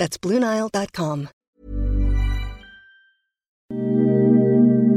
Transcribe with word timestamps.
That's 0.00 0.18
BlueNile.com. 0.18 1.26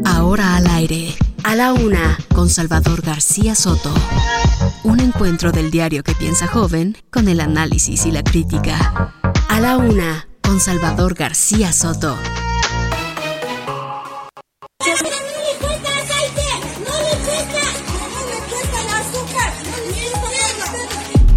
Ahora 0.06 0.56
al 0.56 0.68
aire, 0.68 1.14
a 1.44 1.56
la 1.58 1.74
una, 1.74 2.18
con 2.34 2.50
Salvador 2.50 3.02
García 3.02 3.54
Soto. 3.54 3.94
Un 4.86 5.02
encuentro 5.02 5.52
del 5.52 5.72
diario 5.72 6.04
que 6.04 6.16
piensa 6.16 6.48
joven 6.48 6.96
con 7.12 7.28
el 7.28 7.42
análisis 7.42 8.06
y 8.06 8.12
la 8.12 8.24
crítica. 8.24 9.14
A 9.50 9.60
la 9.60 9.76
una, 9.76 10.30
con 10.42 10.62
Salvador 10.62 11.16
García 11.16 11.74
Soto. 11.74 12.18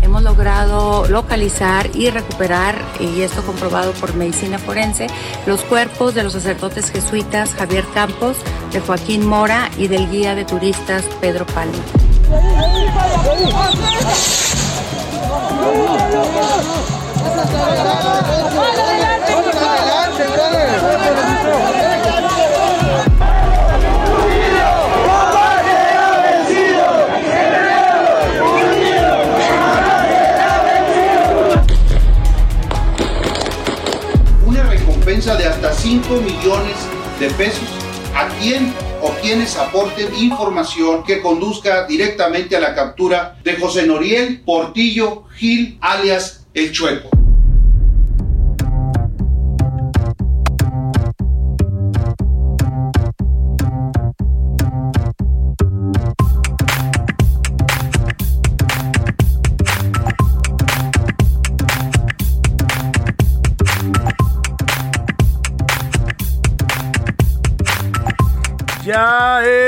Hemos 0.02 0.22
logrado 0.22 1.08
localizar 1.08 1.90
y 1.96 2.10
recuperar, 2.10 2.80
y 3.00 3.22
esto 3.22 3.42
comprobado 3.42 3.92
por 3.92 4.14
medicina 4.14 4.58
forense, 4.58 5.06
los 5.46 5.62
cuerpos 5.62 6.14
de 6.14 6.22
los 6.22 6.32
sacerdotes 6.32 6.90
jesuitas 6.90 7.54
Javier 7.54 7.84
Campos, 7.94 8.36
de 8.72 8.80
Joaquín 8.80 9.26
Mora 9.26 9.70
y 9.78 9.88
del 9.88 10.10
guía 10.10 10.34
de 10.34 10.44
turistas 10.44 11.04
Pedro 11.20 11.46
Palma. 11.46 11.82
5 35.86 36.16
millones 36.16 36.74
de 37.20 37.30
pesos 37.30 37.68
a 38.12 38.26
quien 38.40 38.74
o 39.00 39.10
quienes 39.22 39.56
aporten 39.56 40.12
información 40.16 41.04
que 41.04 41.22
conduzca 41.22 41.86
directamente 41.86 42.56
a 42.56 42.60
la 42.60 42.74
captura 42.74 43.38
de 43.44 43.54
José 43.54 43.86
Noriel 43.86 44.40
Portillo 44.40 45.26
Gil, 45.36 45.78
alias 45.80 46.44
El 46.54 46.72
Chueco. 46.72 47.15
Ya 68.96 69.25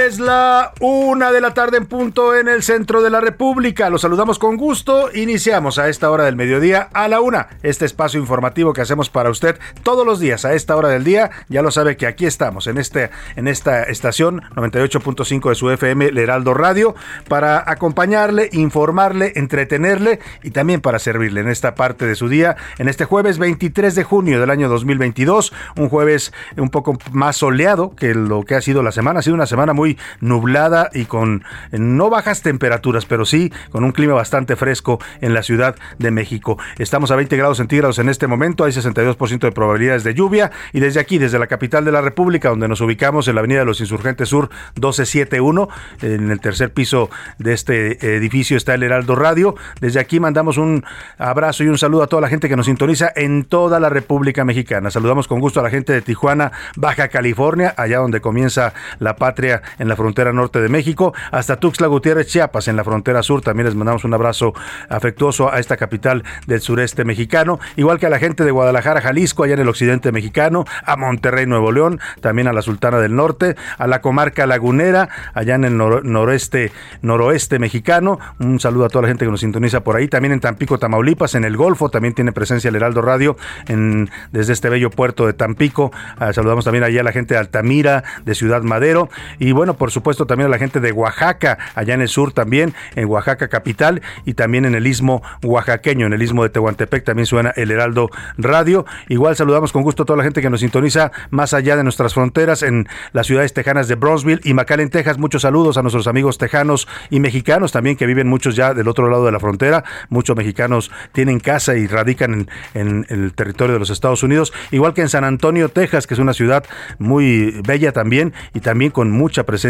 es 0.09 0.19
la 0.19 0.73
una 0.81 1.33
de 1.33 1.43
la 1.43 1.53
tarde 1.53 1.77
en 1.77 1.85
punto 1.85 2.35
en 2.35 2.49
el 2.49 2.63
centro 2.63 3.03
de 3.03 3.11
la 3.11 3.21
República. 3.21 3.91
Los 3.91 4.01
saludamos 4.01 4.39
con 4.39 4.57
gusto. 4.57 5.11
Iniciamos 5.15 5.79
a 5.79 5.91
esta 5.91 6.11
hora 6.11 6.25
del 6.25 6.35
mediodía 6.35 6.89
a 6.95 7.09
la 7.09 7.21
una. 7.21 7.49
Este 7.63 7.85
espacio 7.85 8.19
informativo 8.19 8.73
que 8.73 8.81
hacemos 8.81 9.11
para 9.11 9.29
usted 9.29 9.59
todos 9.83 10.07
los 10.07 10.19
días 10.19 10.47
a 10.47 10.55
esta 10.55 10.77
hora 10.77 10.89
del 10.89 11.05
día. 11.05 11.31
Ya 11.51 11.61
lo 11.61 11.71
sabe 11.71 11.99
que 11.99 12.07
aquí 12.07 12.25
estamos 12.25 12.69
en 12.69 12.79
este 12.79 13.11
en 13.37 13.49
esta 13.49 13.83
estación 13.83 14.41
98.5 14.57 15.51
de 15.51 15.55
su 15.55 15.71
FM, 15.71 16.07
el 16.07 16.17
Heraldo 16.17 16.55
Radio, 16.55 16.95
para 17.29 17.71
acompañarle, 17.71 18.49
informarle, 18.53 19.35
entretenerle 19.37 20.21
y 20.43 20.53
también 20.53 20.81
para 20.81 20.99
servirle 21.01 21.43
en 21.43 21.49
esta 21.49 21.75
parte 21.75 22.07
de 22.07 22.15
su 22.15 22.31
día. 22.31 22.57
En 22.79 22.89
este 22.89 23.05
jueves 23.05 23.37
23 23.37 23.95
de 23.95 24.05
junio 24.05 24.41
del 24.41 24.49
año 24.49 24.71
2022, 24.71 25.53
un 25.77 25.91
jueves 25.91 26.33
un 26.57 26.71
poco 26.71 26.97
más 27.13 27.37
soleado 27.37 27.95
que 27.95 28.15
lo 28.15 28.45
que 28.45 28.55
ha 28.55 28.63
sido 28.63 28.83
la 28.83 28.93
semana. 28.93 29.21
Ha 29.21 29.23
sido 29.23 29.35
una 29.35 29.47
semana 29.47 29.75
muy 29.75 29.98
nublada 30.21 30.91
y 30.93 31.05
con 31.05 31.45
no 31.73 32.11
bajas 32.11 32.43
temperaturas, 32.43 33.07
pero 33.07 33.25
sí 33.25 33.53
con 33.71 33.85
un 33.85 33.93
clima 33.93 34.15
bastante 34.15 34.57
fresco 34.57 34.99
en 35.21 35.35
la 35.35 35.43
Ciudad 35.43 35.77
de 35.99 36.11
México. 36.11 36.59
Estamos 36.79 37.11
a 37.11 37.17
20 37.17 37.37
grados 37.37 37.59
centígrados 37.59 37.99
en 37.99 38.09
este 38.09 38.27
momento, 38.27 38.65
hay 38.65 38.73
62% 38.73 39.39
de 39.41 39.53
probabilidades 39.53 40.05
de 40.05 40.15
lluvia 40.15 40.51
y 40.73 40.81
desde 40.81 41.01
aquí, 41.01 41.19
desde 41.19 41.39
la 41.39 41.47
capital 41.47 41.85
de 41.85 41.93
la 41.93 42.01
República, 42.01 42.51
donde 42.51 42.69
nos 42.69 42.81
ubicamos 42.81 43.29
en 43.29 43.35
la 43.35 43.41
Avenida 43.41 43.61
de 43.61 43.67
los 43.67 43.81
Insurgentes 43.81 44.29
Sur 44.29 44.51
1271, 44.77 45.69
en 46.03 46.31
el 46.31 46.41
tercer 46.41 46.73
piso 46.73 47.11
de 47.39 47.53
este 47.53 48.17
edificio 48.17 48.57
está 48.57 48.75
el 48.75 48.83
Heraldo 48.83 49.15
Radio. 49.15 49.55
Desde 49.81 50.01
aquí 50.01 50.21
mandamos 50.21 50.59
un 50.59 50.85
abrazo 51.19 51.65
y 51.65 51.69
un 51.69 51.79
saludo 51.79 52.03
a 52.03 52.07
toda 52.07 52.23
la 52.23 52.29
gente 52.29 52.49
que 52.49 52.57
nos 52.57 52.67
sintoniza 52.67 53.11
en 53.15 53.45
toda 53.45 53.81
la 53.81 53.89
República 53.89 54.45
Mexicana. 54.45 54.91
Saludamos 54.91 55.29
con 55.29 55.41
gusto 55.41 55.61
a 55.61 55.63
la 55.63 55.71
gente 55.71 55.93
de 55.93 56.03
Tijuana, 56.03 56.53
Baja 56.77 57.09
California, 57.09 57.75
allá 57.77 57.99
donde 57.99 58.21
comienza 58.21 58.75
la 58.99 59.17
patria 59.17 59.63
en 59.79 59.88
la 59.89 59.97
frontera 59.97 60.33
norte 60.33 60.61
de 60.61 60.69
México, 60.69 61.15
hasta 61.31 61.57
Tuxtla 61.57 61.87
Gutiérrez, 61.87 62.27
Chiapas, 62.27 62.69
en 62.69 62.77
la 62.77 62.85
frontera 62.85 63.23
sur. 63.23 63.43
También 63.43 63.67
les 63.67 63.75
mandamos 63.75 64.05
un 64.05 64.15
abrazo 64.15 64.53
afectuoso 64.89 65.53
a 65.53 65.59
esta 65.59 65.77
capital 65.77 66.25
del 66.47 66.61
sureste 66.61 67.05
mexicano, 67.05 67.59
igual 67.77 67.99
que 67.99 68.07
a 68.07 68.11
la 68.11 68.19
gente 68.19 68.45
de 68.45 68.51
Guadalajara, 68.51 69.01
Jalisco, 69.01 69.45
allá 69.45 69.55
en 69.55 69.61
el 69.61 69.69
occidente 69.69 70.13
mexicano, 70.13 70.65
a 70.85 70.97
Monterrey, 70.97 71.47
Nuevo 71.47 71.73
León, 71.73 72.01
también 72.21 72.49
a 72.49 72.53
la 72.53 72.63
Sultana 72.63 72.99
del 72.99 73.15
Norte, 73.15 73.57
a 73.79 73.87
la 73.87 74.01
comarca 74.01 74.47
lagunera, 74.47 75.09
allá 75.35 75.55
en 75.55 75.65
el 75.65 75.77
nor 75.77 76.05
noreste, 76.05 76.73
noroeste 77.03 77.59
mexicano. 77.59 78.19
Un 78.39 78.61
saludo 78.61 78.87
a 78.87 78.89
toda 78.89 79.03
la 79.03 79.09
gente 79.09 79.25
que 79.25 79.31
nos 79.31 79.41
sintoniza 79.41 79.81
por 79.81 79.97
ahí. 79.97 80.09
También 80.09 80.33
en 80.33 80.41
Tampico, 80.41 80.79
Tamaulipas, 80.79 81.35
en 81.35 81.45
el 81.45 81.57
Golfo, 81.57 81.89
también 81.89 82.15
tiene 82.15 82.33
presencia 82.33 82.69
el 82.69 82.77
Heraldo 82.77 83.03
Radio 83.03 83.37
en, 83.67 84.11
desde 84.33 84.53
este 84.53 84.69
bello 84.69 84.91
puerto 84.91 85.27
de 85.27 85.33
Tampico. 85.33 85.93
Uh, 86.21 86.33
saludamos 86.33 86.65
también 86.65 86.85
allá 86.85 87.01
a 87.01 87.05
la 87.05 87.13
gente 87.13 87.35
de 87.35 87.41
Altamira, 87.41 88.05
de 88.25 88.35
Ciudad 88.35 88.63
Madero. 88.63 89.09
Y 89.39 89.53
bueno, 89.53 89.75
por 89.79 89.91
supuesto, 89.91 90.27
también 90.27 90.49
a 90.49 90.51
la 90.51 90.59
gente 90.59 90.81
de 90.81 90.93
Oaxaca, 90.93 91.59
allá 91.75 91.95
en 91.95 92.03
el 92.03 92.09
sur 92.09 92.33
también, 92.33 92.75
en 92.95 93.07
Oaxaca 93.07 93.49
capital 93.49 94.03
y 94.25 94.35
también 94.35 94.65
en 94.65 94.75
el 94.75 94.87
istmo 94.87 95.23
oaxaqueño, 95.43 96.07
en 96.07 96.13
el 96.13 96.23
istmo 96.23 96.43
de 96.43 96.51
Tehuantepec 96.51 97.05
también 97.05 97.27
suena 97.27 97.51
el 97.57 97.71
Heraldo 97.71 98.11
Radio. 98.37 98.85
Igual 99.09 99.37
saludamos 99.37 99.73
con 99.73 99.83
gusto 99.83 100.03
a 100.03 100.07
toda 100.07 100.17
la 100.17 100.25
gente 100.25 100.43
que 100.43 100.51
nos 100.51 100.61
sintoniza 100.61 101.13
más 101.31 101.55
allá 101.55 101.77
de 101.77 101.85
nuestras 101.85 102.15
fronteras 102.15 102.63
en 102.63 102.89
las 103.13 103.27
ciudades 103.27 103.53
tejanas 103.53 103.89
de 103.89 103.95
Bronzeville 103.95 104.41
y 104.45 104.55
McAllen, 104.55 104.91
Texas. 104.91 105.19
Muchos 105.19 105.43
saludos 105.43 105.79
a 105.79 105.83
nuestros 105.83 106.07
amigos 106.07 106.39
tejanos 106.39 106.89
y 107.11 107.21
mexicanos 107.21 107.73
también 107.73 107.97
que 107.97 108.07
viven 108.07 108.29
muchos 108.29 108.57
ya 108.57 108.75
del 108.75 108.89
otro 108.89 109.09
lado 109.09 109.25
de 109.25 109.33
la 109.33 109.41
frontera. 109.41 109.85
Muchos 110.09 110.37
mexicanos 110.37 110.91
tienen 111.13 111.41
casa 111.41 111.77
y 111.77 111.87
radican 111.87 112.33
en, 112.35 112.49
en 112.75 113.07
el 113.09 113.33
territorio 113.35 113.75
de 113.75 113.79
los 113.79 113.91
Estados 113.91 114.23
Unidos, 114.23 114.53
igual 114.71 114.95
que 114.95 115.03
en 115.03 115.09
San 115.09 115.25
Antonio, 115.25 115.69
Texas, 115.69 116.07
que 116.07 116.15
es 116.15 116.21
una 116.21 116.35
ciudad 116.35 116.65
muy 116.99 117.61
bella 117.67 117.93
también 117.93 118.33
y 118.55 118.61
también 118.61 118.91
con 118.91 119.11
mucha 119.11 119.45
presencia 119.45 119.68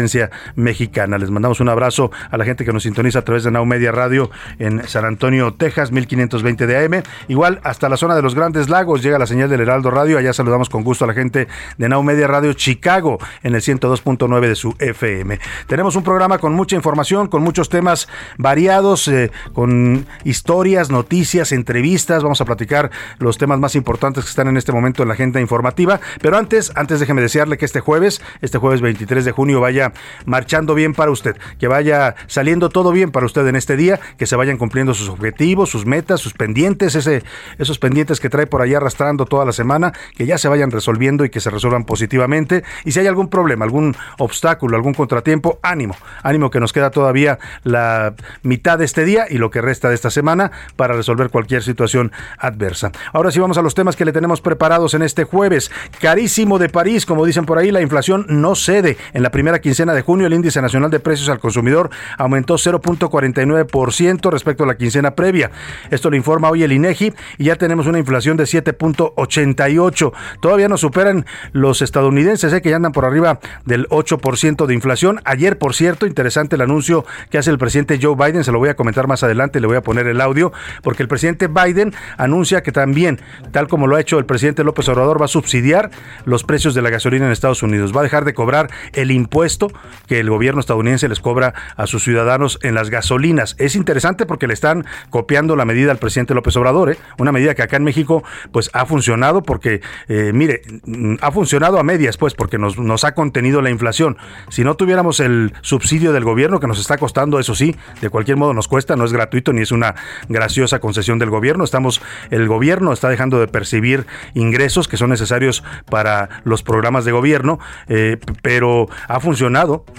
mexicana. 0.55 1.17
Les 1.17 1.31
mandamos 1.31 1.59
un 1.59 1.69
abrazo 1.69 2.11
a 2.29 2.37
la 2.37 2.45
gente 2.45 2.65
que 2.65 2.73
nos 2.73 2.83
sintoniza 2.83 3.19
a 3.19 3.21
través 3.23 3.43
de 3.43 3.51
Now 3.51 3.65
Media 3.65 3.91
Radio 3.91 4.29
en 4.57 4.87
San 4.87 5.05
Antonio, 5.05 5.53
Texas, 5.53 5.91
1520 5.91 6.67
de 6.67 6.85
AM. 6.85 7.03
Igual 7.27 7.59
hasta 7.63 7.89
la 7.89 7.97
zona 7.97 8.15
de 8.15 8.21
los 8.21 8.35
Grandes 8.35 8.69
Lagos 8.69 9.01
llega 9.03 9.19
la 9.19 9.27
señal 9.27 9.49
del 9.49 9.61
Heraldo 9.61 9.91
Radio. 9.91 10.17
Allá 10.17 10.33
saludamos 10.33 10.69
con 10.69 10.83
gusto 10.83 11.05
a 11.05 11.07
la 11.07 11.13
gente 11.13 11.47
de 11.77 11.89
Now 11.89 12.03
Media 12.03 12.27
Radio 12.27 12.53
Chicago 12.53 13.19
en 13.43 13.55
el 13.55 13.61
102.9 13.61 14.47
de 14.47 14.55
su 14.55 14.75
FM. 14.79 15.39
Tenemos 15.67 15.95
un 15.95 16.03
programa 16.03 16.37
con 16.37 16.53
mucha 16.53 16.75
información, 16.75 17.27
con 17.27 17.43
muchos 17.43 17.69
temas 17.69 18.07
variados, 18.37 19.07
eh, 19.07 19.31
con 19.53 20.05
historias, 20.23 20.89
noticias, 20.89 21.51
entrevistas. 21.51 22.23
Vamos 22.23 22.41
a 22.41 22.45
platicar 22.45 22.91
los 23.19 23.37
temas 23.37 23.59
más 23.59 23.75
importantes 23.75 24.23
que 24.23 24.29
están 24.29 24.47
en 24.47 24.57
este 24.57 24.71
momento 24.71 25.03
en 25.03 25.09
la 25.09 25.13
agenda 25.13 25.39
informativa. 25.39 25.99
Pero 26.21 26.37
antes, 26.37 26.71
antes 26.75 26.99
déjeme 26.99 27.21
desearle 27.21 27.57
que 27.57 27.65
este 27.65 27.79
jueves, 27.79 28.21
este 28.41 28.57
jueves 28.57 28.81
23 28.81 29.25
de 29.25 29.31
junio, 29.31 29.59
vaya 29.61 29.88
marchando 30.25 30.75
bien 30.75 30.93
para 30.93 31.11
usted, 31.11 31.37
que 31.59 31.67
vaya 31.67 32.15
saliendo 32.27 32.69
todo 32.69 32.91
bien 32.91 33.11
para 33.11 33.25
usted 33.25 33.45
en 33.47 33.55
este 33.55 33.75
día, 33.75 33.99
que 34.17 34.25
se 34.25 34.35
vayan 34.35 34.57
cumpliendo 34.57 34.93
sus 34.93 35.09
objetivos, 35.09 35.69
sus 35.69 35.85
metas, 35.85 36.19
sus 36.19 36.33
pendientes, 36.33 36.95
ese, 36.95 37.23
esos 37.57 37.79
pendientes 37.79 38.19
que 38.19 38.29
trae 38.29 38.47
por 38.47 38.61
ahí 38.61 38.73
arrastrando 38.73 39.25
toda 39.25 39.45
la 39.45 39.51
semana, 39.51 39.93
que 40.15 40.25
ya 40.25 40.37
se 40.37 40.47
vayan 40.47 40.71
resolviendo 40.71 41.25
y 41.25 41.29
que 41.29 41.39
se 41.39 41.49
resuelvan 41.49 41.85
positivamente. 41.85 42.63
Y 42.85 42.91
si 42.91 42.99
hay 42.99 43.07
algún 43.07 43.29
problema, 43.29 43.65
algún 43.65 43.95
obstáculo, 44.17 44.75
algún 44.75 44.93
contratiempo, 44.93 45.59
ánimo, 45.61 45.95
ánimo 46.23 46.49
que 46.49 46.59
nos 46.59 46.73
queda 46.73 46.91
todavía 46.91 47.39
la 47.63 48.13
mitad 48.43 48.77
de 48.79 48.85
este 48.85 49.05
día 49.05 49.25
y 49.29 49.37
lo 49.37 49.49
que 49.49 49.61
resta 49.61 49.89
de 49.89 49.95
esta 49.95 50.09
semana 50.09 50.51
para 50.75 50.93
resolver 50.93 51.29
cualquier 51.29 51.63
situación 51.63 52.11
adversa. 52.37 52.91
Ahora 53.13 53.31
sí 53.31 53.39
vamos 53.39 53.57
a 53.57 53.61
los 53.61 53.75
temas 53.75 53.95
que 53.95 54.05
le 54.05 54.11
tenemos 54.11 54.41
preparados 54.41 54.93
en 54.93 55.01
este 55.01 55.23
jueves. 55.23 55.71
Carísimo 55.99 56.59
de 56.59 56.69
París, 56.69 57.05
como 57.05 57.25
dicen 57.25 57.45
por 57.45 57.57
ahí, 57.57 57.71
la 57.71 57.81
inflación 57.81 58.25
no 58.29 58.55
cede. 58.55 58.97
En 59.13 59.23
la 59.23 59.31
primera 59.31 59.59
quincena 59.59 59.68
de 59.69 60.01
junio 60.01 60.25
el 60.25 60.33
índice 60.33 60.61
nacional 60.61 60.89
de 60.89 60.99
precios 60.99 61.29
al 61.29 61.39
consumidor 61.39 61.91
aumentó 62.17 62.55
0.49% 62.55 64.31
respecto 64.31 64.63
a 64.63 64.67
la 64.67 64.75
quincena 64.75 65.11
previa. 65.11 65.51
Esto 65.91 66.09
lo 66.09 66.15
informa 66.15 66.49
hoy 66.49 66.63
el 66.63 66.71
INEGI 66.71 67.13
y 67.37 67.43
ya 67.45 67.55
tenemos 67.55 67.85
una 67.85 67.99
inflación 67.99 68.35
de 68.35 68.45
7.88. 68.45 70.11
Todavía 70.41 70.67
nos 70.67 70.81
superan 70.81 71.25
los 71.53 71.81
estadounidenses, 71.83 72.51
¿eh? 72.51 72.61
que 72.61 72.71
ya 72.71 72.77
andan 72.77 72.91
por 72.91 73.05
arriba 73.05 73.39
del 73.65 73.87
8% 73.89 74.65
de 74.65 74.73
inflación. 74.73 75.21
Ayer, 75.23 75.57
por 75.57 75.75
cierto, 75.75 76.07
interesante 76.07 76.55
el 76.55 76.61
anuncio 76.61 77.05
que 77.29 77.37
hace 77.37 77.51
el 77.51 77.59
presidente 77.59 77.99
Joe 78.01 78.15
Biden, 78.15 78.43
se 78.43 78.51
lo 78.51 78.57
voy 78.57 78.69
a 78.69 78.75
comentar 78.75 79.07
más 79.07 79.23
adelante, 79.23 79.59
le 79.59 79.67
voy 79.67 79.77
a 79.77 79.81
poner 79.81 80.07
el 80.07 80.19
audio, 80.19 80.51
porque 80.81 81.03
el 81.03 81.07
presidente 81.07 81.47
Biden 81.47 81.93
anuncia 82.17 82.63
que 82.63 82.71
también, 82.71 83.21
tal 83.51 83.67
como 83.67 83.87
lo 83.87 83.95
ha 83.95 84.01
hecho 84.01 84.17
el 84.17 84.25
presidente 84.25 84.63
López 84.63 84.89
Obrador, 84.89 85.21
va 85.21 85.25
a 85.25 85.29
subsidiar 85.29 85.91
los 86.25 86.43
precios 86.43 86.73
de 86.73 86.81
la 86.81 86.89
gasolina 86.89 87.27
en 87.27 87.31
Estados 87.31 87.63
Unidos. 87.63 87.95
Va 87.95 88.01
a 88.01 88.03
dejar 88.03 88.25
de 88.25 88.33
cobrar 88.33 88.69
el 88.93 89.11
impuesto 89.11 89.58
que 90.07 90.19
el 90.19 90.29
gobierno 90.29 90.59
estadounidense 90.59 91.09
les 91.09 91.19
cobra 91.19 91.53
a 91.75 91.87
sus 91.87 92.03
ciudadanos 92.03 92.59
en 92.63 92.75
las 92.75 92.89
gasolinas. 92.89 93.55
Es 93.57 93.75
interesante 93.75 94.25
porque 94.25 94.47
le 94.47 94.53
están 94.53 94.85
copiando 95.09 95.55
la 95.55 95.65
medida 95.65 95.91
al 95.91 95.97
presidente 95.97 96.33
López 96.33 96.55
Obrador, 96.55 96.91
¿eh? 96.91 96.97
una 97.17 97.31
medida 97.31 97.55
que 97.55 97.63
acá 97.63 97.77
en 97.77 97.83
México 97.83 98.23
pues 98.51 98.69
ha 98.73 98.85
funcionado 98.85 99.43
porque, 99.43 99.81
eh, 100.07 100.31
mire, 100.33 100.61
mm, 100.85 101.15
ha 101.21 101.31
funcionado 101.31 101.79
a 101.79 101.83
medias 101.83 102.17
pues 102.17 102.33
porque 102.33 102.57
nos, 102.57 102.77
nos 102.77 103.03
ha 103.03 103.13
contenido 103.13 103.61
la 103.61 103.69
inflación. 103.69 104.17
Si 104.49 104.63
no 104.63 104.75
tuviéramos 104.75 105.19
el 105.19 105.53
subsidio 105.61 106.13
del 106.13 106.23
gobierno 106.23 106.59
que 106.59 106.67
nos 106.67 106.79
está 106.79 106.97
costando, 106.97 107.39
eso 107.39 107.55
sí, 107.55 107.75
de 108.01 108.09
cualquier 108.09 108.37
modo 108.37 108.53
nos 108.53 108.67
cuesta, 108.67 108.95
no 108.95 109.05
es 109.05 109.13
gratuito 109.13 109.53
ni 109.53 109.61
es 109.61 109.71
una 109.71 109.95
graciosa 110.27 110.79
concesión 110.79 111.19
del 111.19 111.29
gobierno, 111.29 111.63
estamos, 111.63 112.01
el 112.29 112.47
gobierno 112.47 112.93
está 112.93 113.09
dejando 113.09 113.39
de 113.39 113.47
percibir 113.47 114.05
ingresos 114.33 114.87
que 114.87 114.97
son 114.97 115.09
necesarios 115.09 115.63
para 115.89 116.29
los 116.43 116.63
programas 116.63 117.05
de 117.05 117.11
gobierno, 117.11 117.59
eh, 117.87 118.17
pero 118.41 118.87
ha 119.07 119.19
funcionado. 119.19 119.48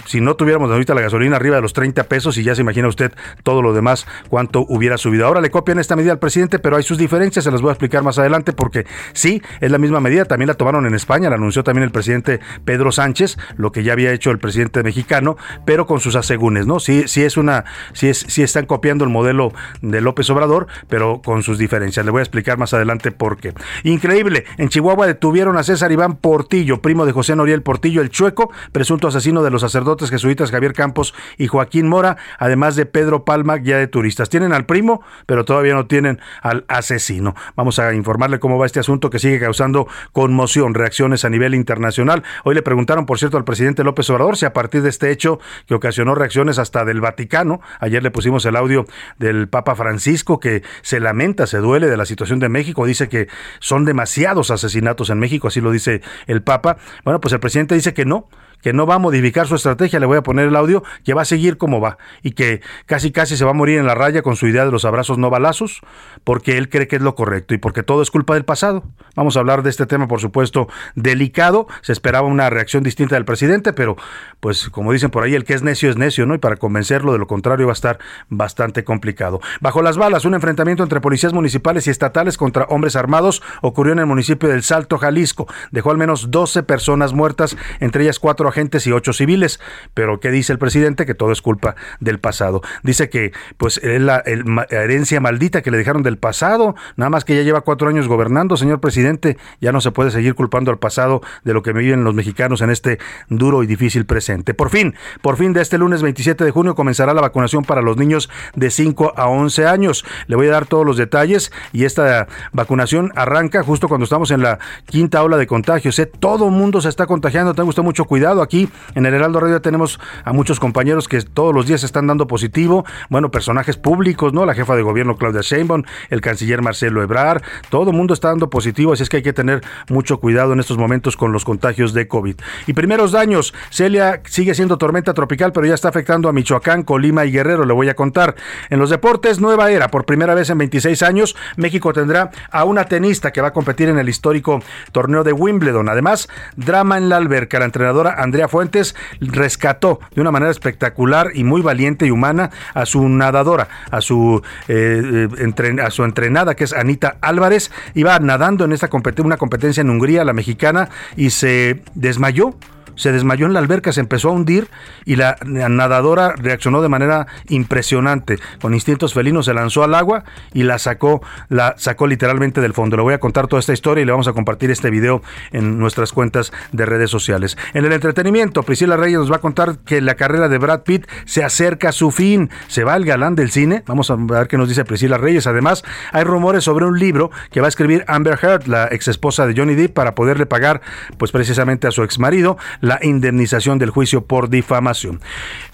Si 0.05 0.21
no 0.21 0.35
tuviéramos 0.35 0.71
ahorita 0.71 0.93
la 0.93 1.01
gasolina 1.01 1.35
arriba 1.35 1.55
de 1.55 1.61
los 1.61 1.73
30 1.73 2.03
pesos 2.05 2.37
y 2.37 2.43
ya 2.43 2.55
se 2.55 2.61
imagina 2.61 2.87
usted 2.87 3.11
todo 3.43 3.61
lo 3.61 3.73
demás, 3.73 4.07
cuánto 4.29 4.65
hubiera 4.67 4.97
subido. 4.97 5.25
Ahora 5.25 5.41
le 5.41 5.51
copian 5.51 5.79
esta 5.79 5.95
medida 5.95 6.11
al 6.11 6.19
presidente, 6.19 6.59
pero 6.59 6.77
hay 6.77 6.83
sus 6.83 6.97
diferencias, 6.97 7.43
se 7.45 7.51
las 7.51 7.61
voy 7.61 7.69
a 7.69 7.73
explicar 7.73 8.03
más 8.03 8.17
adelante 8.17 8.53
porque 8.53 8.85
sí, 9.13 9.41
es 9.59 9.71
la 9.71 9.77
misma 9.77 9.99
medida, 9.99 10.25
también 10.25 10.47
la 10.47 10.55
tomaron 10.55 10.85
en 10.85 10.95
España, 10.95 11.29
la 11.29 11.35
anunció 11.35 11.63
también 11.63 11.83
el 11.83 11.91
presidente 11.91 12.39
Pedro 12.65 12.91
Sánchez, 12.91 13.37
lo 13.57 13.71
que 13.71 13.83
ya 13.83 13.93
había 13.93 14.11
hecho 14.11 14.31
el 14.31 14.39
presidente 14.39 14.83
mexicano, 14.83 15.37
pero 15.65 15.85
con 15.85 15.99
sus 15.99 16.15
asegúnes, 16.15 16.67
¿no? 16.67 16.79
Sí, 16.79 17.03
sí 17.07 17.23
es 17.23 17.37
una, 17.37 17.65
sí 17.93 18.09
es, 18.09 18.19
sí 18.27 18.43
están 18.43 18.65
copiando 18.65 19.03
el 19.03 19.09
modelo 19.09 19.51
de 19.81 20.01
López 20.01 20.29
Obrador, 20.29 20.67
pero 20.87 21.21
con 21.23 21.43
sus 21.43 21.57
diferencias. 21.57 22.05
Le 22.05 22.11
voy 22.11 22.19
a 22.19 22.23
explicar 22.23 22.57
más 22.57 22.73
adelante 22.73 23.11
por 23.11 23.37
qué. 23.37 23.53
Increíble, 23.83 24.45
en 24.57 24.69
Chihuahua 24.69 25.07
detuvieron 25.07 25.57
a 25.57 25.63
César 25.63 25.91
Iván 25.91 26.15
Portillo, 26.15 26.81
primo 26.81 27.05
de 27.05 27.11
José 27.11 27.35
Noriel 27.35 27.61
Portillo, 27.61 28.01
el 28.01 28.09
chueco, 28.09 28.51
presunto 28.71 29.07
asesino 29.07 29.40
de 29.43 29.51
los 29.51 29.61
sacerdotes 29.61 30.09
jesuitas 30.09 30.51
Javier 30.51 30.73
Campos 30.73 31.13
y 31.37 31.47
Joaquín 31.47 31.87
Mora, 31.87 32.17
además 32.39 32.75
de 32.75 32.85
Pedro 32.85 33.25
Palma, 33.25 33.57
guía 33.57 33.77
de 33.77 33.87
turistas. 33.87 34.29
Tienen 34.29 34.53
al 34.53 34.65
primo, 34.65 35.01
pero 35.25 35.45
todavía 35.45 35.73
no 35.73 35.87
tienen 35.87 36.19
al 36.41 36.65
asesino. 36.67 37.35
Vamos 37.55 37.79
a 37.79 37.93
informarle 37.93 38.39
cómo 38.39 38.57
va 38.57 38.65
este 38.65 38.79
asunto 38.79 39.09
que 39.09 39.19
sigue 39.19 39.39
causando 39.39 39.87
conmoción, 40.11 40.73
reacciones 40.73 41.25
a 41.25 41.29
nivel 41.29 41.55
internacional. 41.55 42.23
Hoy 42.43 42.55
le 42.55 42.61
preguntaron, 42.61 43.05
por 43.05 43.19
cierto, 43.19 43.37
al 43.37 43.43
presidente 43.43 43.83
López 43.83 44.09
Obrador 44.09 44.37
si 44.37 44.45
a 44.45 44.53
partir 44.53 44.81
de 44.81 44.89
este 44.89 45.11
hecho 45.11 45.39
que 45.67 45.75
ocasionó 45.75 46.15
reacciones 46.15 46.59
hasta 46.59 46.85
del 46.85 47.01
Vaticano, 47.01 47.61
ayer 47.79 48.03
le 48.03 48.11
pusimos 48.11 48.45
el 48.45 48.55
audio 48.55 48.85
del 49.17 49.47
Papa 49.47 49.75
Francisco 49.75 50.39
que 50.39 50.63
se 50.81 50.99
lamenta, 50.99 51.47
se 51.47 51.57
duele 51.57 51.87
de 51.87 51.97
la 51.97 52.05
situación 52.05 52.39
de 52.39 52.49
México, 52.49 52.85
dice 52.85 53.09
que 53.09 53.27
son 53.59 53.85
demasiados 53.85 54.51
asesinatos 54.51 55.09
en 55.09 55.19
México, 55.19 55.47
así 55.47 55.61
lo 55.61 55.71
dice 55.71 56.01
el 56.27 56.41
Papa. 56.41 56.77
Bueno, 57.03 57.19
pues 57.19 57.33
el 57.33 57.39
presidente 57.39 57.75
dice 57.75 57.93
que 57.93 58.05
no, 58.05 58.29
que 58.61 58.73
no 58.73 58.85
va 58.85 58.95
a 58.95 58.99
modificar 58.99 59.47
su 59.47 59.55
estrategia, 59.55 59.99
le 59.99 60.05
voy 60.05 60.17
a 60.17 60.23
poner 60.23 60.47
el 60.47 60.55
audio, 60.55 60.83
que 61.03 61.13
va 61.13 61.23
a 61.23 61.25
seguir 61.25 61.57
como 61.57 61.79
va 61.79 61.97
y 62.21 62.31
que 62.31 62.61
casi 62.85 63.11
casi 63.11 63.37
se 63.37 63.45
va 63.45 63.51
a 63.51 63.53
morir 63.53 63.79
en 63.79 63.85
la 63.85 63.95
raya 63.95 64.21
con 64.21 64.35
su 64.35 64.47
idea 64.47 64.65
de 64.65 64.71
los 64.71 64.85
abrazos 64.85 65.17
no 65.17 65.29
balazos, 65.29 65.81
porque 66.23 66.57
él 66.57 66.69
cree 66.69 66.87
que 66.87 66.97
es 66.97 67.01
lo 67.01 67.15
correcto 67.15 67.53
y 67.53 67.57
porque 67.57 67.83
todo 67.83 68.01
es 68.01 68.11
culpa 68.11 68.33
del 68.33 68.45
pasado. 68.45 68.83
Vamos 69.15 69.35
a 69.37 69.39
hablar 69.39 69.63
de 69.63 69.69
este 69.69 69.85
tema, 69.85 70.07
por 70.07 70.21
supuesto, 70.21 70.67
delicado. 70.95 71.67
Se 71.81 71.91
esperaba 71.91 72.27
una 72.27 72.49
reacción 72.49 72.83
distinta 72.83 73.15
del 73.15 73.25
presidente, 73.25 73.73
pero 73.73 73.97
pues 74.39 74.69
como 74.69 74.91
dicen 74.93 75.09
por 75.09 75.23
ahí, 75.23 75.35
el 75.35 75.43
que 75.43 75.53
es 75.53 75.63
necio 75.63 75.89
es 75.89 75.97
necio, 75.97 76.25
¿no? 76.25 76.35
Y 76.35 76.37
para 76.37 76.55
convencerlo 76.57 77.11
de 77.13 77.19
lo 77.19 77.27
contrario 77.27 77.67
va 77.67 77.73
a 77.73 77.73
estar 77.73 77.99
bastante 78.29 78.83
complicado. 78.83 79.41
Bajo 79.59 79.81
las 79.81 79.97
balas, 79.97 80.25
un 80.25 80.33
enfrentamiento 80.33 80.83
entre 80.83 81.01
policías 81.01 81.33
municipales 81.33 81.87
y 81.87 81.89
estatales 81.89 82.37
contra 82.37 82.65
hombres 82.65 82.95
armados 82.95 83.41
ocurrió 83.61 83.93
en 83.93 83.99
el 83.99 84.05
municipio 84.05 84.49
del 84.49 84.63
Salto, 84.63 84.97
Jalisco. 84.97 85.47
Dejó 85.71 85.91
al 85.91 85.97
menos 85.97 86.31
12 86.31 86.63
personas 86.63 87.13
muertas, 87.13 87.57
entre 87.79 88.03
ellas 88.03 88.19
cuatro 88.19 88.50
agentes 88.51 88.85
y 88.87 88.91
ocho 88.91 89.13
civiles. 89.13 89.59
Pero 89.93 90.19
¿qué 90.19 90.31
dice 90.31 90.53
el 90.53 90.59
presidente? 90.59 91.05
Que 91.05 91.15
todo 91.15 91.31
es 91.31 91.41
culpa 91.41 91.75
del 91.99 92.19
pasado. 92.19 92.61
Dice 92.83 93.09
que 93.09 93.31
pues 93.57 93.77
es 93.79 94.01
la, 94.01 94.23
herencia 94.69 95.19
maldita 95.19 95.61
que 95.61 95.71
le 95.71 95.77
dejaron 95.77 96.03
del 96.03 96.17
pasado, 96.17 96.75
nada 96.95 97.09
más 97.09 97.25
que 97.25 97.35
ya 97.35 97.41
lleva 97.41 97.61
cuatro 97.61 97.89
años 97.89 98.07
gobernando, 98.07 98.57
señor 98.57 98.79
presidente, 98.79 99.37
ya 99.59 99.71
no 99.71 99.81
se 99.81 99.91
puede 99.91 100.11
seguir 100.11 100.35
culpando 100.35 100.71
al 100.71 100.79
pasado 100.79 101.21
de 101.43 101.53
lo 101.53 101.63
que 101.63 101.73
viven 101.73 102.03
los 102.03 102.13
mexicanos 102.13 102.61
en 102.61 102.69
este 102.69 102.99
duro 103.29 103.63
y 103.63 103.67
difícil 103.67 104.05
presente. 104.05 104.53
Por 104.53 104.69
fin, 104.69 104.95
por 105.21 105.37
fin 105.37 105.53
de 105.53 105.61
este 105.61 105.77
lunes 105.77 106.01
27 106.01 106.43
de 106.43 106.51
junio 106.51 106.75
comenzará 106.75 107.13
la 107.13 107.21
vacunación 107.21 107.63
para 107.63 107.81
los 107.81 107.97
niños 107.97 108.29
de 108.55 108.69
5 108.69 109.13
a 109.15 109.27
11 109.27 109.65
años. 109.65 110.05
Le 110.27 110.35
voy 110.35 110.47
a 110.47 110.51
dar 110.51 110.65
todos 110.65 110.85
los 110.85 110.97
detalles 110.97 111.51
y 111.73 111.85
esta 111.85 112.27
vacunación 112.51 113.11
arranca 113.15 113.63
justo 113.63 113.87
cuando 113.87 114.03
estamos 114.03 114.31
en 114.31 114.41
la 114.41 114.59
quinta 114.85 115.23
ola 115.23 115.37
de 115.37 115.47
contagios. 115.47 115.97
¿eh? 115.99 116.05
Todo 116.05 116.49
mundo 116.49 116.81
se 116.81 116.89
está 116.89 117.05
contagiando, 117.05 117.53
tenga 117.53 117.69
usted 117.69 117.83
mucho 117.83 118.05
cuidado 118.05 118.40
aquí 118.41 118.69
en 118.95 119.05
el 119.05 119.13
Heraldo 119.13 119.39
Radio 119.39 119.61
tenemos 119.61 119.99
a 120.23 120.33
muchos 120.33 120.59
compañeros 120.59 121.07
que 121.07 121.21
todos 121.21 121.53
los 121.53 121.67
días 121.67 121.83
están 121.83 122.07
dando 122.07 122.27
positivo. 122.27 122.85
Bueno, 123.09 123.31
personajes 123.31 123.77
públicos, 123.77 124.33
¿no? 124.33 124.45
La 124.45 124.53
jefa 124.53 124.75
de 124.75 124.81
gobierno 124.81 125.17
Claudia 125.17 125.41
Sheinbaum, 125.41 125.83
el 126.09 126.21
canciller 126.21 126.61
Marcelo 126.61 127.01
Ebrard, 127.03 127.43
todo 127.69 127.91
el 127.91 127.97
mundo 127.97 128.13
está 128.13 128.29
dando 128.29 128.49
positivo, 128.49 128.93
así 128.93 129.03
es 129.03 129.09
que 129.09 129.17
hay 129.17 129.23
que 129.23 129.33
tener 129.33 129.61
mucho 129.89 130.19
cuidado 130.19 130.53
en 130.53 130.59
estos 130.59 130.77
momentos 130.77 131.17
con 131.17 131.31
los 131.31 131.45
contagios 131.45 131.93
de 131.93 132.07
COVID. 132.07 132.35
Y 132.67 132.73
primeros 132.73 133.11
daños, 133.11 133.53
Celia 133.69 134.21
sigue 134.25 134.53
siendo 134.55 134.77
tormenta 134.77 135.13
tropical, 135.13 135.51
pero 135.51 135.65
ya 135.65 135.73
está 135.73 135.89
afectando 135.89 136.29
a 136.29 136.33
Michoacán, 136.33 136.83
Colima 136.83 137.25
y 137.25 137.31
Guerrero, 137.31 137.65
le 137.65 137.73
voy 137.73 137.89
a 137.89 137.95
contar. 137.95 138.35
En 138.69 138.79
los 138.79 138.89
deportes, 138.89 139.39
nueva 139.39 139.71
era, 139.71 139.89
por 139.89 140.05
primera 140.05 140.35
vez 140.35 140.49
en 140.49 140.57
26 140.57 141.01
años, 141.03 141.35
México 141.57 141.93
tendrá 141.93 142.31
a 142.51 142.63
una 142.63 142.85
tenista 142.85 143.31
que 143.31 143.41
va 143.41 143.49
a 143.49 143.53
competir 143.53 143.89
en 143.89 143.97
el 143.97 144.09
histórico 144.09 144.61
torneo 144.91 145.23
de 145.23 145.33
Wimbledon. 145.33 145.89
Además, 145.89 146.27
drama 146.55 146.97
en 146.97 147.09
la 147.09 147.17
alberca, 147.17 147.59
la 147.59 147.65
entrenadora 147.65 148.15
Andrea 148.31 148.47
Fuentes 148.47 148.95
rescató 149.19 149.99
de 150.15 150.21
una 150.21 150.31
manera 150.31 150.51
espectacular 150.51 151.31
y 151.33 151.43
muy 151.43 151.61
valiente 151.61 152.05
y 152.05 152.11
humana 152.11 152.49
a 152.73 152.85
su 152.85 153.09
nadadora, 153.09 153.67
a 153.91 153.99
su, 153.99 154.41
eh, 154.69 155.27
eh, 155.37 155.81
a 155.83 155.91
su 155.91 156.05
entrenada 156.05 156.55
que 156.55 156.63
es 156.63 156.71
Anita 156.71 157.17
Álvarez. 157.19 157.71
Iba 157.93 158.17
nadando 158.19 158.63
en 158.63 158.71
esta 158.71 158.87
una 159.21 159.35
competencia 159.35 159.81
en 159.81 159.89
Hungría, 159.89 160.23
la 160.23 160.31
mexicana, 160.31 160.87
y 161.17 161.31
se 161.31 161.81
desmayó 161.93 162.55
se 163.01 163.11
desmayó 163.11 163.47
en 163.47 163.53
la 163.53 163.59
alberca, 163.59 163.91
se 163.91 163.99
empezó 163.99 164.29
a 164.29 164.31
hundir 164.33 164.67
y 165.05 165.15
la 165.15 165.35
nadadora 165.43 166.35
reaccionó 166.37 166.83
de 166.83 166.89
manera 166.89 167.25
impresionante. 167.49 168.37
Con 168.61 168.75
instintos 168.75 169.15
felinos 169.15 169.45
se 169.45 169.55
lanzó 169.55 169.83
al 169.83 169.95
agua 169.95 170.23
y 170.53 170.61
la 170.61 170.77
sacó, 170.77 171.23
la 171.49 171.73
sacó 171.79 172.05
literalmente 172.05 172.61
del 172.61 172.75
fondo. 172.75 172.97
Le 172.97 173.01
voy 173.01 173.15
a 173.15 173.19
contar 173.19 173.47
toda 173.47 173.59
esta 173.59 173.73
historia 173.73 174.03
y 174.03 174.05
le 174.05 174.11
vamos 174.11 174.27
a 174.27 174.33
compartir 174.33 174.69
este 174.69 174.91
video 174.91 175.23
en 175.51 175.79
nuestras 175.79 176.13
cuentas 176.13 176.53
de 176.73 176.85
redes 176.85 177.09
sociales. 177.09 177.57
En 177.73 177.85
el 177.85 177.91
entretenimiento, 177.91 178.61
Priscila 178.61 178.97
Reyes 178.97 179.17
nos 179.17 179.31
va 179.31 179.37
a 179.37 179.41
contar 179.41 179.79
que 179.79 179.99
la 179.99 180.13
carrera 180.13 180.47
de 180.47 180.59
Brad 180.59 180.83
Pitt 180.83 181.07
se 181.25 181.43
acerca 181.43 181.89
a 181.89 181.93
su 181.93 182.11
fin. 182.11 182.51
Se 182.67 182.83
va 182.83 182.95
el 182.95 183.05
galán 183.05 183.33
del 183.33 183.49
cine. 183.49 183.81
Vamos 183.87 184.11
a 184.11 184.15
ver 184.15 184.47
qué 184.47 184.57
nos 184.59 184.69
dice 184.69 184.85
Priscila 184.85 185.17
Reyes. 185.17 185.47
Además, 185.47 185.83
hay 186.11 186.23
rumores 186.23 186.65
sobre 186.65 186.85
un 186.85 186.99
libro 186.99 187.31
que 187.49 187.61
va 187.61 187.65
a 187.65 187.69
escribir 187.69 188.05
Amber 188.07 188.37
Heard, 188.39 188.67
la 188.67 188.89
ex 188.91 189.07
esposa 189.07 189.47
de 189.47 189.55
Johnny 189.57 189.73
Depp, 189.73 189.95
para 189.95 190.13
poderle 190.13 190.45
pagar, 190.45 190.81
pues 191.17 191.31
precisamente 191.31 191.87
a 191.87 191.91
su 191.91 192.03
ex 192.03 192.19
marido 192.19 192.57
indemnización 193.01 193.77
del 193.79 193.89
juicio 193.89 194.25
por 194.25 194.49
difamación. 194.49 195.21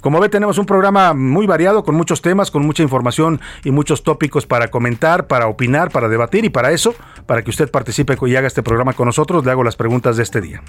Como 0.02 0.20
ve, 0.20 0.30
tenemos 0.30 0.58
un 0.58 0.66
programa 0.66 1.14
muy 1.14 1.48
variado, 1.48 1.84
con 1.84 1.96
muchos 1.96 2.22
temas, 2.22 2.52
con 2.52 2.66
mucha 2.66 2.84
información 2.84 3.42
y 3.64 3.72
muchos 3.72 4.04
tópicos 4.04 4.46
para 4.46 4.68
comentar, 4.70 5.28
para 5.28 5.48
opinar, 5.48 5.92
para 5.92 6.10
debatir 6.10 6.46
y 6.46 6.50
para 6.50 6.72
eso, 6.72 6.94
para 7.26 7.42
que 7.42 7.50
usted 7.50 7.70
participe 7.72 8.18
y 8.26 8.36
haga 8.36 8.48
este 8.48 8.64
programa 8.64 8.94
con 8.94 9.06
nosotros, 9.06 9.46
le 9.46 9.52
hago 9.52 9.64
las 9.64 9.76
preguntas 9.76 10.18
de 10.18 10.24
este 10.24 10.42
día 10.42 10.62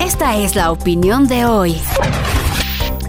Esta 0.00 0.36
es 0.36 0.54
la 0.54 0.70
opinión 0.70 1.26
de 1.26 1.44
hoy. 1.44 1.76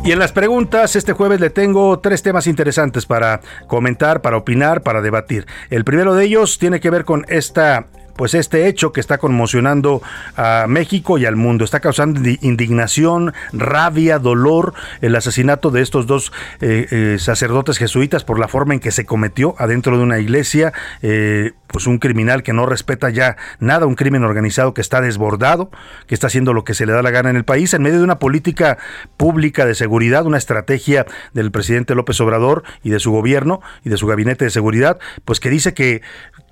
Y 0.04 0.12
en 0.12 0.20
las 0.20 0.32
preguntas, 0.32 0.96
este 0.96 1.14
jueves 1.14 1.40
le 1.40 1.52
tengo 1.52 2.00
tres 2.00 2.24
temas 2.24 2.48
interesantes 2.48 3.06
para 3.06 3.40
comentar, 3.68 4.22
para 4.22 4.38
opinar, 4.38 4.82
para 4.82 5.00
debatir. 5.02 5.46
El 5.70 5.84
primero 5.84 6.16
de 6.16 6.26
ellos 6.26 6.58
tiene 6.58 6.80
que 6.80 6.90
ver 6.90 7.06
con 7.06 7.24
esta 7.30 7.86
pues 8.16 8.34
este 8.34 8.68
hecho 8.68 8.92
que 8.92 9.00
está 9.00 9.18
conmocionando 9.18 10.02
a 10.36 10.66
México 10.68 11.18
y 11.18 11.26
al 11.26 11.36
mundo. 11.36 11.66
Está 11.66 11.80
causando 11.80 12.20
indignación, 12.42 13.34
rabia, 13.54 14.20
dolor 14.20 14.74
el 15.02 15.16
asesinato 15.16 15.72
de 15.72 15.82
estos 15.82 16.08
dos 16.08 16.32
eh, 16.62 16.88
eh, 16.92 17.18
sacerdotes 17.20 17.78
jesuitas 17.78 18.24
por 18.24 18.40
la 18.40 18.48
forma 18.48 18.74
en 18.74 18.80
que 18.80 18.92
se 18.92 19.06
cometió 19.06 19.56
adentro 19.58 19.98
de 19.98 20.04
una 20.04 20.20
iglesia. 20.20 20.74
Eh, 21.02 21.52
pues 21.72 21.88
un 21.88 22.00
criminal 22.00 22.44
que 22.44 22.54
no 22.54 22.66
respeta 22.66 23.10
ya 23.10 23.38
nada, 23.60 23.86
un 23.86 23.96
crimen 23.96 24.24
organizado 24.24 24.74
que 24.74 24.82
está 24.82 25.02
desbordado, 25.02 25.72
que 26.06 26.14
está 26.14 26.28
haciendo 26.28 26.54
lo 26.54 26.64
que 26.64 26.74
se 26.74 26.86
le 26.86 26.94
da 26.94 27.02
la 27.02 27.12
gana 27.12 27.30
en 27.30 27.38
el 27.38 27.46
país, 27.46 27.74
en 27.74 27.82
medio 27.82 27.98
de 27.98 28.04
una 28.04 28.20
política 28.20 28.78
pública 29.18 29.66
de 29.66 29.74
seguridad, 29.74 30.26
una 30.26 30.38
estrategia 30.38 31.06
del 31.34 31.52
presidente 31.52 31.96
López 31.96 32.20
Obrador 32.20 32.64
y 32.84 32.90
de 32.90 33.00
su 33.00 33.12
gobierno 33.12 33.62
y 33.84 33.90
de 33.90 33.98
su 33.98 34.06
gabinete 34.06 34.46
de 34.46 34.52
seguridad, 34.52 35.00
pues 35.24 35.40
que 35.40 35.50
dice 35.50 35.74
que 35.74 36.02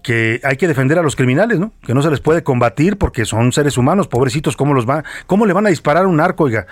que 0.01 0.39
hay 0.43 0.57
que 0.57 0.67
defender 0.67 0.97
a 0.99 1.03
los 1.03 1.15
criminales, 1.15 1.59
¿no? 1.59 1.73
Que 1.85 1.93
no 1.93 2.01
se 2.01 2.09
les 2.09 2.19
puede 2.19 2.43
combatir 2.43 2.97
porque 2.97 3.25
son 3.25 3.51
seres 3.51 3.77
humanos, 3.77 4.07
pobrecitos, 4.07 4.55
¿cómo 4.55 4.73
los 4.73 4.87
va? 4.87 5.03
¿Cómo 5.27 5.45
le 5.45 5.53
van 5.53 5.65
a 5.65 5.69
disparar 5.69 6.05
un 6.05 6.19
arco, 6.19 6.45
oiga? 6.45 6.67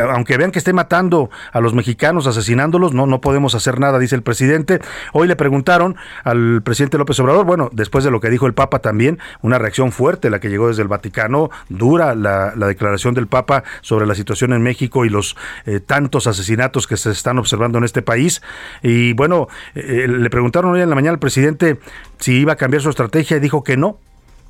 Aunque 0.00 0.36
vean 0.36 0.50
que 0.50 0.58
esté 0.58 0.72
matando 0.72 1.30
a 1.52 1.60
los 1.60 1.74
mexicanos, 1.74 2.26
asesinándolos, 2.26 2.94
no, 2.94 3.06
no 3.06 3.20
podemos 3.20 3.54
hacer 3.54 3.80
nada, 3.80 3.98
dice 3.98 4.16
el 4.16 4.22
presidente. 4.22 4.80
Hoy 5.12 5.28
le 5.28 5.36
preguntaron 5.36 5.96
al 6.24 6.62
presidente 6.62 6.98
López 6.98 7.18
Obrador, 7.20 7.44
bueno, 7.44 7.70
después 7.72 8.04
de 8.04 8.10
lo 8.10 8.20
que 8.20 8.30
dijo 8.30 8.46
el 8.46 8.54
Papa 8.54 8.78
también, 8.80 9.18
una 9.42 9.58
reacción 9.58 9.92
fuerte, 9.92 10.30
la 10.30 10.40
que 10.40 10.48
llegó 10.48 10.68
desde 10.68 10.82
el 10.82 10.88
Vaticano, 10.88 11.50
dura 11.68 12.14
la, 12.14 12.52
declaración 12.54 13.14
del 13.14 13.26
Papa 13.26 13.62
sobre 13.82 14.06
la 14.06 14.14
situación 14.14 14.52
en 14.52 14.62
México 14.62 15.04
y 15.04 15.10
los 15.10 15.36
eh, 15.66 15.80
tantos 15.80 16.26
asesinatos 16.26 16.86
que 16.86 16.96
se 16.96 17.10
están 17.10 17.38
observando 17.38 17.78
en 17.78 17.84
este 17.84 18.02
país. 18.02 18.42
Y 18.82 19.12
bueno, 19.12 19.48
eh, 19.74 20.06
le 20.08 20.30
preguntaron 20.30 20.72
hoy 20.72 20.80
en 20.80 20.88
la 20.88 20.94
mañana 20.94 21.12
al 21.12 21.18
presidente 21.18 21.78
si 22.18 22.38
iba 22.38 22.54
a 22.54 22.56
cambiar 22.56 22.82
su 22.82 22.90
estrategia 22.90 23.36
y 23.36 23.40
dijo 23.40 23.62
que 23.62 23.76
no, 23.76 23.98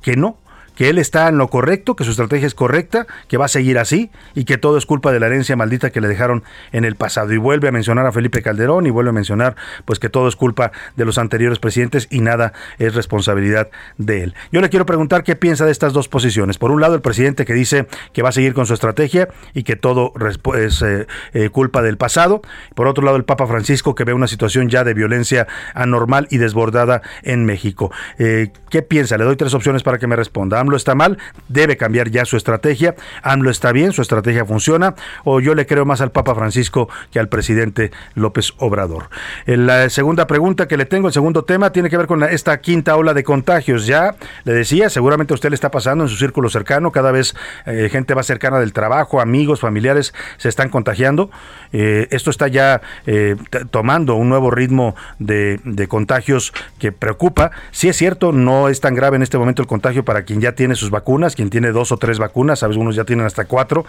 que 0.01 0.15
no, 0.15 0.37
que 0.75 0.89
él 0.89 0.97
está 0.97 1.27
en 1.27 1.37
lo 1.37 1.47
correcto, 1.47 1.95
que 1.95 2.03
su 2.03 2.11
estrategia 2.11 2.47
es 2.47 2.55
correcta, 2.55 3.07
que 3.27 3.37
va 3.37 3.45
a 3.45 3.49
seguir 3.49 3.79
así 3.79 4.11
y 4.33 4.45
que 4.45 4.57
todo 4.57 4.77
es 4.77 4.85
culpa 4.85 5.11
de 5.11 5.19
la 5.19 5.27
herencia 5.27 5.55
maldita 5.55 5.89
que 5.89 6.01
le 6.01 6.07
dejaron 6.07 6.43
en 6.71 6.85
el 6.85 6.95
pasado. 6.95 7.33
Y 7.33 7.37
vuelve 7.37 7.67
a 7.67 7.71
mencionar 7.71 8.05
a 8.05 8.11
Felipe 8.11 8.41
Calderón 8.41 8.85
y 8.85 8.89
vuelve 8.89 9.09
a 9.09 9.13
mencionar 9.13 9.55
pues 9.85 9.99
que 9.99 10.09
todo 10.09 10.27
es 10.27 10.35
culpa 10.35 10.71
de 10.95 11.05
los 11.05 11.17
anteriores 11.17 11.59
presidentes 11.59 12.07
y 12.09 12.21
nada 12.21 12.53
es 12.77 12.93
responsabilidad 12.93 13.69
de 13.97 14.23
él. 14.23 14.35
Yo 14.51 14.61
le 14.61 14.69
quiero 14.69 14.85
preguntar 14.85 15.23
qué 15.23 15.35
piensa 15.35 15.65
de 15.65 15.71
estas 15.71 15.93
dos 15.93 16.07
posiciones. 16.07 16.57
Por 16.57 16.71
un 16.71 16.81
lado, 16.81 16.95
el 16.95 17.01
presidente 17.01 17.45
que 17.45 17.53
dice 17.53 17.87
que 18.13 18.21
va 18.21 18.29
a 18.29 18.33
seguir 18.33 18.53
con 18.53 18.65
su 18.65 18.73
estrategia 18.73 19.29
y 19.53 19.63
que 19.63 19.75
todo 19.75 20.13
es 20.57 20.81
eh, 20.81 21.07
eh, 21.33 21.49
culpa 21.49 21.81
del 21.81 21.97
pasado. 21.97 22.41
Por 22.73 22.87
otro 22.87 23.03
lado, 23.03 23.17
el 23.17 23.23
Papa 23.23 23.47
Francisco 23.47 23.95
que 23.95 24.03
ve 24.03 24.13
una 24.13 24.27
situación 24.27 24.69
ya 24.69 24.83
de 24.83 24.93
violencia 24.93 25.47
anormal 25.73 26.27
y 26.29 26.37
desbordada 26.37 27.01
en 27.23 27.45
México. 27.45 27.91
Eh, 28.17 28.51
¿Qué 28.69 28.81
piensa? 28.81 29.17
Le 29.17 29.23
doy 29.23 29.35
tres 29.35 29.53
opciones 29.53 29.83
para 29.83 29.97
que 29.97 30.07
me 30.07 30.15
responda. 30.15 30.59
AMLO 30.65 30.77
está 30.77 30.95
mal, 30.95 31.19
debe 31.47 31.77
cambiar 31.77 32.09
ya 32.09 32.25
su 32.25 32.37
estrategia, 32.37 32.95
AMLO 33.21 33.51
está 33.51 33.71
bien, 33.71 33.93
su 33.93 34.01
estrategia 34.01 34.45
funciona, 34.45 34.95
o 35.23 35.39
yo 35.39 35.53
le 35.53 35.67
creo 35.67 35.85
más 35.85 36.01
al 36.01 36.11
Papa 36.11 36.33
Francisco 36.33 36.89
que 37.11 37.19
al 37.19 37.29
presidente 37.29 37.91
López 38.15 38.53
Obrador. 38.57 39.09
La 39.45 39.89
segunda 39.89 40.25
pregunta 40.25 40.67
que 40.67 40.77
le 40.77 40.85
tengo, 40.85 41.07
el 41.07 41.13
segundo 41.13 41.43
tema, 41.43 41.71
tiene 41.71 41.89
que 41.89 41.97
ver 41.97 42.07
con 42.07 42.23
esta 42.23 42.59
quinta 42.59 42.95
ola 42.95 43.13
de 43.13 43.23
contagios. 43.23 43.85
Ya 43.85 44.15
le 44.43 44.53
decía, 44.53 44.89
seguramente 44.89 45.33
a 45.33 45.35
usted 45.35 45.49
le 45.49 45.55
está 45.55 45.69
pasando 45.69 46.03
en 46.03 46.09
su 46.09 46.17
círculo 46.17 46.49
cercano, 46.49 46.91
cada 46.91 47.11
vez 47.11 47.35
eh, 47.65 47.89
gente 47.91 48.15
más 48.15 48.25
cercana 48.25 48.59
del 48.59 48.73
trabajo, 48.73 49.21
amigos, 49.21 49.59
familiares 49.59 50.13
se 50.37 50.49
están 50.49 50.69
contagiando. 50.69 51.29
Eh, 51.73 52.07
esto 52.09 52.31
está 52.31 52.47
ya 52.47 52.81
eh, 53.05 53.35
tomando 53.69 54.15
un 54.15 54.29
nuevo 54.29 54.49
ritmo 54.49 54.95
de, 55.19 55.59
de 55.63 55.87
contagios 55.87 56.53
que 56.79 56.91
preocupa. 56.91 57.51
Si 57.71 57.87
es 57.87 57.97
cierto, 57.97 58.31
no 58.31 58.69
es 58.69 58.81
tan 58.81 58.95
grave 58.95 59.17
en 59.17 59.23
este 59.23 59.37
momento 59.37 59.61
el 59.61 59.67
contagio 59.67 60.03
para 60.05 60.23
quien 60.23 60.41
ya 60.41 60.54
tiene 60.55 60.75
sus 60.75 60.89
vacunas, 60.89 61.35
quien 61.35 61.49
tiene 61.49 61.71
dos 61.71 61.91
o 61.91 61.97
tres 61.97 62.17
vacunas, 62.17 62.63
algunos 62.63 62.95
ya 62.95 63.03
tienen 63.03 63.25
hasta 63.25 63.45
cuatro, 63.45 63.85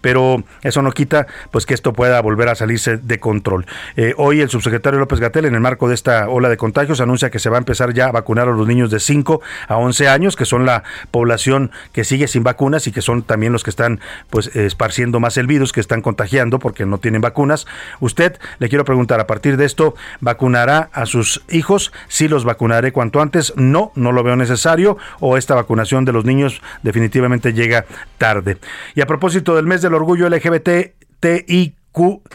pero 0.00 0.42
eso 0.62 0.82
no 0.82 0.92
quita 0.92 1.26
pues 1.50 1.66
que 1.66 1.74
esto 1.74 1.92
pueda 1.92 2.20
volver 2.20 2.48
a 2.48 2.54
salirse 2.54 2.96
de 2.96 3.20
control. 3.20 3.66
Eh, 3.96 4.14
hoy 4.16 4.40
el 4.40 4.50
subsecretario 4.50 4.98
López 4.98 5.20
Gatel, 5.20 5.46
en 5.46 5.54
el 5.54 5.60
marco 5.60 5.88
de 5.88 5.94
esta 5.94 6.28
ola 6.28 6.48
de 6.48 6.56
contagios, 6.56 7.00
anuncia 7.00 7.30
que 7.30 7.38
se 7.38 7.50
va 7.50 7.56
a 7.56 7.58
empezar 7.58 7.92
ya 7.94 8.06
a 8.06 8.12
vacunar 8.12 8.48
a 8.48 8.52
los 8.52 8.66
niños 8.66 8.90
de 8.90 9.00
5 9.00 9.40
a 9.68 9.76
11 9.76 10.08
años, 10.08 10.36
que 10.36 10.44
son 10.44 10.66
la 10.66 10.82
población 11.10 11.70
que 11.92 12.04
sigue 12.04 12.28
sin 12.28 12.42
vacunas 12.42 12.86
y 12.86 12.92
que 12.92 13.02
son 13.02 13.22
también 13.22 13.52
los 13.52 13.64
que 13.64 13.70
están 13.70 14.00
pues 14.30 14.54
esparciendo 14.54 15.20
más 15.20 15.36
el 15.36 15.46
virus, 15.46 15.72
que 15.72 15.80
están 15.80 16.02
contagiando 16.02 16.58
porque 16.58 16.86
no 16.86 16.98
tienen 16.98 17.20
vacunas. 17.20 17.66
Usted, 18.00 18.38
le 18.58 18.68
quiero 18.68 18.84
preguntar, 18.84 19.20
a 19.20 19.26
partir 19.26 19.56
de 19.56 19.64
esto, 19.64 19.94
¿vacunará 20.20 20.90
a 20.92 21.06
sus 21.06 21.42
hijos? 21.50 21.92
Si 22.08 22.28
los 22.28 22.44
vacunaré 22.44 22.92
cuanto 22.92 23.20
antes. 23.20 23.52
No, 23.56 23.92
no 23.94 24.12
lo 24.12 24.22
veo 24.22 24.36
necesario. 24.36 24.96
O 25.20 25.36
esta 25.36 25.54
vacunación 25.54 26.04
de 26.04 26.12
los 26.12 26.24
niños 26.24 26.60
definitivamente 26.82 27.52
llega 27.52 27.86
tarde. 28.18 28.58
Y 28.94 29.00
a 29.00 29.06
propósito 29.06 29.54
del 29.56 29.66
mes 29.66 29.82
del 29.86 29.94
orgullo 29.94 30.28
LGBT, 30.28 30.68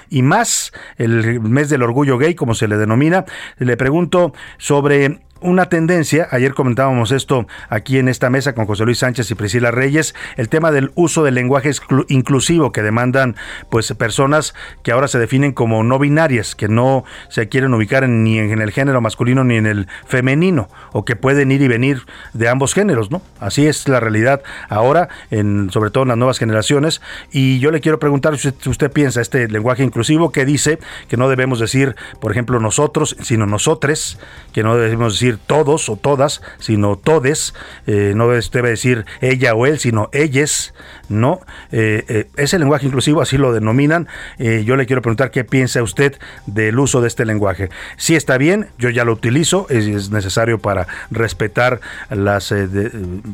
y 0.09 0.21
más, 0.21 0.71
el 0.97 1.39
mes 1.41 1.69
del 1.69 1.83
orgullo 1.83 2.17
gay, 2.17 2.33
como 2.33 2.55
se 2.55 2.67
le 2.67 2.77
denomina, 2.77 3.25
le 3.57 3.77
pregunto 3.77 4.33
sobre 4.57 5.19
una 5.41 5.67
tendencia, 5.67 6.27
ayer 6.31 6.53
comentábamos 6.53 7.11
esto 7.11 7.47
aquí 7.69 7.97
en 7.97 8.07
esta 8.07 8.29
mesa 8.29 8.53
con 8.53 8.65
José 8.65 8.85
Luis 8.85 8.99
Sánchez 8.99 9.29
y 9.31 9.35
Priscila 9.35 9.71
Reyes, 9.71 10.15
el 10.37 10.49
tema 10.49 10.71
del 10.71 10.91
uso 10.95 11.23
del 11.23 11.35
lenguaje 11.35 11.71
inclusivo 12.07 12.71
que 12.71 12.81
demandan 12.81 13.35
pues 13.69 13.91
personas 13.93 14.53
que 14.83 14.91
ahora 14.91 15.07
se 15.07 15.19
definen 15.19 15.51
como 15.51 15.83
no 15.83 15.99
binarias, 15.99 16.55
que 16.55 16.67
no 16.67 17.03
se 17.29 17.49
quieren 17.49 17.73
ubicar 17.73 18.07
ni 18.07 18.39
en 18.39 18.61
el 18.61 18.71
género 18.71 19.01
masculino 19.01 19.43
ni 19.43 19.57
en 19.57 19.65
el 19.65 19.87
femenino 20.05 20.69
o 20.91 21.05
que 21.05 21.15
pueden 21.15 21.51
ir 21.51 21.61
y 21.61 21.67
venir 21.67 22.03
de 22.33 22.47
ambos 22.47 22.73
géneros, 22.73 23.11
¿no? 23.11 23.21
Así 23.39 23.67
es 23.67 23.87
la 23.87 23.99
realidad 23.99 24.41
ahora, 24.69 25.09
en, 25.31 25.69
sobre 25.71 25.89
todo 25.89 26.03
en 26.03 26.09
las 26.09 26.17
nuevas 26.17 26.37
generaciones 26.37 27.01
y 27.31 27.59
yo 27.59 27.71
le 27.71 27.81
quiero 27.81 27.99
preguntar 27.99 28.37
si 28.37 28.49
usted, 28.69 28.91
piensa 28.91 29.21
este 29.21 29.47
lenguaje 29.47 29.83
inclusivo 29.83 30.31
que 30.31 30.45
dice 30.45 30.79
que 31.07 31.17
no 31.17 31.29
debemos 31.29 31.59
decir, 31.59 31.95
por 32.19 32.31
ejemplo, 32.31 32.59
nosotros, 32.59 33.15
sino 33.21 33.45
nosotres, 33.45 34.19
que 34.53 34.63
no 34.63 34.75
debemos 34.75 35.13
decir 35.13 35.30
todos 35.37 35.89
o 35.89 35.95
todas, 35.95 36.41
sino 36.59 36.97
todes, 36.97 37.53
eh, 37.87 38.13
no 38.15 38.29
debe 38.29 38.69
decir 38.69 39.05
ella 39.21 39.55
o 39.55 39.65
él, 39.65 39.79
sino 39.79 40.09
ellas, 40.13 40.73
¿no? 41.11 41.41
Eh, 41.71 42.03
eh, 42.07 42.27
ese 42.37 42.57
lenguaje 42.59 42.85
inclusivo, 42.85 43.21
así 43.21 43.37
lo 43.37 43.53
denominan. 43.53 44.07
yo 44.39 44.75
le 44.75 44.85
quiero 44.85 45.01
preguntar 45.01 45.31
qué 45.31 45.43
piensa 45.43 45.83
usted 45.83 46.17
del 46.45 46.79
uso 46.79 47.01
de 47.01 47.07
este 47.07 47.25
lenguaje. 47.25 47.69
Si 47.97 48.15
está 48.15 48.37
bien, 48.37 48.67
yo 48.77 48.89
ya 48.89 49.05
lo 49.05 49.13
utilizo, 49.13 49.67
es, 49.69 50.09
necesario 50.11 50.59
para 50.59 50.87
respetar 51.09 51.79
las, 52.09 52.53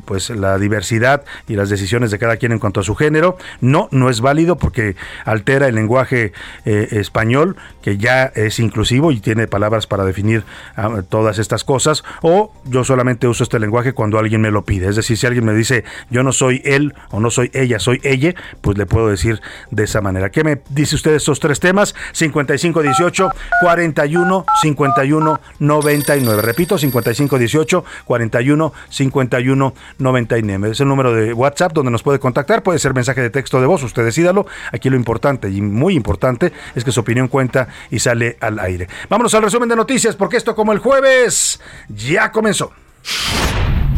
pues, 0.05 0.29
la 0.29 0.57
diversidad 0.57 1.24
y 1.48 1.55
las 1.55 1.69
decisiones 1.69 2.12
de 2.12 2.19
cada 2.19 2.38
quien 2.38 2.51
en 2.51 2.60
cuanto 2.60 2.79
a 2.79 2.84
su 2.84 2.96
género. 2.96 3.38
No, 3.62 3.88
no 3.91 4.10
es 4.10 4.22
válido 4.22 4.57
porque 4.57 4.96
altera 5.25 5.67
el 5.67 5.75
lenguaje 5.75 6.34
español, 6.65 7.55
que 7.81 7.98
ya 7.98 8.25
es 8.36 8.60
inclusivo 8.60 9.12
y 9.12 9.19
tiene 9.19 9.48
palabras 9.48 9.88
para 9.88 10.03
definir 10.05 10.43
ah, 10.75 11.01
todas 11.07 11.39
estas 11.39 11.63
cosas 11.63 12.03
o 12.22 12.53
yo 12.65 12.84
solamente 12.84 13.27
uso 13.27 13.43
este 13.43 13.60
lenguaje 13.60 13.93
cuando 13.93 14.19
alguien 14.19 14.41
me 14.41 14.51
lo 14.51 14.65
pide. 14.65 14.88
Es 14.88 14.96
decir, 14.96 15.17
si 15.17 15.27
alguien 15.27 15.46
me 15.46 15.53
dice 15.53 15.84
yo 16.10 16.24
no 16.24 16.31
soy 16.31 16.62
él 16.65 16.93
o 17.12 17.19
no 17.19 17.29
soy 17.29 17.51
ella, 17.53 17.66
soy 17.79 18.00
ella, 18.03 18.33
pues 18.62 18.77
le 18.77 18.86
puedo 18.86 19.09
decir 19.09 19.41
de 19.71 19.83
esa 19.83 20.01
manera. 20.01 20.29
¿Qué 20.29 20.43
me 20.43 20.62
dice 20.69 20.95
usted 20.95 21.12
de 21.12 21.17
estos 21.17 21.39
tres 21.39 21.59
temas? 21.59 21.93
5518 22.13 23.29
41 23.62 24.45
51 24.62 25.39
99. 25.59 26.41
Repito, 26.41 26.77
5518 26.77 27.86
41 28.05 28.74
51 28.89 29.74
99. 29.97 30.71
Es 30.71 30.79
el 30.79 30.88
número 30.88 31.13
de 31.13 31.33
WhatsApp 31.33 31.74
donde 31.74 31.91
nos 31.91 32.03
puede 32.03 32.19
contactar. 32.19 32.63
Puede 32.63 32.79
ser 32.79 32.93
mensaje 32.93 33.21
de 33.21 33.29
texto 33.29 33.59
de 33.59 33.67
voz, 33.67 33.83
usted 33.83 34.03
decídalo. 34.03 34.47
Aquí 34.71 34.89
lo 34.89 34.95
importante 34.95 35.50
y 35.50 35.62
muy 35.62 35.95
importante 35.95 36.53
es 36.75 36.83
que 36.83 36.91
su 36.91 37.01
opinión 37.01 37.27
cuenta 37.27 37.67
y 37.91 38.00
sale 38.00 38.38
al 38.39 38.59
aire. 38.59 38.88
Vámonos 39.09 39.33
al 39.33 39.43
resumen 39.43 39.69
de 39.69 39.75
noticias 39.75 40.15
porque 40.15 40.38
esto 40.38 40.55
como 40.55 40.74
el 40.74 40.79
jueves 40.79 41.59
ya 41.89 42.31
comenzó. 42.31 42.71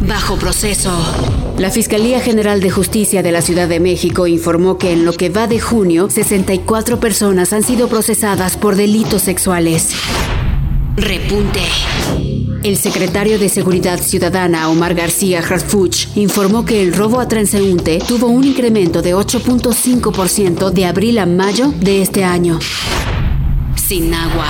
Bajo 0.06 0.36
proceso. 0.36 0.90
La 1.58 1.70
Fiscalía 1.70 2.20
General 2.20 2.60
de 2.60 2.70
Justicia 2.70 3.22
de 3.22 3.32
la 3.32 3.42
Ciudad 3.42 3.68
de 3.68 3.80
México 3.80 4.26
informó 4.26 4.78
que 4.78 4.92
en 4.92 5.04
lo 5.04 5.12
que 5.12 5.28
va 5.28 5.46
de 5.46 5.60
junio, 5.60 6.08
64 6.08 6.98
personas 6.98 7.52
han 7.52 7.62
sido 7.62 7.88
procesadas 7.88 8.56
por 8.56 8.76
delitos 8.76 9.22
sexuales. 9.22 9.90
Repunte. 10.96 11.60
El 12.62 12.76
secretario 12.76 13.38
de 13.38 13.48
Seguridad 13.48 14.00
Ciudadana, 14.00 14.68
Omar 14.68 14.94
García 14.94 15.40
Harfuch, 15.40 16.08
informó 16.16 16.64
que 16.64 16.82
el 16.82 16.92
robo 16.94 17.20
a 17.20 17.28
transeúnte 17.28 18.00
tuvo 18.06 18.26
un 18.26 18.44
incremento 18.44 19.02
de 19.02 19.14
8.5% 19.14 20.70
de 20.70 20.86
abril 20.86 21.18
a 21.18 21.26
mayo 21.26 21.72
de 21.78 22.02
este 22.02 22.24
año. 22.24 22.58
Sin 23.76 24.12
agua. 24.14 24.46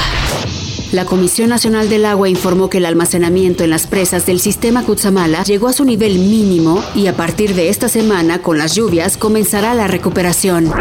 La 0.92 1.04
Comisión 1.04 1.50
Nacional 1.50 1.88
del 1.88 2.04
Agua 2.04 2.28
informó 2.28 2.68
que 2.68 2.78
el 2.78 2.86
almacenamiento 2.86 3.62
en 3.62 3.70
las 3.70 3.86
presas 3.86 4.26
del 4.26 4.40
sistema 4.40 4.82
Cutzamala 4.84 5.44
llegó 5.44 5.68
a 5.68 5.72
su 5.72 5.84
nivel 5.84 6.18
mínimo 6.18 6.82
y 6.96 7.06
a 7.06 7.16
partir 7.16 7.54
de 7.54 7.68
esta 7.68 7.88
semana, 7.88 8.42
con 8.42 8.58
las 8.58 8.74
lluvias, 8.74 9.16
comenzará 9.16 9.72
la 9.74 9.86
recuperación. 9.86 10.72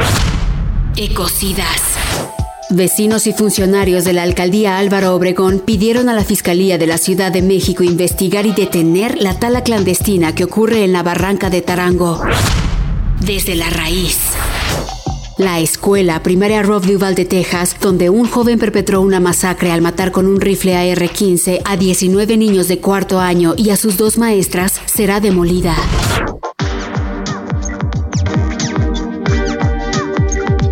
Ecocidas. 0.96 1.82
Vecinos 2.72 3.28
y 3.28 3.34
funcionarios 3.34 4.04
de 4.04 4.14
la 4.14 4.24
alcaldía 4.24 4.80
Álvaro 4.80 5.14
Obregón 5.14 5.60
pidieron 5.60 6.10
a 6.10 6.14
la 6.14 6.24
Fiscalía 6.24 6.80
de 6.80 6.88
la 6.88 6.98
Ciudad 6.98 7.32
de 7.32 7.44
México 7.44 7.84
investigar 7.84 8.48
y 8.48 8.52
detener 8.52 9.22
la 9.22 9.38
tala 9.38 9.64
clandestina 9.64 10.34
que 10.34 10.44
ocurre 10.44 10.84
en 10.84 10.94
la 10.94 11.04
barranca 11.04 11.52
de 11.52 11.62
Tarango. 11.62 12.20
Desde 13.22 13.56
la 13.56 13.70
raíz. 13.70 14.18
La 15.40 15.62
escuela 15.62 16.22
primaria 16.22 16.64
Rob 16.64 16.86
Duval 16.86 17.16
de 17.16 17.24
Texas, 17.24 17.78
donde 17.80 18.10
un 18.10 18.28
joven 18.28 18.60
perpetró 18.60 19.00
una 19.00 19.22
masacre 19.22 19.72
al 19.72 19.82
matar 19.82 20.12
con 20.12 20.28
un 20.28 20.42
rifle 20.42 20.76
AR-15 20.76 21.62
a 21.64 21.78
19 21.78 22.36
niños 22.36 22.68
de 22.68 22.80
cuarto 22.80 23.22
año 23.22 23.54
y 23.56 23.70
a 23.70 23.78
sus 23.78 23.96
dos 23.96 24.18
maestras, 24.18 24.82
será 24.86 25.22
demolida. 25.22 25.78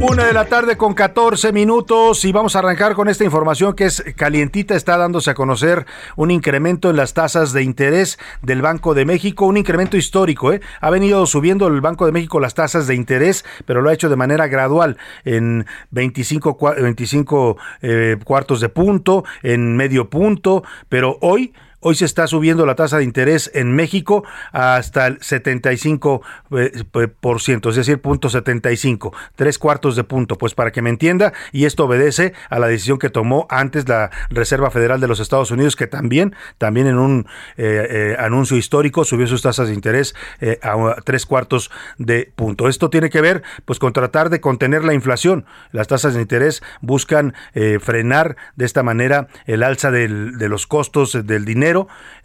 Una 0.09 0.23
de 0.25 0.31
la 0.31 0.45
tarde 0.45 0.77
con 0.77 0.93
14 0.93 1.51
minutos 1.51 2.23
y 2.23 2.31
vamos 2.31 2.55
a 2.55 2.59
arrancar 2.59 2.93
con 2.93 3.09
esta 3.09 3.25
información 3.25 3.73
que 3.73 3.83
es 3.83 4.01
calientita. 4.15 4.73
Está 4.73 4.95
dándose 4.97 5.31
a 5.31 5.33
conocer 5.33 5.85
un 6.15 6.31
incremento 6.31 6.89
en 6.89 6.95
las 6.95 7.13
tasas 7.13 7.51
de 7.51 7.61
interés 7.61 8.17
del 8.41 8.61
Banco 8.61 8.93
de 8.93 9.03
México, 9.03 9.45
un 9.45 9.57
incremento 9.57 9.97
histórico. 9.97 10.53
¿eh? 10.53 10.61
Ha 10.79 10.89
venido 10.91 11.25
subiendo 11.25 11.67
el 11.67 11.81
Banco 11.81 12.05
de 12.05 12.13
México 12.13 12.39
las 12.39 12.53
tasas 12.53 12.87
de 12.87 12.95
interés, 12.95 13.43
pero 13.65 13.81
lo 13.81 13.89
ha 13.89 13.93
hecho 13.93 14.07
de 14.07 14.15
manera 14.15 14.47
gradual 14.47 14.97
en 15.25 15.65
25, 15.91 16.57
25 16.81 17.57
eh, 17.81 18.15
cuartos 18.23 18.61
de 18.61 18.69
punto, 18.69 19.25
en 19.43 19.75
medio 19.75 20.09
punto, 20.09 20.63
pero 20.87 21.17
hoy 21.19 21.53
Hoy 21.79 21.93
se 21.93 22.05
está 22.05 22.25
subiendo 22.25 22.65
la 22.65 22.73
tasa 22.73 22.97
de 22.97 23.03
interés 23.03 23.51
en 23.53 23.75
México 23.75 24.23
hasta 24.51 25.05
el 25.05 25.19
75%, 25.19 27.69
es 27.69 27.75
decir, 27.75 28.01
punto 28.01 28.31
75, 28.31 29.13
tres 29.35 29.59
cuartos 29.59 29.95
de 29.95 30.03
punto, 30.03 30.39
pues 30.39 30.55
para 30.55 30.71
que 30.71 30.81
me 30.81 30.89
entienda, 30.89 31.33
y 31.51 31.65
esto 31.65 31.85
obedece 31.85 32.33
a 32.49 32.57
la 32.57 32.67
decisión 32.67 32.97
que 32.97 33.11
tomó 33.11 33.45
antes 33.51 33.87
la 33.87 34.09
Reserva 34.31 34.71
Federal 34.71 34.99
de 34.99 35.07
los 35.07 35.19
Estados 35.19 35.51
Unidos, 35.51 35.75
que 35.75 35.85
también, 35.85 36.35
también 36.57 36.87
en 36.87 36.97
un 36.97 37.27
eh, 37.57 37.87
eh, 37.87 38.15
anuncio 38.17 38.57
histórico 38.57 39.05
subió 39.05 39.27
sus 39.27 39.43
tasas 39.43 39.67
de 39.67 39.75
interés 39.75 40.15
eh, 40.41 40.57
a 40.63 40.95
tres 41.03 41.27
cuartos 41.27 41.69
de 41.99 42.33
punto. 42.35 42.69
Esto 42.69 42.89
tiene 42.89 43.11
que 43.11 43.21
ver, 43.21 43.43
pues, 43.65 43.77
con 43.77 43.93
tratar 43.93 44.31
de 44.31 44.41
contener 44.41 44.83
la 44.83 44.95
inflación. 44.95 45.45
Las 45.71 45.87
tasas 45.87 46.15
de 46.15 46.21
interés 46.21 46.63
buscan 46.81 47.35
frenar 47.81 48.35
de 48.55 48.65
esta 48.65 48.81
manera 48.81 49.27
el 49.45 49.61
alza 49.61 49.91
de 49.91 50.07
los 50.07 50.65
costos 50.65 51.13
del 51.25 51.45
dinero 51.45 51.66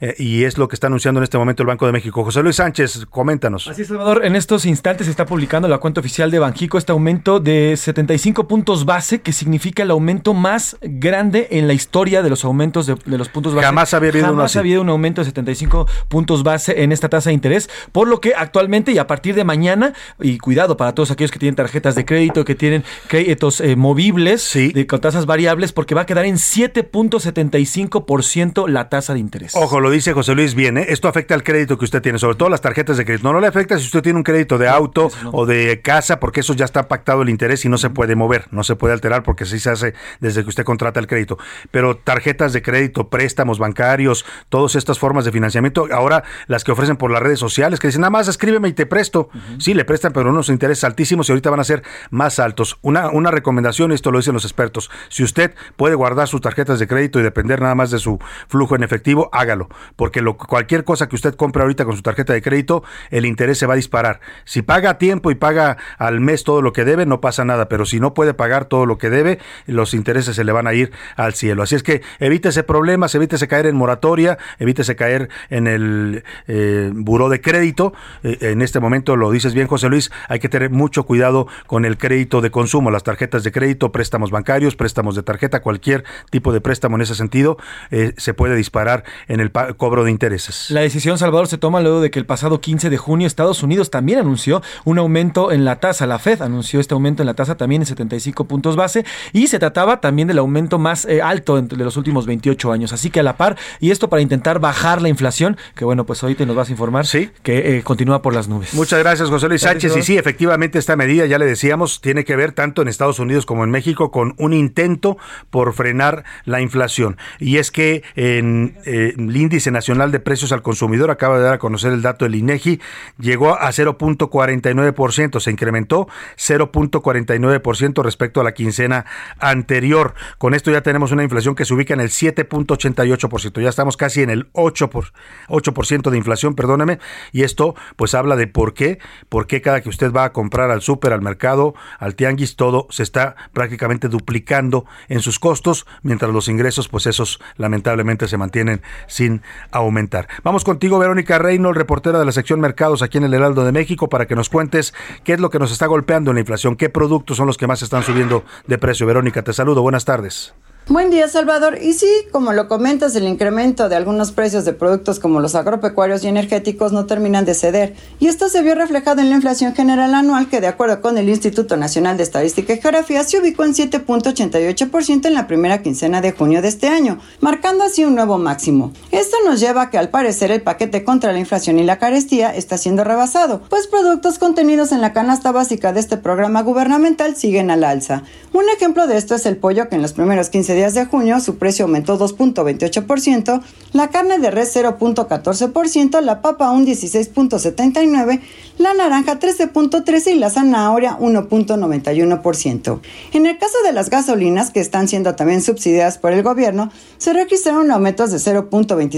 eh, 0.00 0.14
y 0.18 0.44
es 0.44 0.58
lo 0.58 0.68
que 0.68 0.76
está 0.76 0.88
anunciando 0.88 1.20
en 1.20 1.24
este 1.24 1.38
momento 1.38 1.62
el 1.62 1.66
Banco 1.66 1.86
de 1.86 1.92
México. 1.92 2.24
José 2.24 2.42
Luis 2.42 2.56
Sánchez, 2.56 3.06
coméntanos. 3.08 3.68
Así 3.68 3.82
es, 3.82 3.88
Salvador. 3.88 4.24
En 4.24 4.36
estos 4.36 4.66
instantes 4.66 5.06
se 5.06 5.10
está 5.10 5.26
publicando 5.26 5.68
la 5.68 5.78
cuenta 5.78 6.00
oficial 6.00 6.30
de 6.30 6.38
Banjico 6.38 6.78
este 6.78 6.92
aumento 6.92 7.40
de 7.40 7.76
75 7.76 8.48
puntos 8.48 8.84
base, 8.84 9.20
que 9.20 9.32
significa 9.32 9.82
el 9.82 9.90
aumento 9.90 10.34
más 10.34 10.76
grande 10.80 11.48
en 11.50 11.66
la 11.66 11.72
historia 11.72 12.22
de 12.22 12.30
los 12.30 12.44
aumentos 12.44 12.86
de, 12.86 12.96
los 13.06 13.28
puntos 13.28 13.54
base. 13.54 13.66
Jamás 13.66 13.94
había 13.94 14.10
habido 14.10 14.26
Jamás 14.26 14.56
había 14.56 14.80
un 14.80 14.88
aumento 14.88 15.20
de 15.20 15.26
75 15.26 15.86
puntos 16.08 16.42
base 16.42 16.82
en 16.82 16.92
esta 16.92 17.08
tasa 17.08 17.30
de 17.30 17.34
interés, 17.34 17.70
por 17.92 18.08
lo 18.08 18.20
que 18.20 18.34
actualmente 18.36 18.92
y 18.92 18.98
a 18.98 19.06
partir 19.06 19.34
de 19.34 19.44
mañana, 19.44 19.94
y 20.20 20.36
cuidado 20.38 20.76
para 20.76 20.94
todos 20.94 21.10
aquellos 21.10 21.30
que 21.30 21.38
tienen 21.38 21.56
tarjetas 21.56 21.94
de 21.94 22.04
crédito, 22.04 22.44
que 22.44 22.54
tienen 22.54 22.84
créditos 23.08 23.60
eh, 23.60 23.76
movibles 23.76 24.52
de, 24.54 24.86
con 24.86 25.00
tasas 25.00 25.24
variables, 25.26 25.72
porque 25.72 25.94
va 25.94 26.02
a 26.02 26.06
quedar 26.06 26.24
en 26.24 26.36
7.75% 26.36 28.68
la 28.68 28.88
tasa 28.88 29.14
de 29.14 29.20
interés. 29.20 29.31
Ojo, 29.54 29.80
lo 29.80 29.90
dice 29.90 30.12
José 30.12 30.34
Luis 30.34 30.54
bien, 30.54 30.78
¿eh? 30.78 30.86
esto 30.88 31.08
afecta 31.08 31.34
al 31.34 31.42
crédito 31.42 31.78
que 31.78 31.84
usted 31.84 32.02
tiene, 32.02 32.18
sobre 32.18 32.36
todo 32.36 32.48
las 32.48 32.60
tarjetas 32.60 32.96
de 32.96 33.04
crédito. 33.04 33.26
No, 33.26 33.32
no 33.32 33.40
le 33.40 33.46
afecta 33.46 33.78
si 33.78 33.86
usted 33.86 34.02
tiene 34.02 34.18
un 34.18 34.24
crédito 34.24 34.58
de 34.58 34.68
auto 34.68 35.10
o 35.32 35.46
de 35.46 35.80
casa, 35.82 36.20
porque 36.20 36.40
eso 36.40 36.54
ya 36.54 36.64
está 36.64 36.88
pactado 36.88 37.22
el 37.22 37.28
interés 37.28 37.64
y 37.64 37.68
no 37.68 37.78
se 37.78 37.90
puede 37.90 38.14
mover, 38.14 38.46
no 38.50 38.64
se 38.64 38.76
puede 38.76 38.94
alterar 38.94 39.22
porque 39.22 39.44
así 39.44 39.58
se 39.58 39.70
hace 39.70 39.94
desde 40.20 40.42
que 40.42 40.48
usted 40.48 40.64
contrata 40.64 41.00
el 41.00 41.06
crédito. 41.06 41.38
Pero 41.70 41.96
tarjetas 41.96 42.52
de 42.52 42.62
crédito, 42.62 43.08
préstamos 43.08 43.58
bancarios, 43.58 44.24
todas 44.48 44.74
estas 44.74 44.98
formas 44.98 45.24
de 45.24 45.32
financiamiento, 45.32 45.88
ahora 45.92 46.24
las 46.46 46.64
que 46.64 46.72
ofrecen 46.72 46.96
por 46.96 47.10
las 47.10 47.22
redes 47.22 47.38
sociales, 47.38 47.80
que 47.80 47.88
dicen, 47.88 48.02
nada 48.02 48.10
más 48.10 48.28
escríbeme 48.28 48.68
y 48.68 48.72
te 48.72 48.86
presto. 48.86 49.30
Sí, 49.58 49.74
le 49.74 49.84
prestan, 49.84 50.12
pero 50.12 50.30
unos 50.30 50.48
intereses 50.48 50.84
altísimos 50.84 51.28
y 51.28 51.32
ahorita 51.32 51.50
van 51.50 51.60
a 51.60 51.64
ser 51.64 51.82
más 52.10 52.38
altos. 52.38 52.78
Una, 52.82 53.10
una 53.10 53.30
recomendación, 53.30 53.92
esto 53.92 54.10
lo 54.10 54.18
dicen 54.18 54.34
los 54.34 54.44
expertos, 54.44 54.90
si 55.08 55.22
usted 55.22 55.54
puede 55.76 55.94
guardar 55.94 56.28
sus 56.28 56.40
tarjetas 56.40 56.78
de 56.78 56.86
crédito 56.86 57.18
y 57.18 57.22
depender 57.22 57.60
nada 57.60 57.74
más 57.74 57.90
de 57.90 57.98
su 57.98 58.18
flujo 58.48 58.76
en 58.76 58.82
efectivo, 58.82 59.21
hágalo, 59.32 59.68
porque 59.96 60.22
cualquier 60.22 60.84
cosa 60.84 61.08
que 61.08 61.16
usted 61.16 61.34
compre 61.34 61.62
ahorita 61.62 61.84
con 61.84 61.96
su 61.96 62.02
tarjeta 62.02 62.32
de 62.32 62.42
crédito, 62.42 62.82
el 63.10 63.26
interés 63.26 63.58
se 63.58 63.66
va 63.66 63.74
a 63.74 63.76
disparar. 63.76 64.20
Si 64.44 64.62
paga 64.62 64.90
a 64.90 64.98
tiempo 64.98 65.30
y 65.30 65.34
paga 65.34 65.76
al 65.98 66.20
mes 66.20 66.44
todo 66.44 66.62
lo 66.62 66.72
que 66.72 66.84
debe, 66.84 67.06
no 67.06 67.20
pasa 67.20 67.44
nada, 67.44 67.68
pero 67.68 67.86
si 67.86 68.00
no 68.00 68.14
puede 68.14 68.34
pagar 68.34 68.66
todo 68.66 68.86
lo 68.86 68.98
que 68.98 69.10
debe, 69.10 69.38
los 69.66 69.94
intereses 69.94 70.36
se 70.36 70.44
le 70.44 70.52
van 70.52 70.66
a 70.66 70.74
ir 70.74 70.92
al 71.16 71.34
cielo. 71.34 71.62
Así 71.62 71.74
es 71.74 71.82
que 71.82 72.02
evítese 72.18 72.62
problemas, 72.62 73.14
evítese 73.14 73.48
caer 73.48 73.66
en 73.66 73.76
moratoria, 73.76 74.38
evítese 74.58 74.96
caer 74.96 75.28
en 75.50 75.66
el 75.66 76.24
eh, 76.46 76.90
buró 76.94 77.28
de 77.28 77.40
crédito. 77.40 77.92
Eh, 78.22 78.38
en 78.40 78.62
este 78.62 78.80
momento, 78.80 79.16
lo 79.16 79.30
dices 79.30 79.54
bien, 79.54 79.66
José 79.66 79.88
Luis, 79.88 80.10
hay 80.28 80.38
que 80.38 80.48
tener 80.48 80.70
mucho 80.70 81.04
cuidado 81.04 81.46
con 81.66 81.84
el 81.84 81.98
crédito 81.98 82.40
de 82.40 82.50
consumo, 82.50 82.90
las 82.90 83.02
tarjetas 83.02 83.44
de 83.44 83.52
crédito, 83.52 83.92
préstamos 83.92 84.30
bancarios, 84.30 84.76
préstamos 84.76 85.16
de 85.16 85.22
tarjeta, 85.22 85.60
cualquier 85.60 86.04
tipo 86.30 86.52
de 86.52 86.60
préstamo 86.60 86.96
en 86.96 87.02
ese 87.02 87.14
sentido, 87.14 87.58
eh, 87.90 88.14
se 88.16 88.34
puede 88.34 88.56
disparar 88.56 89.04
en 89.28 89.40
el 89.40 89.50
cobro 89.76 90.04
de 90.04 90.10
intereses. 90.10 90.70
La 90.70 90.80
decisión, 90.80 91.18
Salvador, 91.18 91.48
se 91.48 91.58
toma 91.58 91.80
luego 91.80 92.00
de 92.00 92.10
que 92.10 92.18
el 92.18 92.26
pasado 92.26 92.60
15 92.60 92.90
de 92.90 92.96
junio 92.98 93.26
Estados 93.26 93.62
Unidos 93.62 93.90
también 93.90 94.18
anunció 94.18 94.62
un 94.84 94.98
aumento 94.98 95.52
en 95.52 95.64
la 95.64 95.76
tasa. 95.80 96.06
La 96.06 96.18
Fed 96.18 96.42
anunció 96.42 96.80
este 96.80 96.94
aumento 96.94 97.22
en 97.22 97.26
la 97.26 97.34
tasa 97.34 97.56
también 97.56 97.82
en 97.82 97.86
75 97.86 98.44
puntos 98.44 98.76
base 98.76 99.04
y 99.32 99.46
se 99.46 99.58
trataba 99.58 100.00
también 100.00 100.28
del 100.28 100.38
aumento 100.38 100.78
más 100.78 101.04
eh, 101.04 101.22
alto 101.22 101.60
de 101.60 101.84
los 101.84 101.96
últimos 101.96 102.26
28 102.26 102.72
años. 102.72 102.92
Así 102.92 103.10
que 103.10 103.20
a 103.20 103.22
la 103.22 103.36
par, 103.36 103.56
y 103.80 103.90
esto 103.90 104.08
para 104.08 104.22
intentar 104.22 104.58
bajar 104.58 105.02
la 105.02 105.08
inflación, 105.08 105.56
que 105.74 105.84
bueno, 105.84 106.04
pues 106.04 106.22
hoy 106.22 106.34
te 106.34 106.46
nos 106.46 106.56
vas 106.56 106.68
a 106.68 106.72
informar, 106.72 107.06
¿Sí? 107.06 107.30
que 107.42 107.78
eh, 107.78 107.82
continúa 107.82 108.22
por 108.22 108.34
las 108.34 108.48
nubes. 108.48 108.74
Muchas 108.74 108.98
gracias, 108.98 109.28
José 109.28 109.48
Luis 109.48 109.62
Sánchez. 109.62 109.96
Y 109.96 110.02
sí, 110.02 110.16
efectivamente, 110.16 110.78
esta 110.78 110.96
medida, 110.96 111.26
ya 111.26 111.38
le 111.38 111.46
decíamos, 111.46 112.00
tiene 112.00 112.24
que 112.24 112.36
ver 112.36 112.52
tanto 112.52 112.82
en 112.82 112.88
Estados 112.88 113.18
Unidos 113.18 113.46
como 113.46 113.64
en 113.64 113.70
México 113.70 114.10
con 114.10 114.34
un 114.38 114.52
intento 114.52 115.16
por 115.50 115.72
frenar 115.72 116.24
la 116.44 116.60
inflación. 116.60 117.16
Y 117.38 117.56
es 117.56 117.70
que 117.70 118.02
en, 118.16 118.76
eh, 118.84 119.01
el 119.10 119.36
índice 119.36 119.70
nacional 119.70 120.12
de 120.12 120.20
precios 120.20 120.52
al 120.52 120.62
consumidor 120.62 121.10
acaba 121.10 121.38
de 121.38 121.44
dar 121.44 121.54
a 121.54 121.58
conocer 121.58 121.92
el 121.92 122.02
dato 122.02 122.24
del 122.24 122.34
INEGI, 122.34 122.80
llegó 123.18 123.54
a 123.54 123.68
0.49%, 123.70 125.40
se 125.40 125.50
incrementó 125.50 126.08
0.49% 126.36 128.02
respecto 128.02 128.40
a 128.40 128.44
la 128.44 128.54
quincena 128.54 129.04
anterior. 129.38 130.14
Con 130.38 130.54
esto 130.54 130.70
ya 130.70 130.82
tenemos 130.82 131.12
una 131.12 131.22
inflación 131.22 131.54
que 131.54 131.64
se 131.64 131.74
ubica 131.74 131.94
en 131.94 132.00
el 132.00 132.08
7.88%, 132.08 133.60
ya 133.60 133.68
estamos 133.68 133.96
casi 133.96 134.22
en 134.22 134.30
el 134.30 134.48
8 134.52 134.90
por 134.90 135.12
8% 135.48 136.10
de 136.10 136.16
inflación, 136.16 136.54
perdóneme, 136.54 136.98
y 137.32 137.42
esto 137.42 137.74
pues 137.96 138.14
habla 138.14 138.36
de 138.36 138.46
por 138.46 138.74
qué, 138.74 138.98
por 139.28 139.46
qué 139.46 139.60
cada 139.60 139.80
que 139.80 139.88
usted 139.88 140.12
va 140.12 140.24
a 140.24 140.32
comprar 140.32 140.70
al 140.70 140.82
súper, 140.82 141.12
al 141.12 141.22
mercado, 141.22 141.74
al 141.98 142.14
tianguis, 142.14 142.56
todo 142.56 142.86
se 142.90 143.02
está 143.02 143.36
prácticamente 143.52 144.08
duplicando 144.08 144.84
en 145.08 145.20
sus 145.20 145.38
costos, 145.38 145.86
mientras 146.02 146.32
los 146.32 146.48
ingresos 146.48 146.88
pues 146.88 147.06
esos 147.06 147.40
lamentablemente 147.56 148.28
se 148.28 148.36
mantienen 148.36 148.82
sin 149.06 149.42
aumentar. 149.70 150.28
Vamos 150.42 150.64
contigo, 150.64 150.98
Verónica 150.98 151.38
Reynolds, 151.38 151.78
reportera 151.78 152.18
de 152.18 152.24
la 152.24 152.32
sección 152.32 152.60
Mercados 152.60 153.02
aquí 153.02 153.18
en 153.18 153.24
el 153.24 153.34
Heraldo 153.34 153.64
de 153.64 153.72
México, 153.72 154.08
para 154.08 154.26
que 154.26 154.34
nos 154.34 154.48
cuentes 154.48 154.94
qué 155.24 155.34
es 155.34 155.40
lo 155.40 155.50
que 155.50 155.58
nos 155.58 155.72
está 155.72 155.86
golpeando 155.86 156.30
en 156.30 156.36
la 156.36 156.40
inflación, 156.40 156.76
qué 156.76 156.88
productos 156.88 157.36
son 157.36 157.46
los 157.46 157.56
que 157.56 157.66
más 157.66 157.82
están 157.82 158.02
subiendo 158.02 158.44
de 158.66 158.78
precio. 158.78 159.06
Verónica, 159.06 159.42
te 159.42 159.52
saludo, 159.52 159.82
buenas 159.82 160.04
tardes. 160.04 160.54
Buen 160.88 161.10
día, 161.10 161.28
Salvador. 161.28 161.78
Y 161.80 161.92
sí, 161.92 162.08
como 162.32 162.52
lo 162.52 162.66
comentas, 162.66 163.14
el 163.14 163.28
incremento 163.28 163.88
de 163.88 163.94
algunos 163.94 164.32
precios 164.32 164.64
de 164.64 164.72
productos 164.72 165.20
como 165.20 165.38
los 165.38 165.54
agropecuarios 165.54 166.24
y 166.24 166.28
energéticos 166.28 166.92
no 166.92 167.06
terminan 167.06 167.44
de 167.44 167.54
ceder. 167.54 167.94
Y 168.18 168.26
esto 168.26 168.48
se 168.48 168.62
vio 168.62 168.74
reflejado 168.74 169.20
en 169.20 169.30
la 169.30 169.36
inflación 169.36 169.76
general 169.76 170.12
anual, 170.12 170.48
que 170.48 170.60
de 170.60 170.66
acuerdo 170.66 171.00
con 171.00 171.18
el 171.18 171.28
Instituto 171.28 171.76
Nacional 171.76 172.16
de 172.16 172.24
Estadística 172.24 172.72
y 172.72 172.80
Geografía 172.80 173.22
se 173.22 173.38
ubicó 173.38 173.64
en 173.64 173.74
7.88% 173.74 175.26
en 175.26 175.34
la 175.34 175.46
primera 175.46 175.82
quincena 175.82 176.20
de 176.20 176.32
junio 176.32 176.60
de 176.62 176.68
este 176.68 176.88
año, 176.88 177.20
marcando 177.40 177.84
así 177.84 178.04
un 178.04 178.16
nuevo 178.16 178.38
máximo. 178.38 178.92
Esto 179.22 179.36
nos 179.44 179.60
lleva 179.60 179.82
a 179.82 179.90
que 179.90 179.98
al 179.98 180.08
parecer 180.08 180.50
el 180.50 180.62
paquete 180.62 181.04
contra 181.04 181.32
la 181.32 181.38
inflación 181.38 181.78
y 181.78 181.84
la 181.84 182.00
carestía 182.00 182.52
está 182.52 182.76
siendo 182.76 183.04
rebasado, 183.04 183.62
pues 183.68 183.86
productos 183.86 184.38
contenidos 184.38 184.90
en 184.90 185.00
la 185.00 185.12
canasta 185.12 185.52
básica 185.52 185.92
de 185.92 186.00
este 186.00 186.16
programa 186.16 186.62
gubernamental 186.62 187.36
siguen 187.36 187.70
al 187.70 187.84
alza. 187.84 188.24
Un 188.52 188.64
ejemplo 188.74 189.06
de 189.06 189.18
esto 189.18 189.36
es 189.36 189.46
el 189.46 189.58
pollo 189.58 189.88
que 189.88 189.94
en 189.94 190.02
los 190.02 190.12
primeros 190.12 190.48
15 190.48 190.62
15 190.62 190.74
días 190.76 190.94
de 190.94 191.06
junio 191.06 191.40
su 191.40 191.56
precio 191.56 191.86
aumentó 191.86 192.16
2.28%, 192.16 193.62
la 193.92 194.10
carne 194.10 194.38
de 194.38 194.48
res 194.52 194.76
0.14%, 194.76 196.20
la 196.20 196.40
papa 196.40 196.70
un 196.70 196.86
16.79%, 196.86 198.40
la 198.78 198.94
naranja 198.94 199.40
13.13% 199.40 200.30
y 200.30 200.38
la 200.38 200.50
zanahoria 200.50 201.18
1.91%. 201.18 203.00
En 203.32 203.46
el 203.46 203.58
caso 203.58 203.76
de 203.84 203.92
las 203.92 204.08
gasolinas, 204.08 204.70
que 204.70 204.78
están 204.78 205.08
siendo 205.08 205.34
también 205.34 205.62
subsidiadas 205.62 206.18
por 206.18 206.30
el 206.30 206.44
gobierno, 206.44 206.92
se 207.18 207.32
registraron 207.32 207.90
aumentos 207.90 208.30
de 208.30 208.38
0.25%, 208.38 209.11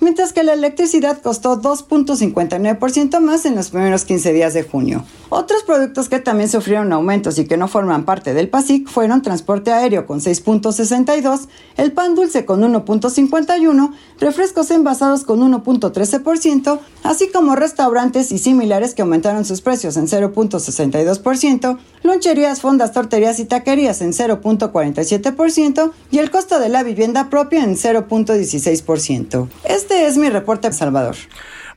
mientras 0.00 0.32
que 0.32 0.42
la 0.42 0.54
electricidad 0.54 1.20
costó 1.20 1.60
2.59% 1.60 3.20
más 3.20 3.44
en 3.44 3.54
los 3.54 3.70
primeros 3.70 4.04
15 4.04 4.32
días 4.32 4.54
de 4.54 4.62
junio. 4.62 5.04
Otros 5.30 5.62
productos 5.62 6.08
que 6.08 6.20
también 6.20 6.48
sufrieron 6.48 6.92
aumentos 6.92 7.38
y 7.38 7.46
que 7.46 7.56
no 7.56 7.68
forman 7.68 8.04
parte 8.04 8.32
del 8.32 8.48
PASIC 8.48 8.88
fueron 8.88 9.22
transporte 9.22 9.72
aéreo 9.72 10.06
con 10.06 10.20
6.62, 10.20 11.48
el 11.76 11.92
pan 11.92 12.14
dulce 12.14 12.44
con 12.46 12.62
1.51, 12.62 13.92
refrescos 14.20 14.70
envasados 14.70 15.24
con 15.24 15.40
1.13%, 15.40 16.80
así 17.02 17.28
como 17.28 17.56
restaurantes 17.56 18.32
y 18.32 18.38
similares 18.38 18.94
que 18.94 19.02
aumentaron 19.02 19.44
sus 19.44 19.60
precios 19.60 19.96
en 19.96 20.06
0.62%, 20.06 21.78
loncherías, 22.02 22.60
fondas, 22.60 22.92
torterías 22.92 23.38
y 23.38 23.44
taquerías 23.44 24.00
en 24.00 24.12
0.47% 24.12 25.92
y 26.10 26.18
el 26.18 26.30
costo 26.30 26.58
de 26.58 26.68
la 26.68 26.82
vivienda 26.82 27.28
propia 27.28 27.64
en 27.64 27.76
0.16%. 27.76 28.77
Este 29.64 30.06
es 30.06 30.16
mi 30.16 30.30
reporte, 30.30 30.72
Salvador. 30.72 31.16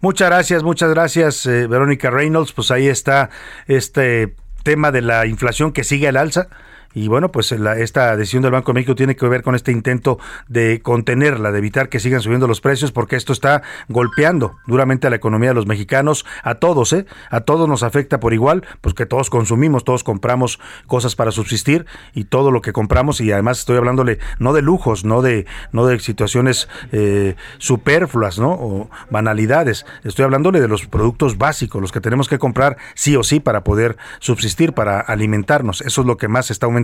Muchas 0.01 0.29
gracias, 0.29 0.63
muchas 0.63 0.89
gracias, 0.89 1.45
eh, 1.45 1.67
Verónica 1.67 2.09
Reynolds. 2.09 2.53
Pues 2.53 2.71
ahí 2.71 2.87
está 2.87 3.29
este 3.67 4.35
tema 4.63 4.91
de 4.91 5.01
la 5.01 5.27
inflación 5.27 5.73
que 5.73 5.83
sigue 5.83 6.07
al 6.07 6.17
alza. 6.17 6.47
Y 6.93 7.07
bueno, 7.07 7.31
pues 7.31 7.51
esta 7.51 8.15
decisión 8.17 8.43
del 8.43 8.51
Banco 8.51 8.71
de 8.71 8.75
México 8.75 8.95
tiene 8.95 9.15
que 9.15 9.27
ver 9.27 9.43
con 9.43 9.55
este 9.55 9.71
intento 9.71 10.19
de 10.47 10.81
contenerla, 10.81 11.51
de 11.51 11.59
evitar 11.59 11.89
que 11.89 11.99
sigan 11.99 12.21
subiendo 12.21 12.47
los 12.47 12.61
precios, 12.61 12.91
porque 12.91 13.15
esto 13.15 13.33
está 13.33 13.61
golpeando 13.87 14.57
duramente 14.67 15.07
a 15.07 15.09
la 15.09 15.15
economía 15.15 15.49
de 15.49 15.55
los 15.55 15.67
mexicanos, 15.67 16.25
a 16.43 16.55
todos, 16.55 16.93
¿eh? 16.93 17.05
A 17.29 17.41
todos 17.41 17.67
nos 17.67 17.83
afecta 17.83 18.19
por 18.19 18.33
igual, 18.33 18.65
pues 18.81 18.93
que 18.93 19.05
todos 19.05 19.29
consumimos, 19.29 19.83
todos 19.83 20.03
compramos 20.03 20.59
cosas 20.87 21.15
para 21.15 21.31
subsistir 21.31 21.85
y 22.13 22.25
todo 22.25 22.51
lo 22.51 22.61
que 22.61 22.73
compramos, 22.73 23.21
y 23.21 23.31
además 23.31 23.59
estoy 23.59 23.77
hablándole 23.77 24.19
no 24.39 24.53
de 24.53 24.61
lujos, 24.61 25.05
no 25.05 25.21
de, 25.21 25.45
no 25.71 25.85
de 25.85 25.99
situaciones 25.99 26.67
eh, 26.91 27.35
superfluas, 27.57 28.39
¿no? 28.39 28.51
O 28.51 28.89
banalidades. 29.09 29.85
Estoy 30.03 30.25
hablándole 30.25 30.59
de 30.59 30.67
los 30.67 30.87
productos 30.87 31.37
básicos, 31.37 31.81
los 31.81 31.91
que 31.91 32.01
tenemos 32.01 32.27
que 32.27 32.39
comprar 32.39 32.77
sí 32.95 33.15
o 33.15 33.23
sí 33.23 33.39
para 33.39 33.63
poder 33.63 33.97
subsistir, 34.19 34.73
para 34.73 34.99
alimentarnos. 34.99 35.81
Eso 35.81 36.01
es 36.01 36.07
lo 36.07 36.17
que 36.17 36.27
más 36.27 36.51
está 36.51 36.65
aumentando 36.65 36.80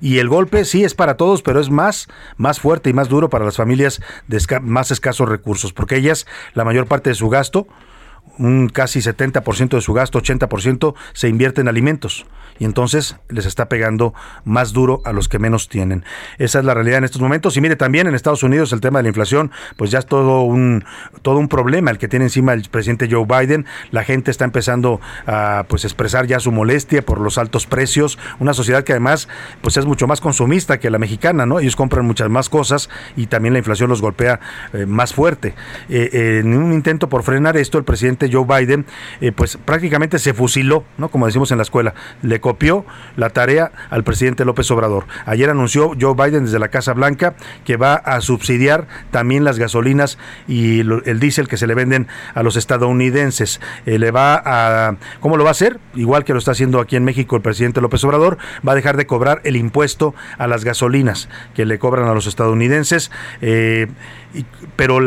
y 0.00 0.18
el 0.18 0.28
golpe 0.28 0.64
sí 0.64 0.84
es 0.84 0.94
para 0.94 1.16
todos, 1.16 1.42
pero 1.42 1.60
es 1.60 1.70
más, 1.70 2.08
más 2.36 2.60
fuerte 2.60 2.90
y 2.90 2.92
más 2.92 3.08
duro 3.08 3.30
para 3.30 3.44
las 3.44 3.56
familias 3.56 4.00
de 4.28 4.40
más 4.62 4.90
escasos 4.90 5.28
recursos, 5.28 5.72
porque 5.72 5.96
ellas, 5.96 6.26
la 6.54 6.64
mayor 6.64 6.86
parte 6.86 7.10
de 7.10 7.14
su 7.14 7.28
gasto, 7.28 7.66
un 8.38 8.68
casi 8.68 9.00
70% 9.00 9.70
de 9.70 9.80
su 9.80 9.92
gasto, 9.92 10.20
80% 10.20 10.94
se 11.12 11.28
invierte 11.28 11.60
en 11.60 11.68
alimentos 11.68 12.24
y 12.62 12.64
entonces 12.64 13.16
les 13.28 13.44
está 13.44 13.68
pegando 13.68 14.14
más 14.44 14.72
duro 14.72 15.02
a 15.04 15.12
los 15.12 15.28
que 15.28 15.40
menos 15.40 15.68
tienen. 15.68 16.04
Esa 16.38 16.60
es 16.60 16.64
la 16.64 16.74
realidad 16.74 16.98
en 16.98 17.04
estos 17.04 17.20
momentos. 17.20 17.56
Y 17.56 17.60
mire, 17.60 17.74
también 17.74 18.06
en 18.06 18.14
Estados 18.14 18.44
Unidos 18.44 18.72
el 18.72 18.80
tema 18.80 19.00
de 19.00 19.02
la 19.02 19.08
inflación, 19.08 19.50
pues 19.76 19.90
ya 19.90 19.98
es 19.98 20.06
todo 20.06 20.42
un, 20.42 20.84
todo 21.22 21.38
un 21.38 21.48
problema 21.48 21.90
el 21.90 21.98
que 21.98 22.06
tiene 22.06 22.26
encima 22.26 22.52
el 22.52 22.62
presidente 22.70 23.08
Joe 23.10 23.26
Biden. 23.26 23.66
La 23.90 24.04
gente 24.04 24.30
está 24.30 24.44
empezando 24.44 25.00
a 25.26 25.64
pues 25.66 25.84
expresar 25.84 26.28
ya 26.28 26.38
su 26.38 26.52
molestia 26.52 27.04
por 27.04 27.20
los 27.20 27.36
altos 27.36 27.66
precios. 27.66 28.16
Una 28.38 28.54
sociedad 28.54 28.84
que 28.84 28.92
además 28.92 29.26
pues 29.60 29.76
es 29.76 29.84
mucho 29.84 30.06
más 30.06 30.20
consumista 30.20 30.78
que 30.78 30.88
la 30.88 31.00
mexicana, 31.00 31.46
¿no? 31.46 31.58
Ellos 31.58 31.74
compran 31.74 32.06
muchas 32.06 32.30
más 32.30 32.48
cosas 32.48 32.88
y 33.16 33.26
también 33.26 33.54
la 33.54 33.58
inflación 33.58 33.90
los 33.90 34.00
golpea 34.00 34.38
eh, 34.72 34.86
más 34.86 35.14
fuerte. 35.14 35.56
Eh, 35.88 36.38
en 36.38 36.54
un 36.56 36.72
intento 36.72 37.08
por 37.08 37.24
frenar 37.24 37.56
esto, 37.56 37.76
el 37.76 37.82
presidente 37.82 38.30
Joe 38.32 38.46
Biden 38.46 38.86
eh, 39.20 39.32
pues 39.32 39.56
prácticamente 39.56 40.20
se 40.20 40.32
fusiló, 40.32 40.84
¿no? 40.96 41.08
Como 41.08 41.26
decimos 41.26 41.50
en 41.50 41.58
la 41.58 41.64
escuela, 41.64 41.94
le 42.22 42.40
la 43.16 43.30
tarea 43.30 43.72
al 43.90 44.04
presidente 44.04 44.44
López 44.44 44.70
Obrador. 44.70 45.06
Ayer 45.26 45.50
anunció 45.50 45.92
Joe 46.00 46.14
Biden 46.14 46.44
desde 46.44 46.58
la 46.58 46.68
Casa 46.68 46.92
Blanca 46.92 47.34
que 47.64 47.76
va 47.76 47.94
a 47.94 48.20
subsidiar 48.20 48.86
también 49.10 49.44
las 49.44 49.58
gasolinas 49.58 50.18
y 50.48 50.80
el 50.80 51.20
diésel 51.20 51.48
que 51.48 51.56
se 51.56 51.66
le 51.66 51.74
venden 51.74 52.08
a 52.34 52.42
los 52.42 52.56
estadounidenses. 52.56 53.60
Eh, 53.86 53.98
le 53.98 54.10
va 54.10 54.42
a 54.44 54.96
¿cómo 55.20 55.36
lo 55.36 55.44
va 55.44 55.50
a 55.50 55.52
hacer? 55.52 55.78
Igual 55.94 56.24
que 56.24 56.32
lo 56.32 56.38
está 56.38 56.52
haciendo 56.52 56.80
aquí 56.80 56.96
en 56.96 57.04
México 57.04 57.36
el 57.36 57.42
presidente 57.42 57.80
López 57.80 58.02
Obrador, 58.04 58.38
va 58.66 58.72
a 58.72 58.74
dejar 58.74 58.96
de 58.96 59.06
cobrar 59.06 59.40
el 59.44 59.56
impuesto 59.56 60.14
a 60.38 60.46
las 60.46 60.64
gasolinas 60.64 61.28
que 61.54 61.64
le 61.64 61.78
cobran 61.78 62.08
a 62.08 62.14
los 62.14 62.26
estadounidenses. 62.26 63.10
Eh, 63.40 63.88
pero 64.76 64.98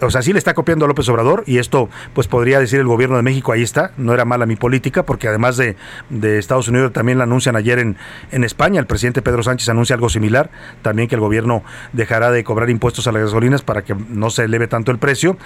o 0.00 0.10
sea, 0.10 0.22
sí 0.22 0.32
le 0.32 0.38
está 0.38 0.54
copiando 0.54 0.84
a 0.84 0.88
López 0.88 1.08
Obrador 1.08 1.44
y 1.46 1.58
esto 1.58 1.88
pues 2.14 2.28
podría 2.28 2.58
decir 2.60 2.80
el 2.80 2.86
gobierno 2.86 3.16
de 3.16 3.22
México, 3.22 3.52
ahí 3.52 3.62
está, 3.62 3.92
no 3.96 4.14
era 4.14 4.24
mala 4.24 4.46
mi 4.46 4.56
política 4.56 5.04
porque 5.04 5.28
además 5.28 5.56
de, 5.56 5.76
de 6.10 6.38
Estados 6.38 6.68
Unidos 6.68 6.92
también 6.92 7.18
la 7.18 7.24
anuncian 7.24 7.56
ayer 7.56 7.78
en, 7.78 7.96
en 8.30 8.44
España, 8.44 8.80
el 8.80 8.86
presidente 8.86 9.22
Pedro 9.22 9.42
Sánchez 9.42 9.68
anuncia 9.68 9.94
algo 9.94 10.08
similar, 10.08 10.50
también 10.82 11.08
que 11.08 11.14
el 11.14 11.20
gobierno 11.20 11.62
dejará 11.92 12.30
de 12.30 12.44
cobrar 12.44 12.70
impuestos 12.70 13.06
a 13.06 13.12
las 13.12 13.22
gasolinas 13.22 13.62
para 13.62 13.82
que 13.82 13.94
no 13.94 14.30
se 14.30 14.44
eleve 14.44 14.68
tanto 14.68 14.92
el 14.92 14.98
precio, 14.98 15.36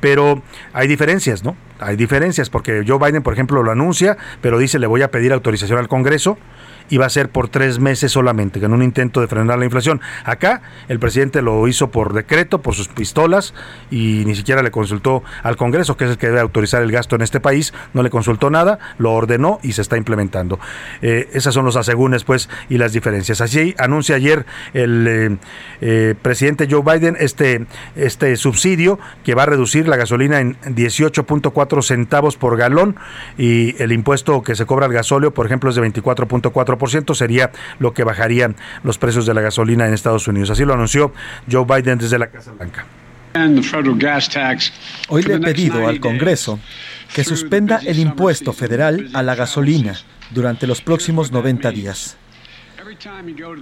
pero 0.00 0.42
hay 0.72 0.88
diferencias, 0.88 1.44
¿no? 1.44 1.56
Hay 1.80 1.96
diferencias 1.96 2.50
porque 2.50 2.84
Joe 2.86 2.98
Biden, 2.98 3.22
por 3.22 3.32
ejemplo, 3.32 3.62
lo 3.62 3.70
anuncia, 3.70 4.16
pero 4.40 4.58
dice 4.58 4.78
le 4.78 4.86
voy 4.86 5.02
a 5.02 5.10
pedir 5.10 5.32
autorización 5.32 5.78
al 5.78 5.88
Congreso 5.88 6.38
y 6.88 6.98
va 6.98 7.06
a 7.06 7.10
ser 7.10 7.28
por 7.30 7.48
tres 7.48 7.78
meses 7.78 8.12
solamente, 8.12 8.64
en 8.64 8.72
un 8.72 8.82
intento 8.82 9.20
de 9.20 9.28
frenar 9.28 9.58
la 9.58 9.64
inflación. 9.64 10.00
Acá 10.24 10.62
el 10.88 10.98
presidente 10.98 11.42
lo 11.42 11.66
hizo 11.68 11.90
por 11.90 12.12
decreto, 12.12 12.60
por 12.60 12.74
sus 12.74 12.88
pistolas, 12.88 13.54
y 13.90 14.24
ni 14.26 14.34
siquiera 14.34 14.62
le 14.62 14.70
consultó 14.70 15.22
al 15.42 15.56
Congreso, 15.56 15.96
que 15.96 16.04
es 16.04 16.10
el 16.10 16.18
que 16.18 16.26
debe 16.28 16.40
autorizar 16.40 16.82
el 16.82 16.92
gasto 16.92 17.16
en 17.16 17.22
este 17.22 17.40
país, 17.40 17.72
no 17.92 18.02
le 18.02 18.10
consultó 18.10 18.50
nada, 18.50 18.78
lo 18.98 19.12
ordenó 19.12 19.58
y 19.62 19.72
se 19.72 19.82
está 19.82 19.96
implementando. 19.96 20.58
Eh, 21.02 21.28
esas 21.32 21.54
son 21.54 21.64
los 21.64 21.76
asegúnes, 21.76 22.24
pues, 22.24 22.48
y 22.68 22.78
las 22.78 22.92
diferencias. 22.92 23.40
Así 23.40 23.74
anuncia 23.78 24.16
ayer 24.16 24.46
el 24.72 25.06
eh, 25.08 25.36
eh, 25.80 26.14
presidente 26.20 26.68
Joe 26.70 26.82
Biden 26.82 27.16
este, 27.18 27.66
este 27.96 28.36
subsidio 28.36 28.98
que 29.24 29.34
va 29.34 29.44
a 29.44 29.46
reducir 29.46 29.88
la 29.88 29.96
gasolina 29.96 30.40
en 30.40 30.56
18.4 30.62 31.82
centavos 31.82 32.36
por 32.36 32.56
galón 32.56 32.96
y 33.38 33.80
el 33.82 33.92
impuesto 33.92 34.42
que 34.42 34.54
se 34.54 34.66
cobra 34.66 34.86
al 34.86 34.92
gasóleo, 34.92 35.32
por 35.32 35.46
ejemplo, 35.46 35.70
es 35.70 35.76
de 35.76 35.82
24.4 35.82 36.73
ciento 36.90 37.14
sería 37.14 37.50
lo 37.78 37.94
que 37.94 38.04
bajarían 38.04 38.56
los 38.82 38.98
precios 38.98 39.26
de 39.26 39.34
la 39.34 39.40
gasolina 39.40 39.86
en 39.86 39.94
Estados 39.94 40.28
Unidos. 40.28 40.50
Así 40.50 40.64
lo 40.64 40.74
anunció 40.74 41.12
Joe 41.50 41.64
Biden 41.64 41.98
desde 41.98 42.18
la 42.18 42.28
Casa 42.28 42.52
Blanca. 42.52 42.86
Hoy 45.08 45.22
le 45.22 45.34
he 45.34 45.40
pedido 45.40 45.88
al 45.88 45.98
Congreso 45.98 46.60
que 47.12 47.24
suspenda 47.24 47.80
el 47.84 47.98
impuesto 47.98 48.52
federal 48.52 49.10
a 49.12 49.22
la 49.22 49.34
gasolina 49.34 49.94
durante 50.30 50.66
los 50.66 50.80
próximos 50.80 51.32
90 51.32 51.70
días. 51.72 52.16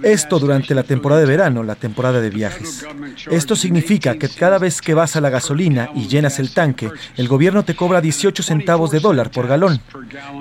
Esto 0.03 0.39
durante 0.39 0.75
la 0.75 0.83
temporada 0.83 1.21
de 1.21 1.27
verano, 1.27 1.63
la 1.63 1.75
temporada 1.75 2.21
de 2.21 2.29
viajes. 2.29 2.85
Esto 3.29 3.55
significa 3.55 4.15
que 4.15 4.29
cada 4.29 4.57
vez 4.57 4.81
que 4.81 4.93
vas 4.93 5.15
a 5.15 5.21
la 5.21 5.29
gasolina 5.29 5.89
y 5.95 6.07
llenas 6.07 6.39
el 6.39 6.53
tanque, 6.53 6.91
el 7.17 7.27
gobierno 7.27 7.63
te 7.63 7.75
cobra 7.75 8.01
18 8.01 8.43
centavos 8.43 8.91
de 8.91 8.99
dólar 8.99 9.31
por 9.31 9.47
galón. 9.47 9.81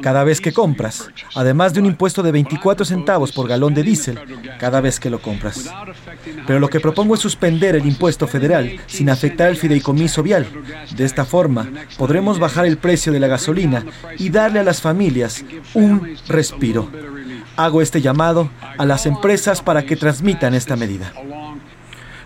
Cada 0.02 0.24
vez 0.24 0.40
que 0.40 0.52
compras, 0.52 1.09
además 1.35 1.74
de 1.74 1.81
un 1.81 1.87
impuesto 1.87 2.22
de 2.22 2.33
24 2.33 2.85
centavos 2.85 3.33
por 3.33 3.48
galón 3.48 3.74
de 3.74 3.83
diésel, 3.83 4.18
cada 4.59 4.81
vez 4.81 5.00
que 5.00 5.11
lo 5.11 5.20
compras. 5.20 5.70
Pero 6.46 6.61
lo 6.61 6.68
que 6.68 6.81
propongo 6.81 7.14
es 7.14 7.20
suspender 7.20 7.76
el 7.76 7.87
impuesto 7.87 8.26
federal 8.26 8.81
sin 8.87 9.11
afectar 9.11 9.48
el 9.48 9.57
fideicomiso 9.57 10.22
vial. 10.22 10.46
De 10.96 11.05
esta 11.05 11.24
forma, 11.24 11.68
podremos 11.96 12.38
bajar 12.38 12.66
el 12.66 12.78
precio 12.78 13.12
de 13.12 13.20
la 13.20 13.28
gasolina 13.28 13.85
y 14.18 14.31
darle 14.31 14.61
a 14.61 14.64
las 14.64 14.81
familias 14.81 15.44
un 15.74 16.16
respiro. 16.28 16.90
Hago 17.62 17.81
este 17.81 18.01
llamado 18.01 18.51
a 18.77 18.85
las 18.85 19.07
empresas 19.07 19.62
para 19.62 19.85
que 19.85 19.94
transmitan 19.94 20.53
esta 20.53 20.75
medida. 20.75 21.12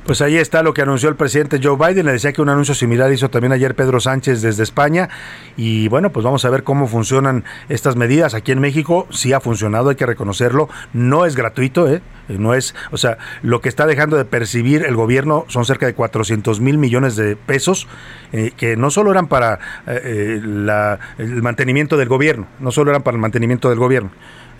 Pues 0.06 0.22
ahí 0.22 0.38
está 0.38 0.62
lo 0.62 0.72
que 0.72 0.80
anunció 0.80 1.10
el 1.10 1.16
presidente 1.16 1.60
Joe 1.62 1.76
Biden. 1.76 2.06
Le 2.06 2.12
decía 2.12 2.32
que 2.32 2.40
un 2.40 2.48
anuncio 2.48 2.74
similar 2.74 3.12
hizo 3.12 3.28
también 3.28 3.52
ayer 3.52 3.74
Pedro 3.74 4.00
Sánchez 4.00 4.40
desde 4.40 4.62
España. 4.62 5.10
Y 5.58 5.88
bueno, 5.88 6.10
pues 6.10 6.24
vamos 6.24 6.46
a 6.46 6.50
ver 6.50 6.62
cómo 6.62 6.86
funcionan 6.86 7.44
estas 7.68 7.96
medidas. 7.96 8.32
Aquí 8.32 8.50
en 8.50 8.60
México 8.60 9.06
sí 9.10 9.34
ha 9.34 9.40
funcionado, 9.40 9.90
hay 9.90 9.96
que 9.96 10.06
reconocerlo. 10.06 10.70
No 10.94 11.26
es 11.26 11.36
gratuito, 11.36 11.86
¿eh? 11.86 12.00
No 12.28 12.54
es, 12.54 12.74
o 12.92 12.96
sea, 12.96 13.18
lo 13.42 13.60
que 13.60 13.68
está 13.68 13.84
dejando 13.84 14.16
de 14.16 14.24
percibir 14.24 14.86
el 14.86 14.96
gobierno 14.96 15.44
son 15.48 15.66
cerca 15.66 15.84
de 15.84 15.94
400 15.94 16.60
mil 16.60 16.78
millones 16.78 17.14
de 17.16 17.36
pesos, 17.36 17.88
eh, 18.32 18.52
que 18.56 18.76
no 18.76 18.90
solo 18.90 19.10
eran 19.10 19.26
para 19.26 19.58
eh, 19.86 20.40
el 21.18 21.42
mantenimiento 21.42 21.98
del 21.98 22.08
gobierno, 22.08 22.46
no 22.58 22.72
solo 22.72 22.90
eran 22.90 23.02
para 23.02 23.16
el 23.16 23.20
mantenimiento 23.20 23.68
del 23.68 23.78
gobierno 23.78 24.10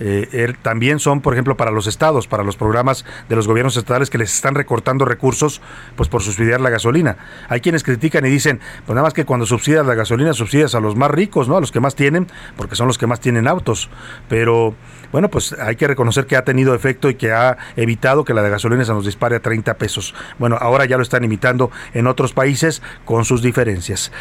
eh, 0.00 0.52
también 0.62 0.98
son, 0.98 1.20
por 1.20 1.32
ejemplo, 1.32 1.56
para 1.56 1.70
los 1.70 1.86
estados, 1.86 2.26
para 2.26 2.42
los 2.42 2.56
programas 2.56 3.04
de 3.28 3.36
los 3.36 3.46
gobiernos 3.46 3.76
estatales 3.76 4.10
que 4.10 4.18
les 4.18 4.34
están 4.34 4.54
recortando 4.54 5.04
recursos 5.04 5.60
pues 5.96 6.08
por 6.08 6.22
subsidiar 6.22 6.60
la 6.60 6.70
gasolina. 6.70 7.16
Hay 7.48 7.60
quienes 7.60 7.82
critican 7.82 8.24
y 8.26 8.30
dicen, 8.30 8.60
pues 8.84 8.94
nada 8.94 9.04
más 9.04 9.14
que 9.14 9.24
cuando 9.24 9.46
subsidias 9.46 9.86
la 9.86 9.94
gasolina 9.94 10.32
subsidias 10.32 10.74
a 10.74 10.80
los 10.80 10.96
más 10.96 11.10
ricos, 11.10 11.48
¿no? 11.48 11.56
A 11.56 11.60
los 11.60 11.72
que 11.72 11.80
más 11.80 11.94
tienen, 11.94 12.26
porque 12.56 12.76
son 12.76 12.86
los 12.86 12.98
que 12.98 13.06
más 13.06 13.20
tienen 13.20 13.48
autos. 13.48 13.90
Pero 14.28 14.74
bueno, 15.12 15.30
pues 15.30 15.52
hay 15.52 15.76
que 15.76 15.86
reconocer 15.86 16.26
que 16.26 16.36
ha 16.36 16.44
tenido 16.44 16.74
efecto 16.74 17.08
y 17.10 17.14
que 17.14 17.32
ha 17.32 17.56
evitado 17.76 18.24
que 18.24 18.34
la 18.34 18.42
de 18.42 18.50
gasolina 18.50 18.84
se 18.84 18.92
nos 18.92 19.04
dispare 19.04 19.36
a 19.36 19.40
30 19.40 19.74
pesos. 19.74 20.14
Bueno, 20.38 20.56
ahora 20.60 20.84
ya 20.84 20.96
lo 20.96 21.02
están 21.02 21.24
imitando 21.24 21.70
en 21.94 22.06
otros 22.06 22.32
países 22.32 22.82
con 23.04 23.24
sus 23.24 23.42
diferencias. 23.42 24.12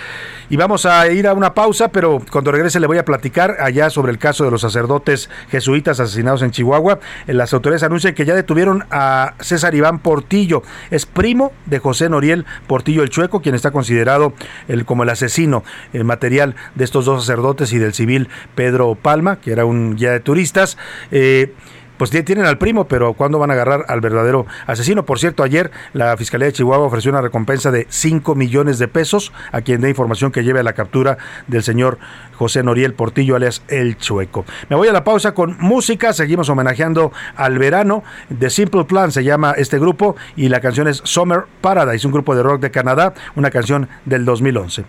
Y 0.49 0.57
vamos 0.57 0.85
a 0.85 1.07
ir 1.07 1.27
a 1.27 1.33
una 1.33 1.53
pausa, 1.53 1.89
pero 1.89 2.21
cuando 2.31 2.51
regrese 2.51 2.79
le 2.79 2.87
voy 2.87 2.97
a 2.97 3.05
platicar 3.05 3.57
allá 3.59 3.89
sobre 3.89 4.11
el 4.11 4.17
caso 4.17 4.45
de 4.45 4.51
los 4.51 4.61
sacerdotes 4.61 5.29
jesuitas 5.49 5.99
asesinados 5.99 6.41
en 6.41 6.51
Chihuahua. 6.51 6.99
Las 7.27 7.53
autoridades 7.53 7.83
anuncian 7.83 8.13
que 8.13 8.25
ya 8.25 8.35
detuvieron 8.35 8.85
a 8.91 9.33
César 9.39 9.75
Iván 9.75 9.99
Portillo. 9.99 10.63
Es 10.91 11.05
primo 11.05 11.51
de 11.65 11.79
José 11.79 12.09
Noriel 12.09 12.45
Portillo 12.67 13.03
el 13.03 13.09
Chueco, 13.09 13.41
quien 13.41 13.55
está 13.55 13.71
considerado 13.71 14.33
el, 14.67 14.85
como 14.85 15.03
el 15.03 15.09
asesino 15.09 15.63
el 15.93 16.03
material 16.03 16.55
de 16.75 16.83
estos 16.83 17.05
dos 17.05 17.23
sacerdotes 17.23 17.73
y 17.73 17.79
del 17.79 17.93
civil 17.93 18.29
Pedro 18.55 18.95
Palma, 18.95 19.37
que 19.37 19.51
era 19.51 19.65
un 19.65 19.95
guía 19.95 20.11
de 20.11 20.19
turistas. 20.19 20.74
Eh, 21.11 21.53
pues 21.97 22.11
tienen 22.11 22.45
al 22.45 22.57
primo, 22.57 22.88
pero 22.88 23.13
¿cuándo 23.13 23.39
van 23.39 23.51
a 23.51 23.53
agarrar 23.53 23.85
al 23.88 24.01
verdadero 24.01 24.45
asesino? 24.67 25.05
Por 25.05 25.17
cierto, 25.17 25.43
ayer 25.43 25.71
la 25.93 26.17
Fiscalía 26.17 26.47
de 26.47 26.53
Chihuahua 26.53 26.88
ofreció 26.88 27.11
una 27.11 27.21
recompensa 27.21 27.71
de 27.71 27.88
5 27.89 28.35
millones 28.35 28.79
de 28.79 28.89
pesos 28.89 29.31
a 29.53 29.61
quien 29.61 29.79
dé 29.79 29.89
información 29.89 30.31
que 30.31 30.43
lleve 30.43 30.59
a 30.59 30.63
la 30.63 30.73
captura 30.73 31.17
del 31.47 31.63
señor 31.63 31.97
José 32.35 32.63
Noriel 32.63 32.93
Portillo, 32.93 33.38
alias 33.38 33.63
El 33.69 33.97
Chueco. 33.97 34.43
Me 34.69 34.75
voy 34.75 34.89
a 34.89 34.93
la 34.93 35.05
pausa 35.05 35.33
con 35.33 35.57
música, 35.59 36.11
seguimos 36.11 36.49
homenajeando 36.49 37.13
al 37.38 37.57
verano. 37.59 38.03
The 38.38 38.49
Simple 38.49 38.83
Plan 38.83 39.13
se 39.13 39.23
llama 39.23 39.53
este 39.57 39.79
grupo 39.79 40.17
y 40.35 40.49
la 40.49 40.59
canción 40.59 40.89
es 40.89 41.01
Summer 41.05 41.45
Paradise, 41.61 42.05
un 42.05 42.11
grupo 42.11 42.35
de 42.35 42.43
rock 42.43 42.61
de 42.61 42.71
Canadá, 42.71 43.13
una 43.35 43.51
canción 43.51 43.88
del 44.03 44.25
2011. 44.25 44.83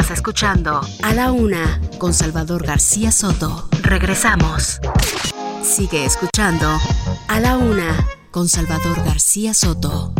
Estás 0.00 0.16
escuchando 0.16 0.80
A 1.02 1.12
la 1.12 1.30
Una 1.30 1.78
con 1.98 2.14
Salvador 2.14 2.66
García 2.66 3.12
Soto. 3.12 3.68
Regresamos. 3.82 4.80
Sigue 5.62 6.06
escuchando 6.06 6.66
A 7.28 7.38
la 7.38 7.58
Una 7.58 8.06
con 8.30 8.48
Salvador 8.48 8.96
García 9.04 9.52
Soto. 9.52 10.14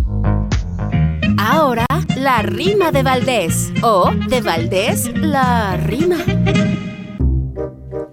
Ahora, 1.38 1.86
la 2.14 2.42
rima 2.42 2.92
de 2.92 3.02
Valdés. 3.02 3.72
O 3.82 4.10
de 4.28 4.42
Valdés, 4.42 5.10
la 5.16 5.78
rima. 5.78 6.18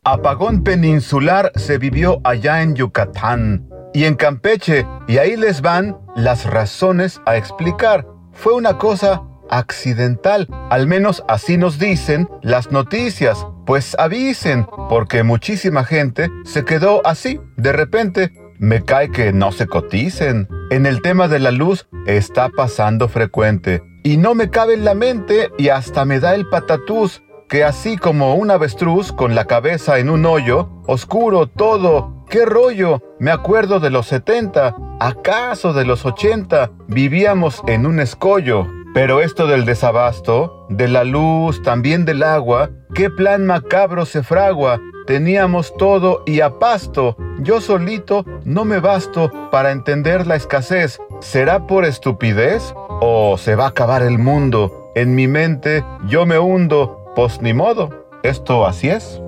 Apagón 0.05 0.63
peninsular 0.63 1.51
se 1.55 1.77
vivió 1.77 2.21
allá 2.23 2.61
en 2.61 2.75
Yucatán 2.75 3.67
y 3.93 4.05
en 4.05 4.15
Campeche, 4.15 4.87
y 5.09 5.17
ahí 5.17 5.35
les 5.35 5.59
van 5.59 5.97
las 6.15 6.45
razones 6.45 7.19
a 7.25 7.35
explicar. 7.35 8.07
Fue 8.31 8.53
una 8.53 8.77
cosa 8.77 9.21
accidental. 9.49 10.47
Al 10.69 10.87
menos 10.87 11.23
así 11.27 11.57
nos 11.57 11.79
dicen 11.79 12.29
las 12.41 12.71
noticias. 12.71 13.45
Pues 13.65 13.95
avisen, 13.99 14.65
porque 14.89 15.23
muchísima 15.23 15.83
gente 15.83 16.29
se 16.45 16.63
quedó 16.63 17.05
así. 17.05 17.39
De 17.57 17.73
repente, 17.73 18.31
me 18.59 18.83
cae 18.83 19.11
que 19.11 19.33
no 19.33 19.51
se 19.51 19.67
coticen. 19.67 20.47
En 20.71 20.85
el 20.85 21.01
tema 21.01 21.27
de 21.27 21.39
la 21.39 21.51
luz 21.51 21.87
está 22.05 22.49
pasando 22.49 23.09
frecuente. 23.09 23.83
Y 24.03 24.17
no 24.17 24.35
me 24.35 24.49
cabe 24.49 24.73
en 24.73 24.85
la 24.85 24.95
mente 24.95 25.51
y 25.57 25.69
hasta 25.69 26.05
me 26.05 26.19
da 26.19 26.33
el 26.33 26.47
patatús 26.47 27.21
que 27.49 27.63
así 27.63 27.97
como 27.97 28.35
un 28.35 28.51
avestruz 28.51 29.11
con 29.11 29.33
la 29.33 29.45
cabeza 29.45 29.99
en 29.99 30.09
un 30.09 30.25
hoyo, 30.25 30.69
oscuro 30.85 31.47
todo, 31.47 32.25
qué 32.29 32.45
rollo, 32.45 33.01
me 33.19 33.31
acuerdo 33.31 33.79
de 33.79 33.89
los 33.89 34.07
70, 34.07 34.75
acaso 34.99 35.73
de 35.73 35.85
los 35.85 36.05
80, 36.05 36.71
vivíamos 36.87 37.61
en 37.67 37.85
un 37.85 37.99
escollo. 37.99 38.67
Pero 38.97 39.21
esto 39.21 39.45
del 39.45 39.63
desabasto, 39.63 40.65
de 40.69 40.87
la 40.87 41.03
luz, 41.03 41.61
también 41.61 42.03
del 42.03 42.23
agua, 42.23 42.71
qué 42.95 43.11
plan 43.11 43.45
macabro 43.45 44.07
se 44.07 44.23
fragua. 44.23 44.81
Teníamos 45.05 45.71
todo 45.77 46.23
y 46.25 46.41
a 46.41 46.57
pasto. 46.57 47.15
Yo 47.37 47.61
solito 47.61 48.25
no 48.43 48.65
me 48.65 48.79
basto 48.79 49.31
para 49.51 49.71
entender 49.71 50.25
la 50.25 50.35
escasez. 50.35 50.99
¿Será 51.19 51.67
por 51.67 51.85
estupidez 51.85 52.73
o 52.99 53.37
se 53.37 53.55
va 53.55 53.65
a 53.65 53.69
acabar 53.69 54.01
el 54.01 54.17
mundo? 54.17 54.91
En 54.95 55.13
mi 55.13 55.27
mente 55.27 55.85
yo 56.07 56.25
me 56.25 56.39
hundo. 56.39 57.13
Pues 57.15 57.39
ni 57.39 57.53
modo. 57.53 58.07
Esto 58.23 58.65
así 58.65 58.89
es. 58.89 59.21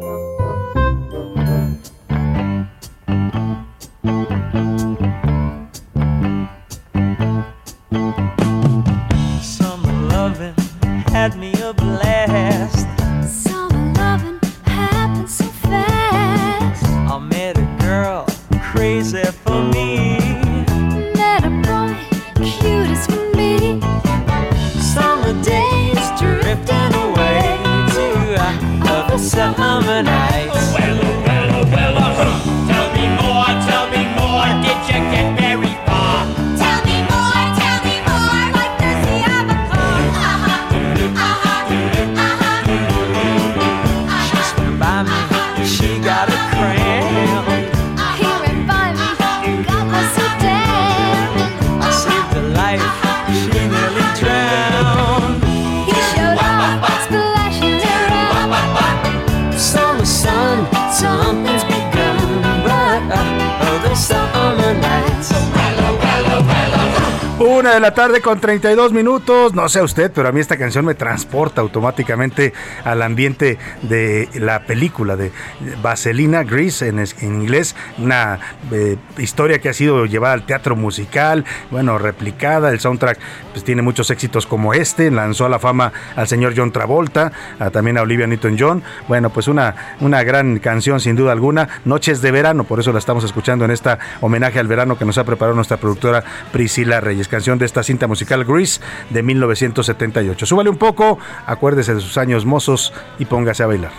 De 67.70 67.80
la 67.80 67.94
tarde 67.94 68.20
con 68.22 68.40
32 68.40 68.94
minutos. 68.94 69.54
No 69.54 69.70
sé 69.70 69.84
usted, 69.84 70.12
pero 70.12 70.28
a 70.28 70.32
mí 70.32 70.40
esta 70.40 70.58
canción 70.58 70.86
me 70.86 70.96
transporta 70.96 71.62
automáticamente 71.62 72.52
al 72.84 73.04
ambiente 73.04 73.60
de 73.84 74.28
la 74.34 74.64
película 74.64 75.16
de 75.16 75.32
Vaselina 75.80 76.44
Grease 76.44 76.88
en, 76.88 77.06
inglés. 77.22 77.76
Una 78.00 78.40
eh, 78.72 78.98
historia 79.20 79.60
que 79.60 79.70
ha 79.70 79.74
sido 79.74 80.08
llevada 80.08 80.34
al 80.34 80.48
teatro 80.48 80.76
musical, 80.76 81.46
bueno, 81.70 82.00
replicada. 82.00 82.72
El 82.72 82.80
soundtrack 82.80 83.20
pues, 83.52 83.64
tiene 83.64 83.84
muchos 83.84 84.10
éxitos 84.10 84.48
como 84.48 84.74
este. 84.74 85.12
Lanzó 85.12 85.46
a 85.46 85.50
la 85.50 85.60
fama 85.60 85.94
al 86.16 86.28
señor 86.28 86.54
John 86.58 86.72
Travolta, 86.72 87.32
también 87.72 88.00
a 88.00 88.02
Olivia 88.02 88.26
Newton-John. 88.26 88.82
Bueno, 89.08 89.30
pues 89.30 89.48
una, 89.48 89.96
una 90.00 90.24
gran 90.24 90.58
canción 90.58 91.00
sin 91.00 91.16
duda 91.16 91.34
alguna. 91.34 91.70
Noches 91.86 92.24
de 92.24 92.32
verano, 92.32 92.64
por 92.64 92.80
eso 92.80 92.92
la 92.92 93.00
estamos 93.00 93.24
escuchando 93.24 93.64
en 93.64 93.72
esta 93.72 94.00
homenaje 94.22 94.58
al 94.58 94.68
verano 94.68 94.98
que 94.98 95.06
nos 95.06 95.20
ha 95.20 95.24
preparado 95.24 95.56
nuestra 95.56 95.78
productora 95.78 96.24
Priscila 96.52 97.00
Reyes. 97.00 97.28
Canción 97.28 97.59
de 97.60 97.66
esta 97.66 97.84
cinta 97.84 98.08
musical 98.08 98.46
Grease 98.46 98.82
de 99.10 99.22
1978. 99.22 100.46
Súbale 100.46 100.70
un 100.70 100.78
poco, 100.78 101.20
acuérdese 101.46 101.94
de 101.94 102.02
sus 102.02 102.18
años 102.18 102.46
mozos 102.46 102.94
y 103.20 103.26
póngase 103.26 103.64
a 103.64 103.68
bailar. 103.68 103.92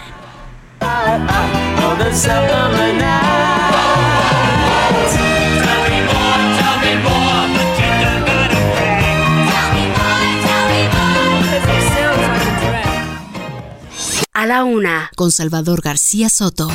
A 14.33 14.47
la 14.47 14.65
Una 14.65 15.11
con 15.17 15.31
Salvador 15.31 15.83
García 15.83 16.31
Soto. 16.31 16.69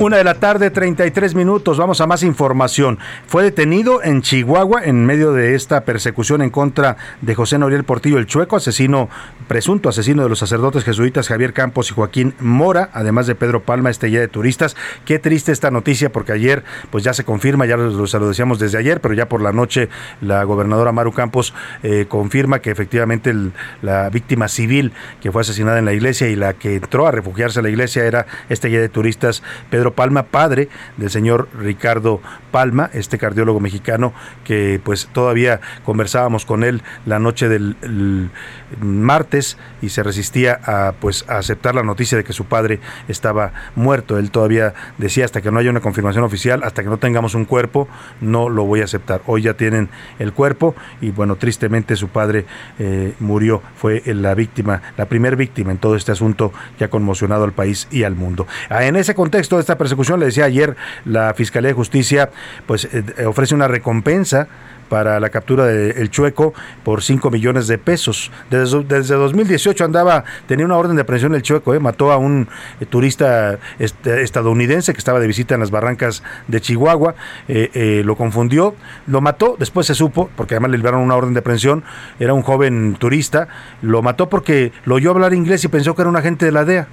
Una 0.00 0.16
de 0.16 0.24
la 0.24 0.36
tarde, 0.36 0.70
33 0.70 1.34
minutos. 1.34 1.76
Vamos 1.76 2.00
a 2.00 2.06
más 2.06 2.22
información. 2.22 2.98
Fue 3.26 3.42
detenido 3.42 4.02
en 4.02 4.22
Chihuahua 4.22 4.82
en 4.82 5.04
medio 5.04 5.34
de 5.34 5.54
esta 5.54 5.84
persecución 5.84 6.40
en 6.40 6.48
contra 6.48 6.96
de 7.20 7.34
José 7.34 7.58
Noriel 7.58 7.84
Portillo 7.84 8.16
el 8.16 8.24
Chueco, 8.24 8.56
asesino, 8.56 9.10
presunto 9.46 9.90
asesino 9.90 10.22
de 10.22 10.30
los 10.30 10.38
sacerdotes 10.38 10.84
jesuitas 10.84 11.28
Javier 11.28 11.52
Campos 11.52 11.90
y 11.90 11.94
Joaquín 11.94 12.32
Mora, 12.40 12.88
además 12.94 13.26
de 13.26 13.34
Pedro 13.34 13.60
Palma, 13.62 13.90
este 13.90 14.06
guía 14.06 14.20
de 14.20 14.28
turistas. 14.28 14.74
Qué 15.04 15.18
triste 15.18 15.52
esta 15.52 15.70
noticia 15.70 16.10
porque 16.10 16.32
ayer, 16.32 16.64
pues 16.90 17.04
ya 17.04 17.12
se 17.12 17.24
confirma, 17.24 17.66
ya 17.66 17.76
lo, 17.76 17.90
lo 17.90 18.28
decíamos 18.28 18.58
desde 18.58 18.78
ayer, 18.78 19.02
pero 19.02 19.12
ya 19.12 19.28
por 19.28 19.42
la 19.42 19.52
noche 19.52 19.90
la 20.22 20.44
gobernadora 20.44 20.92
Maru 20.92 21.12
Campos 21.12 21.52
eh, 21.82 22.06
confirma 22.08 22.60
que 22.60 22.70
efectivamente 22.70 23.34
la 23.82 24.08
víctima 24.08 24.48
civil 24.48 24.92
que 25.20 25.30
fue 25.30 25.42
asesinada 25.42 25.78
en 25.78 25.84
la 25.84 25.92
iglesia 25.92 26.26
y 26.28 26.36
la 26.36 26.54
que 26.54 26.76
entró 26.76 27.06
a 27.06 27.10
refugiarse 27.10 27.58
a 27.58 27.62
la 27.62 27.68
iglesia 27.68 28.06
era 28.06 28.24
este 28.48 28.68
guía 28.68 28.80
de 28.80 28.88
turistas 28.88 29.42
Pedro 29.68 29.89
Palma, 29.90 30.24
padre 30.24 30.68
del 30.96 31.10
señor 31.10 31.48
Ricardo 31.58 32.20
Palma, 32.50 32.90
este 32.92 33.18
cardiólogo 33.18 33.60
mexicano 33.60 34.12
que 34.44 34.80
pues 34.82 35.08
todavía 35.12 35.60
conversábamos 35.84 36.44
con 36.44 36.64
él 36.64 36.82
la 37.06 37.18
noche 37.18 37.48
del 37.48 38.30
martes 38.80 39.58
y 39.82 39.88
se 39.90 40.02
resistía 40.02 40.60
a 40.64 40.92
pues 41.00 41.24
a 41.28 41.38
aceptar 41.38 41.74
la 41.74 41.82
noticia 41.82 42.16
de 42.18 42.24
que 42.24 42.32
su 42.32 42.44
padre 42.44 42.80
estaba 43.08 43.52
muerto. 43.74 44.18
Él 44.18 44.30
todavía 44.30 44.74
decía 44.98 45.24
hasta 45.24 45.40
que 45.40 45.50
no 45.50 45.58
haya 45.58 45.70
una 45.70 45.80
confirmación 45.80 46.24
oficial, 46.24 46.62
hasta 46.64 46.82
que 46.82 46.88
no 46.88 46.98
tengamos 46.98 47.34
un 47.34 47.44
cuerpo, 47.44 47.88
no 48.20 48.48
lo 48.48 48.64
voy 48.64 48.80
a 48.80 48.84
aceptar. 48.84 49.22
Hoy 49.26 49.42
ya 49.42 49.54
tienen 49.54 49.88
el 50.18 50.32
cuerpo 50.32 50.74
y 51.00 51.10
bueno, 51.10 51.36
tristemente 51.36 51.96
su 51.96 52.08
padre 52.08 52.46
eh, 52.78 53.14
murió, 53.20 53.62
fue 53.76 54.02
la 54.06 54.34
víctima, 54.34 54.82
la 54.96 55.06
primer 55.06 55.36
víctima 55.36 55.72
en 55.72 55.78
todo 55.78 55.96
este 55.96 56.12
asunto 56.12 56.52
que 56.78 56.84
ha 56.84 56.90
conmocionado 56.90 57.44
al 57.44 57.52
país 57.52 57.88
y 57.90 58.04
al 58.04 58.14
mundo. 58.14 58.46
Ah, 58.68 58.84
en 58.84 58.96
ese 58.96 59.14
contexto 59.14 59.56
de 59.56 59.60
esta 59.60 59.78
persecución, 59.78 60.20
le 60.20 60.26
decía 60.26 60.44
ayer, 60.44 60.76
la 61.04 61.34
Fiscalía 61.34 61.68
de 61.68 61.74
Justicia 61.74 62.30
pues 62.66 62.88
eh, 62.92 63.26
ofrece 63.26 63.54
una 63.54 63.68
recompensa 63.68 64.48
para 64.90 65.20
la 65.20 65.30
captura 65.30 65.66
del 65.66 66.10
Chueco 66.10 66.52
por 66.82 67.02
5 67.02 67.30
millones 67.30 67.68
de 67.68 67.78
pesos. 67.78 68.30
Desde, 68.50 68.82
desde 68.82 69.14
2018 69.14 69.84
andaba, 69.84 70.24
tenía 70.46 70.66
una 70.66 70.76
orden 70.76 70.96
de 70.96 71.02
aprehensión 71.02 71.34
el 71.34 71.42
Chueco, 71.42 71.72
eh, 71.72 71.78
mató 71.78 72.12
a 72.12 72.18
un 72.18 72.48
eh, 72.80 72.86
turista 72.86 73.58
este, 73.78 74.22
estadounidense 74.22 74.92
que 74.92 74.98
estaba 74.98 75.20
de 75.20 75.28
visita 75.28 75.54
en 75.54 75.60
las 75.60 75.70
barrancas 75.70 76.22
de 76.48 76.60
Chihuahua, 76.60 77.14
eh, 77.48 78.02
lo 78.04 78.16
confundió, 78.16 78.74
lo 79.06 79.20
mató, 79.20 79.56
después 79.58 79.86
se 79.86 79.94
supo, 79.94 80.28
porque 80.36 80.54
además 80.54 80.72
le 80.72 80.78
liberaron 80.78 81.04
una 81.04 81.14
orden 81.14 81.34
de 81.34 81.40
aprehensión, 81.40 81.84
era 82.18 82.34
un 82.34 82.42
joven 82.42 82.96
turista, 82.98 83.46
lo 83.80 84.02
mató 84.02 84.28
porque 84.28 84.72
lo 84.84 84.96
oyó 84.96 85.12
hablar 85.12 85.32
inglés 85.32 85.62
y 85.62 85.68
pensó 85.68 85.94
que 85.94 86.02
era 86.02 86.08
un 86.10 86.16
agente 86.16 86.46
de 86.46 86.52
la 86.52 86.64
DEA. 86.64 86.88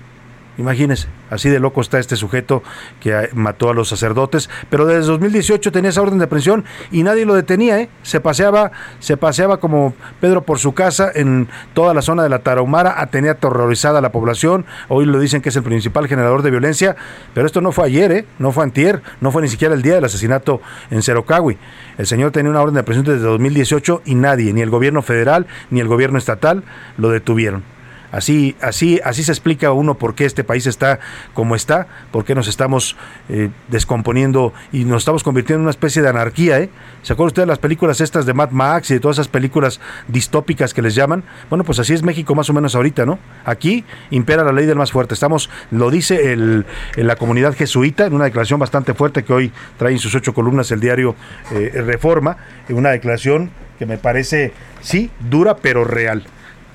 Imagínense, 0.58 1.08
así 1.30 1.50
de 1.50 1.60
loco 1.60 1.82
está 1.82 2.00
este 2.00 2.16
sujeto 2.16 2.64
que 3.00 3.14
ah, 3.14 3.28
mató 3.34 3.70
a 3.70 3.74
los 3.76 3.90
sacerdotes, 3.90 4.50
pero 4.70 4.88
desde 4.88 5.06
2018 5.12 5.72
tenía 5.72 5.92
esa 5.92 6.02
orden 6.02 6.18
de 6.18 6.26
aprehensión 6.26 6.66
y 6.92 7.04
nadie 7.04 7.26
lo 7.26 7.36
detenía, 7.36 7.80
¿eh? 7.80 7.90
Se 8.02 8.20
paseaba, 8.20 8.72
se 9.00 9.18
paseaba 9.18 9.58
como 9.58 9.94
Pedro 10.20 10.42
por 10.42 10.58
su 10.58 10.74
casa 10.74 11.12
en 11.14 11.48
toda 11.74 11.94
la 11.94 12.02
zona 12.02 12.24
de 12.24 12.30
la 12.30 12.40
Tarahumara, 12.40 13.06
tenía 13.08 13.32
aterrorizada 13.32 14.00
a 14.00 14.02
la 14.02 14.12
población. 14.12 14.66
Hoy 14.90 15.06
lo 15.06 15.20
dicen 15.20 15.42
que 15.42 15.50
es 15.50 15.56
el 15.56 15.64
principal 15.64 16.08
generador 16.08 16.42
de 16.42 16.50
violencia, 16.50 16.96
pero 17.36 17.46
esto 17.46 17.62
no 17.62 17.72
fue 17.72 17.86
ayer, 17.86 18.12
¿eh? 18.12 18.26
No 18.40 18.52
fue 18.52 18.64
antier, 18.64 19.04
no 19.22 19.32
fue 19.32 19.44
ni 19.44 19.50
siquiera 19.50 19.76
el 19.76 19.84
día 19.84 19.96
del 19.96 20.06
asesinato 20.06 20.62
en 20.90 21.04
Cerocawi. 21.04 21.58
El 22.00 22.08
señor 22.08 22.32
tenía 22.32 22.50
una 22.50 22.62
orden 22.62 22.74
de 22.74 22.80
aprehensión 22.80 23.16
desde 23.16 23.28
2018 23.28 24.02
y 24.06 24.16
nadie, 24.16 24.54
ni 24.54 24.62
el 24.62 24.72
gobierno 24.72 25.04
federal 25.04 25.46
ni 25.70 25.82
el 25.82 25.88
gobierno 25.88 26.18
estatal, 26.18 26.64
lo 26.98 27.10
detuvieron. 27.10 27.77
Así, 28.18 28.56
así, 28.62 29.00
así 29.04 29.22
se 29.22 29.32
explica 29.32 29.72
uno 29.74 29.94
por 29.94 30.16
qué 30.16 30.26
este 30.26 30.44
país 30.44 30.66
está 30.66 31.00
como 31.36 31.56
está, 31.56 31.86
por 32.10 32.26
qué 32.26 32.34
nos 32.34 32.48
estamos 32.48 32.98
eh, 33.30 33.52
descomponiendo 33.68 34.54
y 34.72 34.86
nos 34.86 35.04
estamos 35.04 35.24
convirtiendo 35.24 35.60
en 35.60 35.66
una 35.66 35.70
especie 35.70 36.02
de 36.02 36.10
anarquía. 36.10 36.60
¿eh? 36.60 36.72
¿Se 37.04 37.14
acuerdan 37.14 37.28
ustedes 37.28 37.46
de 37.46 37.52
las 37.52 37.60
películas 37.60 38.02
estas 38.02 38.26
de 38.26 38.34
Mad 38.34 38.50
Max 38.50 38.90
y 38.90 38.96
de 38.96 39.02
todas 39.02 39.18
esas 39.18 39.28
películas 39.28 39.80
distópicas 40.08 40.74
que 40.74 40.82
les 40.82 40.96
llaman? 40.96 41.26
Bueno, 41.52 41.64
pues 41.64 41.78
así 41.78 41.94
es 41.94 42.02
México 42.02 42.34
más 42.34 42.50
o 42.50 42.54
menos 42.54 42.74
ahorita, 42.74 43.06
¿no? 43.06 43.20
Aquí 43.46 43.86
impera 44.10 44.44
la 44.44 44.52
ley 44.52 44.66
del 44.66 44.78
más 44.78 44.92
fuerte. 44.92 45.14
Estamos, 45.14 45.52
lo 45.70 45.92
dice 45.92 46.34
el, 46.34 46.66
en 46.96 47.06
la 47.06 47.18
comunidad 47.18 47.54
jesuita, 47.54 48.08
en 48.08 48.16
una 48.16 48.26
declaración 48.26 48.60
bastante 48.60 48.96
fuerte 48.96 49.24
que 49.24 49.32
hoy 49.32 49.52
trae 49.78 49.92
en 49.92 50.00
sus 50.00 50.16
ocho 50.16 50.34
columnas 50.34 50.72
el 50.72 50.80
diario 50.80 51.14
eh, 51.52 51.84
Reforma, 51.86 52.38
en 52.68 52.78
una 52.78 52.90
declaración 52.90 53.52
que 53.78 53.86
me 53.86 54.00
parece, 54.00 54.54
sí, 54.82 55.12
dura 55.20 55.58
pero 55.58 55.84
real. 55.84 56.26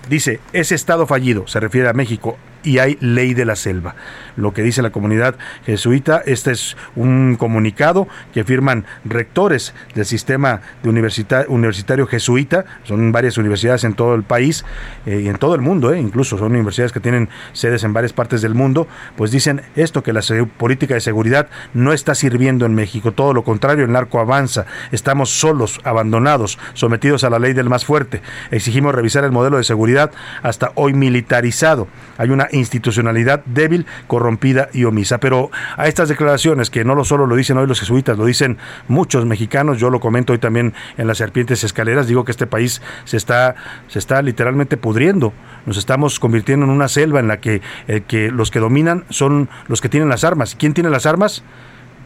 Dice, 0.08 0.40
ese 0.52 0.74
Estado 0.74 1.06
fallido, 1.06 1.46
se 1.46 1.60
refiere 1.60 1.88
a 1.88 1.92
México, 1.92 2.36
y 2.62 2.78
hay 2.78 2.96
ley 3.00 3.34
de 3.34 3.44
la 3.44 3.56
selva. 3.56 3.94
Lo 4.36 4.52
que 4.52 4.62
dice 4.62 4.82
la 4.82 4.90
comunidad 4.90 5.36
jesuita, 5.64 6.22
este 6.24 6.52
es 6.52 6.76
un 6.96 7.36
comunicado 7.38 8.08
que 8.32 8.44
firman 8.44 8.84
rectores 9.04 9.74
del 9.94 10.06
sistema 10.06 10.60
de 10.82 10.88
universitario 10.88 12.06
jesuita, 12.06 12.64
son 12.84 13.12
varias 13.12 13.38
universidades 13.38 13.84
en 13.84 13.94
todo 13.94 14.14
el 14.14 14.22
país 14.22 14.64
eh, 15.06 15.22
y 15.24 15.28
en 15.28 15.36
todo 15.36 15.54
el 15.54 15.60
mundo, 15.60 15.92
eh, 15.92 16.00
incluso 16.00 16.38
son 16.38 16.52
universidades 16.52 16.92
que 16.92 17.00
tienen 17.00 17.28
sedes 17.52 17.84
en 17.84 17.92
varias 17.92 18.12
partes 18.12 18.42
del 18.42 18.54
mundo, 18.54 18.86
pues 19.16 19.30
dicen 19.30 19.62
esto, 19.76 20.02
que 20.02 20.12
la 20.12 20.22
política 20.56 20.94
de 20.94 21.00
seguridad 21.00 21.48
no 21.74 21.92
está 21.92 22.14
sirviendo 22.14 22.64
en 22.66 22.74
México, 22.74 23.12
todo 23.12 23.34
lo 23.34 23.44
contrario, 23.44 23.84
el 23.84 23.92
narco 23.92 24.20
avanza, 24.20 24.66
estamos 24.92 25.30
solos, 25.30 25.80
abandonados, 25.84 26.58
sometidos 26.74 27.24
a 27.24 27.30
la 27.30 27.38
ley 27.38 27.52
del 27.52 27.68
más 27.68 27.84
fuerte, 27.84 28.22
exigimos 28.50 28.94
revisar 28.94 29.24
el 29.24 29.32
modelo 29.32 29.56
de 29.56 29.64
seguridad 29.64 30.12
hasta 30.42 30.72
hoy 30.74 30.94
militarizado, 30.94 31.88
hay 32.18 32.30
una 32.30 32.48
institucionalidad 32.52 33.44
débil, 33.44 33.86
corrompida 34.06 34.68
y 34.72 34.84
omisa. 34.84 35.18
Pero 35.18 35.50
a 35.76 35.88
estas 35.88 36.08
declaraciones, 36.08 36.70
que 36.70 36.84
no 36.84 36.94
lo 36.94 37.04
solo 37.04 37.26
lo 37.26 37.36
dicen 37.36 37.58
hoy 37.58 37.66
los 37.66 37.80
jesuitas, 37.80 38.16
lo 38.16 38.24
dicen 38.24 38.58
muchos 38.88 39.26
mexicanos, 39.26 39.78
yo 39.78 39.90
lo 39.90 40.00
comento 40.00 40.32
hoy 40.32 40.38
también 40.38 40.74
en 40.96 41.06
las 41.06 41.18
serpientes 41.18 41.64
escaleras, 41.64 42.06
digo 42.06 42.24
que 42.24 42.32
este 42.32 42.46
país 42.46 42.82
se 43.04 43.16
está, 43.16 43.56
se 43.88 43.98
está 43.98 44.22
literalmente 44.22 44.76
pudriendo. 44.76 45.32
Nos 45.66 45.76
estamos 45.76 46.20
convirtiendo 46.20 46.66
en 46.66 46.70
una 46.70 46.88
selva 46.88 47.20
en 47.20 47.28
la 47.28 47.40
que, 47.40 47.62
eh, 47.88 48.02
que 48.06 48.30
los 48.30 48.50
que 48.50 48.60
dominan 48.60 49.04
son 49.08 49.48
los 49.68 49.80
que 49.80 49.88
tienen 49.88 50.08
las 50.08 50.24
armas. 50.24 50.54
¿Quién 50.54 50.74
tiene 50.74 50.90
las 50.90 51.06
armas? 51.06 51.42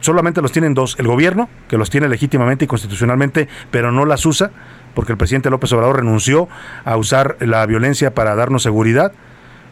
solamente 0.00 0.42
los 0.42 0.52
tienen 0.52 0.74
dos, 0.74 0.96
el 0.98 1.06
gobierno, 1.06 1.48
que 1.68 1.78
los 1.78 1.90
tiene 1.90 2.08
legítimamente 2.08 2.64
y 2.64 2.68
constitucionalmente, 2.68 3.48
pero 3.70 3.92
no 3.92 4.04
las 4.04 4.24
usa, 4.26 4.50
porque 4.94 5.12
el 5.12 5.18
presidente 5.18 5.50
López 5.50 5.72
Obrador 5.72 5.96
renunció 5.96 6.48
a 6.84 6.96
usar 6.96 7.36
la 7.40 7.64
violencia 7.66 8.14
para 8.14 8.34
darnos 8.34 8.62
seguridad, 8.62 9.12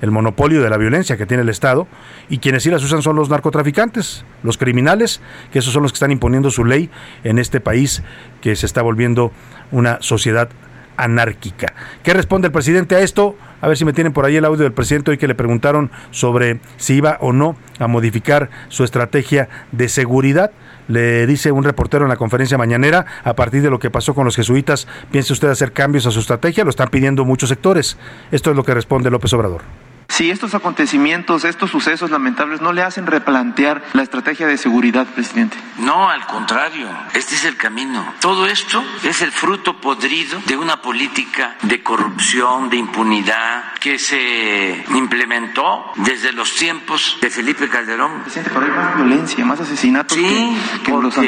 el 0.05 0.11
monopolio 0.11 0.63
de 0.63 0.69
la 0.69 0.77
violencia 0.77 1.17
que 1.17 1.25
tiene 1.25 1.43
el 1.43 1.49
Estado, 1.49 1.89
y 2.29 2.39
quienes 2.39 2.63
sí 2.63 2.71
las 2.71 2.85
usan 2.85 3.01
son 3.01 3.17
los 3.17 3.31
narcotraficantes, 3.31 4.25
los 4.43 4.59
criminales, 4.59 5.23
que 5.51 5.61
esos 5.61 5.73
son 5.73 5.83
los 5.83 5.93
que 5.93 5.97
están 5.97 6.11
imponiendo 6.11 6.51
su 6.51 6.65
ley 6.65 6.91
en 7.25 7.39
este 7.39 7.59
país 7.59 8.03
que 8.43 8.55
se 8.55 8.67
está 8.67 8.83
volviendo 8.83 9.33
una 9.73 9.97
sociedad 10.03 10.51
anárquica. 10.99 11.73
¿Qué 12.03 12.13
responde 12.13 12.47
el 12.47 12.53
presidente 12.53 12.95
a 12.95 13.01
esto? 13.01 13.37
A 13.63 13.67
ver 13.67 13.79
si 13.79 13.87
me 13.87 13.95
tienen 13.95 14.13
por 14.13 14.27
ahí 14.27 14.37
el 14.37 14.45
audio 14.45 14.63
del 14.63 14.75
presidente 14.75 15.11
hoy 15.11 15.17
que 15.17 15.27
le 15.27 15.35
preguntaron 15.35 15.91
sobre 16.11 16.61
si 16.77 16.97
iba 16.97 17.17
o 17.21 17.33
no 17.33 17.57
a 17.79 17.87
modificar 17.87 18.51
su 18.69 18.85
estrategia 18.85 19.49
de 19.73 19.89
seguridad. 19.89 20.53
Le 20.87 21.27
dice 21.27 21.51
un 21.51 21.65
reportero 21.65 22.05
en 22.05 22.11
la 22.11 22.17
conferencia 22.17 22.59
mañanera, 22.59 23.07
a 23.25 23.33
partir 23.33 23.63
de 23.63 23.71
lo 23.71 23.79
que 23.79 23.91
pasó 23.91 24.15
con 24.15 24.27
los 24.27 24.37
jesuitas, 24.37 24.87
¿piensa 25.11 25.33
usted 25.33 25.49
hacer 25.49 25.73
cambios 25.73 26.07
a 26.07 26.11
su 26.11 26.21
estrategia? 26.21 26.63
Lo 26.63 26.71
están 26.71 26.89
pidiendo 26.89 27.25
muchos 27.25 27.49
sectores. 27.49 27.97
Esto 28.31 28.51
es 28.51 28.57
lo 28.57 28.65
que 28.65 28.75
responde 28.75 29.11
López 29.11 29.33
Obrador. 29.33 29.63
Si 30.09 30.31
estos 30.31 30.55
acontecimientos, 30.55 31.45
estos 31.45 31.71
sucesos 31.71 32.11
lamentables 32.11 32.61
no 32.61 32.73
le 32.73 32.83
hacen 32.83 33.07
replantear 33.07 33.83
la 33.95 34.03
estrategia 34.03 34.47
de 34.47 34.57
seguridad, 34.59 35.07
presidente. 35.07 35.57
No, 35.79 36.09
al 36.09 36.27
contrario, 36.27 36.89
este 37.15 37.35
es 37.35 37.45
el 37.45 37.57
camino. 37.57 38.15
Todo 38.21 38.47
esto 38.47 38.85
es 39.03 39.23
el 39.23 39.33
fruto 39.33 39.81
podrido 39.81 40.41
de 40.47 40.57
una 40.57 40.81
política 40.81 41.57
de 41.63 41.83
corrupción, 41.83 42.71
de 42.71 42.77
impunidad 42.77 43.73
que 43.81 43.99
se 43.99 44.85
implementó 44.95 45.93
desde 45.97 46.33
los 46.33 46.55
tiempos 46.55 47.19
de 47.21 47.31
Felipe 47.31 47.69
Calderón. 47.69 48.23
Presidente, 48.23 48.51
pero 48.55 48.67
hay 48.67 48.73
más 48.73 48.97
violencia, 48.97 49.45
más 49.45 49.61
asesinatos 49.61 50.17
sí, 50.17 50.57
que, 50.85 50.93
los 50.93 51.19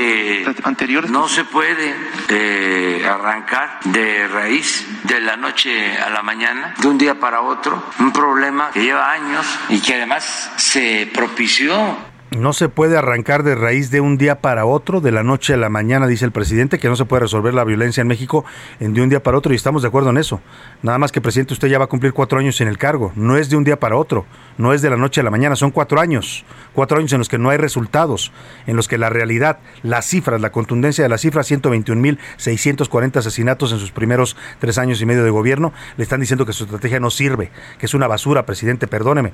anteriores. 0.64 1.10
No 1.10 1.28
se 1.28 1.44
puede 1.44 1.94
eh, 2.28 3.06
arrancar 3.08 3.80
de 3.84 4.28
raíz 4.28 4.86
de 5.04 5.20
la 5.20 5.36
noche 5.36 5.98
a 5.98 6.10
la 6.10 6.22
mañana, 6.22 6.74
de 6.78 6.88
un 6.88 6.98
día 6.98 7.18
para 7.18 7.40
otro, 7.40 7.82
un 7.98 8.12
problema 8.12 8.65
que 8.72 8.82
lleva 8.82 9.10
años 9.10 9.46
y 9.68 9.80
que 9.80 9.94
además 9.94 10.50
se 10.56 11.10
propició 11.12 11.96
no 12.30 12.52
se 12.52 12.68
puede 12.68 12.96
arrancar 12.96 13.42
de 13.42 13.54
raíz 13.54 13.90
de 13.90 14.00
un 14.00 14.18
día 14.18 14.40
para 14.40 14.66
otro, 14.66 15.00
de 15.00 15.12
la 15.12 15.22
noche 15.22 15.54
a 15.54 15.56
la 15.56 15.68
mañana, 15.68 16.06
dice 16.06 16.24
el 16.24 16.32
presidente, 16.32 16.78
que 16.78 16.88
no 16.88 16.96
se 16.96 17.04
puede 17.04 17.20
resolver 17.20 17.54
la 17.54 17.64
violencia 17.64 18.00
en 18.00 18.08
México 18.08 18.44
en 18.80 18.94
de 18.94 19.02
un 19.02 19.08
día 19.08 19.22
para 19.22 19.38
otro 19.38 19.52
y 19.52 19.56
estamos 19.56 19.82
de 19.82 19.88
acuerdo 19.88 20.10
en 20.10 20.18
eso. 20.18 20.40
Nada 20.82 20.98
más 20.98 21.12
que, 21.12 21.20
presidente, 21.20 21.54
usted 21.54 21.68
ya 21.68 21.78
va 21.78 21.84
a 21.84 21.88
cumplir 21.88 22.12
cuatro 22.12 22.38
años 22.38 22.60
en 22.60 22.68
el 22.68 22.78
cargo. 22.78 23.12
No 23.14 23.36
es 23.36 23.48
de 23.48 23.56
un 23.56 23.64
día 23.64 23.78
para 23.78 23.96
otro, 23.96 24.26
no 24.58 24.72
es 24.72 24.82
de 24.82 24.90
la 24.90 24.96
noche 24.96 25.20
a 25.20 25.24
la 25.24 25.30
mañana, 25.30 25.56
son 25.56 25.70
cuatro 25.70 26.00
años. 26.00 26.44
Cuatro 26.74 26.98
años 26.98 27.12
en 27.12 27.18
los 27.18 27.28
que 27.28 27.38
no 27.38 27.50
hay 27.50 27.58
resultados, 27.58 28.32
en 28.66 28.76
los 28.76 28.88
que 28.88 28.98
la 28.98 29.08
realidad, 29.08 29.58
las 29.82 30.06
cifras, 30.06 30.40
la 30.40 30.50
contundencia 30.50 31.04
de 31.04 31.08
las 31.08 31.20
cifras, 31.20 31.50
121.640 31.50 33.16
asesinatos 33.16 33.72
en 33.72 33.78
sus 33.78 33.92
primeros 33.92 34.36
tres 34.58 34.78
años 34.78 35.00
y 35.00 35.06
medio 35.06 35.24
de 35.24 35.30
gobierno, 35.30 35.72
le 35.96 36.02
están 36.02 36.20
diciendo 36.20 36.44
que 36.44 36.52
su 36.52 36.64
estrategia 36.64 37.00
no 37.00 37.10
sirve, 37.10 37.50
que 37.78 37.86
es 37.86 37.94
una 37.94 38.08
basura, 38.08 38.44
presidente, 38.44 38.86
perdóneme 38.86 39.32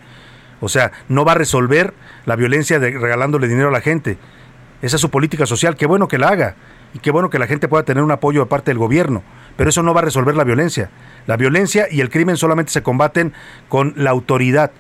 O 0.63 0.69
sea, 0.69 0.93
no 1.09 1.25
va 1.25 1.33
a 1.33 1.35
resolver 1.35 1.93
la 2.25 2.37
violencia 2.37 2.79
regalándole 2.79 3.49
dinero 3.49 3.69
a 3.69 3.73
la 3.73 3.81
gente. 3.81 4.17
Esa 4.81 4.95
es 4.95 5.03
su 5.03 5.11
política 5.11 5.45
social, 5.45 5.77
qué 5.77 5.87
bueno 5.87 6.07
que 6.07 6.19
la 6.19 6.29
haga 6.29 6.55
y 6.95 7.01
qué 7.01 7.11
bueno 7.11 7.31
que 7.31 7.41
la 7.41 7.49
gente 7.49 7.67
pueda 7.67 7.83
tener 7.83 8.05
un 8.05 8.13
apoyo 8.13 8.43
de 8.43 8.47
parte 8.47 8.71
del 8.71 8.79
gobierno, 8.79 9.25
pero 9.57 9.71
eso 9.71 9.83
no 9.83 9.93
va 9.93 10.03
a 10.03 10.05
resolver 10.05 10.37
la 10.37 10.45
violencia. 10.45 10.89
La 11.27 11.37
violencia 11.37 11.89
y 11.91 12.01
el 12.01 12.11
crimen 12.11 12.37
solamente 12.37 12.71
se 12.71 12.85
combaten 12.85 13.33
con 13.69 13.93
la 13.97 14.11
autoridad, 14.11 14.71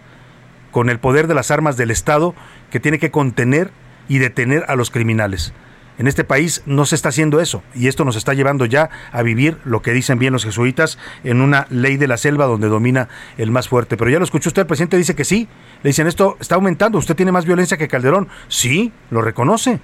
con 0.70 0.88
el 0.88 1.00
poder 1.00 1.26
de 1.26 1.34
las 1.34 1.50
armas 1.50 1.76
del 1.76 1.90
Estado 1.90 2.36
que 2.70 2.78
tiene 2.78 3.00
que 3.00 3.10
contener 3.10 3.72
y 4.08 4.18
detener 4.18 4.64
a 4.68 4.76
los 4.76 4.92
criminales. 4.92 5.52
En 5.98 6.06
este 6.06 6.24
país 6.24 6.62
no 6.64 6.86
se 6.86 6.94
está 6.94 7.10
haciendo 7.10 7.40
eso 7.40 7.62
y 7.74 7.88
esto 7.88 8.04
nos 8.04 8.16
está 8.16 8.32
llevando 8.32 8.64
ya 8.64 8.88
a 9.12 9.22
vivir 9.22 9.58
lo 9.64 9.82
que 9.82 9.92
dicen 9.92 10.18
bien 10.18 10.32
los 10.32 10.44
jesuitas 10.44 10.98
en 11.22 11.40
una 11.40 11.66
ley 11.68 11.96
de 11.96 12.08
la 12.08 12.16
selva 12.16 12.46
donde 12.46 12.68
domina 12.68 13.08
el 13.36 13.50
más 13.50 13.68
fuerte. 13.68 13.96
Pero 13.96 14.10
ya 14.10 14.18
lo 14.18 14.24
escuchó 14.24 14.48
usted, 14.48 14.62
el 14.62 14.66
presidente 14.66 14.96
dice 14.96 15.14
que 15.14 15.24
sí. 15.24 15.48
Le 15.82 15.90
dicen 15.90 16.06
esto 16.06 16.36
está 16.40 16.54
aumentando, 16.54 16.98
usted 16.98 17.14
tiene 17.14 17.30
más 17.30 17.44
violencia 17.44 17.76
que 17.76 17.88
Calderón. 17.88 18.28
Sí, 18.48 18.92
lo 19.10 19.20
reconoce. 19.20 19.80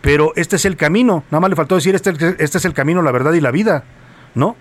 Pero 0.00 0.32
este 0.36 0.56
es 0.56 0.64
el 0.64 0.76
camino. 0.76 1.24
Nada 1.30 1.40
más 1.40 1.50
le 1.50 1.56
faltó 1.56 1.74
decir 1.74 1.94
este, 1.94 2.10
este 2.38 2.58
es 2.58 2.64
el 2.64 2.72
camino, 2.72 3.02
la 3.02 3.12
verdad 3.12 3.32
y 3.32 3.40
la 3.40 3.50
vida. 3.50 3.84
¿No? 4.34 4.56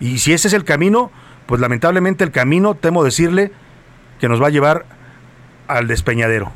Y 0.00 0.18
si 0.18 0.32
ese 0.32 0.48
es 0.48 0.54
el 0.54 0.64
camino, 0.64 1.10
pues 1.46 1.60
lamentablemente 1.60 2.24
el 2.24 2.30
camino, 2.30 2.74
temo 2.74 3.04
decirle, 3.04 3.52
que 4.20 4.28
nos 4.28 4.42
va 4.42 4.48
a 4.48 4.50
llevar 4.50 4.86
al 5.68 5.88
despeñadero. 5.88 6.52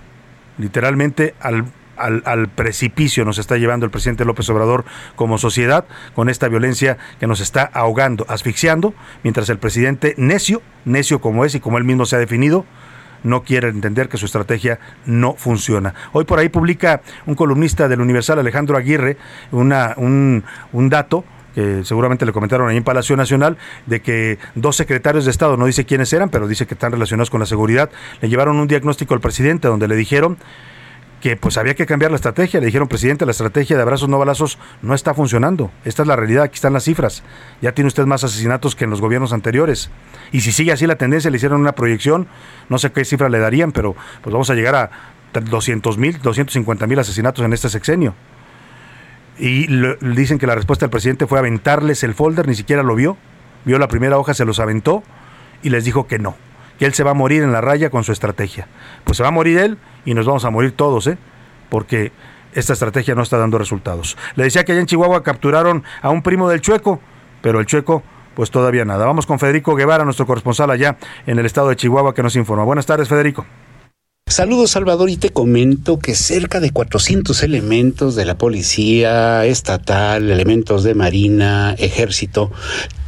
Literalmente 0.59 1.35
al 1.41 1.65
al, 2.01 2.49
precipicio 2.49 3.25
nos 3.25 3.39
está 3.39 3.57
llevando 3.57 3.87
el 3.87 3.93
presidente 3.93 4.25
López 4.25 4.49
Obrador 4.51 4.85
como 5.17 5.39
sociedad 5.39 5.85
con 6.15 6.29
esta 6.29 6.49
violencia 6.49 6.99
que 7.19 7.27
nos 7.27 7.41
está 7.41 7.63
ahogando, 7.73 8.25
asfixiando, 8.29 8.95
mientras 9.23 9.49
el 9.49 9.59
presidente 9.59 10.15
necio, 10.17 10.63
necio 10.85 11.21
como 11.21 11.45
es 11.45 11.55
y 11.55 11.61
como 11.61 11.79
él 11.79 11.85
mismo 11.85 12.07
se 12.07 12.17
ha 12.17 12.19
definido, 12.19 12.65
no 13.23 13.43
quiere 13.43 13.69
entender 13.69 14.09
que 14.09 14.17
su 14.17 14.27
estrategia 14.27 14.79
no 15.05 15.35
funciona. 15.35 15.95
Hoy 16.13 16.25
por 16.25 16.39
ahí 16.39 16.49
publica 16.49 17.03
un 17.27 17.35
columnista 17.35 17.89
del 17.89 18.01
Universal, 18.01 18.39
Alejandro 18.39 18.77
Aguirre, 18.77 19.19
una, 19.53 19.95
un, 19.97 20.45
un 20.73 20.89
dato 20.89 21.25
que 21.55 21.85
seguramente 21.85 22.25
le 22.25 22.33
comentaron 22.33 22.69
ahí 22.69 22.77
en 22.77 22.85
Palacio 22.85 23.17
Nacional, 23.17 23.57
de 23.87 24.01
que 24.01 24.39
dos 24.55 24.77
secretarios 24.77 25.25
de 25.25 25.31
Estado, 25.31 25.57
no 25.57 25.67
dice 25.67 25.85
quiénes 25.85 26.13
eran, 26.13 26.29
pero 26.31 26.47
dice 26.47 26.67
que 26.67 26.75
están 26.75 26.93
relacionados 26.93 27.31
con 27.31 27.41
la 27.41 27.47
seguridad, 27.47 27.91
le 28.21 28.29
llevaron 28.29 28.59
un 28.59 28.69
diagnóstico 28.69 29.15
al 29.15 29.21
presidente 29.21 29.69
donde 29.69 29.89
le 29.89 29.97
dijeron 29.97 30.39
que 31.21 31.37
pues 31.37 31.59
había 31.59 31.75
que 31.75 31.87
cambiar 31.87 32.11
la 32.11 32.17
estrategia. 32.17 32.61
Le 32.61 32.67
dijeron, 32.67 32.89
presidente, 32.89 33.25
la 33.25 33.33
estrategia 33.33 33.77
de 33.77 33.83
abrazos 33.83 34.09
no 34.09 34.19
balazos 34.19 34.59
no 34.83 34.95
está 34.95 35.15
funcionando. 35.15 35.71
Esta 35.85 36.03
es 36.03 36.09
la 36.09 36.17
realidad, 36.17 36.45
aquí 36.45 36.55
están 36.55 36.73
las 36.73 36.85
cifras. 36.85 37.23
Ya 37.61 37.73
tiene 37.73 37.89
usted 37.89 38.07
más 38.07 38.25
asesinatos 38.25 38.75
que 38.75 38.85
en 38.85 38.91
los 38.91 39.01
gobiernos 39.01 39.33
anteriores. 39.33 39.91
Y 40.33 40.41
si 40.41 40.53
sigue 40.53 40.73
así 40.73 40.87
la 40.87 40.97
tendencia, 40.97 41.31
le 41.31 41.37
hicieron 41.37 41.61
una 41.61 41.73
proyección, 41.73 42.27
no 42.69 42.79
sé 42.79 42.91
qué 42.93 43.05
cifra 43.05 43.29
le 43.29 43.39
darían, 43.39 43.73
pero 43.73 43.95
pues 44.23 44.33
vamos 44.33 44.49
a 44.51 44.55
llegar 44.55 44.75
a 44.75 44.91
200 45.33 45.99
mil, 45.99 46.21
250 46.21 46.87
mil 46.87 46.99
asesinatos 46.99 47.45
en 47.45 47.53
este 47.53 47.69
sexenio. 47.69 48.15
Y 49.39 49.67
dicen 50.01 50.39
que 50.39 50.47
la 50.47 50.55
respuesta 50.55 50.87
del 50.87 50.91
presidente 50.91 51.27
fue 51.27 51.39
aventarles 51.39 52.03
el 52.03 52.15
folder, 52.15 52.47
ni 52.47 52.55
siquiera 52.55 52.83
lo 52.83 52.95
vio. 52.95 53.17
Vio 53.65 53.79
la 53.79 53.89
primera 53.89 54.19
hoja, 54.19 54.35
se 54.35 54.45
los 54.45 54.59
aventó 54.59 55.03
y 55.63 55.69
les 55.71 55.85
dijo 55.85 56.07
que 56.07 56.19
no 56.19 56.37
él 56.85 56.95
se 56.95 57.03
va 57.03 57.13
a 57.13 57.15
morir 57.15 57.43
en 57.43 57.53
la 57.53 57.61
raya 57.61 57.91
con 57.91 58.05
su 58.05 58.13
estrategia. 58.13 58.69
Pues 59.05 59.17
se 59.17 59.23
va 59.23 59.29
a 59.29 59.33
morir 59.33 59.59
él 59.59 59.79
y 60.05 60.15
nos 60.15 60.27
vamos 60.27 60.45
a 60.45 60.51
morir 60.51 60.73
todos, 60.73 61.07
¿eh? 61.07 61.19
Porque 61.69 62.13
esta 62.55 62.73
estrategia 62.73 63.15
no 63.15 63.23
está 63.23 63.39
dando 63.39 63.59
resultados. 63.59 64.17
Le 64.35 64.45
decía 64.45 64.65
que 64.65 64.73
allá 64.73 64.81
en 64.81 64.87
Chihuahua 64.87 65.23
capturaron 65.23 65.85
a 66.03 66.11
un 66.11 66.23
primo 66.23 66.49
del 66.49 66.61
Chueco, 66.61 67.01
pero 67.43 67.61
el 67.61 67.67
Chueco 67.67 68.03
pues 68.35 68.51
todavía 68.51 68.85
nada. 68.85 69.07
Vamos 69.07 69.27
con 69.27 69.39
Federico 69.39 69.75
Guevara, 69.75 70.05
nuestro 70.05 70.27
corresponsal 70.27 70.71
allá 70.71 70.97
en 71.27 71.39
el 71.39 71.47
estado 71.47 71.69
de 71.69 71.77
Chihuahua, 71.77 72.15
que 72.15 72.23
nos 72.23 72.37
informa. 72.37 72.65
Buenas 72.65 72.87
tardes, 72.87 73.09
Federico. 73.09 73.45
Saludos 74.27 74.71
Salvador 74.71 75.11
y 75.11 75.17
te 75.17 75.31
comento 75.31 75.99
que 75.99 76.15
cerca 76.15 76.61
de 76.61 76.71
400 76.71 77.43
elementos 77.43 78.15
de 78.15 78.25
la 78.25 78.39
policía 78.39 79.45
estatal, 79.45 80.31
elementos 80.31 80.85
de 80.85 80.95
marina, 80.95 81.75
ejército, 81.79 82.53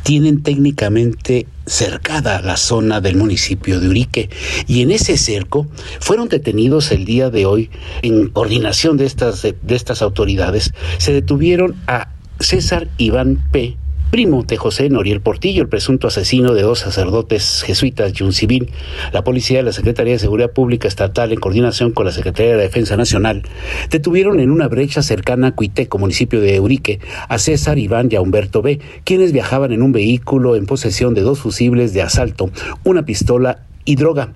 tienen 0.03 0.42
técnicamente 0.42 1.46
cercada 1.66 2.40
la 2.40 2.57
zona 2.57 3.00
del 3.00 3.16
municipio 3.16 3.80
de 3.80 3.88
Urique. 3.88 4.30
Y 4.66 4.82
en 4.82 4.90
ese 4.90 5.16
cerco 5.16 5.66
fueron 6.00 6.28
detenidos 6.28 6.90
el 6.92 7.05
día 7.05 7.30
de 7.30 7.46
hoy 7.46 7.70
en 8.03 8.28
coordinación 8.28 8.96
de 8.96 9.07
estas 9.07 9.42
de, 9.42 9.57
estas 9.68 10.03
autoridades. 10.03 10.72
Se 10.98 11.12
detuvieron 11.12 11.76
a 11.86 12.09
César 12.40 12.88
Iván 12.98 13.48
P 13.53 13.76
primo 14.12 14.42
de 14.42 14.58
José 14.58 14.90
Noriel 14.90 15.22
Portillo, 15.22 15.62
el 15.62 15.70
presunto 15.70 16.06
asesino 16.06 16.52
de 16.52 16.60
dos 16.60 16.80
sacerdotes 16.80 17.62
jesuitas 17.62 18.12
y 18.14 18.22
un 18.22 18.34
civil. 18.34 18.70
La 19.10 19.24
policía 19.24 19.56
de 19.56 19.62
la 19.62 19.72
Secretaría 19.72 20.12
de 20.12 20.18
Seguridad 20.18 20.52
Pública 20.52 20.86
Estatal, 20.86 21.32
en 21.32 21.40
coordinación 21.40 21.92
con 21.92 22.04
la 22.04 22.12
Secretaría 22.12 22.54
de 22.54 22.62
Defensa 22.62 22.98
Nacional, 22.98 23.42
detuvieron 23.88 24.38
en 24.38 24.50
una 24.50 24.68
brecha 24.68 25.00
cercana 25.00 25.46
a 25.46 25.52
Cuiteco, 25.52 25.98
municipio 25.98 26.42
de 26.42 26.60
Urique, 26.60 27.00
a 27.26 27.38
César 27.38 27.78
Iván 27.78 28.10
y 28.10 28.16
a 28.16 28.20
Humberto 28.20 28.60
B., 28.60 28.80
quienes 29.04 29.32
viajaban 29.32 29.72
en 29.72 29.80
un 29.80 29.92
vehículo 29.92 30.56
en 30.56 30.66
posesión 30.66 31.14
de 31.14 31.22
dos 31.22 31.38
fusibles 31.38 31.94
de 31.94 32.02
asalto, 32.02 32.50
una 32.84 33.06
pistola 33.06 33.60
y 33.86 33.96
droga. 33.96 34.34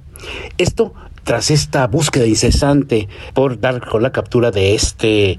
Esto 0.56 0.94
tras 1.24 1.50
esta 1.50 1.86
búsqueda 1.86 2.26
incesante 2.26 3.08
por 3.34 3.60
dar 3.60 3.86
con 3.86 4.02
la 4.02 4.10
captura 4.10 4.50
de 4.52 4.74
este 4.74 5.38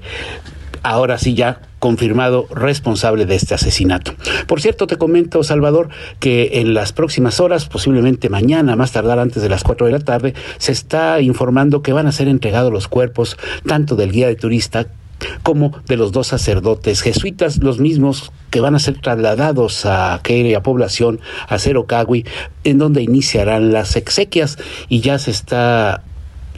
ahora 0.82 1.18
sí 1.18 1.34
ya 1.34 1.60
confirmado 1.78 2.46
responsable 2.50 3.26
de 3.26 3.36
este 3.36 3.54
asesinato. 3.54 4.14
Por 4.46 4.60
cierto, 4.60 4.86
te 4.86 4.96
comento, 4.96 5.42
Salvador, 5.42 5.88
que 6.18 6.50
en 6.54 6.74
las 6.74 6.92
próximas 6.92 7.40
horas, 7.40 7.66
posiblemente 7.66 8.28
mañana, 8.28 8.76
más 8.76 8.92
tardar 8.92 9.18
antes 9.18 9.42
de 9.42 9.48
las 9.48 9.62
4 9.62 9.86
de 9.86 9.92
la 9.92 10.00
tarde, 10.00 10.34
se 10.58 10.72
está 10.72 11.20
informando 11.20 11.82
que 11.82 11.92
van 11.92 12.06
a 12.06 12.12
ser 12.12 12.28
entregados 12.28 12.72
los 12.72 12.88
cuerpos 12.88 13.36
tanto 13.66 13.96
del 13.96 14.12
guía 14.12 14.26
de 14.26 14.36
turista 14.36 14.88
como 15.42 15.72
de 15.86 15.96
los 15.96 16.12
dos 16.12 16.28
sacerdotes 16.28 17.02
jesuitas, 17.02 17.58
los 17.58 17.80
mismos 17.80 18.32
que 18.50 18.60
van 18.60 18.74
a 18.74 18.78
ser 18.78 19.00
trasladados 19.00 19.84
a 19.84 20.14
aquella 20.14 20.62
población, 20.62 21.20
a 21.48 21.58
Cerocagui, 21.58 22.24
en 22.64 22.78
donde 22.78 23.02
iniciarán 23.02 23.72
las 23.72 23.96
exequias 23.96 24.58
y 24.88 25.00
ya 25.00 25.18
se 25.18 25.30
está 25.30 26.02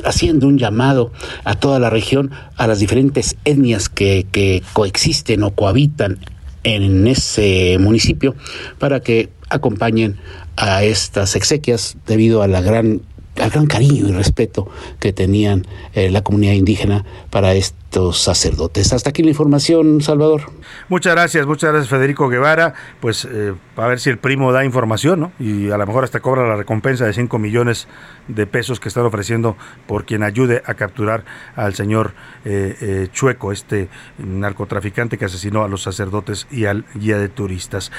haciendo 0.05 0.47
un 0.47 0.59
llamado 0.59 1.13
a 1.45 1.55
toda 1.55 1.79
la 1.79 1.91
región, 1.91 2.31
a 2.57 2.67
las 2.67 2.79
diferentes 2.79 3.37
etnias 3.45 3.89
que, 3.89 4.27
que 4.31 4.63
coexisten 4.73 5.43
o 5.43 5.51
cohabitan 5.51 6.19
en 6.63 7.07
ese 7.07 7.79
municipio, 7.81 8.35
para 8.79 9.01
que 9.01 9.31
acompañen 9.49 10.17
a 10.57 10.85
estas 10.85 11.37
exequias 11.37 11.97
debido 12.07 12.43
a 12.43 12.49
la 12.49 12.61
gran 12.61 13.03
al 13.41 13.51
gran 13.51 13.67
cariño 13.67 14.09
y 14.09 14.13
respeto 14.13 14.69
que 14.99 15.13
tenían 15.13 15.67
eh, 15.95 16.11
la 16.11 16.23
comunidad 16.23 16.53
indígena 16.53 17.05
para 17.31 17.55
estos 17.55 18.19
sacerdotes. 18.19 18.93
Hasta 18.93 19.11
aquí 19.11 19.23
la 19.23 19.31
información, 19.31 20.01
Salvador. 20.01 20.43
Muchas 20.89 21.15
gracias, 21.15 21.47
muchas 21.47 21.73
gracias 21.73 21.89
Federico 21.89 22.29
Guevara. 22.29 22.75
Pues 23.01 23.27
eh, 23.31 23.55
a 23.77 23.87
ver 23.87 23.99
si 23.99 24.11
el 24.11 24.19
primo 24.19 24.53
da 24.53 24.65
información, 24.65 25.21
¿no? 25.21 25.33
Y 25.39 25.71
a 25.71 25.79
lo 25.79 25.87
mejor 25.87 26.05
hasta 26.05 26.21
cobra 26.21 26.47
la 26.47 26.57
recompensa 26.57 27.07
de 27.07 27.13
5 27.13 27.39
millones 27.39 27.89
de 28.29 28.47
pesos 28.47 28.79
que 28.81 28.89
están 28.89 29.05
ofreciendo 29.05 29.57
por 29.87 30.05
quien 30.05 30.23
ayude 30.23 30.63
a 30.67 30.75
capturar 30.75 31.25
al 31.57 31.75
señor 31.75 32.15
eh, 32.45 33.09
Chueco, 33.13 33.53
este 33.53 33.89
narcotraficante 34.19 35.19
que 35.19 35.25
asesinó 35.25 35.65
a 35.65 35.69
los 35.69 35.83
sacerdotes 35.83 36.47
y 36.51 36.67
al 36.67 36.85
guía 36.95 37.19
de 37.19 37.29
turistas. 37.29 37.91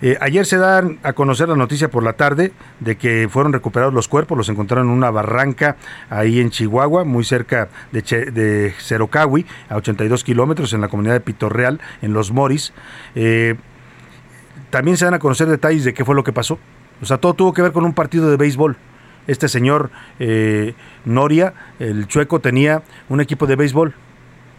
Eh, 0.00 0.16
ayer 0.20 0.46
se 0.46 0.58
dan 0.58 0.98
a 1.02 1.12
conocer 1.12 1.48
la 1.48 1.56
noticia 1.56 1.90
por 1.90 2.04
la 2.04 2.12
tarde 2.12 2.52
de 2.78 2.96
que 2.96 3.28
fueron 3.28 3.52
recuperados 3.52 3.92
los 3.92 4.06
cuerpos, 4.06 4.38
los 4.38 4.48
encontraron 4.48 4.86
en 4.86 4.92
una 4.92 5.10
barranca 5.10 5.76
ahí 6.08 6.40
en 6.40 6.50
Chihuahua, 6.50 7.04
muy 7.04 7.24
cerca 7.24 7.68
de, 7.90 8.02
de 8.30 8.74
Cerocahui, 8.78 9.44
a 9.68 9.76
82 9.76 10.22
kilómetros 10.22 10.72
en 10.72 10.80
la 10.80 10.88
comunidad 10.88 11.14
de 11.14 11.20
Pitorreal, 11.20 11.80
en 12.00 12.12
Los 12.12 12.30
Moris. 12.30 12.72
Eh, 13.16 13.56
también 14.70 14.96
se 14.96 15.04
dan 15.04 15.14
a 15.14 15.18
conocer 15.18 15.48
detalles 15.48 15.84
de 15.84 15.94
qué 15.94 16.04
fue 16.04 16.14
lo 16.14 16.22
que 16.22 16.32
pasó. 16.32 16.58
O 17.02 17.06
sea, 17.06 17.18
todo 17.18 17.34
tuvo 17.34 17.52
que 17.52 17.62
ver 17.62 17.72
con 17.72 17.84
un 17.84 17.92
partido 17.92 18.30
de 18.30 18.36
béisbol. 18.36 18.76
Este 19.26 19.48
señor 19.48 19.90
eh, 20.20 20.74
Noria, 21.04 21.54
el 21.78 22.06
chueco, 22.06 22.40
tenía 22.40 22.82
un 23.08 23.20
equipo 23.20 23.46
de 23.46 23.56
béisbol, 23.56 23.94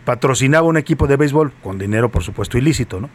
patrocinaba 0.05 0.67
un 0.67 0.77
equipo 0.77 1.07
de 1.07 1.15
béisbol, 1.15 1.53
con 1.63 1.79
dinero 1.79 2.09
por 2.09 2.23
supuesto 2.23 2.57
ilícito, 2.57 2.99
¿no? 2.99 3.09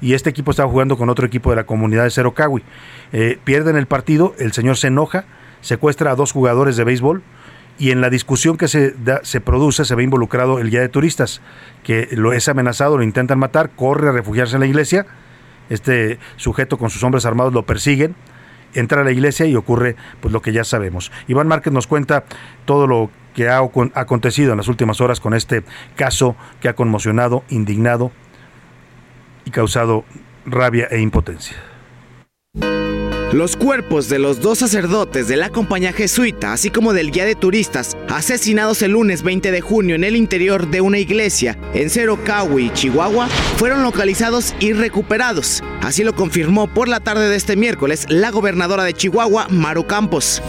Y 0.00 0.14
este 0.14 0.30
equipo 0.30 0.50
estaba 0.50 0.70
jugando 0.70 0.96
con 0.96 1.08
otro 1.08 1.26
equipo 1.26 1.50
de 1.50 1.56
la 1.56 1.64
comunidad 1.64 2.04
de 2.04 2.10
Cerocawi. 2.10 2.62
Eh, 3.12 3.38
pierden 3.44 3.76
el 3.76 3.86
partido, 3.86 4.34
el 4.38 4.52
señor 4.52 4.76
se 4.76 4.88
enoja, 4.88 5.24
secuestra 5.60 6.12
a 6.12 6.14
dos 6.14 6.32
jugadores 6.32 6.76
de 6.76 6.84
béisbol 6.84 7.22
y 7.78 7.90
en 7.90 8.00
la 8.00 8.10
discusión 8.10 8.56
que 8.56 8.68
se, 8.68 8.94
se 9.22 9.40
produce 9.40 9.84
se 9.84 9.94
ve 9.94 10.02
involucrado 10.02 10.58
el 10.58 10.70
guía 10.70 10.80
de 10.80 10.88
turistas, 10.88 11.40
que 11.84 12.08
lo 12.12 12.32
es 12.32 12.48
amenazado, 12.48 12.96
lo 12.96 13.04
intentan 13.04 13.38
matar, 13.38 13.70
corre 13.70 14.08
a 14.08 14.12
refugiarse 14.12 14.56
en 14.56 14.60
la 14.60 14.66
iglesia, 14.66 15.06
este 15.68 16.18
sujeto 16.36 16.78
con 16.78 16.90
sus 16.90 17.02
hombres 17.04 17.24
armados 17.24 17.52
lo 17.52 17.64
persiguen, 17.64 18.16
entra 18.74 19.02
a 19.02 19.04
la 19.04 19.12
iglesia 19.12 19.46
y 19.46 19.54
ocurre 19.54 19.96
pues 20.20 20.32
lo 20.32 20.42
que 20.42 20.52
ya 20.52 20.64
sabemos. 20.64 21.12
Iván 21.26 21.48
Márquez 21.48 21.72
nos 21.72 21.86
cuenta 21.86 22.24
todo 22.64 22.86
lo 22.86 23.10
que 23.34 23.48
ha 23.48 23.58
acontecido 23.94 24.50
en 24.52 24.56
las 24.56 24.68
últimas 24.68 25.00
horas 25.00 25.20
con 25.20 25.34
este 25.34 25.62
caso 25.94 26.36
que 26.60 26.68
ha 26.68 26.74
conmocionado, 26.74 27.44
indignado 27.48 28.10
causado 29.50 30.04
rabia 30.46 30.88
e 30.90 31.00
impotencia. 31.00 31.56
Los 33.32 33.56
cuerpos 33.56 34.08
de 34.08 34.18
los 34.18 34.40
dos 34.40 34.60
sacerdotes 34.60 35.28
de 35.28 35.36
la 35.36 35.50
compañía 35.50 35.92
jesuita, 35.92 36.54
así 36.54 36.70
como 36.70 36.94
del 36.94 37.10
guía 37.10 37.26
de 37.26 37.34
turistas, 37.34 37.94
asesinados 38.08 38.80
el 38.80 38.92
lunes 38.92 39.22
20 39.22 39.50
de 39.50 39.60
junio 39.60 39.96
en 39.96 40.04
el 40.04 40.16
interior 40.16 40.68
de 40.68 40.80
una 40.80 40.98
iglesia 40.98 41.58
en 41.74 41.90
Cerocahui, 41.90 42.72
Chihuahua, 42.72 43.28
fueron 43.58 43.82
localizados 43.82 44.54
y 44.60 44.72
recuperados. 44.72 45.62
Así 45.82 46.04
lo 46.04 46.14
confirmó 46.14 46.72
por 46.72 46.88
la 46.88 47.00
tarde 47.00 47.28
de 47.28 47.36
este 47.36 47.54
miércoles 47.54 48.06
la 48.08 48.30
gobernadora 48.30 48.84
de 48.84 48.94
Chihuahua, 48.94 49.48
Maru 49.50 49.86
Campos. 49.86 50.40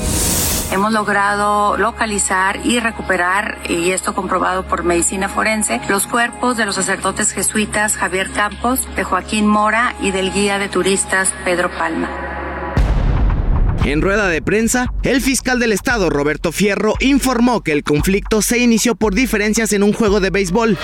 Hemos 0.71 0.93
logrado 0.93 1.77
localizar 1.77 2.59
y 2.63 2.79
recuperar, 2.79 3.57
y 3.67 3.89
esto 3.89 4.13
comprobado 4.13 4.67
por 4.67 4.83
medicina 4.83 5.27
forense, 5.27 5.81
los 5.89 6.05
cuerpos 6.05 6.57
de 6.57 6.65
los 6.67 6.75
sacerdotes 6.75 7.31
jesuitas 7.31 7.95
Javier 7.95 8.29
Campos, 8.31 8.87
de 8.95 9.03
Joaquín 9.03 9.47
Mora 9.47 9.95
y 9.99 10.11
del 10.11 10.31
guía 10.31 10.59
de 10.59 10.69
turistas 10.69 11.33
Pedro 11.43 11.71
Palma. 11.71 12.07
En 13.83 14.01
rueda 14.01 14.27
de 14.27 14.43
prensa, 14.43 14.93
el 15.01 15.21
fiscal 15.21 15.59
del 15.59 15.71
estado, 15.71 16.11
Roberto 16.11 16.51
Fierro, 16.51 16.93
informó 16.99 17.61
que 17.61 17.71
el 17.71 17.83
conflicto 17.83 18.43
se 18.43 18.59
inició 18.59 18.93
por 18.93 19.15
diferencias 19.15 19.73
en 19.73 19.81
un 19.81 19.93
juego 19.93 20.19
de 20.19 20.29
béisbol. 20.29 20.77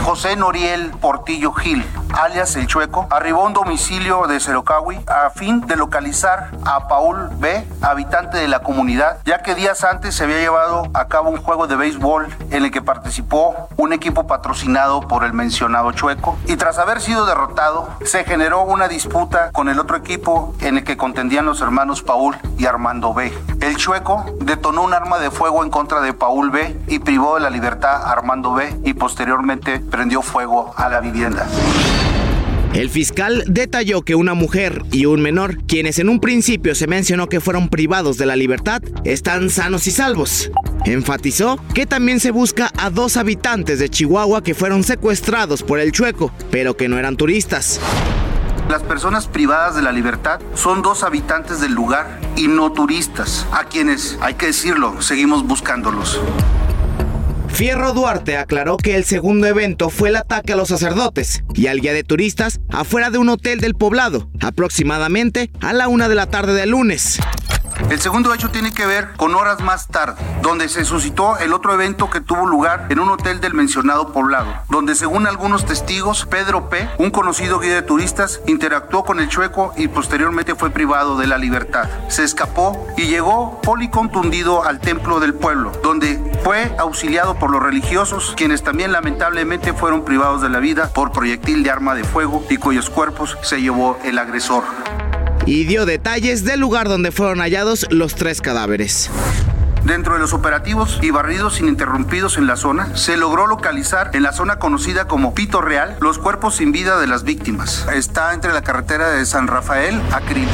José 0.00 0.36
Noriel 0.36 0.90
Portillo 0.90 1.52
Gil, 1.52 1.84
alias 2.14 2.56
El 2.56 2.66
Chueco, 2.66 3.06
arribó 3.10 3.42
a 3.42 3.46
un 3.46 3.52
domicilio 3.52 4.26
de 4.26 4.40
Cerocahui 4.40 4.98
a 5.06 5.30
fin 5.30 5.60
de 5.66 5.76
localizar 5.76 6.50
a 6.64 6.88
Paul 6.88 7.28
B., 7.38 7.66
habitante 7.82 8.38
de 8.38 8.48
la 8.48 8.60
comunidad, 8.60 9.18
ya 9.24 9.42
que 9.42 9.54
días 9.54 9.84
antes 9.84 10.14
se 10.14 10.24
había 10.24 10.38
llevado 10.38 10.88
a 10.94 11.08
cabo 11.08 11.30
un 11.30 11.36
juego 11.42 11.66
de 11.66 11.76
béisbol 11.76 12.34
en 12.50 12.64
el 12.64 12.70
que 12.70 12.82
participó 12.82 13.68
un 13.76 13.92
equipo 13.92 14.26
patrocinado 14.26 15.00
por 15.00 15.24
el 15.24 15.32
mencionado 15.32 15.92
Chueco. 15.92 16.38
Y 16.46 16.56
tras 16.56 16.78
haber 16.78 17.00
sido 17.00 17.26
derrotado, 17.26 17.88
se 18.04 18.24
generó 18.24 18.62
una 18.62 18.88
disputa 18.88 19.50
con 19.52 19.68
el 19.68 19.78
otro 19.78 19.96
equipo 19.96 20.54
en 20.60 20.78
el 20.78 20.84
que 20.84 20.96
contendían 20.96 21.44
los 21.44 21.60
hermanos 21.60 22.02
Paul 22.02 22.36
y 22.56 22.66
Armando 22.66 23.12
B. 23.14 23.32
El 23.60 23.76
Chueco 23.76 24.24
detonó 24.40 24.82
un 24.82 24.94
arma 24.94 25.18
de 25.18 25.30
fuego 25.30 25.62
en 25.62 25.70
contra 25.70 26.00
de 26.00 26.12
Paul 26.12 26.50
B. 26.50 26.80
y 26.86 27.00
privó 27.00 27.34
de 27.34 27.40
la 27.40 27.50
libertad 27.50 28.02
a 28.04 28.12
Armando 28.12 28.54
B. 28.54 28.80
y 28.84 28.94
posteriormente 28.94 29.80
prendió 29.90 30.22
fuego 30.22 30.72
a 30.76 30.88
la 30.88 31.00
vivienda. 31.00 31.46
El 32.74 32.90
fiscal 32.90 33.44
detalló 33.46 34.02
que 34.02 34.14
una 34.14 34.34
mujer 34.34 34.82
y 34.92 35.06
un 35.06 35.22
menor, 35.22 35.56
quienes 35.66 35.98
en 35.98 36.08
un 36.08 36.20
principio 36.20 36.74
se 36.74 36.86
mencionó 36.86 37.26
que 37.26 37.40
fueron 37.40 37.70
privados 37.70 38.18
de 38.18 38.26
la 38.26 38.36
libertad, 38.36 38.82
están 39.04 39.50
sanos 39.50 39.86
y 39.86 39.90
salvos. 39.90 40.50
Enfatizó 40.84 41.58
que 41.74 41.86
también 41.86 42.20
se 42.20 42.30
busca 42.30 42.70
a 42.76 42.90
dos 42.90 43.16
habitantes 43.16 43.78
de 43.78 43.88
Chihuahua 43.88 44.42
que 44.42 44.54
fueron 44.54 44.84
secuestrados 44.84 45.62
por 45.62 45.80
el 45.80 45.92
chueco, 45.92 46.30
pero 46.50 46.76
que 46.76 46.88
no 46.88 46.98
eran 46.98 47.16
turistas. 47.16 47.80
Las 48.68 48.82
personas 48.82 49.26
privadas 49.26 49.74
de 49.74 49.82
la 49.82 49.90
libertad 49.90 50.40
son 50.54 50.82
dos 50.82 51.02
habitantes 51.02 51.60
del 51.60 51.72
lugar 51.72 52.20
y 52.36 52.48
no 52.48 52.70
turistas, 52.70 53.46
a 53.50 53.64
quienes, 53.64 54.18
hay 54.20 54.34
que 54.34 54.46
decirlo, 54.46 55.00
seguimos 55.00 55.46
buscándolos. 55.46 56.20
Fierro 57.58 57.92
Duarte 57.92 58.36
aclaró 58.36 58.76
que 58.76 58.94
el 58.94 59.04
segundo 59.04 59.48
evento 59.48 59.90
fue 59.90 60.10
el 60.10 60.16
ataque 60.16 60.52
a 60.52 60.56
los 60.56 60.68
sacerdotes 60.68 61.42
y 61.56 61.66
al 61.66 61.80
guía 61.80 61.92
de 61.92 62.04
turistas 62.04 62.60
afuera 62.68 63.10
de 63.10 63.18
un 63.18 63.28
hotel 63.28 63.58
del 63.58 63.74
poblado, 63.74 64.30
aproximadamente 64.38 65.50
a 65.60 65.72
la 65.72 65.88
una 65.88 66.08
de 66.08 66.14
la 66.14 66.26
tarde 66.26 66.54
del 66.54 66.70
lunes. 66.70 67.18
El 67.90 68.00
segundo 68.00 68.34
hecho 68.34 68.50
tiene 68.50 68.72
que 68.72 68.84
ver 68.84 69.14
con 69.16 69.34
horas 69.34 69.60
más 69.60 69.88
tarde, 69.88 70.22
donde 70.42 70.68
se 70.68 70.84
suscitó 70.84 71.38
el 71.38 71.54
otro 71.54 71.72
evento 71.72 72.10
que 72.10 72.20
tuvo 72.20 72.46
lugar 72.46 72.86
en 72.90 72.98
un 72.98 73.10
hotel 73.10 73.40
del 73.40 73.54
mencionado 73.54 74.12
poblado, 74.12 74.52
donde 74.68 74.94
según 74.94 75.26
algunos 75.26 75.64
testigos, 75.64 76.26
Pedro 76.26 76.68
P., 76.68 76.86
un 76.98 77.10
conocido 77.10 77.58
guía 77.58 77.74
de 77.74 77.82
turistas, 77.82 78.40
interactuó 78.46 79.04
con 79.04 79.20
el 79.20 79.28
chueco 79.28 79.72
y 79.76 79.88
posteriormente 79.88 80.54
fue 80.54 80.68
privado 80.70 81.16
de 81.16 81.26
la 81.26 81.38
libertad. 81.38 81.88
Se 82.08 82.24
escapó 82.24 82.86
y 82.96 83.06
llegó 83.06 83.60
policontundido 83.62 84.64
al 84.64 84.80
templo 84.80 85.18
del 85.18 85.32
pueblo, 85.32 85.72
donde 85.82 86.20
fue 86.44 86.74
auxiliado 86.78 87.38
por 87.38 87.50
los 87.50 87.62
religiosos, 87.62 88.34
quienes 88.36 88.62
también 88.62 88.92
lamentablemente 88.92 89.72
fueron 89.72 90.04
privados 90.04 90.42
de 90.42 90.50
la 90.50 90.58
vida 90.58 90.90
por 90.92 91.10
proyectil 91.10 91.62
de 91.62 91.70
arma 91.70 91.94
de 91.94 92.04
fuego 92.04 92.44
y 92.50 92.58
cuyos 92.58 92.90
cuerpos 92.90 93.38
se 93.42 93.62
llevó 93.62 93.98
el 94.04 94.18
agresor 94.18 94.64
y 95.48 95.64
dio 95.64 95.86
detalles 95.86 96.44
del 96.44 96.60
lugar 96.60 96.88
donde 96.88 97.10
fueron 97.10 97.38
hallados 97.38 97.86
los 97.90 98.14
tres 98.14 98.42
cadáveres. 98.42 99.10
Dentro 99.82 100.12
de 100.12 100.20
los 100.20 100.34
operativos 100.34 100.98
y 101.00 101.10
barridos 101.10 101.60
ininterrumpidos 101.60 102.36
en 102.36 102.46
la 102.46 102.56
zona, 102.56 102.94
se 102.96 103.16
logró 103.16 103.46
localizar 103.46 104.10
en 104.12 104.24
la 104.24 104.32
zona 104.32 104.58
conocida 104.58 105.06
como 105.06 105.32
Pito 105.32 105.62
Real 105.62 105.96
los 106.00 106.18
cuerpos 106.18 106.56
sin 106.56 106.70
vida 106.70 107.00
de 107.00 107.06
las 107.06 107.24
víctimas. 107.24 107.86
Está 107.94 108.34
entre 108.34 108.52
la 108.52 108.62
carretera 108.62 109.08
de 109.08 109.24
San 109.24 109.46
Rafael 109.46 109.98
a 110.12 110.20
Krill. 110.20 110.48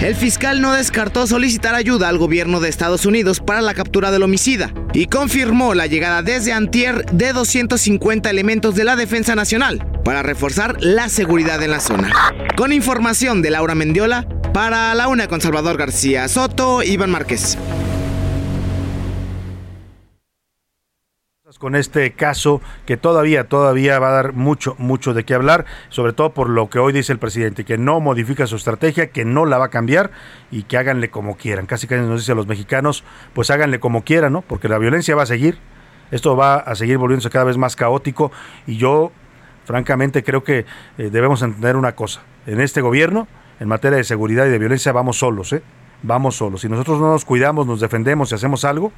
El 0.00 0.16
fiscal 0.16 0.60
no 0.60 0.72
descartó 0.72 1.28
solicitar 1.28 1.76
ayuda 1.76 2.08
al 2.08 2.18
gobierno 2.18 2.58
de 2.58 2.70
Estados 2.70 3.06
Unidos 3.06 3.38
para 3.38 3.62
la 3.62 3.74
captura 3.74 4.10
del 4.10 4.24
homicida 4.24 4.72
y 4.92 5.06
confirmó 5.06 5.72
la 5.74 5.86
llegada 5.86 6.22
desde 6.22 6.52
Antier 6.52 7.06
de 7.12 7.32
250 7.32 8.28
elementos 8.28 8.74
de 8.74 8.82
la 8.82 8.96
Defensa 8.96 9.36
Nacional 9.36 9.93
para 10.04 10.22
reforzar 10.22 10.76
la 10.80 11.08
seguridad 11.08 11.62
en 11.62 11.70
la 11.70 11.80
zona. 11.80 12.12
Con 12.56 12.72
información 12.72 13.42
de 13.42 13.50
Laura 13.50 13.74
Mendiola, 13.74 14.28
para 14.52 14.94
la 14.94 15.08
una 15.08 15.26
con 15.26 15.40
Salvador 15.40 15.76
García 15.76 16.28
Soto, 16.28 16.82
Iván 16.82 17.10
Márquez. 17.10 17.58
con 21.64 21.76
este 21.76 22.12
caso 22.12 22.60
que 22.84 22.98
todavía, 22.98 23.48
todavía 23.48 23.98
va 23.98 24.08
a 24.08 24.12
dar 24.12 24.32
mucho, 24.34 24.74
mucho 24.78 25.14
de 25.14 25.24
qué 25.24 25.32
hablar, 25.32 25.64
sobre 25.88 26.12
todo 26.12 26.34
por 26.34 26.50
lo 26.50 26.68
que 26.68 26.78
hoy 26.78 26.92
dice 26.92 27.12
el 27.12 27.18
presidente, 27.18 27.64
que 27.64 27.78
no 27.78 28.00
modifica 28.00 28.46
su 28.46 28.56
estrategia, 28.56 29.10
que 29.10 29.24
no 29.24 29.46
la 29.46 29.56
va 29.56 29.66
a 29.66 29.70
cambiar 29.70 30.10
y 30.50 30.64
que 30.64 30.76
háganle 30.76 31.10
como 31.10 31.38
quieran. 31.38 31.64
Casi 31.64 31.86
que 31.86 31.96
nos 31.96 32.20
dice 32.20 32.32
a 32.32 32.34
los 32.34 32.46
mexicanos, 32.46 33.04
pues 33.32 33.50
háganle 33.50 33.80
como 33.80 34.04
quieran, 34.04 34.34
¿no? 34.34 34.42
Porque 34.42 34.68
la 34.68 34.76
violencia 34.76 35.16
va 35.16 35.22
a 35.22 35.26
seguir, 35.26 35.58
esto 36.10 36.36
va 36.36 36.56
a 36.56 36.74
seguir 36.74 36.98
volviéndose 36.98 37.30
cada 37.30 37.46
vez 37.46 37.56
más 37.56 37.76
caótico 37.76 38.30
y 38.66 38.76
yo, 38.76 39.10
francamente, 39.64 40.22
creo 40.22 40.44
que 40.44 40.66
eh, 40.98 41.10
debemos 41.10 41.42
entender 41.42 41.76
una 41.76 41.94
cosa. 41.94 42.22
En 42.46 42.60
este 42.60 42.80
gobierno, 42.80 43.26
en 43.60 43.68
materia 43.68 43.98
de 43.98 44.04
seguridad 44.04 44.46
y 44.46 44.50
de 44.50 44.58
violencia, 44.58 44.92
vamos 44.92 45.18
solos, 45.18 45.52
¿eh? 45.52 45.62
Vamos 46.02 46.36
solos. 46.36 46.60
Si 46.60 46.68
nosotros 46.68 47.00
no 47.00 47.10
nos 47.10 47.24
cuidamos, 47.24 47.66
nos 47.66 47.80
defendemos 47.80 48.30
y 48.30 48.34
hacemos 48.34 48.64
algo, 48.64 48.92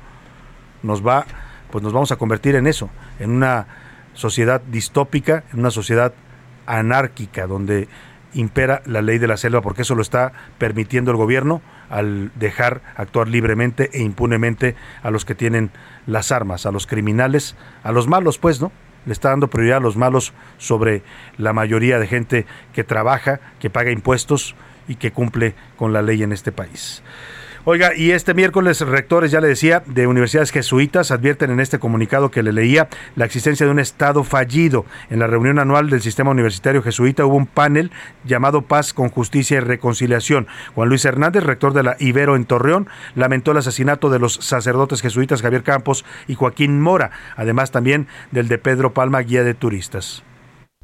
nos 0.82 1.06
va 1.06 1.24
pues 1.70 1.82
nos 1.82 1.92
vamos 1.92 2.12
a 2.12 2.16
convertir 2.16 2.54
en 2.54 2.66
eso, 2.66 2.90
en 3.18 3.30
una 3.30 3.66
sociedad 4.14 4.60
distópica, 4.60 5.44
en 5.52 5.60
una 5.60 5.70
sociedad 5.70 6.14
anárquica, 6.66 7.46
donde 7.46 7.88
impera 8.34 8.82
la 8.86 9.02
ley 9.02 9.18
de 9.18 9.26
la 9.26 9.36
selva, 9.36 9.62
porque 9.62 9.82
eso 9.82 9.94
lo 9.94 10.02
está 10.02 10.32
permitiendo 10.58 11.10
el 11.10 11.16
gobierno 11.16 11.62
al 11.88 12.30
dejar 12.34 12.82
actuar 12.96 13.28
libremente 13.28 13.90
e 13.92 14.02
impunemente 14.02 14.74
a 15.02 15.10
los 15.10 15.24
que 15.24 15.34
tienen 15.34 15.70
las 16.06 16.32
armas, 16.32 16.66
a 16.66 16.72
los 16.72 16.86
criminales, 16.86 17.56
a 17.82 17.92
los 17.92 18.08
malos, 18.08 18.38
pues, 18.38 18.60
¿no? 18.60 18.72
Le 19.07 19.12
está 19.12 19.30
dando 19.30 19.48
prioridad 19.48 19.78
a 19.78 19.80
los 19.80 19.96
malos 19.96 20.34
sobre 20.59 21.02
la 21.38 21.52
mayoría 21.52 21.98
de 21.98 22.07
gente 22.07 22.46
que 22.74 22.84
trabaja, 22.84 23.40
que 23.61 23.70
paga 23.70 23.90
impuestos 23.90 24.54
y 24.88 24.96
que 24.96 25.12
cumple 25.12 25.54
con 25.76 25.92
la 25.92 26.02
ley 26.02 26.22
en 26.22 26.32
este 26.32 26.52
país. 26.52 27.02
Oiga, 27.68 27.96
y 27.96 28.12
este 28.12 28.32
miércoles 28.32 28.80
rectores, 28.80 29.32
ya 29.32 29.40
le 29.40 29.48
decía, 29.48 29.82
de 29.86 30.06
universidades 30.06 30.52
jesuitas 30.52 31.10
advierten 31.10 31.50
en 31.50 31.58
este 31.58 31.80
comunicado 31.80 32.30
que 32.30 32.44
le 32.44 32.52
leía 32.52 32.88
la 33.16 33.24
existencia 33.24 33.66
de 33.66 33.72
un 33.72 33.80
Estado 33.80 34.22
fallido. 34.22 34.86
En 35.10 35.18
la 35.18 35.26
reunión 35.26 35.58
anual 35.58 35.90
del 35.90 36.00
sistema 36.00 36.30
universitario 36.30 36.80
jesuita 36.80 37.26
hubo 37.26 37.34
un 37.34 37.48
panel 37.48 37.90
llamado 38.24 38.62
Paz 38.62 38.92
con 38.92 39.08
Justicia 39.08 39.56
y 39.56 39.60
Reconciliación. 39.60 40.46
Juan 40.76 40.88
Luis 40.88 41.04
Hernández, 41.04 41.42
rector 41.42 41.72
de 41.72 41.82
la 41.82 41.96
Ibero 41.98 42.36
en 42.36 42.44
Torreón, 42.44 42.86
lamentó 43.16 43.50
el 43.50 43.56
asesinato 43.56 44.10
de 44.10 44.20
los 44.20 44.34
sacerdotes 44.34 45.02
jesuitas 45.02 45.42
Javier 45.42 45.64
Campos 45.64 46.04
y 46.28 46.36
Joaquín 46.36 46.80
Mora, 46.80 47.10
además 47.34 47.72
también 47.72 48.06
del 48.30 48.46
de 48.46 48.58
Pedro 48.58 48.94
Palma, 48.94 49.22
guía 49.22 49.42
de 49.42 49.54
turistas. 49.54 50.22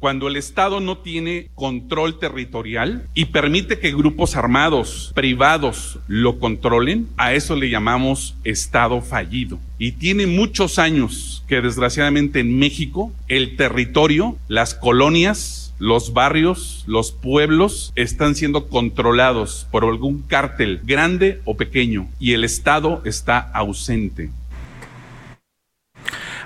Cuando 0.03 0.27
el 0.27 0.35
Estado 0.35 0.81
no 0.81 0.97
tiene 0.97 1.47
control 1.55 2.19
territorial 2.19 3.07
y 3.13 3.23
permite 3.23 3.79
que 3.79 3.95
grupos 3.95 4.35
armados 4.35 5.13
privados 5.15 5.97
lo 6.07 6.39
controlen, 6.39 7.07
a 7.15 7.31
eso 7.31 7.55
le 7.55 7.69
llamamos 7.69 8.35
Estado 8.43 8.99
fallido. 8.99 9.59
Y 9.79 9.93
tiene 9.93 10.27
muchos 10.27 10.77
años 10.77 11.45
que 11.47 11.61
desgraciadamente 11.61 12.41
en 12.41 12.59
México 12.59 13.13
el 13.29 13.55
territorio, 13.55 14.35
las 14.49 14.73
colonias, 14.75 15.73
los 15.79 16.11
barrios, 16.11 16.83
los 16.85 17.13
pueblos 17.13 17.93
están 17.95 18.35
siendo 18.35 18.67
controlados 18.67 19.67
por 19.71 19.85
algún 19.85 20.21
cártel 20.21 20.81
grande 20.83 21.39
o 21.45 21.55
pequeño 21.55 22.09
y 22.19 22.33
el 22.33 22.43
Estado 22.43 23.01
está 23.05 23.39
ausente. 23.39 24.31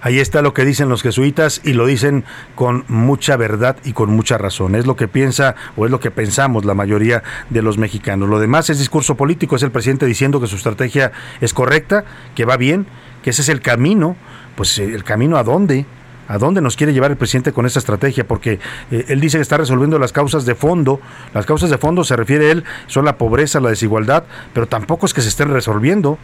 Ahí 0.01 0.19
está 0.19 0.41
lo 0.41 0.53
que 0.53 0.65
dicen 0.65 0.89
los 0.89 1.01
jesuitas 1.01 1.61
y 1.63 1.73
lo 1.73 1.85
dicen 1.85 2.23
con 2.55 2.85
mucha 2.87 3.37
verdad 3.37 3.77
y 3.83 3.93
con 3.93 4.09
mucha 4.11 4.37
razón. 4.37 4.75
Es 4.75 4.85
lo 4.85 4.95
que 4.95 5.07
piensa 5.07 5.55
o 5.75 5.85
es 5.85 5.91
lo 5.91 5.99
que 5.99 6.11
pensamos 6.11 6.65
la 6.65 6.73
mayoría 6.73 7.23
de 7.49 7.61
los 7.61 7.77
mexicanos. 7.77 8.29
Lo 8.29 8.39
demás 8.39 8.69
es 8.69 8.79
discurso 8.79 9.15
político, 9.15 9.55
es 9.55 9.63
el 9.63 9.71
presidente 9.71 10.05
diciendo 10.05 10.39
que 10.39 10.47
su 10.47 10.55
estrategia 10.55 11.11
es 11.41 11.53
correcta, 11.53 12.05
que 12.35 12.45
va 12.45 12.57
bien, 12.57 12.85
que 13.23 13.31
ese 13.31 13.41
es 13.41 13.49
el 13.49 13.61
camino. 13.61 14.15
Pues 14.55 14.77
eh, 14.79 14.85
el 14.93 15.03
camino 15.03 15.37
a 15.37 15.43
dónde? 15.43 15.85
¿A 16.27 16.37
dónde 16.37 16.61
nos 16.61 16.75
quiere 16.75 16.91
llevar 16.93 17.11
el 17.11 17.17
presidente 17.17 17.53
con 17.53 17.65
esta 17.65 17.79
estrategia? 17.79 18.27
Porque 18.27 18.59
eh, 18.91 19.05
él 19.07 19.21
dice 19.21 19.37
que 19.37 19.41
está 19.41 19.57
resolviendo 19.57 19.97
las 19.97 20.11
causas 20.11 20.45
de 20.45 20.55
fondo. 20.55 20.99
Las 21.33 21.45
causas 21.45 21.69
de 21.69 21.77
fondo, 21.77 22.03
se 22.03 22.15
refiere 22.15 22.51
él, 22.51 22.65
son 22.87 23.05
la 23.05 23.17
pobreza, 23.17 23.59
la 23.59 23.69
desigualdad, 23.69 24.25
pero 24.53 24.67
tampoco 24.67 25.05
es 25.05 25.13
que 25.13 25.21
se 25.21 25.29
estén 25.29 25.53
resolviendo. 25.53 26.17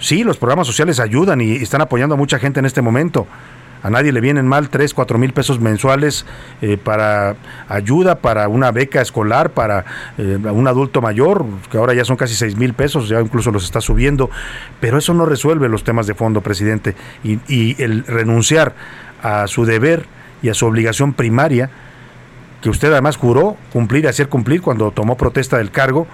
Sí, 0.00 0.24
los 0.24 0.38
programas 0.38 0.66
sociales 0.66 0.98
ayudan 0.98 1.40
y 1.40 1.56
están 1.56 1.82
apoyando 1.82 2.14
a 2.14 2.18
mucha 2.18 2.38
gente 2.38 2.58
en 2.58 2.66
este 2.66 2.82
momento. 2.82 3.26
A 3.82 3.90
nadie 3.90 4.12
le 4.12 4.20
vienen 4.20 4.46
mal 4.46 4.68
3, 4.68 4.92
4 4.92 5.18
mil 5.18 5.32
pesos 5.32 5.60
mensuales 5.60 6.26
eh, 6.60 6.76
para 6.76 7.36
ayuda, 7.68 8.16
para 8.16 8.48
una 8.48 8.72
beca 8.72 9.00
escolar, 9.00 9.50
para 9.50 9.84
eh, 10.18 10.38
un 10.52 10.66
adulto 10.68 11.00
mayor, 11.00 11.46
que 11.70 11.78
ahora 11.78 11.94
ya 11.94 12.04
son 12.04 12.16
casi 12.16 12.34
6 12.34 12.56
mil 12.56 12.74
pesos, 12.74 13.08
ya 13.08 13.20
incluso 13.20 13.50
los 13.50 13.64
está 13.64 13.80
subiendo. 13.80 14.30
Pero 14.80 14.98
eso 14.98 15.14
no 15.14 15.24
resuelve 15.24 15.68
los 15.68 15.84
temas 15.84 16.06
de 16.06 16.14
fondo, 16.14 16.40
presidente. 16.40 16.94
Y, 17.22 17.38
y 17.48 17.82
el 17.82 18.04
renunciar 18.04 18.74
a 19.22 19.46
su 19.46 19.64
deber 19.64 20.06
y 20.42 20.48
a 20.48 20.54
su 20.54 20.66
obligación 20.66 21.12
primaria, 21.12 21.70
que 22.62 22.68
usted 22.68 22.92
además 22.92 23.16
juró 23.16 23.56
cumplir 23.72 24.04
y 24.04 24.08
hacer 24.08 24.28
cumplir 24.28 24.60
cuando 24.60 24.90
tomó 24.90 25.16
protesta 25.16 25.56
del 25.58 25.70
cargo, 25.70 26.06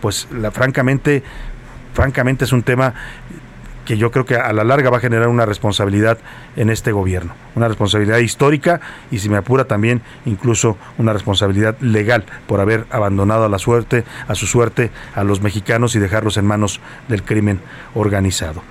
pues 0.00 0.28
la, 0.32 0.50
francamente, 0.50 1.22
francamente 1.92 2.44
es 2.44 2.52
un 2.52 2.62
tema 2.62 2.94
que 3.84 3.96
yo 3.96 4.10
creo 4.10 4.24
que 4.24 4.36
a 4.36 4.52
la 4.52 4.64
larga 4.64 4.90
va 4.90 4.98
a 4.98 5.00
generar 5.00 5.28
una 5.28 5.46
responsabilidad 5.46 6.18
en 6.56 6.70
este 6.70 6.92
gobierno, 6.92 7.34
una 7.54 7.68
responsabilidad 7.68 8.18
histórica 8.18 8.80
y 9.10 9.18
si 9.18 9.28
me 9.28 9.36
apura 9.36 9.64
también 9.64 10.02
incluso 10.24 10.76
una 10.98 11.12
responsabilidad 11.12 11.76
legal 11.80 12.24
por 12.46 12.60
haber 12.60 12.86
abandonado 12.90 13.44
a 13.44 13.48
la 13.48 13.58
suerte, 13.58 14.04
a 14.28 14.34
su 14.34 14.46
suerte 14.46 14.90
a 15.14 15.24
los 15.24 15.40
mexicanos 15.40 15.94
y 15.94 15.98
dejarlos 15.98 16.36
en 16.36 16.46
manos 16.46 16.80
del 17.08 17.22
crimen 17.22 17.60
organizado. 17.94 18.62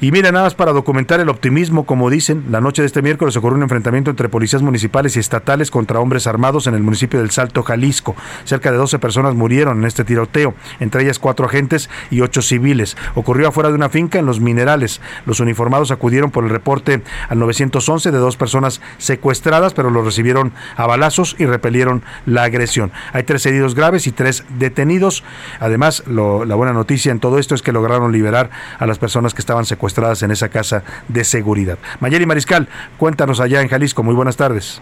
Y 0.00 0.10
mira, 0.10 0.32
nada 0.32 0.44
más 0.44 0.54
para 0.54 0.72
documentar 0.72 1.20
el 1.20 1.28
optimismo, 1.28 1.84
como 1.84 2.10
dicen, 2.10 2.44
la 2.50 2.60
noche 2.60 2.82
de 2.82 2.86
este 2.86 3.02
miércoles 3.02 3.36
ocurrió 3.36 3.56
un 3.56 3.62
enfrentamiento 3.62 4.10
entre 4.10 4.28
policías 4.28 4.62
municipales 4.62 5.16
y 5.16 5.20
estatales 5.20 5.70
contra 5.70 6.00
hombres 6.00 6.26
armados 6.26 6.66
en 6.66 6.74
el 6.74 6.82
municipio 6.82 7.20
del 7.20 7.30
Salto, 7.30 7.62
Jalisco. 7.62 8.16
Cerca 8.44 8.70
de 8.70 8.78
12 8.78 8.98
personas 8.98 9.34
murieron 9.34 9.78
en 9.78 9.84
este 9.84 10.04
tiroteo, 10.04 10.54
entre 10.80 11.02
ellas 11.02 11.18
cuatro 11.18 11.46
agentes 11.46 11.90
y 12.10 12.20
ocho 12.20 12.42
civiles. 12.42 12.96
Ocurrió 13.14 13.48
afuera 13.48 13.68
de 13.68 13.74
una 13.74 13.88
finca 13.88 14.18
en 14.18 14.26
los 14.26 14.40
minerales. 14.54 15.00
Los 15.26 15.40
uniformados 15.40 15.90
acudieron 15.90 16.30
por 16.30 16.44
el 16.44 16.50
reporte 16.50 17.02
al 17.28 17.38
911 17.38 18.12
de 18.12 18.18
dos 18.18 18.36
personas 18.36 18.80
secuestradas, 18.98 19.74
pero 19.74 19.90
los 19.90 20.04
recibieron 20.04 20.52
a 20.76 20.86
balazos 20.86 21.34
y 21.38 21.46
repelieron 21.46 22.02
la 22.24 22.44
agresión. 22.44 22.92
Hay 23.12 23.24
tres 23.24 23.44
heridos 23.46 23.74
graves 23.74 24.06
y 24.06 24.12
tres 24.12 24.44
detenidos. 24.58 25.24
Además, 25.58 26.04
la 26.06 26.54
buena 26.54 26.72
noticia 26.72 27.10
en 27.10 27.20
todo 27.20 27.38
esto 27.38 27.54
es 27.54 27.62
que 27.62 27.72
lograron 27.72 28.12
liberar 28.12 28.50
a 28.78 28.86
las 28.86 28.98
personas 28.98 29.34
que 29.34 29.40
estaban 29.40 29.64
secuestradas 29.64 30.22
en 30.22 30.30
esa 30.30 30.48
casa 30.48 30.84
de 31.08 31.24
seguridad. 31.24 31.78
Mayeli 32.00 32.26
Mariscal, 32.26 32.68
cuéntanos 32.96 33.40
allá 33.40 33.60
en 33.60 33.68
Jalisco. 33.68 34.02
Muy 34.02 34.14
buenas 34.14 34.36
tardes. 34.36 34.80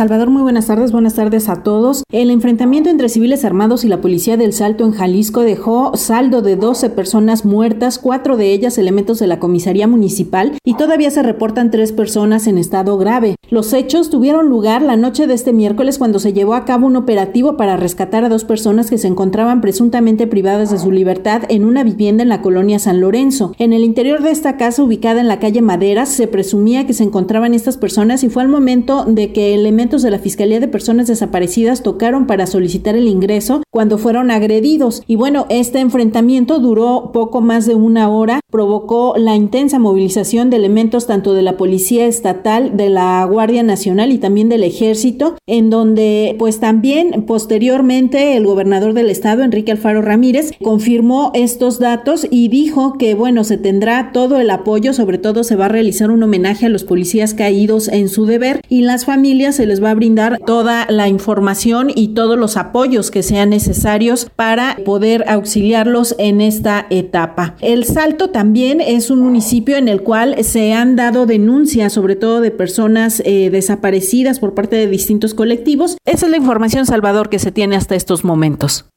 Salvador, 0.00 0.30
muy 0.30 0.40
buenas 0.40 0.66
tardes, 0.66 0.92
buenas 0.92 1.12
tardes 1.12 1.50
a 1.50 1.62
todos. 1.62 2.04
El 2.10 2.30
enfrentamiento 2.30 2.88
entre 2.88 3.10
civiles 3.10 3.44
armados 3.44 3.84
y 3.84 3.88
la 3.88 4.00
policía 4.00 4.38
del 4.38 4.54
Salto 4.54 4.86
en 4.86 4.92
Jalisco 4.92 5.42
dejó 5.42 5.94
saldo 5.94 6.40
de 6.40 6.56
12 6.56 6.88
personas 6.88 7.44
muertas, 7.44 7.98
cuatro 7.98 8.38
de 8.38 8.50
ellas 8.50 8.78
elementos 8.78 9.18
de 9.18 9.26
la 9.26 9.38
comisaría 9.38 9.86
municipal 9.86 10.56
y 10.64 10.72
todavía 10.72 11.10
se 11.10 11.22
reportan 11.22 11.70
tres 11.70 11.92
personas 11.92 12.46
en 12.46 12.56
estado 12.56 12.96
grave. 12.96 13.36
Los 13.50 13.74
hechos 13.74 14.08
tuvieron 14.08 14.48
lugar 14.48 14.80
la 14.80 14.96
noche 14.96 15.26
de 15.26 15.34
este 15.34 15.52
miércoles 15.52 15.98
cuando 15.98 16.18
se 16.18 16.32
llevó 16.32 16.54
a 16.54 16.64
cabo 16.64 16.86
un 16.86 16.96
operativo 16.96 17.58
para 17.58 17.76
rescatar 17.76 18.24
a 18.24 18.30
dos 18.30 18.44
personas 18.44 18.88
que 18.88 18.96
se 18.96 19.08
encontraban 19.08 19.60
presuntamente 19.60 20.26
privadas 20.26 20.70
de 20.70 20.78
su 20.78 20.92
libertad 20.92 21.42
en 21.50 21.66
una 21.66 21.84
vivienda 21.84 22.22
en 22.22 22.30
la 22.30 22.40
colonia 22.40 22.78
San 22.78 23.02
Lorenzo. 23.02 23.52
En 23.58 23.74
el 23.74 23.84
interior 23.84 24.22
de 24.22 24.30
esta 24.30 24.56
casa 24.56 24.82
ubicada 24.82 25.20
en 25.20 25.28
la 25.28 25.40
calle 25.40 25.60
Maderas 25.60 26.08
se 26.08 26.26
presumía 26.26 26.86
que 26.86 26.94
se 26.94 27.04
encontraban 27.04 27.52
estas 27.52 27.76
personas 27.76 28.24
y 28.24 28.30
fue 28.30 28.42
al 28.42 28.48
momento 28.48 29.04
de 29.04 29.34
que 29.34 29.52
de 29.98 30.10
la 30.10 30.20
Fiscalía 30.20 30.60
de 30.60 30.68
Personas 30.68 31.08
Desaparecidas 31.08 31.82
tocaron 31.82 32.28
para 32.28 32.46
solicitar 32.46 32.94
el 32.94 33.08
ingreso 33.08 33.62
cuando 33.70 33.98
fueron 33.98 34.30
agredidos. 34.30 35.02
Y 35.08 35.16
bueno, 35.16 35.46
este 35.50 35.80
enfrentamiento 35.80 36.60
duró 36.60 37.10
poco 37.12 37.40
más 37.40 37.66
de 37.66 37.74
una 37.74 38.08
hora, 38.08 38.40
provocó 38.50 39.14
la 39.16 39.34
intensa 39.34 39.80
movilización 39.80 40.48
de 40.48 40.58
elementos 40.58 41.08
tanto 41.08 41.34
de 41.34 41.42
la 41.42 41.56
Policía 41.56 42.06
Estatal, 42.06 42.76
de 42.76 42.88
la 42.88 43.24
Guardia 43.24 43.64
Nacional 43.64 44.12
y 44.12 44.18
también 44.18 44.48
del 44.48 44.62
Ejército, 44.62 45.36
en 45.46 45.70
donde 45.70 46.36
pues 46.38 46.60
también 46.60 47.24
posteriormente 47.26 48.36
el 48.36 48.46
gobernador 48.46 48.94
del 48.94 49.10
estado, 49.10 49.42
Enrique 49.42 49.72
Alfaro 49.72 50.02
Ramírez, 50.02 50.52
confirmó 50.62 51.32
estos 51.34 51.80
datos 51.80 52.28
y 52.30 52.46
dijo 52.48 52.96
que 52.96 53.14
bueno, 53.14 53.42
se 53.42 53.58
tendrá 53.58 54.12
todo 54.12 54.38
el 54.38 54.50
apoyo, 54.50 54.92
sobre 54.92 55.18
todo 55.18 55.42
se 55.42 55.56
va 55.56 55.66
a 55.66 55.68
realizar 55.68 56.12
un 56.12 56.22
homenaje 56.22 56.66
a 56.66 56.68
los 56.68 56.84
policías 56.84 57.34
caídos 57.34 57.88
en 57.88 58.08
su 58.08 58.26
deber 58.26 58.60
y 58.68 58.82
las 58.82 59.04
familias 59.04 59.56
se 59.56 59.66
les 59.70 59.82
va 59.82 59.92
a 59.92 59.94
brindar 59.94 60.40
toda 60.44 60.84
la 60.88 61.06
información 61.06 61.92
y 61.94 62.08
todos 62.08 62.36
los 62.36 62.56
apoyos 62.56 63.12
que 63.12 63.22
sean 63.22 63.50
necesarios 63.50 64.26
para 64.34 64.76
poder 64.84 65.24
auxiliarlos 65.28 66.16
en 66.18 66.40
esta 66.40 66.88
etapa. 66.90 67.54
El 67.60 67.84
Salto 67.84 68.30
también 68.30 68.80
es 68.80 69.10
un 69.10 69.20
municipio 69.20 69.76
en 69.76 69.86
el 69.86 70.02
cual 70.02 70.42
se 70.42 70.72
han 70.72 70.96
dado 70.96 71.24
denuncias, 71.24 71.92
sobre 71.92 72.16
todo 72.16 72.40
de 72.40 72.50
personas 72.50 73.22
eh, 73.24 73.48
desaparecidas 73.50 74.40
por 74.40 74.54
parte 74.54 74.74
de 74.74 74.88
distintos 74.88 75.34
colectivos. 75.34 75.96
Esa 76.04 76.26
es 76.26 76.30
la 76.32 76.38
información, 76.38 76.84
Salvador, 76.84 77.28
que 77.28 77.38
se 77.38 77.52
tiene 77.52 77.76
hasta 77.76 77.94
estos 77.94 78.24
momentos. 78.24 78.90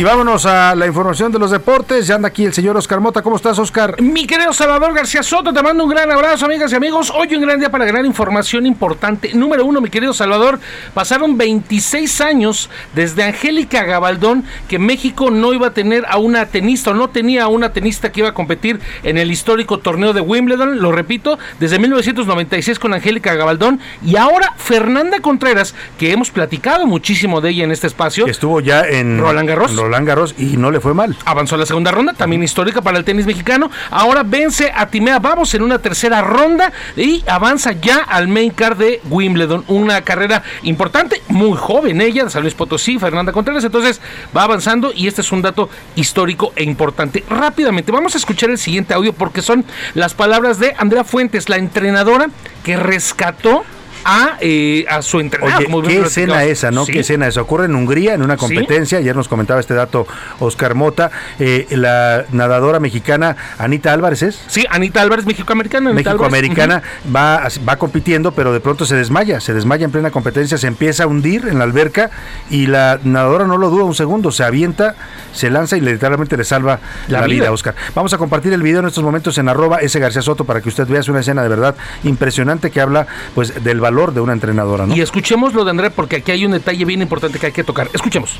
Y 0.00 0.02
vámonos 0.02 0.46
a 0.46 0.74
la 0.74 0.86
información 0.86 1.30
de 1.30 1.38
los 1.38 1.50
deportes. 1.50 2.06
Ya 2.06 2.14
anda 2.14 2.28
aquí 2.28 2.46
el 2.46 2.54
señor 2.54 2.74
Oscar 2.74 3.00
Mota. 3.00 3.20
¿Cómo 3.20 3.36
estás, 3.36 3.58
Oscar? 3.58 4.00
Mi 4.00 4.26
querido 4.26 4.50
Salvador 4.54 4.94
García 4.94 5.22
Soto, 5.22 5.52
te 5.52 5.62
mando 5.62 5.84
un 5.84 5.90
gran 5.90 6.10
abrazo, 6.10 6.46
amigas 6.46 6.72
y 6.72 6.76
amigos. 6.76 7.12
Hoy 7.14 7.34
un 7.34 7.42
gran 7.42 7.60
día 7.60 7.70
para 7.70 7.84
ganar 7.84 8.06
información 8.06 8.64
importante. 8.64 9.34
Número 9.34 9.62
uno, 9.62 9.82
mi 9.82 9.90
querido 9.90 10.14
Salvador, 10.14 10.58
pasaron 10.94 11.36
26 11.36 12.22
años 12.22 12.70
desde 12.94 13.24
Angélica 13.24 13.84
Gabaldón 13.84 14.44
que 14.68 14.78
México 14.78 15.30
no 15.30 15.52
iba 15.52 15.66
a 15.66 15.74
tener 15.74 16.06
a 16.08 16.16
una 16.16 16.46
tenista 16.46 16.92
o 16.92 16.94
no 16.94 17.10
tenía 17.10 17.42
a 17.44 17.48
una 17.48 17.74
tenista 17.74 18.10
que 18.10 18.20
iba 18.20 18.30
a 18.30 18.34
competir 18.34 18.80
en 19.02 19.18
el 19.18 19.30
histórico 19.30 19.80
torneo 19.80 20.14
de 20.14 20.22
Wimbledon. 20.22 20.80
Lo 20.80 20.92
repito, 20.92 21.38
desde 21.58 21.78
1996 21.78 22.78
con 22.78 22.94
Angélica 22.94 23.34
Gabaldón 23.34 23.80
y 24.02 24.16
ahora 24.16 24.54
Fernanda 24.56 25.20
Contreras, 25.20 25.74
que 25.98 26.10
hemos 26.10 26.30
platicado 26.30 26.86
muchísimo 26.86 27.42
de 27.42 27.50
ella 27.50 27.64
en 27.64 27.70
este 27.70 27.86
espacio. 27.86 28.26
Estuvo 28.26 28.60
ya 28.60 28.80
en 28.88 29.18
Roland 29.18 29.46
Garros. 29.46 29.76
Roland 29.76 29.89
Garros 30.04 30.34
y 30.38 30.56
no 30.56 30.70
le 30.70 30.80
fue 30.80 30.94
mal. 30.94 31.16
Avanzó 31.24 31.56
a 31.56 31.58
la 31.58 31.66
segunda 31.66 31.90
ronda, 31.90 32.12
también 32.14 32.42
histórica 32.42 32.80
para 32.80 32.98
el 32.98 33.04
tenis 33.04 33.26
mexicano. 33.26 33.70
Ahora 33.90 34.22
vence 34.22 34.72
a 34.74 34.86
Timea 34.86 35.18
Vamos 35.18 35.52
en 35.54 35.62
una 35.62 35.78
tercera 35.78 36.22
ronda 36.22 36.72
y 36.96 37.22
avanza 37.26 37.72
ya 37.72 37.98
al 37.98 38.28
main 38.28 38.50
card 38.50 38.78
de 38.78 39.00
Wimbledon. 39.10 39.64
Una 39.68 40.02
carrera 40.02 40.42
importante, 40.62 41.20
muy 41.28 41.56
joven 41.56 42.00
ella, 42.00 42.24
de 42.24 42.30
San 42.30 42.42
Luis 42.42 42.54
Potosí, 42.54 42.98
Fernanda 42.98 43.32
Contreras. 43.32 43.64
Entonces 43.64 44.00
va 44.36 44.44
avanzando 44.44 44.92
y 44.94 45.08
este 45.08 45.20
es 45.20 45.32
un 45.32 45.42
dato 45.42 45.68
histórico 45.96 46.52
e 46.56 46.64
importante. 46.64 47.24
Rápidamente, 47.28 47.92
vamos 47.92 48.14
a 48.14 48.18
escuchar 48.18 48.50
el 48.50 48.58
siguiente 48.58 48.94
audio 48.94 49.12
porque 49.12 49.42
son 49.42 49.64
las 49.94 50.14
palabras 50.14 50.58
de 50.58 50.74
Andrea 50.78 51.04
Fuentes, 51.04 51.48
la 51.48 51.56
entrenadora 51.56 52.30
que 52.64 52.76
rescató 52.76 53.64
a, 54.04 54.36
eh, 54.40 54.84
a 54.88 55.02
su 55.02 55.20
entrenador. 55.20 55.86
¿Qué 55.86 56.00
escena 56.00 56.44
esa, 56.44 56.70
no? 56.70 56.86
¿Qué 56.86 57.00
escena 57.00 57.26
esa? 57.26 57.42
Ocurre 57.42 57.66
en 57.66 57.74
Hungría, 57.74 58.14
en 58.14 58.22
una 58.22 58.36
competencia. 58.36 58.98
Ayer 58.98 59.14
nos 59.14 59.28
comentaba 59.28 59.60
este 59.60 59.74
dato 59.74 60.06
Oscar 60.38 60.74
Mota. 60.74 61.10
Eh, 61.38 61.66
la 61.70 62.24
nadadora 62.32 62.80
mexicana 62.80 63.36
Anita 63.58 63.92
Álvarez 63.92 64.22
es. 64.22 64.42
Sí, 64.46 64.66
Anita 64.70 65.02
Álvarez, 65.02 65.26
México-americana. 65.26 65.92
México-americana 65.92 66.82
va, 67.14 67.48
va 67.68 67.76
compitiendo, 67.76 68.32
pero 68.32 68.52
de 68.52 68.60
pronto 68.60 68.86
se 68.86 68.96
desmaya. 68.96 69.40
Se 69.40 69.54
desmaya 69.54 69.84
en 69.84 69.90
plena 69.90 70.10
competencia, 70.10 70.58
se 70.58 70.66
empieza 70.66 71.04
a 71.04 71.06
hundir 71.06 71.46
en 71.48 71.58
la 71.58 71.64
alberca 71.64 72.10
y 72.48 72.66
la 72.66 72.98
nadadora 73.04 73.46
no 73.46 73.58
lo 73.58 73.70
duda 73.70 73.84
un 73.84 73.94
segundo, 73.94 74.32
se 74.32 74.44
avienta, 74.44 74.94
se 75.32 75.50
lanza 75.50 75.76
y 75.76 75.80
literalmente 75.80 76.36
le 76.36 76.44
salva 76.44 76.80
la, 77.08 77.26
vida. 77.26 77.52
Oscar. 77.52 77.74
Vamos 77.94 78.12
a 78.12 78.18
compartir 78.18 78.52
el 78.52 78.62
video 78.62 78.80
en 78.80 78.86
estos 78.86 79.04
momentos 79.04 79.36
en 79.38 79.48
arroba 79.48 79.78
ese 79.78 79.98
García 80.00 80.22
Soto 80.22 80.44
para 80.44 80.60
que 80.60 80.68
usted 80.68 80.86
vea. 80.86 81.00
Es 81.00 81.08
una 81.08 81.20
escena 81.20 81.42
de 81.42 81.48
verdad 81.48 81.74
impresionante 82.04 82.70
que 82.70 82.80
habla 82.80 83.06
pues 83.34 83.62
del 83.62 83.80
valor 83.80 83.89
de 83.90 84.20
una 84.20 84.32
entrenadora. 84.32 84.86
¿no? 84.86 84.94
Y 84.94 85.00
escuchemos 85.00 85.52
lo 85.52 85.64
de 85.64 85.70
Andrea 85.70 85.90
porque 85.90 86.16
aquí 86.16 86.30
hay 86.32 86.46
un 86.46 86.52
detalle 86.52 86.84
bien 86.84 87.02
importante 87.02 87.38
que 87.38 87.46
hay 87.46 87.52
que 87.52 87.64
tocar. 87.64 87.88
Escuchemos. 87.92 88.38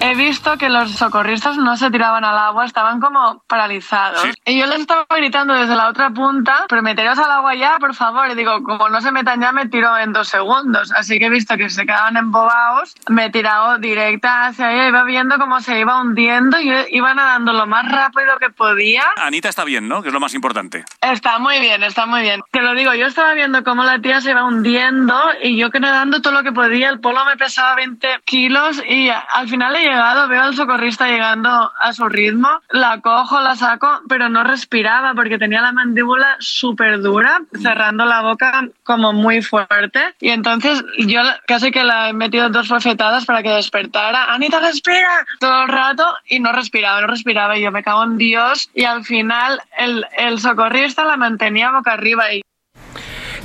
He 0.00 0.14
visto 0.14 0.56
que 0.58 0.68
los 0.68 0.92
socorristas 0.92 1.56
no 1.56 1.76
se 1.76 1.90
tiraban 1.90 2.24
al 2.24 2.38
agua, 2.38 2.64
estaban 2.64 3.00
como 3.00 3.42
paralizados. 3.46 4.28
Y 4.44 4.58
yo 4.58 4.66
les 4.66 4.80
estaba 4.80 5.06
gritando 5.10 5.54
desde 5.54 5.74
la 5.74 5.88
otra 5.88 6.10
punta, 6.10 6.66
pero 6.68 6.82
meteros 6.82 7.18
al 7.18 7.30
agua 7.30 7.54
ya, 7.54 7.78
por 7.78 7.94
favor. 7.94 8.30
Y 8.30 8.34
digo, 8.34 8.62
como 8.62 8.88
no 8.88 9.00
se 9.00 9.12
metan 9.12 9.40
ya, 9.40 9.52
me 9.52 9.68
tiro 9.68 9.96
en 9.98 10.12
dos 10.12 10.28
segundos. 10.28 10.92
Así 10.92 11.18
que 11.18 11.26
he 11.26 11.30
visto 11.30 11.56
que 11.56 11.70
se 11.70 11.86
quedaban 11.86 12.16
embobados, 12.16 12.94
me 13.08 13.26
he 13.26 13.30
tirado 13.30 13.78
directa 13.78 14.46
hacia 14.46 14.72
ella, 14.72 14.88
iba 14.88 15.04
viendo 15.04 15.38
cómo 15.38 15.60
se 15.60 15.78
iba 15.78 16.00
hundiendo 16.00 16.60
y 16.60 16.72
iba 16.90 17.14
nadando 17.14 17.52
lo 17.52 17.66
más 17.66 17.90
rápido 17.90 18.38
que 18.38 18.50
podía. 18.50 19.04
Anita 19.16 19.48
está 19.48 19.64
bien, 19.64 19.88
¿no? 19.88 20.02
Que 20.02 20.08
es 20.08 20.14
lo 20.14 20.20
más 20.20 20.34
importante. 20.34 20.84
Está 21.00 21.38
muy 21.38 21.58
bien, 21.60 21.82
está 21.82 22.06
muy 22.06 22.22
bien. 22.22 22.42
Te 22.50 22.62
lo 22.62 22.74
digo, 22.74 22.94
yo 22.94 23.06
estaba 23.06 23.34
viendo 23.34 23.64
cómo 23.64 23.84
la 23.84 24.00
tía 24.00 24.20
se 24.20 24.30
iba 24.30 24.44
hundiendo 24.44 25.18
y 25.42 25.56
yo 25.56 25.70
que 25.70 25.80
nadando 25.80 26.20
todo 26.20 26.32
lo 26.32 26.42
que 26.42 26.52
podía, 26.52 26.90
el 26.90 27.00
polo 27.00 27.24
me 27.24 27.36
pesaba 27.36 27.74
20 27.74 28.20
kilos 28.24 28.82
y 28.88 29.08
al 29.08 29.48
final 29.48 29.74
llegado, 29.86 30.28
veo 30.28 30.42
al 30.42 30.54
socorrista 30.54 31.08
llegando 31.08 31.72
a 31.78 31.92
su 31.92 32.08
ritmo, 32.08 32.48
la 32.70 33.00
cojo, 33.00 33.40
la 33.40 33.56
saco, 33.56 34.00
pero 34.08 34.28
no 34.28 34.44
respiraba 34.44 35.14
porque 35.14 35.38
tenía 35.38 35.60
la 35.60 35.72
mandíbula 35.72 36.36
súper 36.40 37.00
dura, 37.00 37.40
cerrando 37.60 38.04
la 38.04 38.22
boca 38.22 38.68
como 38.84 39.12
muy 39.12 39.42
fuerte. 39.42 40.14
Y 40.20 40.30
entonces 40.30 40.84
yo 40.98 41.22
casi 41.46 41.70
que 41.70 41.84
la 41.84 42.08
he 42.08 42.12
metido 42.12 42.48
dos 42.48 42.68
bofetadas 42.68 43.24
para 43.24 43.42
que 43.42 43.50
despertara. 43.50 44.32
Anita, 44.32 44.60
respira 44.60 45.26
todo 45.38 45.62
el 45.62 45.68
rato 45.68 46.04
y 46.28 46.40
no 46.40 46.52
respiraba, 46.52 47.00
no 47.00 47.06
respiraba. 47.06 47.56
Y 47.56 47.62
yo 47.62 47.72
me 47.72 47.82
cago 47.82 48.04
en 48.04 48.18
Dios. 48.18 48.70
Y 48.74 48.84
al 48.84 49.04
final 49.04 49.60
el, 49.78 50.06
el 50.18 50.38
socorrista 50.40 51.04
la 51.04 51.16
mantenía 51.16 51.70
boca 51.70 51.92
arriba 51.92 52.32
y 52.32 52.42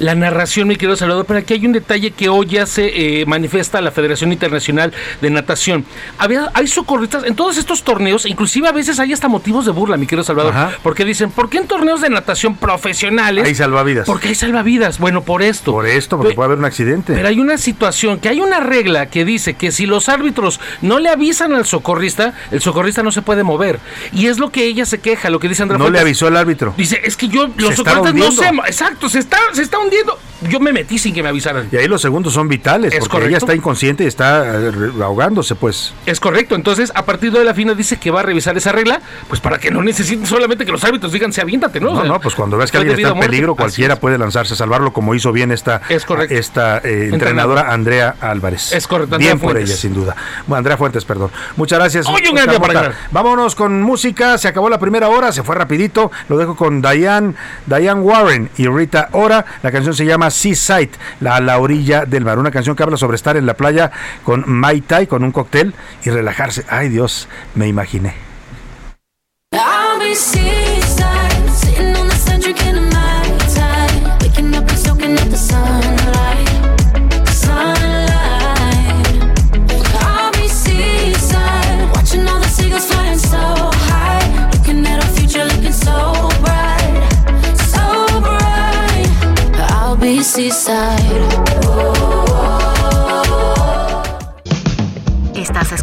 la 0.01 0.15
narración, 0.15 0.67
mi 0.67 0.75
querido 0.75 0.95
Salvador, 0.95 1.25
pero 1.27 1.39
aquí 1.39 1.53
hay 1.53 1.65
un 1.65 1.73
detalle 1.73 2.11
que 2.11 2.27
hoy 2.27 2.47
ya 2.47 2.65
se 2.65 3.21
eh, 3.21 3.25
manifiesta 3.27 3.79
la 3.81 3.91
Federación 3.91 4.31
Internacional 4.31 4.91
de 5.21 5.29
Natación. 5.29 5.85
Había, 6.17 6.49
hay 6.55 6.67
socorristas 6.67 7.23
en 7.23 7.35
todos 7.35 7.57
estos 7.57 7.83
torneos, 7.83 8.25
inclusive 8.25 8.67
a 8.67 8.71
veces 8.71 8.99
hay 8.99 9.13
hasta 9.13 9.27
motivos 9.27 9.65
de 9.65 9.71
burla, 9.71 9.97
mi 9.97 10.07
querido 10.07 10.23
Salvador, 10.23 10.53
porque 10.81 11.05
dicen, 11.05 11.29
¿por 11.29 11.49
qué 11.49 11.59
en 11.59 11.67
torneos 11.67 12.01
de 12.01 12.09
natación 12.09 12.55
profesionales? 12.55 13.45
Hay 13.45 13.53
salvavidas. 13.53 14.07
Porque 14.07 14.29
hay 14.29 14.35
salvavidas. 14.35 14.97
Bueno, 14.97 15.21
por 15.21 15.43
esto. 15.43 15.71
Por 15.71 15.85
esto, 15.85 16.17
porque 16.17 16.33
puede 16.33 16.47
haber 16.47 16.57
un 16.57 16.65
accidente. 16.65 17.13
Pero 17.13 17.27
hay 17.27 17.39
una 17.39 17.59
situación, 17.59 18.19
que 18.19 18.29
hay 18.29 18.41
una 18.41 18.59
regla 18.59 19.05
que 19.05 19.23
dice 19.23 19.53
que 19.53 19.71
si 19.71 19.85
los 19.85 20.09
árbitros 20.09 20.59
no 20.81 20.99
le 20.99 21.09
avisan 21.09 21.53
al 21.53 21.65
socorrista, 21.65 22.33
el 22.49 22.61
socorrista 22.61 23.03
no 23.03 23.11
se 23.11 23.21
puede 23.21 23.43
mover. 23.43 23.79
Y 24.13 24.25
es 24.25 24.39
lo 24.39 24.51
que 24.51 24.65
ella 24.65 24.87
se 24.87 24.99
queja, 24.99 25.29
lo 25.29 25.39
que 25.39 25.47
dice 25.47 25.61
Andrés. 25.61 25.77
No 25.77 25.91
le 25.91 25.99
avisó 25.99 26.27
el 26.27 26.37
árbitro. 26.37 26.73
Dice, 26.75 26.99
es 27.03 27.15
que 27.15 27.27
yo, 27.27 27.49
los 27.57 27.75
socorristas 27.75 28.15
no 28.15 28.31
sé. 28.31 28.49
Exacto, 28.65 29.07
se 29.07 29.19
está, 29.19 29.37
se 29.53 29.61
está 29.61 29.77
hundiendo. 29.77 29.90
Yo 30.49 30.59
me 30.59 30.73
metí 30.73 30.97
sin 30.97 31.13
que 31.13 31.21
me 31.21 31.29
avisaran. 31.29 31.69
Y 31.71 31.77
ahí 31.77 31.87
los 31.87 32.01
segundos 32.01 32.33
son 32.33 32.47
vitales, 32.47 32.93
porque 32.95 33.09
correcto? 33.09 33.29
ella 33.29 33.37
está 33.37 33.55
inconsciente 33.55 34.03
y 34.03 34.07
está 34.07 34.43
eh, 34.69 34.71
ahogándose, 35.01 35.53
pues. 35.53 35.93
Es 36.05 36.19
correcto. 36.19 36.55
Entonces, 36.55 36.91
a 36.95 37.05
partir 37.05 37.31
de 37.31 37.43
la 37.43 37.53
FINA 37.53 37.75
dice 37.75 37.97
que 37.97 38.09
va 38.09 38.21
a 38.21 38.23
revisar 38.23 38.57
esa 38.57 38.71
regla, 38.71 39.01
pues 39.27 39.39
para 39.39 39.59
que 39.59 39.69
no 39.69 39.83
necesiten 39.83 40.25
solamente 40.25 40.65
que 40.65 40.71
los 40.71 40.83
árbitros 40.83 41.11
digan, 41.11 41.31
se 41.31 41.41
aviéntate, 41.41 41.79
¿no? 41.79 41.93
No, 41.93 42.03
no, 42.05 42.19
pues 42.19 42.33
cuando 42.33 42.57
ves 42.57 42.71
que 42.71 42.77
alguien 42.77 42.97
está 42.97 43.09
en 43.09 43.19
peligro, 43.19 43.55
cualquiera 43.55 43.97
puede 43.97 44.17
lanzarse 44.17 44.55
a 44.55 44.57
salvarlo, 44.57 44.93
como 44.93 45.13
hizo 45.13 45.31
bien 45.31 45.51
esta, 45.51 45.81
esta 45.89 46.79
eh, 46.79 47.09
entrenadora 47.11 47.71
Andrea 47.71 48.15
Álvarez. 48.19 48.71
Es 48.71 48.87
correcto. 48.87 49.15
Andrea 49.15 49.35
bien 49.35 49.39
por 49.39 49.57
ella, 49.57 49.75
sin 49.75 49.93
duda. 49.93 50.15
Bueno, 50.47 50.57
Andrea 50.57 50.77
Fuentes, 50.77 51.05
perdón. 51.05 51.29
Muchas 51.55 51.77
gracias. 51.77 52.07
Oye, 52.07 52.29
un 52.29 52.61
para 52.61 52.93
Vámonos 53.11 53.55
con 53.55 53.81
música. 53.81 54.37
Se 54.39 54.47
acabó 54.47 54.69
la 54.69 54.79
primera 54.79 55.09
hora, 55.09 55.31
se 55.31 55.43
fue 55.43 55.55
rapidito. 55.55 56.11
Lo 56.29 56.37
dejo 56.37 56.55
con 56.55 56.81
Diane, 56.81 57.35
Diane 57.67 58.01
Warren 58.01 58.49
y 58.57 58.67
Rita 58.67 59.09
Ora. 59.11 59.45
La 59.61 59.71
canción 59.71 59.80
se 59.83 60.05
llama 60.05 60.29
Seaside 60.29 60.91
la, 61.19 61.35
a 61.35 61.41
la 61.41 61.59
orilla 61.59 62.05
del 62.05 62.25
mar. 62.25 62.39
Una 62.39 62.51
canción 62.51 62.75
que 62.75 62.83
habla 62.83 62.97
sobre 62.97 63.15
estar 63.15 63.37
en 63.37 63.45
la 63.45 63.55
playa 63.55 63.91
con 64.23 64.43
Mai 64.47 64.81
Tai, 64.81 65.07
con 65.07 65.23
un 65.23 65.31
cóctel 65.31 65.73
y 66.03 66.09
relajarse. 66.09 66.65
Ay 66.69 66.89
Dios, 66.89 67.27
me 67.55 67.67
imaginé. 67.67 68.30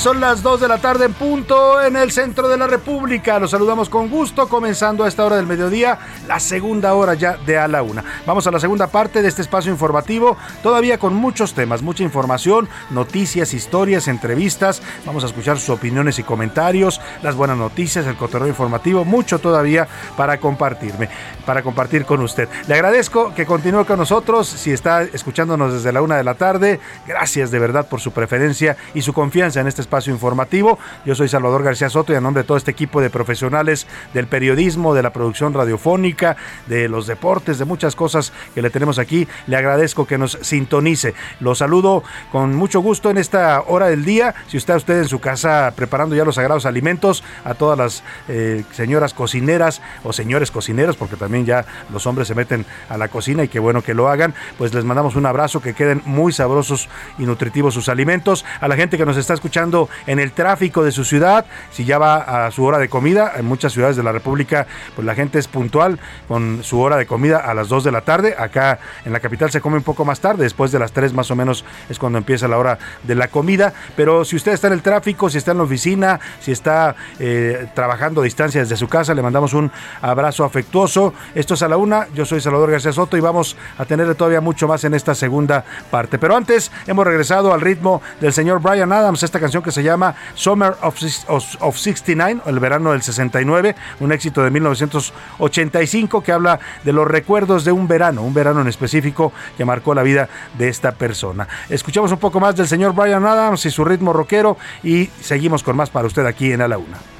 Son 0.00 0.18
las 0.18 0.42
2 0.42 0.62
de 0.62 0.68
la 0.68 0.78
tarde 0.78 1.04
en 1.04 1.12
punto 1.12 1.82
en 1.82 1.94
el 1.94 2.10
centro 2.10 2.48
de 2.48 2.56
la 2.56 2.66
República. 2.66 3.38
Los 3.38 3.50
saludamos 3.50 3.90
con 3.90 4.08
gusto, 4.08 4.48
comenzando 4.48 5.04
a 5.04 5.08
esta 5.08 5.26
hora 5.26 5.36
del 5.36 5.46
mediodía, 5.46 5.98
la 6.26 6.40
segunda 6.40 6.94
hora 6.94 7.12
ya 7.12 7.36
de 7.36 7.58
a 7.58 7.68
la 7.68 7.82
una. 7.82 8.02
Vamos 8.24 8.46
a 8.46 8.50
la 8.50 8.58
segunda 8.58 8.86
parte 8.86 9.20
de 9.20 9.28
este 9.28 9.42
espacio 9.42 9.70
informativo, 9.70 10.38
todavía 10.62 10.96
con 10.96 11.12
muchos 11.12 11.52
temas, 11.52 11.82
mucha 11.82 12.02
información, 12.02 12.66
noticias, 12.88 13.52
historias, 13.52 14.08
entrevistas. 14.08 14.80
Vamos 15.04 15.22
a 15.22 15.26
escuchar 15.26 15.58
sus 15.58 15.68
opiniones 15.68 16.18
y 16.18 16.22
comentarios, 16.22 16.98
las 17.22 17.34
buenas 17.34 17.58
noticias, 17.58 18.06
el 18.06 18.16
cotorreo 18.16 18.48
informativo, 18.48 19.04
mucho 19.04 19.38
todavía 19.38 19.86
para 20.16 20.40
compartirme, 20.40 21.10
para 21.44 21.62
compartir 21.62 22.06
con 22.06 22.22
usted. 22.22 22.48
Le 22.68 22.74
agradezco 22.74 23.34
que 23.34 23.44
continúe 23.44 23.84
con 23.84 23.98
nosotros. 23.98 24.48
Si 24.48 24.70
está 24.70 25.02
escuchándonos 25.02 25.74
desde 25.74 25.92
la 25.92 26.00
una 26.00 26.16
de 26.16 26.24
la 26.24 26.36
tarde, 26.36 26.80
gracias 27.06 27.50
de 27.50 27.58
verdad 27.58 27.86
por 27.86 28.00
su 28.00 28.12
preferencia 28.12 28.78
y 28.94 29.02
su 29.02 29.12
confianza 29.12 29.60
en 29.60 29.66
este 29.66 29.82
espacio 29.82 29.89
informativo. 30.06 30.78
Yo 31.04 31.14
soy 31.14 31.28
Salvador 31.28 31.62
García 31.62 31.90
Soto 31.90 32.12
y 32.12 32.16
a 32.16 32.20
nombre 32.20 32.42
de 32.42 32.46
todo 32.46 32.56
este 32.56 32.70
equipo 32.70 33.00
de 33.00 33.10
profesionales 33.10 33.86
del 34.14 34.26
periodismo, 34.26 34.94
de 34.94 35.02
la 35.02 35.12
producción 35.12 35.52
radiofónica, 35.52 36.36
de 36.66 36.88
los 36.88 37.06
deportes, 37.06 37.58
de 37.58 37.64
muchas 37.64 37.96
cosas 37.96 38.32
que 38.54 38.62
le 38.62 38.70
tenemos 38.70 38.98
aquí, 38.98 39.26
le 39.46 39.56
agradezco 39.56 40.06
que 40.06 40.18
nos 40.18 40.38
sintonice. 40.42 41.14
Lo 41.40 41.54
saludo 41.54 42.02
con 42.30 42.54
mucho 42.54 42.80
gusto 42.80 43.10
en 43.10 43.18
esta 43.18 43.62
hora 43.66 43.88
del 43.88 44.04
día. 44.04 44.34
Si 44.48 44.56
está 44.56 44.76
usted 44.76 44.98
en 44.98 45.08
su 45.08 45.20
casa 45.20 45.72
preparando 45.74 46.14
ya 46.14 46.24
los 46.24 46.36
sagrados 46.36 46.66
alimentos, 46.66 47.22
a 47.44 47.54
todas 47.54 47.76
las 47.76 48.02
eh, 48.28 48.64
señoras 48.72 49.14
cocineras 49.14 49.82
o 50.04 50.12
señores 50.12 50.50
cocineros, 50.50 50.96
porque 50.96 51.16
también 51.16 51.44
ya 51.46 51.64
los 51.92 52.06
hombres 52.06 52.28
se 52.28 52.34
meten 52.34 52.64
a 52.88 52.96
la 52.96 53.08
cocina 53.08 53.44
y 53.44 53.48
qué 53.48 53.58
bueno 53.58 53.82
que 53.82 53.94
lo 53.94 54.08
hagan, 54.08 54.34
pues 54.58 54.74
les 54.74 54.84
mandamos 54.84 55.16
un 55.16 55.26
abrazo, 55.26 55.60
que 55.60 55.74
queden 55.74 56.02
muy 56.04 56.32
sabrosos 56.32 56.88
y 57.18 57.24
nutritivos 57.24 57.74
sus 57.74 57.88
alimentos. 57.88 58.44
A 58.60 58.68
la 58.68 58.76
gente 58.76 58.96
que 58.96 59.06
nos 59.06 59.16
está 59.16 59.34
escuchando 59.34 59.79
en 60.06 60.18
el 60.18 60.32
tráfico 60.32 60.84
de 60.84 60.92
su 60.92 61.04
ciudad, 61.04 61.46
si 61.70 61.84
ya 61.84 61.98
va 61.98 62.46
a 62.46 62.50
su 62.50 62.64
hora 62.64 62.78
de 62.78 62.88
comida, 62.88 63.32
en 63.36 63.46
muchas 63.46 63.72
ciudades 63.72 63.96
de 63.96 64.02
la 64.02 64.12
República, 64.12 64.66
pues 64.94 65.06
la 65.06 65.14
gente 65.14 65.38
es 65.38 65.48
puntual 65.48 65.98
con 66.28 66.62
su 66.62 66.80
hora 66.80 66.96
de 66.96 67.06
comida 67.06 67.38
a 67.38 67.54
las 67.54 67.68
2 67.68 67.84
de 67.84 67.92
la 67.92 68.00
tarde. 68.02 68.34
Acá 68.38 68.78
en 69.04 69.12
la 69.12 69.20
capital 69.20 69.50
se 69.50 69.60
come 69.60 69.76
un 69.76 69.82
poco 69.82 70.04
más 70.04 70.20
tarde, 70.20 70.44
después 70.44 70.72
de 70.72 70.78
las 70.78 70.92
3 70.92 71.12
más 71.12 71.30
o 71.30 71.36
menos 71.36 71.64
es 71.88 71.98
cuando 71.98 72.18
empieza 72.18 72.48
la 72.48 72.58
hora 72.58 72.78
de 73.02 73.14
la 73.14 73.28
comida. 73.28 73.72
Pero 73.96 74.24
si 74.24 74.36
usted 74.36 74.52
está 74.52 74.66
en 74.66 74.74
el 74.74 74.82
tráfico, 74.82 75.30
si 75.30 75.38
está 75.38 75.52
en 75.52 75.58
la 75.58 75.64
oficina, 75.64 76.20
si 76.40 76.52
está 76.52 76.94
eh, 77.18 77.68
trabajando 77.74 78.20
a 78.20 78.24
distancia 78.24 78.60
desde 78.60 78.76
su 78.76 78.88
casa, 78.88 79.14
le 79.14 79.22
mandamos 79.22 79.54
un 79.54 79.70
abrazo 80.02 80.44
afectuoso. 80.44 81.14
Esto 81.34 81.54
es 81.54 81.62
a 81.62 81.68
la 81.68 81.76
una. 81.76 82.08
Yo 82.14 82.24
soy 82.24 82.40
Salvador 82.40 82.70
García 82.70 82.92
Soto 82.92 83.16
y 83.16 83.20
vamos 83.20 83.56
a 83.78 83.84
tener 83.84 84.14
todavía 84.14 84.40
mucho 84.40 84.68
más 84.68 84.84
en 84.84 84.94
esta 84.94 85.14
segunda 85.14 85.64
parte. 85.90 86.18
Pero 86.18 86.36
antes 86.36 86.70
hemos 86.86 87.06
regresado 87.06 87.52
al 87.52 87.60
ritmo 87.60 88.02
del 88.20 88.32
señor 88.32 88.60
Brian 88.60 88.92
Adams, 88.92 89.22
esta 89.22 89.40
canción 89.40 89.62
que 89.62 89.69
se 89.70 89.82
llama 89.82 90.14
Summer 90.34 90.76
of, 90.82 90.96
of, 91.28 91.56
of 91.60 91.76
69, 91.76 92.42
el 92.46 92.58
verano 92.58 92.92
del 92.92 93.02
69, 93.02 93.74
un 94.00 94.12
éxito 94.12 94.42
de 94.42 94.50
1985 94.50 96.22
que 96.22 96.32
habla 96.32 96.60
de 96.84 96.92
los 96.92 97.06
recuerdos 97.06 97.64
de 97.64 97.72
un 97.72 97.88
verano, 97.88 98.22
un 98.22 98.34
verano 98.34 98.60
en 98.60 98.68
específico 98.68 99.32
que 99.56 99.64
marcó 99.64 99.94
la 99.94 100.02
vida 100.02 100.28
de 100.58 100.68
esta 100.68 100.92
persona. 100.92 101.48
Escuchamos 101.68 102.12
un 102.12 102.18
poco 102.18 102.40
más 102.40 102.56
del 102.56 102.68
señor 102.68 102.94
Brian 102.94 103.24
Adams 103.24 103.66
y 103.66 103.70
su 103.70 103.84
ritmo 103.84 104.12
rockero 104.12 104.56
y 104.82 105.06
seguimos 105.20 105.62
con 105.62 105.76
más 105.76 105.90
para 105.90 106.06
usted 106.06 106.26
aquí 106.26 106.52
en 106.52 106.62
A 106.62 106.68
la 106.68 106.78
Una. 106.78 107.19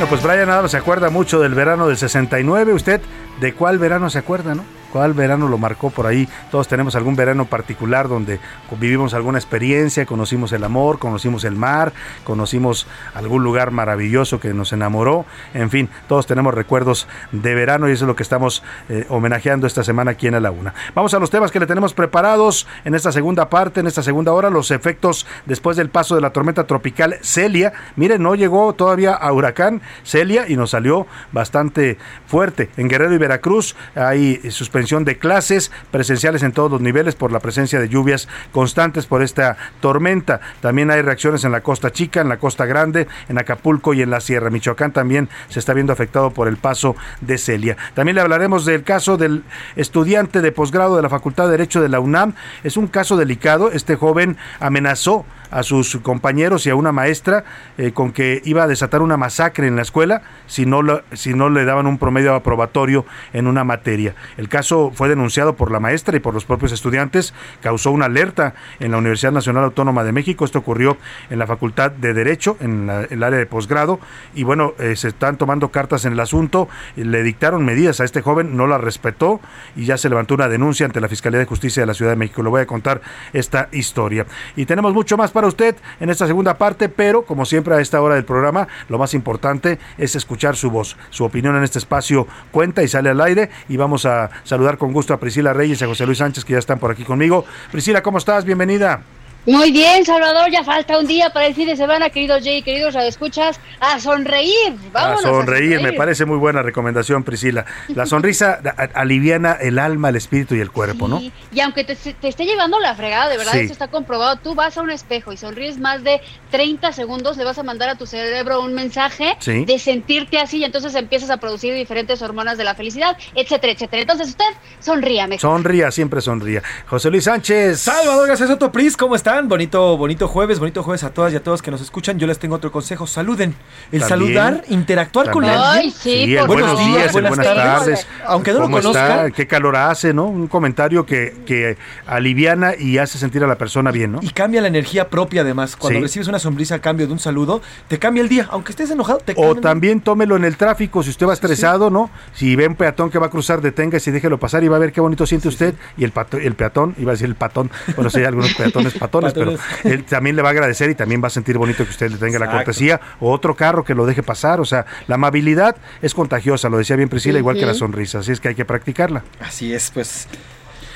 Bueno, 0.00 0.16
pues 0.16 0.22
Brian 0.22 0.48
Adams 0.48 0.70
se 0.70 0.78
acuerda 0.78 1.10
mucho 1.10 1.40
del 1.40 1.52
verano 1.52 1.86
del 1.86 1.98
69. 1.98 2.72
¿Usted 2.72 3.02
de 3.38 3.52
cuál 3.52 3.78
verano 3.78 4.08
se 4.08 4.18
acuerda, 4.18 4.54
no? 4.54 4.64
¿Cuál 4.92 5.14
verano 5.14 5.48
lo 5.48 5.56
marcó 5.56 5.90
por 5.90 6.06
ahí? 6.06 6.28
Todos 6.50 6.66
tenemos 6.66 6.96
algún 6.96 7.14
verano 7.14 7.44
particular 7.44 8.08
donde 8.08 8.40
vivimos 8.80 9.14
alguna 9.14 9.38
experiencia, 9.38 10.04
conocimos 10.04 10.52
el 10.52 10.64
amor, 10.64 10.98
conocimos 10.98 11.44
el 11.44 11.54
mar, 11.54 11.92
conocimos 12.24 12.88
algún 13.14 13.44
lugar 13.44 13.70
maravilloso 13.70 14.40
que 14.40 14.52
nos 14.52 14.72
enamoró. 14.72 15.26
En 15.54 15.70
fin, 15.70 15.88
todos 16.08 16.26
tenemos 16.26 16.54
recuerdos 16.54 17.06
de 17.30 17.54
verano 17.54 17.88
y 17.88 17.92
eso 17.92 18.04
es 18.04 18.08
lo 18.08 18.16
que 18.16 18.24
estamos 18.24 18.64
eh, 18.88 19.06
homenajeando 19.08 19.68
esta 19.68 19.84
semana 19.84 20.12
aquí 20.12 20.26
en 20.26 20.42
la 20.42 20.50
Una. 20.50 20.74
Vamos 20.94 21.14
a 21.14 21.20
los 21.20 21.30
temas 21.30 21.52
que 21.52 21.60
le 21.60 21.66
tenemos 21.66 21.94
preparados 21.94 22.66
en 22.84 22.96
esta 22.96 23.12
segunda 23.12 23.48
parte, 23.48 23.78
en 23.80 23.86
esta 23.86 24.02
segunda 24.02 24.32
hora, 24.32 24.50
los 24.50 24.72
efectos 24.72 25.24
después 25.46 25.76
del 25.76 25.90
paso 25.90 26.16
de 26.16 26.20
la 26.20 26.30
tormenta 26.32 26.66
tropical 26.66 27.16
Celia. 27.22 27.72
Miren, 27.94 28.22
no 28.22 28.34
llegó 28.34 28.72
todavía 28.72 29.14
a 29.14 29.32
huracán 29.32 29.82
Celia 30.02 30.48
y 30.48 30.56
nos 30.56 30.70
salió 30.70 31.06
bastante 31.30 31.96
fuerte. 32.26 32.70
En 32.76 32.88
Guerrero 32.88 33.14
y 33.14 33.18
Veracruz 33.18 33.76
hay 33.94 34.50
suspensión 34.50 34.79
de 34.80 35.18
clases 35.18 35.70
presenciales 35.90 36.42
en 36.42 36.52
todos 36.52 36.70
los 36.70 36.80
niveles 36.80 37.14
por 37.14 37.32
la 37.32 37.40
presencia 37.40 37.78
de 37.78 37.88
lluvias 37.88 38.28
constantes 38.50 39.04
por 39.04 39.22
esta 39.22 39.58
tormenta. 39.80 40.40
También 40.62 40.90
hay 40.90 41.02
reacciones 41.02 41.44
en 41.44 41.52
la 41.52 41.60
Costa 41.60 41.92
Chica, 41.92 42.22
en 42.22 42.30
la 42.30 42.38
Costa 42.38 42.64
Grande, 42.64 43.06
en 43.28 43.38
Acapulco 43.38 43.92
y 43.92 44.00
en 44.00 44.08
la 44.08 44.20
Sierra. 44.20 44.48
Michoacán 44.48 44.92
también 44.92 45.28
se 45.48 45.58
está 45.58 45.74
viendo 45.74 45.92
afectado 45.92 46.30
por 46.30 46.48
el 46.48 46.56
paso 46.56 46.96
de 47.20 47.36
Celia. 47.36 47.76
También 47.92 48.14
le 48.14 48.22
hablaremos 48.22 48.64
del 48.64 48.82
caso 48.82 49.18
del 49.18 49.44
estudiante 49.76 50.40
de 50.40 50.50
posgrado 50.50 50.96
de 50.96 51.02
la 51.02 51.10
Facultad 51.10 51.44
de 51.44 51.50
Derecho 51.50 51.82
de 51.82 51.90
la 51.90 52.00
UNAM. 52.00 52.34
Es 52.64 52.78
un 52.78 52.86
caso 52.86 53.18
delicado. 53.18 53.70
Este 53.70 53.96
joven 53.96 54.38
amenazó 54.60 55.26
a 55.50 55.62
sus 55.62 55.96
compañeros 55.98 56.66
y 56.66 56.70
a 56.70 56.74
una 56.74 56.92
maestra 56.92 57.44
eh, 57.78 57.92
con 57.92 58.12
que 58.12 58.42
iba 58.44 58.62
a 58.62 58.66
desatar 58.66 59.02
una 59.02 59.16
masacre 59.16 59.66
en 59.66 59.76
la 59.76 59.82
escuela 59.82 60.22
si 60.46 60.66
no, 60.66 60.80
si 61.12 61.34
no 61.34 61.48
le 61.50 61.64
daban 61.64 61.86
un 61.86 61.98
promedio 61.98 62.34
aprobatorio 62.34 63.04
en 63.32 63.46
una 63.46 63.64
materia. 63.64 64.14
El 64.36 64.48
caso 64.48 64.92
fue 64.94 65.08
denunciado 65.08 65.56
por 65.56 65.70
la 65.70 65.80
maestra 65.80 66.16
y 66.16 66.20
por 66.20 66.34
los 66.34 66.44
propios 66.44 66.72
estudiantes, 66.72 67.34
causó 67.60 67.90
una 67.90 68.06
alerta 68.06 68.54
en 68.78 68.92
la 68.92 68.98
Universidad 68.98 69.32
Nacional 69.32 69.64
Autónoma 69.64 70.04
de 70.04 70.12
México, 70.12 70.44
esto 70.44 70.58
ocurrió 70.58 70.96
en 71.30 71.38
la 71.38 71.46
Facultad 71.46 71.90
de 71.90 72.14
Derecho, 72.14 72.56
en 72.60 72.90
el 73.10 73.22
área 73.22 73.38
de 73.38 73.46
posgrado, 73.46 74.00
y 74.34 74.44
bueno, 74.44 74.74
eh, 74.78 74.96
se 74.96 75.08
están 75.08 75.36
tomando 75.36 75.70
cartas 75.70 76.04
en 76.04 76.12
el 76.12 76.20
asunto, 76.20 76.68
le 76.96 77.22
dictaron 77.22 77.64
medidas 77.64 78.00
a 78.00 78.04
este 78.04 78.22
joven, 78.22 78.56
no 78.56 78.66
la 78.66 78.78
respetó 78.78 79.40
y 79.76 79.84
ya 79.84 79.96
se 79.96 80.08
levantó 80.08 80.34
una 80.34 80.48
denuncia 80.48 80.86
ante 80.86 81.00
la 81.00 81.08
Fiscalía 81.08 81.38
de 81.38 81.46
Justicia 81.46 81.82
de 81.82 81.86
la 81.86 81.94
Ciudad 81.94 82.12
de 82.12 82.16
México. 82.16 82.42
Le 82.42 82.48
voy 82.48 82.62
a 82.62 82.66
contar 82.66 83.00
esta 83.32 83.68
historia. 83.72 84.26
Y 84.56 84.66
tenemos 84.66 84.92
mucho 84.92 85.16
más 85.16 85.30
para 85.30 85.39
usted 85.48 85.76
en 86.00 86.10
esta 86.10 86.26
segunda 86.26 86.58
parte, 86.58 86.88
pero 86.88 87.24
como 87.24 87.44
siempre 87.44 87.74
a 87.74 87.80
esta 87.80 88.00
hora 88.00 88.14
del 88.14 88.24
programa, 88.24 88.68
lo 88.88 88.98
más 88.98 89.14
importante 89.14 89.78
es 89.98 90.16
escuchar 90.16 90.56
su 90.56 90.70
voz. 90.70 90.96
Su 91.10 91.24
opinión 91.24 91.56
en 91.56 91.62
este 91.62 91.78
espacio 91.78 92.26
cuenta 92.50 92.82
y 92.82 92.88
sale 92.88 93.10
al 93.10 93.20
aire 93.20 93.50
y 93.68 93.76
vamos 93.76 94.06
a 94.06 94.30
saludar 94.44 94.78
con 94.78 94.92
gusto 94.92 95.14
a 95.14 95.20
Priscila 95.20 95.52
Reyes 95.52 95.80
y 95.80 95.84
a 95.84 95.88
José 95.88 96.06
Luis 96.06 96.18
Sánchez 96.18 96.44
que 96.44 96.54
ya 96.54 96.58
están 96.58 96.78
por 96.78 96.90
aquí 96.90 97.04
conmigo. 97.04 97.44
Priscila, 97.70 98.02
¿cómo 98.02 98.18
estás? 98.18 98.44
Bienvenida. 98.44 99.02
Muy 99.46 99.72
bien, 99.72 100.04
Salvador, 100.04 100.50
ya 100.50 100.62
falta 100.62 100.98
un 100.98 101.06
día 101.06 101.30
para 101.30 101.46
el 101.46 101.54
fin 101.54 101.66
de 101.66 101.74
semana, 101.74 102.10
queridos 102.10 102.42
Jay, 102.44 102.62
queridos 102.62 102.94
escuchas, 102.94 103.58
a 103.80 103.98
sonreír. 103.98 104.74
Vamos 104.92 105.24
a 105.24 105.28
sonreír, 105.28 105.80
me 105.80 105.94
parece 105.94 106.26
muy 106.26 106.36
buena 106.36 106.62
recomendación, 106.62 107.24
Priscila. 107.24 107.64
La 107.88 108.04
sonrisa 108.06 108.60
aliviana 108.94 109.52
el 109.54 109.78
alma, 109.78 110.10
el 110.10 110.16
espíritu 110.16 110.54
y 110.54 110.60
el 110.60 110.70
cuerpo, 110.70 111.06
sí. 111.06 111.10
¿no? 111.10 111.22
Y 111.52 111.60
aunque 111.60 111.84
te, 111.84 111.96
te, 111.96 112.28
esté 112.28 112.44
llevando 112.44 112.78
la 112.80 112.94
fregada, 112.94 113.28
de 113.30 113.38
verdad, 113.38 113.52
Sí. 113.52 113.60
eso 113.60 113.72
está 113.72 113.88
comprobado, 113.88 114.36
tú 114.36 114.54
vas 114.54 114.76
a 114.76 114.82
un 114.82 114.90
espejo 114.90 115.32
y 115.32 115.36
sonríes 115.38 115.78
más 115.78 116.04
de 116.04 116.20
30 116.50 116.92
segundos, 116.92 117.36
le 117.38 117.44
vas 117.44 117.58
a 117.58 117.62
mandar 117.62 117.88
a 117.88 117.94
tu 117.96 118.06
cerebro 118.06 118.60
un 118.60 118.74
mensaje 118.74 119.36
Sí. 119.40 119.64
de 119.64 119.78
sentirte 119.78 120.38
así 120.38 120.58
y 120.58 120.64
entonces 120.64 120.94
empiezas 120.94 121.30
a 121.30 121.38
producir 121.38 121.74
diferentes 121.74 122.20
hormonas 122.20 122.58
de 122.58 122.64
la 122.64 122.74
felicidad, 122.74 123.16
etcétera, 123.34 123.72
etcétera. 123.72 124.02
Entonces 124.02 124.28
usted 124.28 124.44
sonría 124.80 125.26
mejor. 125.26 125.40
Sonría, 125.40 125.90
siempre 125.90 126.20
sonría. 126.20 126.62
José 126.86 127.10
Luis 127.10 127.24
Sánchez. 127.24 127.80
Salvador 127.80 128.28
García 128.28 128.46
Soto 128.46 128.70
Pris, 128.70 128.96
¿cómo 128.96 129.16
están? 129.30 129.48
Bonito, 129.48 129.96
bonito 129.96 130.28
jueves, 130.28 130.58
bonito 130.58 130.82
jueves 130.82 131.04
a 131.04 131.10
todas 131.10 131.32
y 131.32 131.36
a 131.36 131.42
todos 131.42 131.62
que 131.62 131.70
nos 131.70 131.80
escuchan. 131.80 132.18
Yo 132.18 132.26
les 132.26 132.38
tengo 132.38 132.56
otro 132.56 132.72
consejo, 132.72 133.06
saluden. 133.06 133.54
El 133.92 134.00
También, 134.00 134.08
saludar, 134.08 134.64
interactuar 134.68 135.30
con 135.30 135.44
alguien. 135.44 135.92
Sí, 135.92 136.34
el 136.36 136.46
buenos 136.46 136.78
días, 136.78 137.06
el 137.14 137.22
buenas 137.22 137.36
tardes. 137.46 138.06
Aunque 138.26 138.52
no 138.52 138.60
lo 138.60 138.70
conozcan. 138.70 139.32
Qué 139.32 139.46
calor 139.46 139.76
hace, 139.76 140.12
¿no? 140.12 140.26
Un 140.26 140.48
comentario 140.48 141.06
que, 141.06 141.34
que 141.46 141.76
aliviana 142.06 142.72
y 142.78 142.98
hace 142.98 143.18
sentir 143.18 143.44
a 143.44 143.46
la 143.46 143.56
persona 143.56 143.90
bien, 143.90 144.12
¿no? 144.12 144.18
Y 144.22 144.30
cambia 144.30 144.60
la 144.60 144.68
energía 144.68 145.08
propia 145.08 145.42
además. 145.42 145.76
Cuando 145.76 145.98
Sí. 145.98 146.02
recibes 146.02 146.28
una 146.28 146.38
sonrisa 146.38 146.76
a 146.76 146.78
cambio 146.80 147.06
de 147.06 147.12
un 147.12 147.18
saludo, 147.18 147.62
te 147.88 147.98
cambia 147.98 148.22
el 148.22 148.28
día. 148.28 148.46
Aunque 148.50 148.72
estés 148.72 148.90
enojado, 148.90 149.18
te 149.18 149.32
O 149.32 149.34
cambia 149.36 149.48
el 149.50 149.54
día. 149.54 149.62
también 149.62 150.00
tómelo 150.00 150.36
en 150.36 150.44
el 150.44 150.56
tráfico, 150.56 151.02
si 151.02 151.10
usted 151.10 151.26
va 151.26 151.32
estresado, 151.34 151.90
¿no? 151.90 152.10
Si 152.34 152.56
ve 152.56 152.66
un 152.66 152.74
peatón 152.74 153.10
que 153.10 153.18
va 153.18 153.26
a 153.26 153.30
cruzar, 153.30 153.60
deténgase 153.60 154.10
y 154.10 154.12
déjelo 154.12 154.38
pasar 154.38 154.64
y 154.64 154.68
va 154.68 154.76
a 154.76 154.80
ver 154.80 154.92
qué 154.92 155.00
bonito 155.00 155.26
siente 155.26 155.48
usted. 155.48 155.74
Y 155.96 156.04
el, 156.04 156.12
pato- 156.12 156.38
el 156.38 156.54
peatón, 156.54 156.94
iba 156.98 157.12
a 157.12 157.14
decir 157.14 157.26
el 157.28 157.34
patón, 157.36 157.70
bueno, 157.94 158.10
sí 158.10 158.18
hay 158.18 158.24
algunos 158.24 158.54
peatones 158.54 158.94
pero 159.20 159.56
él 159.84 160.04
también 160.04 160.36
le 160.36 160.42
va 160.42 160.48
a 160.48 160.52
agradecer 160.52 160.90
y 160.90 160.94
también 160.94 161.22
va 161.22 161.28
a 161.28 161.30
sentir 161.30 161.58
bonito 161.58 161.84
que 161.84 161.90
usted 161.90 162.10
le 162.10 162.18
tenga 162.18 162.38
la 162.38 162.50
cortesía. 162.50 163.00
O 163.20 163.32
otro 163.32 163.54
carro 163.54 163.84
que 163.84 163.94
lo 163.94 164.06
deje 164.06 164.22
pasar, 164.22 164.60
o 164.60 164.64
sea, 164.64 164.86
la 165.06 165.16
amabilidad 165.16 165.76
es 166.02 166.14
contagiosa, 166.14 166.68
lo 166.68 166.78
decía 166.78 166.96
bien 166.96 167.08
Priscila, 167.08 167.38
igual 167.38 167.56
que 167.56 167.66
la 167.66 167.74
sonrisa, 167.74 168.20
así 168.20 168.32
es 168.32 168.40
que 168.40 168.48
hay 168.48 168.54
que 168.54 168.64
practicarla. 168.64 169.24
Así 169.40 169.72
es, 169.72 169.90
pues. 169.90 170.28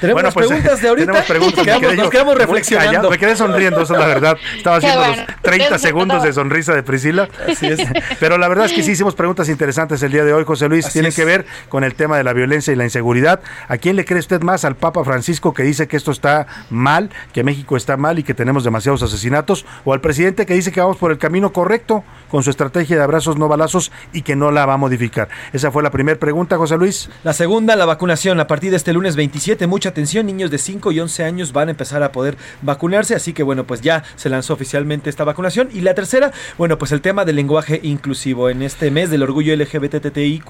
Tenemos 0.04 0.22
Bueno, 0.22 0.26
las 0.26 0.34
pues, 0.34 0.46
preguntas 0.46 0.82
de 0.82 0.88
ahorita. 0.88 1.06
Tenemos 1.06 1.26
preguntas. 1.26 1.64
Quedamos, 1.64 1.86
quedé 1.88 1.96
nos 1.96 2.10
quedamos 2.10 2.34
reflexionando. 2.36 2.90
callado, 2.90 3.10
me 3.10 3.18
quedé 3.18 3.36
sonriendo, 3.36 3.80
esa 3.80 3.94
es 3.94 4.00
la 4.00 4.06
verdad. 4.06 4.36
Estaba 4.56 4.76
haciendo 4.76 4.98
bueno. 4.98 5.16
los 5.16 5.42
30 5.42 5.64
Eso 5.64 5.72
me 5.72 5.78
segundos 5.78 6.22
de 6.22 6.32
sonrisa 6.32 6.74
de 6.74 6.82
Priscila. 6.82 7.28
Así 7.48 7.66
es. 7.66 7.80
Pero 8.20 8.38
la 8.38 8.48
verdad 8.48 8.66
es 8.66 8.72
que 8.72 8.82
sí 8.82 8.92
hicimos 8.92 9.14
preguntas 9.14 9.48
interesantes 9.48 10.02
el 10.02 10.12
día 10.12 10.24
de 10.24 10.32
hoy, 10.32 10.44
José 10.44 10.68
Luis. 10.68 10.84
Así 10.86 10.94
Tienen 10.94 11.08
es. 11.08 11.16
que 11.16 11.24
ver 11.24 11.46
con 11.68 11.84
el 11.84 11.94
tema 11.94 12.16
de 12.16 12.24
la 12.24 12.32
violencia 12.32 12.72
y 12.72 12.76
la 12.76 12.84
inseguridad. 12.84 13.40
¿A 13.68 13.78
quién 13.78 13.96
le 13.96 14.04
cree 14.04 14.20
usted 14.20 14.42
más? 14.42 14.64
¿Al 14.64 14.76
Papa 14.76 15.04
Francisco 15.04 15.54
que 15.54 15.62
dice 15.62 15.88
que 15.88 15.96
esto 15.96 16.10
está 16.10 16.46
mal, 16.70 17.10
que 17.32 17.42
México 17.44 17.76
está 17.76 17.96
mal 17.96 18.18
y 18.18 18.22
que 18.22 18.34
tenemos 18.34 18.64
demasiados 18.64 19.02
asesinatos? 19.02 19.64
¿O 19.84 19.92
al 19.92 20.00
presidente 20.00 20.46
que 20.46 20.54
dice 20.54 20.72
que 20.72 20.80
vamos 20.80 20.96
por 20.96 21.10
el 21.10 21.18
camino 21.18 21.52
correcto 21.52 22.04
con 22.30 22.42
su 22.42 22.50
estrategia 22.50 22.96
de 22.96 23.02
abrazos 23.02 23.36
no 23.36 23.48
balazos 23.48 23.92
y 24.12 24.22
que 24.22 24.36
no 24.36 24.50
la 24.50 24.66
va 24.66 24.74
a 24.74 24.76
modificar? 24.76 25.28
Esa 25.52 25.70
fue 25.70 25.82
la 25.82 25.90
primera 25.90 26.18
pregunta, 26.18 26.56
José 26.56 26.76
Luis. 26.76 27.08
La 27.22 27.32
segunda, 27.32 27.76
la 27.76 27.84
vacunación. 27.86 28.40
A 28.40 28.46
partir 28.46 28.70
de 28.70 28.76
este 28.76 28.92
lunes 28.92 29.16
27, 29.16 29.66
mucha 29.66 29.93
atención, 29.94 30.26
niños 30.26 30.50
de 30.50 30.58
5 30.58 30.92
y 30.92 31.00
11 31.00 31.24
años 31.24 31.52
van 31.52 31.68
a 31.68 31.70
empezar 31.70 32.02
a 32.02 32.12
poder 32.12 32.36
vacunarse, 32.62 33.14
así 33.14 33.32
que 33.32 33.42
bueno, 33.42 33.64
pues 33.64 33.80
ya 33.80 34.02
se 34.16 34.28
lanzó 34.28 34.52
oficialmente 34.54 35.08
esta 35.08 35.24
vacunación. 35.24 35.68
Y 35.72 35.80
la 35.80 35.94
tercera, 35.94 36.32
bueno, 36.58 36.78
pues 36.78 36.92
el 36.92 37.00
tema 37.00 37.24
del 37.24 37.36
lenguaje 37.36 37.80
inclusivo. 37.82 38.50
En 38.50 38.62
este 38.62 38.90
mes 38.90 39.10
del 39.10 39.22
orgullo 39.22 39.54
LGBTTIQ+, 39.56 40.44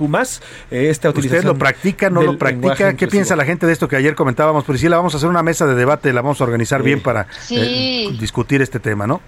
eh, 0.71 0.89
esta 0.91 1.11
utilización 1.11 1.39
¿Usted 1.39 1.49
lo 1.49 1.59
practica, 1.59 2.11
no 2.11 2.23
lo 2.23 2.39
practica? 2.39 2.75
¿Qué 2.75 2.83
inclusivo. 2.91 3.11
piensa 3.11 3.37
la 3.37 3.45
gente 3.45 3.67
de 3.67 3.73
esto 3.73 3.87
que 3.89 3.97
ayer 3.97 4.15
comentábamos, 4.15 4.65
Priscila? 4.65 4.97
Vamos 4.97 5.15
a 5.15 5.19
hacer 5.19 5.29
una 5.29 5.43
mesa 5.43 5.67
de 5.67 5.75
debate, 5.75 6.13
la 6.13 6.23
vamos 6.23 6.41
a 6.41 6.45
organizar 6.45 6.83
bien 6.83 7.01
para 7.01 7.27
Sí. 7.41 7.57
eh, 7.59 8.17
discutir 8.19 8.63
este 8.63 8.81
tema, 8.81 9.07
¿no? 9.07 9.21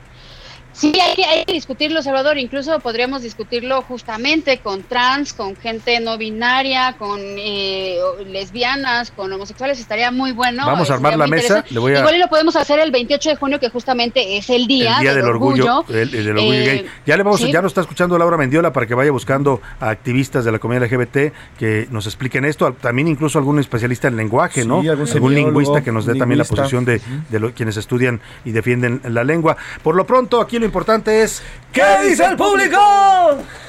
Sí, 0.77 0.93
hay 1.01 1.15
que, 1.17 1.25
hay 1.25 1.45
que 1.47 1.55
discutirlo, 1.55 2.03
Salvador. 2.03 2.37
Incluso 2.37 2.79
podríamos 2.81 3.23
discutirlo 3.23 3.81
justamente 3.81 4.59
con 4.59 4.83
trans, 4.83 5.33
con 5.33 5.57
gente 5.57 6.01
no 6.01 6.19
binaria, 6.19 6.97
con 6.99 7.19
eh, 7.23 7.99
lesbianas, 8.27 9.11
con 9.11 9.33
homosexuales. 9.33 9.81
Estaría 9.81 10.11
muy 10.11 10.33
bueno. 10.33 10.67
Vamos 10.67 10.91
a 10.91 10.93
eh, 10.93 10.97
armar 10.97 11.17
la 11.17 11.27
mesa. 11.27 11.43
interesante. 11.45 11.73
Le 11.75 11.81
voy 11.81 11.95
a- 11.95 12.01
Igual 12.01 12.17
y 12.17 12.19
lo 12.19 12.29
podemos 12.29 12.57
hacer 12.57 12.79
el 12.81 12.91
28 12.91 13.31
de 13.31 13.37
junio, 13.37 13.59
que 13.59 13.71
justamente 13.71 14.37
es 14.37 14.51
el 14.51 14.67
día, 14.67 14.97
el 14.97 15.01
día 15.03 15.15
del, 15.15 15.25
orgullo, 15.25 15.85
el- 15.89 16.15
el 16.15 16.25
del 16.27 16.37
orgullo 16.37 16.53
Eh, 16.61 16.65
gay. 16.67 16.87
Ya 17.07 17.17
le 17.17 17.23
vamos, 17.23 17.41
sí. 17.41 17.51
ya 17.51 17.63
nos 17.63 17.71
está 17.71 17.81
escuchando 17.81 18.19
Laura 18.19 18.37
Mendiola 18.37 18.71
para 18.73 18.87
que 18.87 18.95
vaya 18.95 19.11
buscando 19.11 19.63
a 19.81 19.89
activistas 19.89 20.45
de 20.45 20.53
la 20.53 20.59
comunidad 20.59 20.85
LGBT 20.93 21.33
que 21.59 21.87
nos 21.91 22.05
expliquen 22.07 22.45
esto. 22.45 22.75
También 22.75 23.09
incluso 23.09 23.39
algún 23.39 23.59
especialista 23.61 24.09
en 24.09 24.17
lenguaje, 24.19 24.61
Sí, 24.63 24.69
¿no? 24.69 24.81
algún 24.81 25.09
algún 25.09 25.35
lingüista 25.35 25.83
que 25.83 25.91
nos 25.91 26.05
dé 26.05 26.17
también 26.17 26.37
la 26.39 26.45
posición 26.45 26.85
de, 26.85 27.01
de 27.31 27.41
lo- 27.41 27.53
quienes 27.55 27.79
estudian 27.79 28.21
y 28.45 28.51
defienden 28.53 29.01
la 29.09 29.25
lengua. 29.25 29.57
Por 29.83 29.95
lo 29.95 30.05
pronto, 30.07 30.39
aquí 30.43 30.59
lo 30.59 30.66
importante 30.67 31.23
es 31.23 31.43
¿Qué 31.73 31.83
dice 32.09 32.25
el 32.25 32.37
público? 32.37 32.79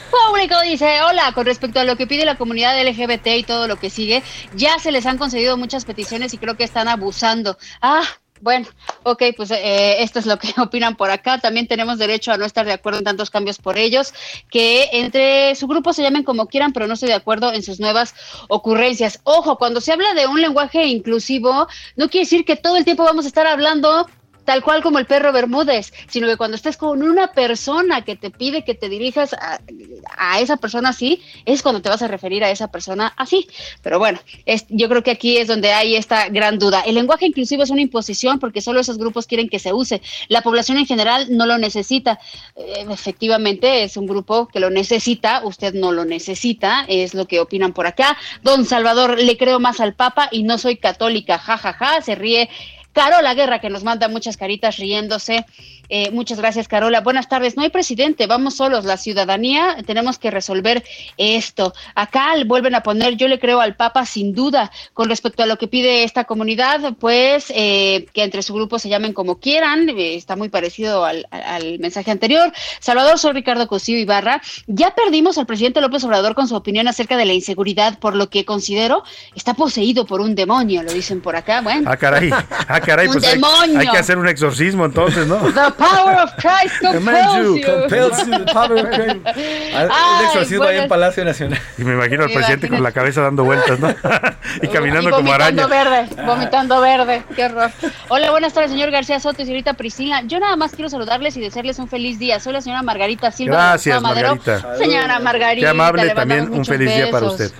Público 0.10 0.56
dice, 0.64 1.02
hola, 1.02 1.32
con 1.34 1.45
respecto 1.45 1.80
a 1.80 1.84
lo 1.84 1.98
que 1.98 2.08
pide 2.08 2.26
la 2.26 2.38
comunidad 2.38 2.82
LGBT 2.82 3.28
y 3.38 3.43
todo 3.43 3.68
lo 3.68 3.78
que 3.78 3.89
sigue, 3.89 4.24
ya 4.56 4.80
se 4.80 4.91
les 4.91 5.06
han 5.06 5.18
concedido 5.18 5.58
muchas 5.58 5.86
peticiones 5.86 6.34
y 6.34 6.38
creo 6.38 6.56
que 6.56 6.64
están 6.64 6.88
abusando. 6.88 7.58
Ah, 7.82 8.04
bueno, 8.41 8.68
ok, 9.04 9.24
pues 9.36 9.52
eh, 9.52 10.02
esto 10.04 10.20
es 10.20 10.26
lo 10.26 10.38
que 10.38 10.54
opinan 10.62 10.95
por 10.95 11.10
acá. 11.10 11.39
También 11.39 11.68
tenemos 11.68 11.98
derecho 11.98 12.32
a 12.32 12.38
no 12.38 12.45
estar 12.45 12.66
de 12.66 12.74
acuerdo 12.74 13.00
en 13.00 13.06
tantos 13.06 13.30
cambios 13.30 13.58
por 13.58 13.78
ellos, 13.78 14.14
que 14.50 14.89
entre 14.93 15.56
su 15.56 15.68
grupo 15.68 15.93
se 15.93 16.04
llamen 16.04 16.24
como 16.24 16.48
quieran, 16.48 16.74
pero 16.74 16.88
no 16.88 16.93
estoy 16.93 17.10
de 17.10 17.16
acuerdo 17.16 17.54
en 17.54 17.64
sus 17.64 17.80
nuevas 17.80 18.16
ocurrencias. 18.48 19.20
Ojo, 19.24 19.58
cuando 19.58 19.82
se 19.82 19.91
habla 19.91 20.14
de 20.14 20.28
un 20.28 20.41
lenguaje 20.41 20.86
inclusivo, 20.86 21.68
no 21.95 22.10
quiere 22.10 22.26
decir 22.26 22.45
que 22.45 22.56
todo 22.56 22.78
el 22.78 22.86
tiempo 22.86 23.04
vamos 23.04 23.26
a 23.26 23.28
estar 23.28 23.48
hablando 23.48 24.08
tal 24.48 24.64
cual 24.64 24.82
como 24.82 24.98
el 24.98 25.06
perro 25.06 25.34
Bermúdez, 25.34 25.91
sino 26.08 26.26
que 26.26 26.38
cuando 26.38 26.56
estés 26.56 26.78
con 26.78 27.04
una 27.04 27.34
persona 27.34 28.06
que 28.06 28.16
te 28.16 28.32
pide 28.32 28.64
que 28.64 28.76
te 28.76 28.88
dirijas 28.88 29.34
a, 29.34 30.39
esa 30.39 30.56
persona 30.56 30.89
así, 30.89 31.22
es 31.45 31.62
cuando 31.62 31.82
te 31.82 31.89
vas 31.89 32.02
a 32.02 32.08
referir 32.08 32.45
a 32.45 32.50
esa 32.50 32.72
persona 32.72 33.14
así. 33.18 33.45
Pero 33.82 34.00
bueno, 34.00 34.20
yo 34.70 34.88
creo 34.88 35.04
que 35.04 35.12
aquí 35.12 35.36
es 35.36 35.50
donde 35.50 35.74
hay 35.74 35.98
esta 35.98 36.30
gran 36.30 36.60
duda. 36.60 36.80
El 36.80 36.95
lenguaje 36.95 37.26
inclusivo 37.26 37.64
es 37.64 37.72
una 37.72 37.82
imposición 37.82 38.39
porque 38.39 38.62
solo 38.62 38.80
esos 38.80 38.98
grupos 38.98 39.28
quieren 39.28 39.50
que 39.50 39.60
se 39.60 39.74
use. 39.74 40.02
La 40.30 40.41
población 40.41 40.78
en 40.78 40.86
general 40.86 41.28
no 41.30 41.45
lo 41.45 41.58
necesita. 41.58 42.18
Eh, 42.56 42.86
efectivamente, 42.89 43.84
es 43.84 43.98
un 43.98 44.08
grupo 44.08 44.48
que 44.48 44.62
lo 44.62 44.70
necesita, 44.70 45.41
usted 45.43 45.74
no 45.74 45.91
lo 45.91 46.06
necesita, 46.06 46.86
es 46.88 47.14
lo 47.14 47.26
que 47.26 47.41
opinan 47.41 47.74
por 47.74 47.86
acá. 47.86 48.18
Don 48.43 48.64
Salvador, 48.64 49.20
le 49.20 49.36
creo 49.36 49.60
más 49.60 49.82
al 49.82 49.93
Papa 49.93 50.30
y 50.32 50.43
no 50.43 50.58
soy 50.58 50.78
católica, 50.78 51.38
jajaja, 51.38 51.74
ja, 51.74 51.95
ja, 51.95 52.02
se 52.02 52.16
ríe. 52.16 52.50
Carola 52.98 53.36
Guerra, 53.36 53.62
que 53.62 53.70
nos 53.70 53.84
manda 53.84 54.08
muchas 54.08 54.38
caritas 54.38 54.78
riéndose. 54.78 55.45
Eh, 55.90 56.12
muchas 56.12 56.40
gracias, 56.40 56.68
Carola. 56.68 57.02
Buenas 57.02 57.30
tardes. 57.30 57.56
No 57.56 57.64
hay 57.64 57.70
presidente, 57.70 58.28
vamos 58.28 58.56
solos. 58.58 58.86
La 58.86 58.98
ciudadanía, 58.98 59.78
tenemos 59.86 60.18
que 60.20 60.32
resolver 60.32 60.84
esto. 61.18 61.74
Acá 61.96 62.34
vuelven 62.46 62.76
a 62.76 62.84
poner, 62.84 63.16
yo 63.16 63.28
le 63.28 63.40
creo 63.40 63.62
al 63.62 63.76
Papa 63.76 64.06
sin 64.06 64.34
duda. 64.34 64.72
Con 64.94 65.10
respecto 65.10 65.44
a 65.44 65.46
lo 65.46 65.58
que 65.58 65.68
pide 65.68 66.04
esta 66.04 66.26
comunidad, 66.26 66.94
pues 67.00 67.52
eh, 67.56 68.06
que 68.14 68.24
entre 68.24 68.42
su 68.42 68.54
grupo 68.54 68.80
se 68.80 68.90
llamen 68.90 69.14
como 69.14 69.40
quieran. 69.40 69.90
Eh, 69.90 70.16
está 70.16 70.36
muy 70.36 70.50
parecido 70.50 71.06
al, 71.06 71.28
al 71.32 71.80
mensaje 71.80 72.12
anterior. 72.12 72.52
Salvador, 72.80 73.20
soy 73.20 73.34
Ricardo 73.34 73.68
Cosío 73.68 73.98
Ibarra. 73.98 74.42
Ya 74.68 74.92
perdimos 74.92 75.38
al 75.38 75.46
presidente 75.46 75.82
López 75.82 76.04
Obrador 76.04 76.36
con 76.36 76.48
su 76.48 76.56
opinión 76.56 76.88
acerca 76.88 77.18
de 77.18 77.26
la 77.26 77.34
inseguridad, 77.34 78.00
por 78.00 78.16
lo 78.16 78.30
que 78.30 78.46
considero 78.46 79.04
está 79.36 79.54
poseído 79.54 80.06
por 80.06 80.22
un 80.22 80.36
demonio, 80.36 80.84
lo 80.84 80.92
dicen 80.94 81.22
por 81.22 81.36
acá. 81.36 81.62
Bueno. 81.62 81.90
Ah, 81.90 81.98
caray, 81.98 82.30
ah, 82.32 82.82
caray, 82.82 83.08
Un 83.08 83.14
pues 83.14 83.26
hay, 83.26 83.34
demonio. 83.36 83.80
hay 83.80 83.88
que 83.88 83.98
hacer 83.98 84.18
un 84.18 84.28
exorcismo 84.28 84.86
entonces, 84.86 85.28
¿no? 85.28 85.38
power 85.78 86.16
of 86.24 86.32
Christ 86.38 86.76
compels 86.82 87.36
you. 87.38 87.62
Compels 87.64 88.28
you, 88.28 88.32
the 88.46 88.52
power 88.54 88.78
of 88.80 88.90
Christ. 88.90 89.18
Ah, 89.74 89.88
Ay, 89.92 90.20
Un 90.20 90.26
exorcismo 90.28 90.64
ahí 90.66 90.78
en 90.78 90.88
Palacio 90.88 91.24
Nacional. 91.24 91.60
Y 91.78 91.84
me 91.84 91.94
imagino 91.94 92.24
al 92.24 92.32
presidente 92.32 92.68
con 92.70 92.82
la 92.82 92.92
cabeza 92.92 93.22
dando 93.22 93.44
vueltas, 93.44 93.80
¿no? 93.80 93.90
y 94.62 94.68
caminando 94.68 95.10
Y 95.10 95.14
como 95.14 95.30
vomitando 95.32 95.66
araña. 95.66 95.68
verde, 95.68 96.24
vomitando 96.26 96.82
verde, 96.82 97.24
qué 97.36 97.46
horror. 97.46 97.72
Hola, 98.10 98.32
buenas 98.32 98.54
tardes, 98.54 98.72
señor 98.72 98.90
García 98.92 99.20
Soto 99.20 99.42
y 99.42 99.46
señorita 99.46 99.74
Priscila. 99.74 100.24
Yo 100.26 100.40
nada 100.40 100.56
más 100.56 100.72
quiero 100.74 100.90
saludarles 100.90 101.38
y 101.38 101.42
desearles 101.42 101.78
un 101.80 101.88
feliz 101.88 102.18
día. 102.20 102.40
Soy 102.40 102.54
la 102.54 102.62
señora 102.62 102.82
Margarita 102.82 103.32
Silva. 103.32 103.56
Gracias, 103.56 103.96
Gustavo 103.96 104.16
Madero. 104.16 104.36
Margarita. 104.36 104.78
Señora 104.78 105.20
Margarita. 105.20 105.66
Qué 105.66 105.70
amable, 105.70 106.06
le 106.06 106.14
también 106.16 106.52
un 106.54 106.66
feliz 106.66 106.94
día 106.94 107.12
para 107.12 107.30
besos. 107.30 107.54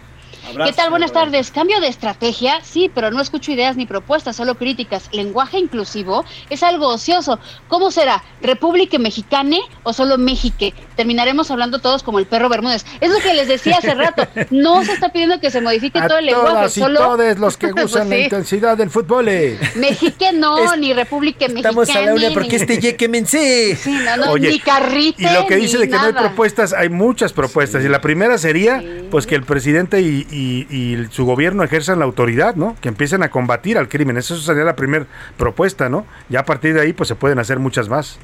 ¿Qué 0.56 0.74
tal? 0.74 0.90
Buenas 0.90 1.12
tardes. 1.12 1.52
Cambio 1.52 1.80
de 1.80 1.88
estrategia, 1.88 2.60
sí, 2.64 2.90
pero 2.94 3.12
no 3.12 3.22
escucho 3.22 3.52
ideas 3.52 3.76
ni 3.76 3.86
propuestas, 3.86 4.36
solo 4.36 4.56
críticas. 4.56 5.10
Lenguaje 5.12 5.60
inclusivo 5.60 6.26
es 6.50 6.64
algo 6.64 6.88
ocioso. 6.88 7.40
¿Cómo 7.68 7.92
será? 7.92 8.24
¿República 8.42 8.98
Mexicane 8.98 9.60
o 9.84 9.94
solo 9.94 10.18
México? 10.18 10.66
Terminaremos 10.96 11.52
hablando 11.52 11.80
todos 11.80 12.02
como 12.04 12.20
el 12.20 12.26
perro 12.26 12.50
Bermúdez. 12.50 12.86
Es 13.02 13.12
lo 13.12 13.20
que 13.20 13.34
les 13.34 13.48
decía 13.48 13.78
hace 13.78 13.94
rato. 13.96 14.28
No 14.50 14.84
se 14.84 14.94
está 14.94 15.10
pidiendo 15.10 15.40
que 15.40 15.52
se 15.52 15.62
modifique 15.62 16.00
A 16.00 16.08
todo 16.08 16.18
el 16.20 16.26
lenguaje, 16.28 16.50
todas 16.54 16.78
y 16.78 16.80
solo 16.82 17.00
todos 17.00 17.38
los 17.40 17.58
que 17.58 17.68
Pues 17.70 17.86
usan 17.94 18.10
la 18.10 18.18
intensidad 18.20 18.78
del 18.78 18.90
fútbol. 18.90 19.28
eh. 19.30 19.60
México 19.76 20.26
no, 20.34 20.76
ni 20.78 20.94
República 20.94 21.48
Mexicana. 21.48 21.70
Estamos 21.70 21.90
a 21.90 22.02
la 22.02 22.14
una 22.14 22.30
porque 22.34 22.50
ni- 22.50 22.56
este 22.56 22.78
yeque 22.82 23.08
mense. 23.08 23.76
Sí, 23.76 23.92
no, 23.92 24.18
no, 24.26 24.32
Oye, 24.32 24.50
ni 24.50 24.60
carrite, 24.60 25.24
Y 25.24 25.34
lo 25.34 25.46
que 25.46 25.58
dice 25.58 25.78
de 25.78 25.88
que 25.90 25.96
no 25.96 26.02
hay 26.04 26.14
propuestas, 26.14 26.74
hay 26.74 26.90
muchas 26.90 27.34
propuestas. 27.34 27.84
Y 27.84 27.90
la 27.90 28.02
primera 28.02 28.38
sería, 28.38 28.84
pues 29.12 29.28
que 29.28 29.36
el 29.36 29.44
presidente 29.44 30.02
y, 30.02 30.26
y- 30.38 30.68
y 30.70 31.08
su 31.12 31.26
gobierno 31.26 31.64
ejerzan 31.64 32.00
la 32.00 32.06
autoridad, 32.06 32.56
¿no? 32.56 32.76
Que 32.82 32.90
empiecen 32.90 33.24
a 33.24 33.30
combatir 33.30 33.78
al 33.78 33.90
crimen. 33.90 34.18
Esa 34.18 34.36
sería 34.38 34.64
la 34.64 34.76
primera 34.76 35.06
propuesta, 35.38 35.90
¿no? 35.90 36.06
Ya 36.30 36.42
a 36.42 36.46
partir 36.46 36.74
de 36.74 36.82
ahí, 36.82 36.94
pues 36.94 37.08
se 37.08 37.16
pueden 37.16 37.40
hacer 37.40 37.60
muchas 37.60 37.90
más. 37.90 38.18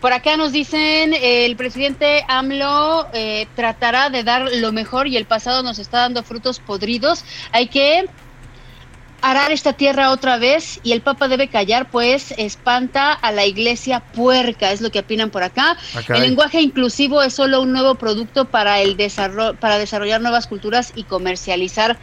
Por 0.00 0.12
acá 0.12 0.36
nos 0.36 0.52
dicen, 0.52 1.12
el 1.12 1.56
presidente 1.56 2.24
AMLO 2.28 3.08
eh, 3.14 3.48
tratará 3.56 4.10
de 4.10 4.22
dar 4.22 4.48
lo 4.54 4.70
mejor 4.70 5.08
y 5.08 5.16
el 5.16 5.24
pasado 5.24 5.64
nos 5.64 5.80
está 5.80 5.98
dando 5.98 6.22
frutos 6.22 6.60
podridos. 6.60 7.24
Hay 7.50 7.66
que 7.66 8.04
arar 9.20 9.52
esta 9.52 9.72
tierra 9.72 10.10
otra 10.10 10.38
vez 10.38 10.80
y 10.82 10.92
el 10.92 11.00
Papa 11.00 11.28
debe 11.28 11.48
callar, 11.48 11.90
pues 11.90 12.32
espanta 12.36 13.12
a 13.12 13.32
la 13.32 13.46
iglesia 13.46 14.00
puerca, 14.00 14.72
es 14.72 14.80
lo 14.80 14.90
que 14.90 15.00
opinan 15.00 15.30
por 15.30 15.42
acá. 15.42 15.76
Ah, 15.94 16.02
el 16.16 16.22
lenguaje 16.22 16.60
inclusivo 16.60 17.22
es 17.22 17.34
solo 17.34 17.60
un 17.60 17.72
nuevo 17.72 17.96
producto 17.96 18.46
para, 18.46 18.80
el 18.80 18.96
desarrollo, 18.96 19.54
para 19.58 19.78
desarrollar 19.78 20.20
nuevas 20.20 20.46
culturas 20.46 20.92
y 20.94 21.04
comercializar 21.04 21.98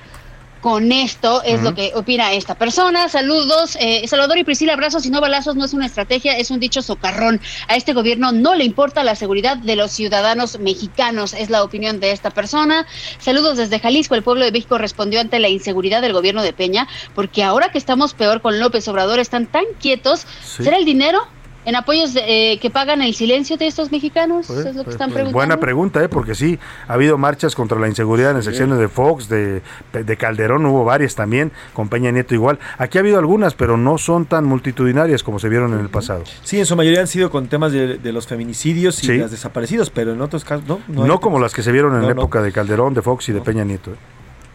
con 0.61 0.91
esto 0.91 1.43
es 1.43 1.61
lo 1.61 1.75
que 1.75 1.91
opina 1.95 2.33
esta 2.33 2.55
persona. 2.55 3.07
Saludos, 3.07 3.77
eh, 3.79 4.07
Salvador 4.07 4.37
y 4.37 4.43
Priscila, 4.43 4.73
abrazos 4.73 5.05
y 5.05 5.09
no 5.09 5.21
balazos 5.21 5.55
no 5.55 5.63
es 5.63 5.73
una 5.73 5.85
estrategia, 5.85 6.37
es 6.37 6.51
un 6.51 6.59
dicho 6.59 6.81
socarrón. 6.81 7.39
A 7.67 7.75
este 7.75 7.93
gobierno 7.93 8.31
no 8.31 8.55
le 8.55 8.63
importa 8.63 9.03
la 9.03 9.15
seguridad 9.15 9.57
de 9.57 9.75
los 9.75 9.91
ciudadanos 9.91 10.59
mexicanos, 10.59 11.33
es 11.33 11.49
la 11.49 11.63
opinión 11.63 11.99
de 11.99 12.11
esta 12.11 12.31
persona. 12.31 12.87
Saludos 13.19 13.57
desde 13.57 13.79
Jalisco, 13.79 14.15
el 14.15 14.23
pueblo 14.23 14.43
de 14.43 14.51
México 14.51 14.77
respondió 14.77 15.21
ante 15.21 15.39
la 15.39 15.49
inseguridad 15.49 16.01
del 16.01 16.13
gobierno 16.13 16.41
de 16.41 16.53
Peña, 16.53 16.87
porque 17.13 17.43
ahora 17.43 17.69
que 17.69 17.77
estamos 17.77 18.13
peor 18.13 18.41
con 18.41 18.59
López 18.59 18.87
Obrador, 18.87 19.19
están 19.19 19.45
tan 19.45 19.65
quietos. 19.79 20.25
Sí. 20.43 20.63
¿Será 20.63 20.77
el 20.77 20.85
dinero? 20.85 21.27
En 21.65 21.75
apoyos 21.75 22.13
de, 22.13 22.53
eh, 22.53 22.59
que 22.59 22.69
pagan 22.69 23.01
el 23.01 23.13
silencio 23.15 23.57
de 23.57 23.67
estos 23.67 23.91
mexicanos, 23.91 24.47
Pues, 24.47 24.59
es 24.59 24.65
lo 24.75 24.81
que 24.81 24.83
pues, 24.85 24.95
están 24.95 25.09
pues, 25.09 25.13
preguntando. 25.15 25.31
buena 25.37 25.59
pregunta, 25.59 26.03
¿eh? 26.03 26.09
porque 26.09 26.35
sí, 26.35 26.59
ha 26.87 26.93
habido 26.93 27.17
marchas 27.17 27.55
contra 27.55 27.79
la 27.79 27.87
inseguridad 27.87 28.29
en 28.31 28.37
las 28.37 28.45
secciones 28.45 28.77
de 28.77 28.87
Fox, 28.87 29.27
de, 29.29 29.61
de 29.93 30.17
Calderón, 30.17 30.65
hubo 30.67 30.85
varias 30.85 31.15
también, 31.15 31.51
con 31.73 31.89
Peña 31.89 32.11
Nieto 32.11 32.33
igual. 32.35 32.59
Aquí 32.77 32.97
ha 32.97 33.01
habido 33.01 33.17
algunas, 33.17 33.55
pero 33.55 33.77
no 33.77 33.97
son 33.97 34.25
tan 34.25 34.45
multitudinarias 34.45 35.23
como 35.23 35.39
se 35.39 35.49
vieron 35.49 35.73
en 35.73 35.79
el 35.79 35.89
pasado. 35.89 36.23
Sí, 36.43 36.59
en 36.59 36.65
su 36.65 36.75
mayoría 36.75 37.01
han 37.01 37.07
sido 37.07 37.31
con 37.31 37.47
temas 37.47 37.71
de, 37.71 37.97
de 37.97 38.11
los 38.13 38.27
feminicidios 38.27 39.03
y 39.03 39.07
Sí. 39.07 39.17
las 39.17 39.31
desaparecidos, 39.31 39.89
pero 39.89 40.13
en 40.13 40.21
otros 40.21 40.45
casos 40.45 40.65
no. 40.67 40.79
No, 40.87 41.19
como 41.19 41.39
las 41.39 41.53
que 41.53 41.63
se 41.63 41.71
vieron 41.71 41.93
en 41.95 42.01
No, 42.01 42.07
la 42.09 42.13
no. 42.13 42.21
época 42.21 42.41
de 42.41 42.51
Calderón, 42.51 42.93
de 42.93 43.01
Fox 43.01 43.29
y 43.29 43.31
de 43.33 43.41
Peña 43.41 43.63
Nieto. 43.63 43.91
¿eh? 43.91 43.95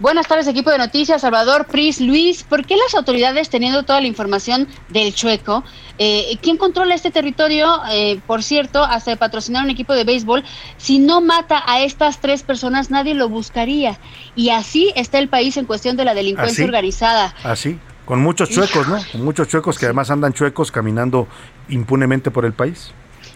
Buenas 0.00 0.26
tardes, 0.26 0.46
equipo 0.46 0.70
de 0.70 0.78
noticias, 0.78 1.20
Salvador, 1.20 1.66
Pris, 1.66 2.00
Luis. 2.00 2.42
¿Por 2.42 2.64
qué 2.64 2.74
las 2.74 2.94
autoridades, 2.94 3.50
teniendo 3.50 3.82
toda 3.82 4.00
la 4.00 4.06
información 4.06 4.66
del 4.88 5.14
Chueco, 5.14 5.62
eh, 5.98 6.38
quién 6.40 6.56
controla 6.56 6.94
este 6.94 7.10
territorio? 7.10 7.82
Eh, 7.90 8.18
por 8.26 8.42
cierto, 8.42 8.82
hasta 8.82 9.10
de 9.10 9.18
patrocinar 9.18 9.62
un 9.62 9.68
equipo 9.68 9.92
de 9.92 10.04
béisbol, 10.04 10.42
si 10.78 11.00
no 11.00 11.20
mata 11.20 11.62
a 11.66 11.82
estas 11.82 12.18
tres 12.18 12.42
personas, 12.42 12.90
nadie 12.90 13.12
lo 13.12 13.28
buscaría. 13.28 13.98
Y 14.34 14.48
así 14.48 14.90
está 14.96 15.18
el 15.18 15.28
país 15.28 15.58
en 15.58 15.66
cuestión 15.66 15.98
de 15.98 16.06
la 16.06 16.14
delincuencia 16.14 16.62
¿Así? 16.62 16.64
organizada. 16.64 17.34
Así, 17.44 17.78
con 18.06 18.22
muchos 18.22 18.48
chuecos, 18.48 18.88
¿no? 18.88 18.96
Con 19.12 19.22
muchos 19.22 19.48
chuecos 19.48 19.78
que 19.78 19.84
además 19.84 20.10
andan 20.10 20.32
chuecos 20.32 20.72
caminando 20.72 21.28
impunemente 21.68 22.30
por 22.30 22.46
el 22.46 22.54
país. 22.54 22.90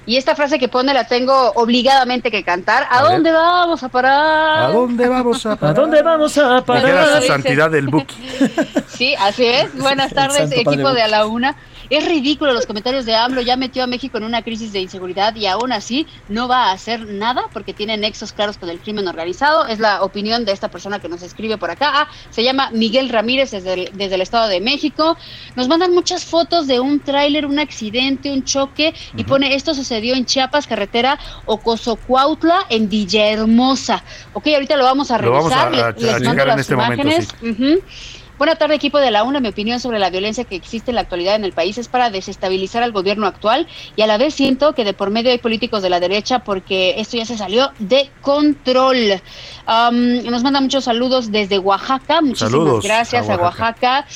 Y 0.06 0.16
esta 0.16 0.34
frase 0.36 0.58
que 0.58 0.68
pone 0.68 0.92
la 0.92 1.04
tengo 1.06 1.52
obligadamente 1.54 2.30
que 2.30 2.44
cantar. 2.44 2.84
¿A, 2.90 2.98
A 2.98 3.02
ver. 3.02 3.12
dónde 3.12 3.32
vamos 3.32 3.82
a 3.82 3.88
parar? 3.88 4.64
¿A 4.64 4.68
dónde 4.68 5.08
vamos 5.08 5.46
a 5.46 5.56
parar? 5.56 5.74
dónde 5.74 6.02
vamos 6.02 6.36
a 6.38 6.60
Dijera 6.60 7.20
su 7.20 7.26
santidad 7.26 7.70
del 7.70 7.88
Buki. 7.88 8.14
Sí, 8.88 9.14
así 9.18 9.44
es. 9.46 9.76
Buenas 9.78 10.12
tardes, 10.14 10.52
equipo 10.52 10.92
de 10.92 11.02
A 11.02 11.08
la 11.08 11.26
Una. 11.26 11.56
Es 11.96 12.06
ridículo 12.06 12.52
los 12.52 12.66
comentarios 12.66 13.04
de 13.06 13.14
AMLO, 13.14 13.40
ya 13.40 13.56
metió 13.56 13.84
a 13.84 13.86
México 13.86 14.18
en 14.18 14.24
una 14.24 14.42
crisis 14.42 14.72
de 14.72 14.80
inseguridad 14.80 15.34
y 15.36 15.46
aún 15.46 15.70
así 15.72 16.06
no 16.28 16.48
va 16.48 16.64
a 16.70 16.72
hacer 16.72 17.06
nada 17.06 17.42
porque 17.52 17.72
tiene 17.72 17.96
nexos 17.96 18.32
claros 18.32 18.58
con 18.58 18.68
el 18.68 18.80
crimen 18.80 19.06
organizado. 19.06 19.66
Es 19.66 19.78
la 19.78 20.02
opinión 20.02 20.44
de 20.44 20.52
esta 20.52 20.68
persona 20.68 20.98
que 20.98 21.08
nos 21.08 21.22
escribe 21.22 21.56
por 21.56 21.70
acá. 21.70 21.90
Ah, 21.94 22.08
se 22.30 22.42
llama 22.42 22.70
Miguel 22.72 23.08
Ramírez 23.10 23.52
desde 23.52 23.72
el, 23.74 23.90
desde 23.94 24.16
el 24.16 24.22
Estado 24.22 24.48
de 24.48 24.60
México. 24.60 25.16
Nos 25.56 25.68
mandan 25.68 25.92
muchas 25.92 26.24
fotos 26.24 26.66
de 26.66 26.80
un 26.80 27.00
tráiler, 27.00 27.46
un 27.46 27.58
accidente, 27.58 28.30
un 28.32 28.44
choque 28.44 28.92
y 29.16 29.24
pone 29.24 29.54
esto 29.54 29.72
sucedió 29.74 30.14
en 30.14 30.24
Chiapas, 30.26 30.66
carretera 30.66 31.18
Ocosocuautla 31.46 32.66
en 32.70 32.88
Villahermosa. 32.88 34.02
Ok, 34.32 34.48
ahorita 34.48 34.76
lo 34.76 34.84
vamos 34.84 35.10
a 35.10 35.18
Lo 35.18 35.30
vamos 35.30 35.52
revisar. 35.52 35.74
a- 35.74 35.86
a- 35.86 35.88
a 35.88 35.92
les 35.92 36.02
mando 36.12 36.30
checar 36.30 36.48
en 36.48 36.58
este 36.58 36.74
momento. 36.74 37.02
Buena 38.36 38.56
tarde, 38.56 38.74
equipo 38.74 38.98
de 38.98 39.12
la 39.12 39.22
UNA. 39.22 39.38
Mi 39.38 39.48
opinión 39.48 39.78
sobre 39.78 40.00
la 40.00 40.10
violencia 40.10 40.42
que 40.44 40.56
existe 40.56 40.90
en 40.90 40.96
la 40.96 41.02
actualidad 41.02 41.36
en 41.36 41.44
el 41.44 41.52
país 41.52 41.78
es 41.78 41.86
para 41.86 42.10
desestabilizar 42.10 42.82
al 42.82 42.90
gobierno 42.90 43.26
actual 43.28 43.68
y 43.94 44.02
a 44.02 44.08
la 44.08 44.18
vez 44.18 44.34
siento 44.34 44.74
que 44.74 44.84
de 44.84 44.92
por 44.92 45.10
medio 45.10 45.30
hay 45.30 45.38
políticos 45.38 45.82
de 45.82 45.90
la 45.90 46.00
derecha 46.00 46.40
porque 46.40 46.94
esto 46.98 47.16
ya 47.16 47.26
se 47.26 47.38
salió 47.38 47.70
de 47.78 48.10
control. 48.22 49.20
Am, 49.66 50.24
nos 50.24 50.42
manda 50.42 50.60
muchos 50.60 50.84
saludos 50.84 51.30
desde 51.30 51.58
Oaxaca. 51.60 52.20
Muchísimas 52.20 52.50
Saludos 52.50 52.84
gracias 52.84 53.28
a 53.28 53.34
a 53.34 53.36
Oaxaca. 53.36 54.06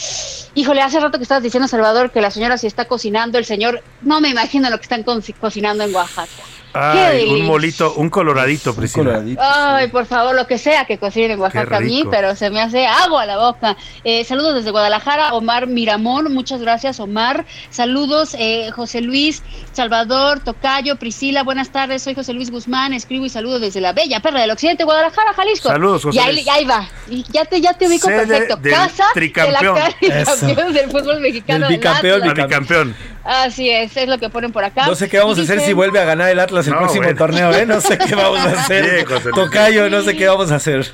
Híjole, 0.54 0.82
hace 0.82 0.98
rato 0.98 1.18
que 1.18 1.22
estabas 1.22 1.44
diciendo, 1.44 1.68
Salvador, 1.68 2.10
que 2.10 2.20
la 2.20 2.32
señora 2.32 2.58
sí 2.58 2.66
está 2.66 2.86
cocinando. 2.86 3.38
El 3.38 3.44
señor, 3.44 3.82
no 4.02 4.20
me 4.20 4.28
imagino 4.30 4.68
lo 4.68 4.76
que 4.78 4.82
están 4.82 5.04
co- 5.04 5.20
cocinando 5.40 5.84
en 5.84 5.94
Oaxaca. 5.94 6.28
Ay, 6.72 7.28
un 7.28 7.46
molito, 7.46 7.94
un 7.94 8.10
coloradito, 8.10 8.74
Priscila. 8.74 9.22
Ay, 9.38 9.88
por 9.88 10.06
favor, 10.06 10.34
lo 10.34 10.46
que 10.46 10.58
sea 10.58 10.84
que 10.84 10.98
cocinen 10.98 11.32
en 11.32 11.40
Oaxaca 11.40 11.78
a 11.78 11.80
mí, 11.80 12.04
pero 12.10 12.36
se 12.36 12.50
me 12.50 12.60
hace 12.60 12.86
agua 12.86 13.22
a 13.22 13.26
la 13.26 13.38
boca. 13.38 13.76
Eh, 14.04 14.24
saludos 14.24 14.54
desde 14.54 14.70
Guadalajara, 14.70 15.32
Omar 15.34 15.66
Miramón, 15.66 16.32
muchas 16.32 16.60
gracias, 16.60 17.00
Omar. 17.00 17.46
Saludos, 17.70 18.36
eh, 18.38 18.70
José 18.72 19.00
Luis, 19.00 19.42
Salvador, 19.72 20.40
Tocayo, 20.40 20.96
Priscila, 20.96 21.42
buenas 21.42 21.70
tardes, 21.70 22.02
soy 22.02 22.14
José 22.14 22.32
Luis 22.32 22.50
Guzmán, 22.50 22.92
escribo 22.92 23.24
y 23.24 23.30
saludo 23.30 23.58
desde 23.58 23.80
la 23.80 23.92
bella 23.92 24.20
perla 24.20 24.40
del 24.40 24.50
occidente, 24.50 24.84
Guadalajara, 24.84 25.32
Jalisco. 25.32 25.68
Saludos, 25.68 26.04
José 26.04 26.16
Y 26.16 26.20
ahí, 26.20 26.34
Luis. 26.34 26.48
ahí 26.48 26.64
va, 26.64 26.88
y 27.08 27.24
ya 27.32 27.44
te, 27.44 27.60
ya 27.60 27.74
te 27.74 27.86
ubico 27.86 28.06
Sede 28.06 28.26
perfecto. 28.26 28.58
Casa 28.62 29.04
tricampeón. 29.14 29.74
de 30.00 30.08
la 30.08 30.70
del 30.70 30.90
fútbol 30.90 31.20
mexicano. 31.20 31.66
Del 31.66 31.76
bicampeón. 31.76 32.22
Bicampeón. 32.34 32.94
Así 33.30 33.68
es, 33.68 33.94
es 33.94 34.08
lo 34.08 34.16
que 34.16 34.30
ponen 34.30 34.52
por 34.52 34.64
acá. 34.64 34.86
No 34.86 34.94
sé 34.94 35.06
qué 35.10 35.18
vamos 35.18 35.38
a 35.38 35.42
hacer 35.42 35.60
si 35.60 35.74
vuelve 35.74 36.00
a 36.00 36.04
ganar 36.06 36.30
el 36.30 36.40
Atlas 36.40 36.66
el 36.66 36.72
No, 36.72 36.78
próximo 36.78 37.02
bueno. 37.04 37.18
torneo, 37.18 37.52
¿eh? 37.52 37.66
No 37.66 37.78
sé 37.80 37.98
qué 37.98 38.14
vamos 38.14 38.38
a 38.40 38.52
hacer. 38.62 39.04
Tocayo, 39.34 39.90
no 39.90 40.00
sé 40.00 40.16
qué 40.16 40.26
vamos 40.28 40.50
a 40.50 40.54
hacer. 40.56 40.90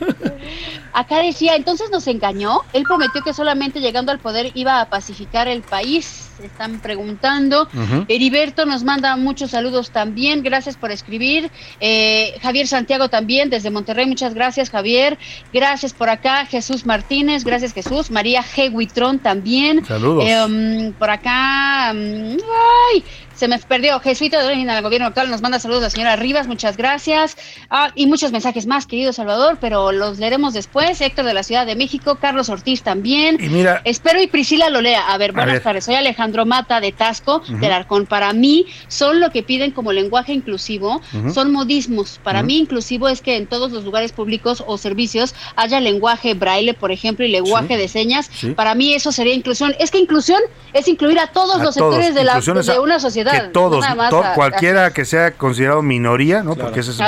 Acá 0.92 1.18
decía, 1.22 1.56
entonces 1.56 1.90
nos 1.90 2.06
engañó. 2.06 2.60
Él 2.72 2.84
prometió 2.84 3.20
que 3.22 3.32
solamente 3.34 3.80
llegando 3.80 4.12
al 4.12 4.18
poder 4.20 4.50
iba 4.54 4.80
a 4.80 4.88
pacificar 4.88 5.48
el 5.48 5.62
país. 5.62 6.30
Se 6.38 6.46
están 6.46 6.80
preguntando. 6.80 7.62
Ujú. 7.72 8.04
Heriberto 8.08 8.64
nos 8.66 8.82
manda 8.84 9.16
muchos 9.16 9.52
saludos 9.52 9.90
también. 9.90 10.42
Gracias 10.42 10.76
por 10.76 10.90
escribir. 10.92 11.50
Eh, 11.80 12.34
Javier 12.42 12.66
Santiago 12.68 13.08
también 13.08 13.50
desde 13.50 13.70
Monterrey. 13.70 14.06
Muchas 14.06 14.34
gracias, 14.34 14.70
Javier. 14.70 15.18
Gracias 15.52 15.92
por 15.92 16.08
acá. 16.10 16.46
Jesús 16.46 16.86
Martínez. 16.86 17.44
Gracias, 17.44 17.72
Jesús. 17.72 18.10
María 18.10 18.42
G. 18.42 18.72
Huitrón 18.72 19.18
también. 19.20 19.84
Saludos. 19.84 20.24
Eh, 20.26 20.44
um, 20.44 20.92
por 20.92 21.10
acá. 21.10 21.92
um, 21.92 22.23
¡Ay! 22.24 23.04
Se 23.34 23.48
me 23.48 23.58
perdió. 23.58 23.98
Jesuita 24.00 24.42
de 24.42 24.54
del 24.54 24.82
gobierno 24.82 25.08
actual 25.08 25.30
nos 25.30 25.42
manda 25.42 25.58
saludos 25.58 25.82
la 25.82 25.90
señora 25.90 26.16
Rivas, 26.16 26.46
muchas 26.46 26.76
gracias. 26.76 27.36
Ah, 27.70 27.90
y 27.94 28.06
muchos 28.06 28.30
mensajes 28.32 28.66
más, 28.66 28.86
querido 28.86 29.12
Salvador, 29.12 29.58
pero 29.60 29.90
los 29.92 30.18
leeremos 30.18 30.54
después. 30.54 31.00
Héctor 31.00 31.24
de 31.24 31.34
la 31.34 31.42
Ciudad 31.42 31.66
de 31.66 31.74
México, 31.76 32.16
Carlos 32.20 32.48
Ortiz 32.48 32.82
también. 32.82 33.36
Y 33.40 33.48
mira- 33.48 33.80
Espero 33.84 34.22
y 34.22 34.26
Priscila 34.28 34.70
lo 34.70 34.80
lea. 34.80 35.08
A 35.12 35.18
ver, 35.18 35.32
buenas 35.32 35.62
tardes. 35.62 35.84
Soy 35.84 35.96
Alejandro 35.96 36.46
Mata 36.46 36.80
de 36.80 36.92
Tasco, 36.92 37.42
del 37.48 37.72
Arcón. 37.72 38.06
Para 38.06 38.32
mí, 38.32 38.66
son 38.88 39.18
lo 39.20 39.30
que 39.30 39.42
piden 39.42 39.72
como 39.72 39.92
lenguaje 39.92 40.32
inclusivo, 40.32 41.00
son 41.32 41.52
modismos. 41.52 42.20
Para 42.22 42.38
Ujú. 42.40 42.46
mí, 42.46 42.58
inclusivo 42.58 43.08
es 43.08 43.20
que 43.20 43.36
en 43.36 43.46
todos 43.46 43.72
los 43.72 43.84
lugares 43.84 44.12
públicos 44.12 44.62
o 44.66 44.78
servicios 44.78 45.34
haya 45.56 45.80
lenguaje 45.80 46.34
braille, 46.34 46.74
por 46.74 46.92
ejemplo, 46.92 47.24
y 47.24 47.28
lenguaje 47.28 47.74
Sí. 47.74 47.76
de 47.76 47.88
señas. 47.88 48.30
Sí. 48.32 48.50
Para 48.52 48.74
mí, 48.74 48.94
eso 48.94 49.10
sería 49.12 49.34
inclusión. 49.34 49.74
Es 49.80 49.90
que 49.90 49.98
inclusión 49.98 50.40
es 50.72 50.86
incluir 50.88 51.18
a 51.18 51.26
todos 51.28 51.56
A 51.60 51.64
los 51.64 51.74
todos. 51.74 51.94
sectores 51.94 52.14
de, 52.14 52.24
la, 52.24 52.34
a- 52.34 52.40
de 52.40 52.78
una 52.78 53.00
sociedad. 53.00 53.23
Que 53.32 53.48
todos, 53.48 53.84
to- 54.10 54.22
cualquiera 54.34 54.92
que 54.92 55.04
sea 55.04 55.32
considerado 55.32 55.82
minoría, 55.82 56.42
¿no? 56.42 56.54
Claro. 56.54 56.68
Porque 56.68 56.80
eso 56.80 56.90
es. 56.92 56.98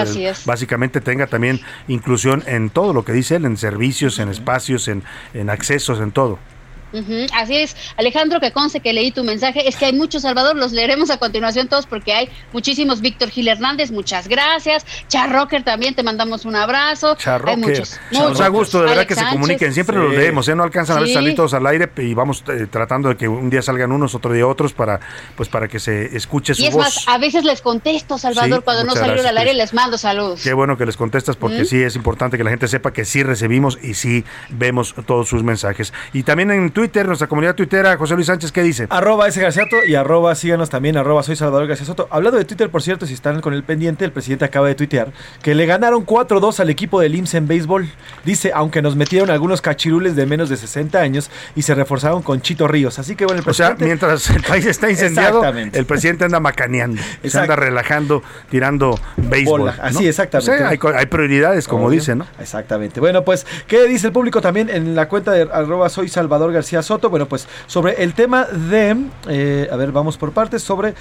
básicamente 0.47 1.01
tenga 1.01 1.27
también 1.27 1.61
inclusión 1.89 2.43
en 2.47 2.71
todo 2.71 2.93
lo 2.93 3.05
que 3.05 3.13
dice 3.13 3.37
él, 3.37 3.45
en 3.45 3.57
servicios, 3.57 4.19
en 4.19 4.29
espacios, 4.29 4.89
en, 4.89 5.03
en 5.35 5.51
accesos, 5.51 6.01
en 6.01 6.13
todo. 6.13 6.39
Así 7.35 7.57
es, 7.57 7.77
Alejandro, 7.97 8.41
que 8.41 8.53
conste 8.53 8.81
que 8.81 8.93
leí 8.93 9.11
tu 9.11 9.25
mensaje. 9.25 9.69
Es 9.69 9.77
que 9.77 9.87
hay 9.87 9.93
muchos, 9.93 10.23
Salvador, 10.23 10.57
los 10.57 10.73
leeremos 10.73 11.11
a 11.11 11.19
continuación 11.19 11.69
todos 11.69 11.87
porque 11.87 12.13
hay 12.15 12.29
muchísimos. 12.53 13.01
Víctor 13.01 13.31
Gil 13.31 13.49
Hernández, 13.49 13.91
muchas 13.91 14.29
gracias. 14.29 14.87
Charrocker 15.09 15.63
también, 15.63 15.95
te 15.95 16.03
mandamos 16.03 16.45
un 16.45 16.57
abrazo. 16.57 17.17
Hay 17.47 17.57
muchos. 17.57 17.99
Nos 18.11 18.39
da 18.39 18.49
gusto, 18.49 18.79
de 18.79 18.85
verdad, 18.85 18.99
Alex 18.99 19.09
que 19.09 19.25
se 19.25 19.31
comuniquen. 19.31 19.73
Siempre 19.75 19.97
los 19.97 20.13
leemos, 20.13 20.49
¿eh? 20.49 20.55
No 20.55 20.63
alcanzan 20.63 20.99
a 20.99 21.01
veces 21.01 21.15
salir 21.15 21.35
todos 21.35 21.55
al 21.55 21.67
aire 21.67 21.91
y 21.99 22.15
vamos 22.15 22.43
eh, 22.49 22.67
tratando 22.71 23.09
de 23.09 23.17
que 23.17 23.29
un 23.29 23.51
día 23.51 23.63
salgan 23.63 23.93
unos, 23.93 24.15
otro 24.15 24.33
día 24.33 24.47
otros, 24.47 24.73
para 24.73 25.01
pues 25.37 25.49
para 25.49 25.69
que 25.69 25.79
se 25.79 26.17
escuche 26.17 26.55
su 26.55 26.63
Y 26.63 26.67
es 26.67 26.75
voz. 26.75 26.85
más, 26.85 27.09
a 27.09 27.19
veces 27.19 27.45
les 27.45 27.61
contesto, 27.61 28.19
Salvador, 28.19 28.59
Sí, 28.59 28.65
cuando 28.65 28.85
no 28.85 28.93
salieron 28.93 29.17
gracias, 29.17 29.31
al 29.31 29.39
aire, 29.39 29.55
les 29.55 29.75
mando 29.75 29.99
saludos. 29.99 30.41
Qué 30.43 30.53
bueno 30.53 30.77
que 30.77 30.87
les 30.87 30.97
contestas 30.97 31.37
porque 31.37 31.63
¿Mm? 31.63 31.67
sí 31.67 31.83
es 31.83 31.97
importante 31.97 32.37
que 32.37 32.45
la 32.45 32.51
gente 32.51 32.69
sepa 32.69 32.93
que 32.93 33.05
sí 33.05 33.23
recibimos 33.23 33.79
y 33.83 33.95
sí 33.95 34.25
vemos 34.51 34.95
todos 35.07 35.29
sus 35.29 35.43
mensajes. 35.43 35.93
Y 36.13 36.23
también 36.23 36.51
en 36.51 36.71
Twitter, 36.71 36.86
nuestra 36.95 37.27
comunidad 37.27 37.55
tuitera, 37.55 37.97
José 37.97 38.15
Luis 38.15 38.27
Sánchez, 38.27 38.53
¿qué 38.53 38.63
dice? 38.63 38.87
Arroba 38.91 39.29
ese 39.29 39.41
Garciato 39.41 39.77
y 39.87 39.95
arroba 39.95 40.35
síganos 40.35 40.71
también, 40.71 40.97
arroba 40.97 41.23
soy 41.23 41.37
Salvador 41.37 41.67
García 41.67 41.87
Soto. 41.87 42.09
Hablando 42.11 42.39
de 42.39 42.45
Twitter, 42.45 42.71
por 42.71 42.83
cierto, 42.83 43.07
si 43.07 43.15
están 43.15 43.41
con 43.41 43.55
el 43.55 43.65
pendiente, 43.65 44.05
el 44.05 44.13
presidente 44.13 44.45
acaba 44.45 44.69
de 44.69 44.75
tuitear 44.75 45.13
que 45.43 45.55
le 45.55 45.67
ganaron 45.67 46.07
4-2 46.07 46.61
al 46.61 46.71
equipo 46.71 47.01
del 47.01 47.15
IMSS 47.15 47.35
en 47.35 47.49
béisbol. 47.49 47.89
Dice, 48.25 48.53
aunque 48.55 48.83
nos 48.83 48.97
metieron 48.97 49.31
algunos 49.31 49.61
cachirules 49.61 50.17
de 50.17 50.27
menos 50.27 50.49
de 50.49 50.57
60 50.57 50.99
años 50.99 51.31
y 51.55 51.63
se 51.63 51.75
reforzaron 51.75 52.23
con 52.23 52.41
Chito 52.41 52.69
Ríos. 52.69 52.99
Así 52.99 53.17
que 53.17 53.25
bueno, 53.27 53.43
el 53.43 53.49
O 53.49 53.55
sea, 53.55 53.77
presidente... 53.77 53.85
mientras 53.85 54.31
el 54.31 54.43
país 54.43 54.67
está 54.67 54.91
incendiado, 54.91 55.43
el 55.45 55.87
presidente 55.87 56.25
anda 56.25 56.41
macaneando, 56.41 57.01
se 57.25 57.39
anda 57.39 57.57
relajando, 57.57 58.23
tirando 58.51 58.99
béisbol. 59.17 59.61
Bola, 59.61 59.77
¿no? 59.77 59.83
así, 59.85 60.07
exactamente. 60.07 60.53
O 60.53 60.57
sea, 60.57 60.99
hay, 60.99 61.07
prioridades, 61.07 61.69
como 61.69 61.87
Obvio. 61.87 62.01
dicen, 62.01 62.19
¿no? 62.19 62.27
Exactamente. 62.39 63.01
Bueno, 63.01 63.25
pues, 63.25 63.47
¿qué 63.67 63.87
dice 63.87 64.09
el 64.09 64.13
público 64.13 64.41
también 64.41 64.69
en 64.69 64.95
la 64.95 65.09
cuenta 65.09 65.33
de 65.33 65.43
arroba 65.43 65.89
soy 65.89 66.09
Salvador 66.09 66.53
García 66.53 66.66
Soto? 66.83 67.11
Bueno, 67.11 67.27
pues 67.27 67.47
sobre 67.67 68.03
el 68.03 68.15
tema 68.15 68.45
de, 68.45 68.97
eh, 69.29 69.69
a 69.71 69.77
ver, 69.77 69.93
vamos 69.93 70.17
por 70.17 70.33
partes, 70.33 70.63
sobre... 70.63 70.95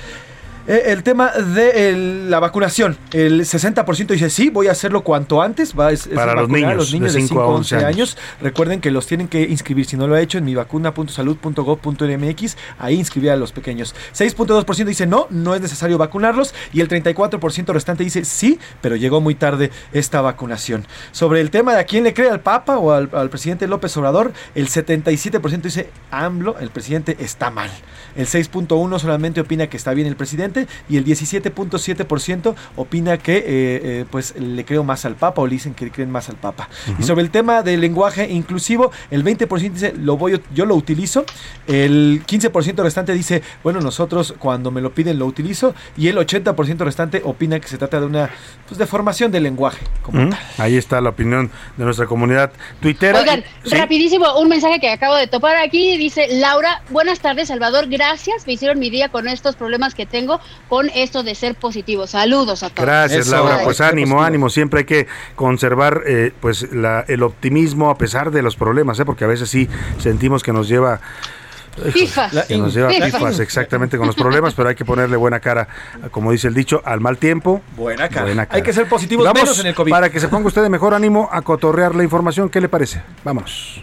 eh, 0.68 0.84
el 0.88 1.04
tema 1.04 1.32
de 1.32 1.90
el- 1.90 2.30
la 2.32 2.40
vacunación, 2.40 2.98
el 3.12 3.42
60% 3.46 4.14
dice 4.14 4.30
sí, 4.30 4.50
voy 4.50 4.68
a 4.68 4.72
hacerlo 4.72 5.02
cuanto 5.04 5.42
antes. 5.42 5.74
Va, 5.78 5.92
es- 5.92 6.08
es 6.08 6.14
Para 6.14 6.34
los 6.34 6.44
vacunar 6.44 6.64
a 6.64 6.68
niños, 6.74 6.78
los 6.78 6.94
niños 6.94 7.14
de 7.14 7.22
de 7.22 7.28
5 7.28 7.40
a 7.40 7.44
5 7.46 7.52
a 7.52 7.56
11 7.56 7.76
11 7.76 7.86
años. 7.88 8.18
Recuerden 8.42 8.82
que 8.82 8.92
los 8.92 9.08
tienen 9.08 9.28
que 9.28 9.44
inscribir. 9.44 9.86
Si 9.86 9.98
no 9.98 10.08
lo 10.08 10.16
ha 10.16 10.22
hecho, 10.22 10.38
en 10.38 10.46
mi 10.46 10.56
vacuna.salud.gov.mx, 10.56 12.58
ahí 12.80 12.96
inscribir 12.96 13.32
a 13.32 13.36
los 13.36 13.52
pequeños. 13.52 13.94
6.2% 14.14 14.86
dice 14.86 15.06
no, 15.08 15.28
no 15.30 15.56
es 15.56 15.62
necesario 15.62 15.98
vacunarlos. 15.98 16.54
Y 16.74 16.82
el 16.82 16.88
34% 16.88 17.74
restante 17.74 18.04
dice 18.04 18.26
sí, 18.26 18.60
pero 18.82 18.96
llegó 18.96 19.22
muy 19.22 19.36
tarde 19.36 19.72
esta 19.94 20.22
vacunación. 20.22 20.86
Sobre 21.12 21.42
el 21.42 21.50
tema 21.52 21.74
de 21.74 21.80
a 21.82 21.86
quién 21.86 22.04
le 22.04 22.14
cree 22.14 22.30
al 22.30 22.40
Papa 22.42 22.78
o 22.78 22.92
al, 22.92 23.10
al 23.14 23.30
presidente 23.30 23.68
López 23.68 23.96
Obrador, 23.98 24.34
el 24.56 24.68
77% 24.68 25.62
dice 25.62 25.90
AMLO, 26.12 26.58
el 26.60 26.70
presidente 26.70 27.18
está 27.20 27.50
mal. 27.50 27.70
El 28.16 28.28
6.1% 28.28 29.00
solamente 29.00 29.42
opina 29.42 29.68
que 29.68 29.78
está 29.78 29.94
bien 29.94 30.08
el 30.08 30.16
presidente 30.16 30.55
y 30.90 30.98
el 30.98 31.06
17.7% 31.06 32.56
opina 32.76 33.18
que 33.18 33.38
eh, 33.38 33.44
eh, 33.48 34.06
pues 34.10 34.36
le 34.38 34.64
creo 34.66 34.84
más 34.84 35.06
al 35.06 35.16
Papa 35.16 35.42
o 35.42 35.48
le 35.48 35.54
dicen 35.54 35.74
que 35.74 35.90
creen 35.92 36.12
más 36.12 36.30
al 36.30 36.36
Papa. 36.36 36.70
Y 37.00 37.04
sobre 37.04 37.22
el 37.24 37.30
tema 37.32 37.62
del 37.64 37.82
lenguaje 37.82 38.30
inclusivo, 38.32 38.92
el 39.12 39.24
20% 39.24 39.72
dice 39.72 39.94
lo 39.98 40.18
voy, 40.18 40.42
yo 40.54 40.66
lo 40.66 40.76
utilizo, 40.76 41.26
el 41.68 42.24
15% 42.26 42.84
restante 42.84 43.14
dice 43.14 43.42
bueno 43.64 43.82
nosotros 43.82 44.34
cuando 44.38 44.72
me 44.72 44.82
lo 44.82 44.94
piden 44.94 45.20
lo 45.20 45.26
utilizo 45.26 45.74
y 45.98 46.08
el 46.08 46.18
80% 46.18 46.78
restante 46.80 47.22
opina 47.24 47.60
que 47.60 47.68
se 47.68 47.78
trata 47.78 48.00
de 48.00 48.06
una 48.06 48.30
pues, 48.68 48.78
deformación 48.78 49.32
del 49.32 49.44
lenguaje. 49.44 49.86
como 50.02 50.24
Ujú. 50.28 50.36
Ahí 50.58 50.78
está 50.78 51.02
la 51.02 51.10
opinión 51.10 51.52
de 51.78 51.86
nuestra 51.86 52.06
comunidad 52.06 52.52
tuitera. 52.82 53.20
Oigan, 53.20 53.44
Sí. 53.64 53.76
rapidísimo, 53.76 54.40
un 54.40 54.48
mensaje 54.48 54.80
que 54.80 54.90
acabo 54.92 55.16
de 55.16 55.28
topar 55.28 55.56
aquí. 55.58 55.98
Dice 55.98 56.28
Laura, 56.40 56.82
buenas 56.90 57.20
tardes, 57.20 57.48
Salvador. 57.48 57.88
Gracias. 57.88 58.46
Me 58.48 58.54
hicieron 58.54 58.80
mi 58.80 58.90
día 58.90 59.10
con 59.10 59.28
estos 59.28 59.56
problemas 59.56 59.96
que 59.96 60.06
tengo, 60.06 60.40
con 60.70 60.90
esto 60.90 61.24
de 61.24 61.36
ser 61.36 61.56
positivo. 61.56 62.08
Saludos 62.08 62.64
a 62.64 62.70
todos. 62.70 62.86
Gracias, 62.86 63.28
Laura. 63.28 63.60
Pues 63.64 63.82
ánimo, 63.82 64.24
ánimo. 64.24 64.50
Siempre 64.50 64.80
hay 64.80 64.86
que 64.86 65.08
conservar 65.36 66.02
eh, 66.08 66.32
pues 66.40 66.72
la- 66.74 67.06
el 67.08 67.24
optimismo 67.24 67.90
a 67.90 67.98
pesar 67.98 68.32
de 68.32 68.42
los 68.42 68.56
problemas, 68.56 69.00
¿eh? 69.00 69.06
porque 69.06 69.24
a 69.24 69.28
veces 69.28 69.50
sí 69.50 69.68
sentimos 70.00 70.42
que 70.44 70.54
nos 70.54 70.68
lleva. 70.68 71.00
Fifas. 71.92 72.46
Que 72.48 72.58
nos 72.58 72.74
lleva 72.74 72.90
Fifas. 72.90 73.40
exactamente 73.40 73.98
con 73.98 74.08
los 74.08 74.16
problemas, 74.16 74.54
pero 74.54 74.70
hay 74.70 74.76
que 74.76 74.86
ponerle 74.86 75.18
buena 75.18 75.40
cara, 75.40 75.68
como 76.12 76.32
dice 76.32 76.48
el 76.48 76.54
dicho, 76.54 76.82
al 76.86 77.02
mal 77.02 77.18
tiempo. 77.18 77.62
Buena 77.76 78.10
cara. 78.10 78.48
Hay 78.50 78.62
que 78.62 78.74
ser 78.74 78.88
positivos 78.88 79.26
Vamos, 79.26 79.42
menos 79.42 79.60
en 79.60 79.68
el 79.68 79.76
COVID. 79.76 79.92
Para 79.92 80.10
que 80.10 80.20
se 80.20 80.28
ponga 80.28 80.48
usted 80.48 80.64
de 80.64 80.70
mejor 80.70 80.94
ánimo 80.94 81.30
a 81.32 81.42
cotorrear 81.42 81.96
la 81.96 82.04
información, 82.04 82.50
¿qué 82.50 82.62
le 82.62 82.70
parece? 82.70 83.02
Vámonos. 83.24 83.82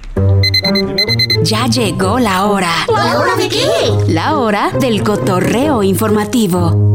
Ya 1.42 1.66
llegó 1.66 2.18
la 2.18 2.46
hora. 2.46 2.72
¿La 2.88 3.18
hora 3.18 3.36
de 3.36 3.48
qué? 3.48 3.66
La 4.08 4.36
hora 4.36 4.70
del 4.70 5.02
cotorreo 5.02 5.82
informativo. 5.82 6.94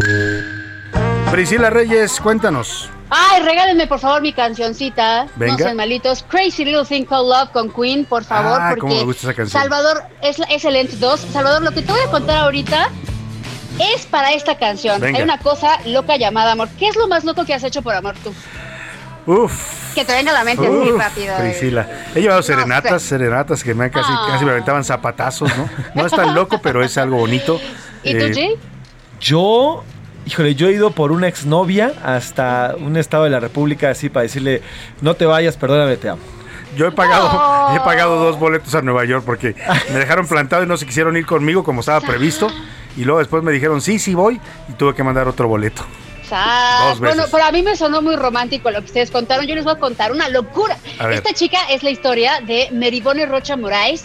Priscila 1.32 1.70
Reyes, 1.70 2.20
cuéntanos. 2.22 2.90
Ay, 3.10 3.42
regálenme 3.42 3.88
por 3.88 4.00
favor 4.00 4.22
mi 4.22 4.34
cancioncita. 4.34 5.28
Venga. 5.38 5.54
No 5.54 5.58
sean 5.60 5.78
malitos. 5.78 6.24
Crazy 6.28 6.66
Little 6.66 6.86
Thing 6.86 7.06
Called 7.06 7.30
Love 7.30 7.52
con 7.52 7.70
Queen, 7.72 8.04
por 8.06 8.24
favor. 8.24 8.60
Ah, 8.62 8.68
porque 8.70 8.82
cómo 8.82 8.96
me 8.96 9.04
gusta 9.04 9.28
esa 9.28 9.34
canción. 9.34 9.62
Salvador 9.62 10.04
es, 10.22 10.38
es 10.50 10.66
el 10.66 10.76
Ent 10.76 10.92
2. 10.92 11.20
Salvador, 11.32 11.62
lo 11.62 11.72
que 11.72 11.82
te 11.82 11.92
voy 11.92 12.02
a 12.02 12.12
contar 12.12 12.38
ahorita 12.38 12.90
es 13.96 14.06
para 14.08 14.34
esta 14.34 14.58
canción. 14.58 15.00
Venga. 15.00 15.18
Hay 15.20 15.24
una 15.24 15.38
cosa 15.40 15.80
loca 15.86 16.18
llamada 16.18 16.52
amor. 16.52 16.68
¿Qué 16.78 16.88
es 16.90 16.96
lo 16.98 17.08
más 17.08 17.24
loco 17.24 17.46
que 17.46 17.54
has 17.54 17.64
hecho 17.64 17.82
por 17.82 17.96
amor 17.96 18.16
tú? 18.24 18.34
Uf. 19.26 19.94
Que 19.96 20.06
te 20.06 20.14
venga 20.14 20.32
a 20.32 20.36
la 20.36 20.44
mente 20.44 20.70
muy 20.70 20.92
Uf, 20.92 21.00
rápido. 21.00 21.34
eh. 21.36 21.40
Priscila. 21.40 21.88
He 22.14 22.22
llevado 22.22 22.42
serenatas, 22.44 23.02
serenatas 23.04 23.64
que 23.64 23.74
me 23.74 23.86
han 23.86 23.90
casi, 23.90 24.12
casi 24.28 24.46
me 24.46 24.52
aventaban 24.52 24.84
zapatazos, 24.84 25.50
¿no? 25.58 25.70
No 25.96 26.06
es 26.06 26.12
tan 26.12 26.36
loco, 26.36 26.60
pero 26.62 26.84
es 26.84 26.98
algo 26.98 27.18
bonito. 27.18 27.60
¿Y 28.04 28.14
tú, 28.14 28.26
Eh, 28.26 28.32
Jay? 28.34 28.56
Yo, 29.20 29.84
híjole, 30.28 30.56
yo 30.56 30.68
he 30.68 30.74
ido 30.74 30.92
por 30.92 31.12
una 31.12 31.28
exnovia 31.28 31.94
hasta 32.04 32.76
un 32.78 32.98
estado 32.98 33.24
de 33.24 33.30
la 33.30 33.40
República 33.40 33.90
así 33.90 34.10
para 34.10 34.24
decirle, 34.24 34.62
no 35.02 35.16
te 35.16 35.26
vayas, 35.26 35.56
perdóname, 35.56 35.96
te 35.96 36.10
amo. 36.10 36.22
Yo 36.76 36.86
he 36.86 36.92
pagado, 36.92 37.76
he 37.76 37.80
pagado 37.80 38.20
dos 38.20 38.38
boletos 38.38 38.76
a 38.76 38.82
Nueva 38.82 39.06
York 39.06 39.24
porque 39.26 39.56
me 39.92 40.00
dejaron 40.00 40.28
plantado 40.28 40.64
y 40.64 40.68
no 40.68 40.76
se 40.76 40.86
quisieron 40.86 41.16
ir 41.16 41.26
conmigo 41.26 41.64
como 41.64 41.80
estaba 41.80 42.02
previsto. 42.02 42.50
Y 42.98 43.06
luego 43.06 43.20
después 43.20 43.42
me 43.42 43.52
dijeron, 43.52 43.80
sí, 43.80 44.00
sí 44.00 44.16
voy. 44.16 44.40
Y 44.68 44.74
tuve 44.74 44.94
que 44.94 45.04
mandar 45.04 45.28
otro 45.28 45.48
boleto. 45.48 45.84
Sas. 46.28 46.90
Dos 46.90 47.00
veces. 47.00 47.16
Bueno, 47.16 47.30
pero 47.32 47.46
a 47.46 47.52
mí 47.52 47.64
me 47.64 47.76
sonó 47.78 48.02
muy 48.02 48.16
romántico 48.16 48.70
lo 48.70 48.80
que 48.80 48.88
ustedes 48.88 49.12
contaron. 49.12 49.46
Yo 49.48 49.56
les 49.56 49.64
voy 49.64 49.76
a 49.76 49.80
contar 49.80 50.12
una 50.12 50.28
locura. 50.28 50.78
A. 51.00 51.10
Esta 51.12 51.34
chica 51.34 51.60
es 51.70 51.84
la 51.84 51.90
historia 51.90 52.42
de 52.42 52.68
Meribone 52.74 53.26
Rocha 53.26 53.56
Moraes. 53.56 54.04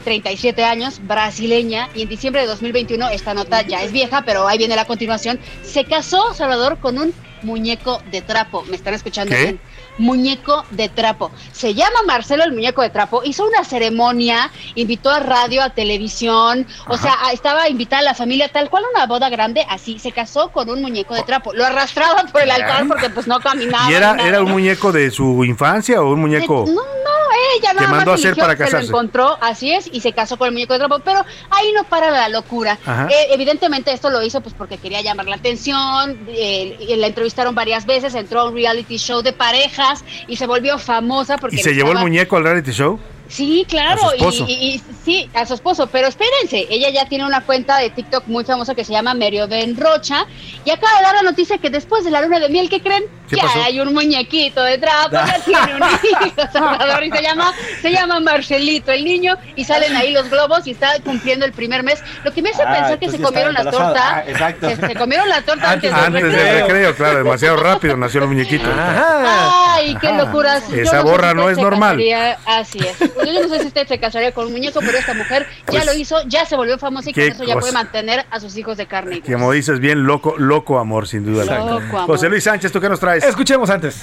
37 0.00 0.64
años, 0.64 1.00
brasileña, 1.06 1.88
y 1.94 2.02
en 2.02 2.08
diciembre 2.08 2.42
de 2.42 2.48
2021, 2.48 3.08
esta 3.10 3.34
nota 3.34 3.62
ya 3.62 3.82
es 3.82 3.92
vieja, 3.92 4.22
pero 4.24 4.46
ahí 4.46 4.58
viene 4.58 4.76
la 4.76 4.84
continuación, 4.84 5.38
se 5.62 5.84
casó 5.84 6.34
Salvador 6.34 6.78
con 6.78 6.98
un 6.98 7.14
muñeco 7.42 8.02
de 8.10 8.22
trapo. 8.22 8.64
¿Me 8.68 8.76
están 8.76 8.94
escuchando 8.94 9.34
¿Qué? 9.34 9.42
bien? 9.42 9.60
Muñeco 9.98 10.64
de 10.70 10.88
trapo. 10.88 11.30
Se 11.52 11.74
llama 11.74 12.02
Marcelo 12.06 12.44
el 12.44 12.52
muñeco 12.52 12.82
de 12.82 12.90
trapo. 12.90 13.22
Hizo 13.24 13.46
una 13.46 13.64
ceremonia, 13.64 14.50
invitó 14.74 15.10
a 15.10 15.20
radio, 15.20 15.62
a 15.62 15.70
televisión. 15.70 16.66
O 16.88 16.96
sea, 16.96 17.14
estaba 17.32 17.68
invitada 17.68 18.00
a 18.00 18.04
la 18.04 18.14
familia, 18.14 18.48
tal 18.48 18.70
cual 18.70 18.84
una 18.94 19.06
boda 19.06 19.28
grande. 19.28 19.66
Así 19.68 19.98
se 19.98 20.12
casó 20.12 20.50
con 20.52 20.70
un 20.70 20.80
muñeco 20.80 21.14
de 21.14 21.22
trapo. 21.22 21.52
Lo 21.52 21.66
arrastraba 21.66 22.24
por 22.32 22.42
el 22.42 22.50
altar 22.50 22.86
porque 22.88 23.10
pues 23.10 23.26
no 23.26 23.40
caminaba. 23.40 23.90
¿Y 23.90 23.94
era, 23.94 24.14
nada. 24.14 24.28
era 24.28 24.42
un 24.42 24.50
muñeco 24.50 24.90
de 24.92 25.10
su 25.10 25.44
infancia 25.44 26.00
o 26.00 26.12
un 26.12 26.20
muñeco? 26.20 26.64
No, 26.66 26.72
no, 26.72 27.29
ella 27.56 27.72
nada 27.74 27.88
mandó 27.88 28.12
más 28.12 28.20
a 28.24 28.28
hacer 28.28 28.36
para 28.36 28.52
se 28.54 28.58
lo 28.58 28.64
casarse. 28.64 28.88
encontró, 28.88 29.38
así 29.40 29.72
es, 29.72 29.88
y 29.92 30.00
se 30.00 30.12
casó 30.12 30.36
con 30.36 30.48
el 30.48 30.52
muñeco 30.52 30.72
de 30.72 30.78
trapo, 30.80 31.00
pero 31.04 31.24
ahí 31.50 31.72
no 31.72 31.84
para 31.84 32.10
la 32.10 32.28
locura. 32.28 32.78
Eh, 33.10 33.28
evidentemente 33.30 33.92
esto 33.92 34.10
lo 34.10 34.22
hizo 34.22 34.40
pues 34.40 34.54
porque 34.54 34.78
quería 34.78 35.00
llamar 35.02 35.26
la 35.26 35.36
atención, 35.36 36.18
eh, 36.28 36.96
la 36.96 37.06
entrevistaron 37.06 37.54
varias 37.54 37.86
veces, 37.86 38.14
entró 38.14 38.40
a 38.40 38.48
un 38.48 38.54
reality 38.54 38.96
show 38.96 39.22
de 39.22 39.32
parejas 39.32 40.04
y 40.26 40.36
se 40.36 40.46
volvió 40.46 40.78
famosa 40.78 41.38
porque... 41.38 41.56
¿Y 41.56 41.58
se 41.60 41.70
le 41.70 41.76
llevó 41.76 41.92
el 41.92 41.98
muñeco 41.98 42.36
al 42.36 42.44
reality 42.44 42.72
show? 42.72 42.98
Sí, 43.30 43.64
claro, 43.68 44.02
A 44.02 44.08
su 44.10 44.14
esposo. 44.16 44.44
Y, 44.48 44.52
y- 44.52 44.74
y- 44.74 44.82
sí, 45.04 45.30
a 45.34 45.46
su 45.46 45.54
esposo, 45.54 45.86
pero 45.86 46.08
espérense, 46.08 46.66
ella 46.68 46.90
ya 46.90 47.06
tiene 47.06 47.24
una 47.24 47.40
cuenta 47.42 47.78
de 47.78 47.88
TikTok 47.90 48.26
muy 48.26 48.44
famosa 48.44 48.74
que 48.74 48.84
se 48.84 48.92
llama 48.92 49.14
Merioben 49.14 49.76
Rocha 49.76 50.26
y 50.64 50.70
acaba 50.70 50.98
de 50.98 51.02
dar 51.04 51.14
la 51.14 51.22
noticia 51.22 51.58
que 51.58 51.70
después 51.70 52.04
de 52.04 52.10
la 52.10 52.20
luna 52.22 52.40
de 52.40 52.48
miel, 52.48 52.68
¿qué 52.68 52.82
creen? 52.82 53.04
¿Qué 53.28 53.36
ya 53.36 53.42
pasó? 53.44 53.62
hay 53.62 53.78
un 53.78 53.94
muñequito 53.94 54.60
de 54.64 54.76
trapo, 54.78 55.12
ya 55.12 55.38
tiene 55.44 55.76
un 55.76 55.82
hijo, 55.82 56.42
Salvador, 56.52 57.04
y 57.04 57.10
se 57.12 57.22
llama, 57.22 57.52
se 57.80 57.92
llama 57.92 58.18
Marcelito 58.18 58.90
el 58.90 59.04
niño 59.04 59.36
y 59.54 59.64
salen 59.64 59.94
ahí 59.96 60.10
los 60.12 60.28
globos 60.28 60.66
y 60.66 60.72
está 60.72 60.98
cumpliendo 61.04 61.46
el 61.46 61.52
primer 61.52 61.84
mes, 61.84 62.02
lo 62.24 62.32
que 62.32 62.42
me 62.42 62.50
hace 62.50 62.64
Ah, 62.64 62.72
pensar 62.74 62.98
que 62.98 63.08
se 63.10 63.20
comieron 63.20 63.54
la 63.54 63.62
torta, 63.70 64.16
Ah, 64.16 64.24
exacto. 64.26 64.66
que 64.68 64.74
se 64.76 64.94
comieron 64.96 65.28
la 65.28 65.42
torta 65.42 65.70
antes, 65.70 65.90
del 65.94 66.04
Antes 66.04 66.22
del 66.24 66.32
recreo. 66.32 66.66
recreo, 66.66 66.94
claro, 66.96 67.18
demasiado 67.18 67.56
rápido 67.58 67.96
nació 67.96 68.22
el 68.22 68.28
muñequito. 68.28 68.68
Ay, 68.76 69.94
qué. 70.00 70.08
Yo 70.08 70.82
Esa 70.82 71.02
borra 71.02 71.32
no 71.32 71.42
usted 71.42 71.52
es 71.52 71.58
normal. 71.58 72.00
Así 72.46 72.78
es. 72.80 72.96
Yo 73.24 73.32
no 73.42 73.48
sé 73.48 73.60
si 73.60 73.66
usted 73.66 73.86
se 73.86 73.98
casaría 73.98 74.32
con 74.32 74.46
un 74.46 74.52
muñeco, 74.52 74.80
pero 74.80 74.98
esta 74.98 75.14
mujer 75.14 75.46
ya 75.50 75.64
Pues, 75.66 75.86
lo 75.86 75.94
hizo, 75.94 76.16
ya 76.26 76.44
se 76.44 76.56
volvió 76.56 76.78
famosa 76.78 77.10
y 77.10 77.12
con 77.14 77.22
eso 77.24 77.44
ya 77.44 77.54
cosa. 77.54 77.60
puede 77.60 77.72
mantener 77.72 78.24
a 78.30 78.40
sus 78.40 78.56
hijos 78.56 78.76
de 78.76 78.86
carne. 78.86 79.16
y. 79.24 79.32
Como 79.32 79.52
dices 79.52 79.78
bien, 79.80 80.04
loco, 80.04 80.34
loco 80.38 80.78
amor, 80.78 81.06
sin 81.06 81.24
duda. 81.24 81.44
Loco 81.44 81.76
amor. 81.98 82.06
José 82.06 82.28
Luis 82.28 82.44
Sánchez, 82.44 82.72
¿tú 82.72 82.80
qué 82.80 82.88
nos 82.88 83.00
traes? 83.00 83.24
Escuchemos 83.24 83.68
antes. 83.70 84.02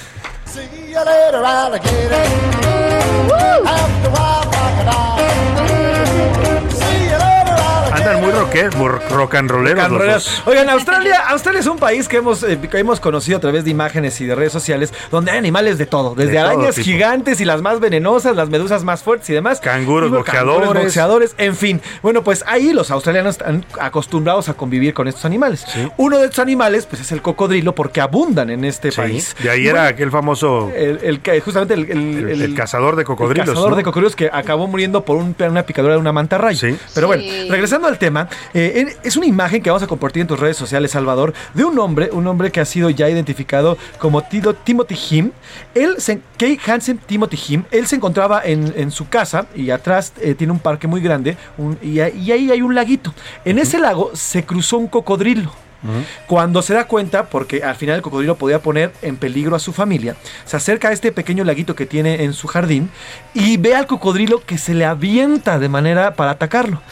Andan 8.08 8.22
muy 8.24 8.32
rocker, 8.32 8.74
muy 8.76 8.88
rock 9.10 9.34
and 9.34 9.50
rolleros 9.50 9.90
dos. 9.90 10.42
Oigan, 10.46 10.70
Australia, 10.70 11.28
Australia 11.28 11.60
es 11.60 11.66
un 11.66 11.78
país 11.78 12.08
que 12.08 12.16
hemos, 12.18 12.42
eh, 12.42 12.58
que 12.70 12.78
hemos 12.78 13.00
conocido 13.00 13.36
a 13.36 13.40
través 13.40 13.64
de 13.64 13.70
imágenes 13.70 14.18
y 14.20 14.24
de 14.26 14.34
redes 14.34 14.52
sociales, 14.52 14.92
donde 15.10 15.30
hay 15.30 15.38
animales 15.38 15.76
de 15.76 15.84
todo, 15.86 16.14
desde 16.14 16.32
De 16.32 16.38
arañas 16.38 16.76
gigantes 16.76 17.40
y 17.40 17.44
las 17.44 17.60
más 17.60 17.80
venenosas, 17.80 18.34
las 18.34 18.48
medusas 18.48 18.82
más 18.84 19.02
fuertes 19.02 19.28
y 19.28 19.34
demás. 19.34 19.60
Canguros, 19.60 20.08
bueno, 20.08 20.24
boxeadores. 20.24 20.60
canguros, 20.62 20.82
boxeadores, 20.84 21.34
en 21.38 21.54
fin. 21.54 21.80
Bueno, 22.02 22.24
pues 22.24 22.44
ahí 22.46 22.72
los 22.72 22.90
australianos 22.90 23.32
están 23.36 23.64
acostumbrados 23.78 24.48
a 24.48 24.54
convivir 24.54 24.94
con 24.94 25.06
estos 25.06 25.24
animales. 25.26 25.64
Uno 25.98 26.18
de 26.18 26.24
estos 26.24 26.38
animales, 26.38 26.86
pues 26.86 27.02
es 27.02 27.12
el 27.12 27.20
cocodrilo, 27.20 27.74
porque 27.74 28.00
abundan 28.00 28.48
en 28.50 28.64
este 28.64 28.90
Sí, 28.90 28.96
país. 28.96 29.36
de 29.42 29.50
ahí 29.50 29.66
era 29.66 29.80
bueno, 29.80 29.88
aquel 29.94 30.10
famoso 30.10 30.70
el, 30.74 30.98
el 31.02 31.20
que- 31.20 31.40
justamente 31.40 31.74
el, 31.74 31.90
el- 31.90 32.28
el, 32.30 32.42
el- 32.42 32.54
cazador 32.54 32.96
de 32.96 33.04
cocodrilos. 33.04 33.48
el 33.48 33.52
cazador 33.54 33.70
¿no? 33.72 33.76
de 33.76 33.82
cocodrilos 33.82 34.16
que 34.16 34.30
acabó 34.32 34.66
muriendo 34.66 35.04
por 35.04 35.16
un- 35.18 35.36
una 35.38 35.62
picadura 35.64 35.94
de 35.94 36.00
una 36.00 36.12
mantarraya. 36.12 36.74
Pero 36.94 37.06
bueno, 37.06 37.22
Sí. 37.22 37.48
regresando 37.50 37.88
al 37.88 37.97
tema, 37.98 38.28
eh, 38.54 38.96
es 39.02 39.16
una 39.16 39.26
imagen 39.26 39.62
que 39.62 39.70
vamos 39.70 39.82
a 39.82 39.86
compartir 39.86 40.22
en 40.22 40.28
tus 40.28 40.38
redes 40.40 40.56
sociales, 40.56 40.92
Salvador, 40.92 41.34
de 41.54 41.64
un 41.64 41.78
hombre, 41.78 42.08
un 42.12 42.26
hombre 42.26 42.50
que 42.50 42.60
ha 42.60 42.64
sido 42.64 42.88
ya 42.90 43.08
identificado 43.08 43.76
como 43.98 44.22
Tido- 44.22 44.54
Timothy 44.54 44.96
Him. 45.10 45.30
Él, 45.74 45.96
se, 45.98 46.20
Kay 46.38 46.58
Hansen 46.66 46.98
Timothy 46.98 47.38
Him, 47.48 47.64
él 47.70 47.86
se 47.86 47.96
encontraba 47.96 48.42
en, 48.44 48.72
en 48.76 48.90
su 48.90 49.08
casa 49.08 49.46
y 49.54 49.70
atrás 49.70 50.12
eh, 50.20 50.34
tiene 50.34 50.52
un 50.52 50.58
parque 50.60 50.86
muy 50.86 51.00
grande 51.00 51.36
un- 51.58 51.78
y, 51.82 52.00
ahí- 52.00 52.18
y 52.18 52.32
ahí 52.32 52.50
hay 52.50 52.62
un 52.62 52.74
laguito. 52.74 53.12
En 53.44 53.58
ese 53.58 53.78
lago 53.78 54.10
se 54.14 54.44
cruzó 54.44 54.78
un 54.78 54.86
cocodrilo. 54.88 55.52
Cuando 56.26 56.60
se 56.60 56.74
da 56.74 56.88
cuenta, 56.88 57.26
porque 57.30 57.62
al 57.62 57.76
final 57.76 57.94
el 57.94 58.02
cocodrilo 58.02 58.34
podía 58.36 58.58
poner 58.60 58.92
en 59.00 59.16
peligro 59.16 59.54
a 59.54 59.60
su 59.60 59.72
familia, 59.72 60.16
se 60.44 60.56
acerca 60.56 60.88
a 60.88 60.92
este 60.92 61.12
pequeño 61.12 61.44
laguito 61.44 61.76
que 61.76 61.86
tiene 61.86 62.24
en 62.24 62.32
su 62.32 62.48
jardín 62.48 62.90
y 63.32 63.58
ve 63.58 63.76
al 63.76 63.86
cocodrilo 63.86 64.42
que 64.44 64.58
se 64.58 64.74
le 64.74 64.84
avienta 64.84 65.60
de 65.60 65.68
manera 65.68 66.14
para 66.14 66.32
atacarlo. 66.32 66.82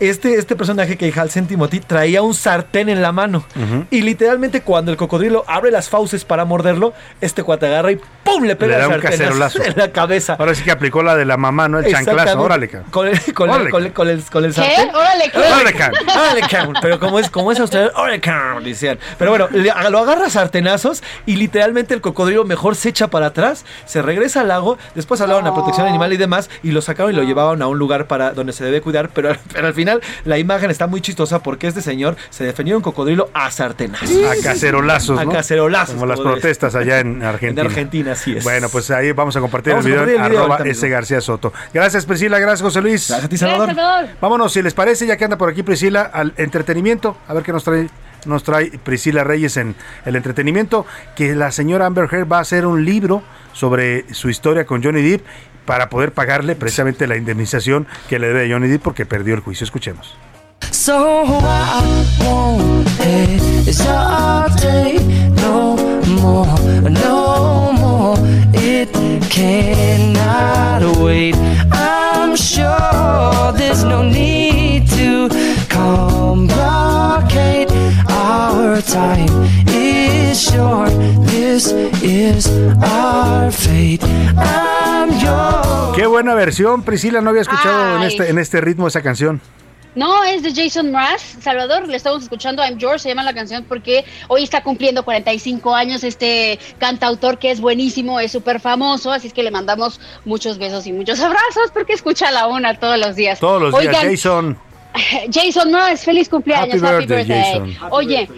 Este, 0.00 0.34
este 0.34 0.56
personaje 0.56 0.96
que 0.96 1.12
Halsen 1.14 1.46
Timothy 1.46 1.78
traía 1.80 2.22
un 2.22 2.34
sartén 2.34 2.88
en 2.88 3.02
la 3.02 3.12
mano. 3.12 3.44
Y 3.90 4.02
literalmente 4.02 4.62
cuando 4.62 4.90
el 4.90 4.96
cocodrilo 4.96 5.44
abre 5.46 5.70
las 5.70 5.88
fauces 5.88 6.24
para 6.24 6.44
morderlo, 6.44 6.92
este 7.20 7.42
cuate 7.44 7.66
agarra 7.66 7.92
y 7.92 8.00
¡pum! 8.24 8.42
le 8.44 8.56
pega 8.56 8.78
Le 8.78 8.88
da 8.88 8.94
el 8.96 9.00
cacerolazo. 9.02 9.62
en 9.64 9.74
la 9.76 9.92
cabeza. 9.92 10.36
Ahora 10.38 10.54
sí 10.56 10.64
que 10.64 10.72
aplicó 10.72 11.02
la 11.04 11.14
de 11.14 11.24
la 11.24 11.36
mamá, 11.36 11.68
¿no? 11.68 11.78
El 11.78 11.90
chanclazo. 11.92 12.40
Órale, 12.40 12.68
cabrón. 12.68 12.90
Con 12.90 13.06
el, 13.08 13.20
con 13.34 13.48
el- 13.50 13.54
Órale, 13.56 13.70
con 13.70 13.84
el- 13.84 13.92
con 13.92 14.08
el- 14.08 14.24
con 14.24 14.44
el 14.44 14.50
¿Qué? 14.54 14.60
sartén. 14.60 14.94
Órale, 14.94 15.30
¿qué? 15.30 15.38
Órale, 15.38 15.72
cabrón. 15.74 16.00
Órale, 16.08 16.40
cabrón. 16.50 16.74
Pero 16.82 16.98
como 16.98 17.18
es, 17.20 17.30
como 17.30 17.52
es 17.52 17.60
australiano, 17.60 17.92
órale, 17.96 18.20
cabrón, 18.20 18.64
decían. 18.64 18.98
Pero 19.18 19.30
bueno, 19.30 19.48
le- 19.52 19.72
lo 19.90 19.98
agarra 20.00 20.26
a 20.26 20.30
sartenazos 20.30 21.02
y 21.26 21.36
literalmente 21.36 21.94
el 21.94 22.00
cocodrilo 22.00 22.44
mejor 22.44 22.74
se 22.74 22.88
echa 22.88 23.08
para 23.08 23.26
atrás, 23.26 23.64
se 23.84 24.02
regresa 24.02 24.40
al 24.40 24.48
lago, 24.48 24.78
después 24.94 25.20
hablaron 25.20 25.46
a 25.46 25.54
protección 25.54 25.86
animal 25.86 26.12
y 26.12 26.16
demás, 26.16 26.50
y 26.62 26.72
lo 26.72 26.80
sacaron 26.82 27.12
y 27.12 27.16
lo 27.16 27.22
llevaban 27.22 27.62
a 27.62 27.68
un 27.68 27.78
lugar 27.78 28.06
para 28.06 28.32
donde 28.32 28.52
se 28.52 28.64
debe 28.64 28.80
cuidar, 28.80 29.10
pero, 29.10 29.36
pero 29.52 29.66
al 29.66 29.74
final 29.74 29.91
la 30.24 30.38
imagen 30.38 30.70
está 30.70 30.86
muy 30.86 31.00
chistosa 31.00 31.42
porque 31.42 31.66
este 31.66 31.82
señor 31.82 32.16
se 32.30 32.44
defendió 32.44 32.74
de 32.74 32.76
un 32.78 32.82
cocodrilo 32.82 33.28
a 33.34 33.50
sartenazos. 33.50 34.10
A 34.24 34.42
cacerolazos, 34.42 35.18
A 35.18 35.24
¿no? 35.24 35.32
cacerolazos. 35.32 35.94
Como 35.94 36.06
las 36.06 36.18
como 36.20 36.32
protestas 36.32 36.74
allá 36.74 37.00
en 37.00 37.22
Argentina. 37.22 37.62
En 37.62 37.66
Argentina, 37.68 38.12
así 38.12 38.36
es. 38.36 38.44
Bueno, 38.44 38.68
pues 38.68 38.90
ahí 38.90 39.12
vamos 39.12 39.36
a 39.36 39.40
compartir 39.40 39.72
Vamos 39.72 39.86
el 39.86 39.92
video, 39.92 40.02
compartir 40.04 40.24
el 40.26 40.30
video 40.30 40.44
arroba 40.54 40.70
ese. 40.70 40.88
García 40.88 41.20
Soto. 41.20 41.52
Gracias 41.72 42.06
Priscila, 42.06 42.38
gracias 42.38 42.62
José 42.62 42.80
Luis. 42.80 43.08
Gracias 43.08 43.24
a 43.24 43.28
ti, 43.28 43.36
Gracias, 43.36 43.50
Salvador. 43.50 43.74
Salvador. 43.74 44.10
Vámonos, 44.20 44.52
si 44.52 44.62
les 44.62 44.74
parece, 44.74 45.06
ya 45.06 45.16
que 45.16 45.24
anda 45.24 45.36
por 45.38 45.48
aquí 45.48 45.62
Priscila, 45.62 46.02
al 46.02 46.32
entretenimiento, 46.36 47.16
a 47.28 47.34
ver 47.34 47.42
qué 47.42 47.52
nos 47.52 47.64
trae, 47.64 47.88
nos 48.26 48.42
trae 48.44 48.70
Priscila 48.82 49.24
Reyes 49.24 49.56
en 49.56 49.74
el 50.04 50.16
entretenimiento, 50.16 50.86
que 51.16 51.34
la 51.34 51.50
señora 51.50 51.86
Amber 51.86 52.08
Heard 52.12 52.30
va 52.30 52.38
a 52.38 52.40
hacer 52.42 52.66
un 52.66 52.84
libro 52.84 53.22
sobre 53.52 54.12
su 54.14 54.28
historia 54.30 54.64
con 54.64 54.82
Johnny 54.82 55.02
Depp 55.02 55.24
para 55.64 55.88
poder 55.88 56.12
pagarle 56.12 56.54
precisamente 56.54 57.06
la 57.06 57.16
indemnización 57.16 57.86
que 58.08 58.18
le 58.18 58.28
debe 58.28 58.46
a 58.46 58.54
Johnny 58.54 58.68
Depp 58.68 58.82
porque 58.82 59.06
perdió 59.06 59.34
el 59.34 59.40
juicio. 59.40 59.64
Escuchemos. 59.64 60.16
So. 60.70 61.22
I'm 71.74 72.36
sure 72.36 73.52
there's 73.52 73.84
no 73.84 74.02
need 74.02 74.88
to. 74.88 75.28
Our 78.52 78.82
time 78.82 79.32
is 79.68 80.38
short. 80.50 80.92
This 81.26 81.72
is 82.02 82.46
our 82.82 83.50
fate. 83.50 84.04
I'm 84.36 85.08
yours. 85.18 85.96
Qué 85.96 86.06
buena 86.06 86.34
versión, 86.34 86.82
Priscila, 86.82 87.22
no 87.22 87.30
había 87.30 87.42
escuchado 87.42 87.96
en 87.96 88.02
este, 88.02 88.28
en 88.28 88.38
este 88.38 88.60
ritmo 88.60 88.86
esa 88.88 89.00
canción. 89.00 89.40
No, 89.94 90.22
es 90.24 90.42
de 90.42 90.54
Jason 90.54 90.90
Mraz. 90.90 91.22
Salvador, 91.40 91.88
le 91.88 91.96
estamos 91.96 92.22
escuchando 92.22 92.62
I'm 92.62 92.78
George, 92.78 92.98
se 92.98 93.08
llama 93.08 93.22
la 93.22 93.32
canción 93.32 93.64
porque 93.66 94.04
hoy 94.28 94.42
está 94.42 94.62
cumpliendo 94.62 95.02
45 95.02 95.74
años 95.74 96.04
este 96.04 96.58
cantautor 96.78 97.38
que 97.38 97.50
es 97.50 97.60
buenísimo, 97.60 98.20
es 98.20 98.32
súper 98.32 98.60
famoso, 98.60 99.12
así 99.12 99.28
es 99.28 99.32
que 99.32 99.42
le 99.42 99.50
mandamos 99.50 99.98
muchos 100.26 100.58
besos 100.58 100.86
y 100.86 100.92
muchos 100.92 101.20
abrazos 101.22 101.70
porque 101.72 101.94
escucha 101.94 102.28
a 102.28 102.32
la 102.32 102.48
una 102.48 102.78
todos 102.78 102.98
los 102.98 103.16
días. 103.16 103.40
Todos 103.40 103.62
los 103.62 103.80
días, 103.80 103.96
Jason. 103.96 104.58
Jason 105.32 105.70
Mraz, 105.70 106.02
feliz 106.04 106.28
cumpleaños, 106.28 106.82
Happy 106.82 106.86
happy, 106.86 107.06
birthday, 107.06 107.16
birthday. 107.24 107.74
Jason. 107.74 107.92
Oye, 107.92 108.28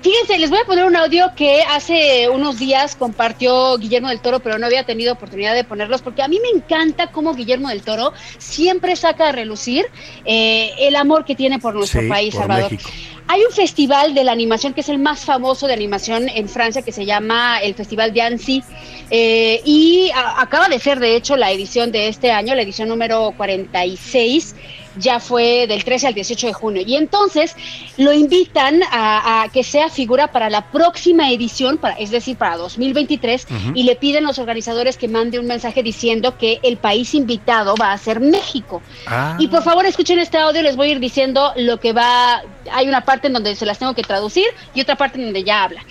fíjense, 0.00 0.38
les 0.38 0.48
voy 0.50 0.60
a 0.60 0.64
poner 0.64 0.84
un 0.84 0.94
audio 0.96 1.30
que 1.36 1.62
hace 1.62 2.28
unos 2.28 2.58
días 2.58 2.94
compartió 2.96 3.76
Guillermo 3.78 4.08
del 4.08 4.20
Toro, 4.20 4.40
pero 4.40 4.58
no 4.58 4.66
había 4.66 4.84
tenido 4.84 5.12
oportunidad 5.14 5.54
de 5.54 5.64
ponerlos 5.64 6.02
porque 6.02 6.22
a 6.22 6.28
mí 6.28 6.38
me 6.40 6.56
encanta 6.56 7.08
cómo 7.08 7.34
Guillermo 7.34 7.68
del 7.68 7.82
Toro 7.82 8.12
siempre 8.38 8.94
saca 8.96 9.28
a 9.28 9.32
relucir 9.32 9.86
eh, 10.24 10.70
el 10.78 10.94
amor 10.96 11.24
que 11.24 11.34
tiene 11.34 11.58
por 11.58 11.74
nuestro 11.74 12.00
Sí, 12.02 12.08
país, 12.08 12.32
por 12.34 12.42
Salvador. 12.42 12.70
México. 12.72 12.90
Hay 13.30 13.42
un 13.44 13.52
festival 13.52 14.14
de 14.14 14.24
la 14.24 14.32
animación 14.32 14.72
que 14.72 14.80
es 14.80 14.88
el 14.88 14.98
más 14.98 15.22
famoso 15.22 15.66
de 15.66 15.74
animación 15.74 16.30
en 16.30 16.48
Francia 16.48 16.80
que 16.80 16.92
se 16.92 17.04
llama 17.04 17.58
el 17.58 17.74
Festival 17.74 18.14
de 18.14 18.22
Annecy 18.22 18.62
eh, 19.10 19.60
y 19.66 20.10
a- 20.14 20.40
acaba 20.40 20.66
de 20.68 20.78
ser 20.78 20.98
de 20.98 21.14
hecho 21.14 21.36
la 21.36 21.50
edición 21.52 21.92
de 21.92 22.08
este 22.08 22.30
año, 22.30 22.54
la 22.54 22.62
edición 22.62 22.88
número 22.88 23.34
46 23.36 24.54
ya 24.98 25.20
fue 25.20 25.66
del 25.66 25.84
13 25.84 26.08
al 26.08 26.14
18 26.14 26.46
de 26.48 26.52
junio. 26.52 26.82
Y 26.86 26.96
entonces 26.96 27.54
lo 27.96 28.12
invitan 28.12 28.82
a, 28.90 29.42
a 29.42 29.48
que 29.48 29.62
sea 29.64 29.88
figura 29.88 30.28
para 30.28 30.50
la 30.50 30.70
próxima 30.70 31.30
edición, 31.30 31.78
para, 31.78 31.94
es 31.94 32.10
decir, 32.10 32.36
para 32.36 32.56
2023, 32.56 33.46
Ujú. 33.50 33.72
y 33.74 33.82
le 33.84 33.96
piden 33.96 34.24
a 34.24 34.28
los 34.28 34.38
organizadores 34.38 34.96
que 34.96 35.08
mande 35.08 35.38
un 35.38 35.46
mensaje 35.46 35.82
diciendo 35.82 36.36
que 36.38 36.60
el 36.62 36.76
país 36.76 37.14
invitado 37.14 37.74
va 37.80 37.92
a 37.92 37.98
ser 37.98 38.20
México. 38.20 38.82
Ah. 39.06 39.36
Y 39.38 39.48
por 39.48 39.62
favor 39.62 39.86
escuchen 39.86 40.18
este 40.18 40.38
audio, 40.38 40.62
les 40.62 40.76
voy 40.76 40.88
a 40.88 40.92
ir 40.92 41.00
diciendo 41.00 41.52
lo 41.56 41.78
que 41.80 41.92
va, 41.92 42.42
hay 42.72 42.88
una 42.88 43.04
parte 43.04 43.28
en 43.28 43.32
donde 43.32 43.54
se 43.56 43.66
las 43.66 43.78
tengo 43.78 43.94
que 43.94 44.02
traducir 44.02 44.46
y 44.74 44.80
otra 44.80 44.96
parte 44.96 45.18
en 45.18 45.24
donde 45.26 45.44
ya 45.44 45.64
habla. 45.64 45.84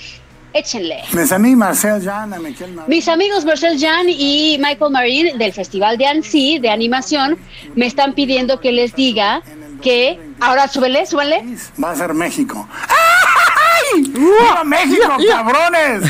Échenle. 0.54 1.04
Marcel 1.12 2.02
Michael 2.42 2.80
Mis 2.88 3.08
amigos 3.08 3.46
Marcel 3.46 3.80
Jan 3.80 4.08
y 4.10 4.58
Michael 4.60 4.92
Marin 4.92 5.38
del 5.38 5.54
Festival 5.54 5.98
de 5.98 6.08
Annecy 6.08 6.60
de 6.60 6.70
animación 6.70 7.38
me 7.76 7.86
están 7.86 8.14
pidiendo 8.14 8.60
que 8.60 8.72
les 8.72 8.96
diga 8.96 9.42
que 9.82 10.20
ahora 10.40 10.68
súbele, 10.68 11.06
súbele. 11.06 11.44
Va 11.82 11.92
a 11.92 11.96
ser 11.96 12.14
México. 12.14 12.68
¡Ay! 12.88 14.02
¡Viva 14.02 14.64
México, 14.64 15.18
cabrones! 15.30 16.04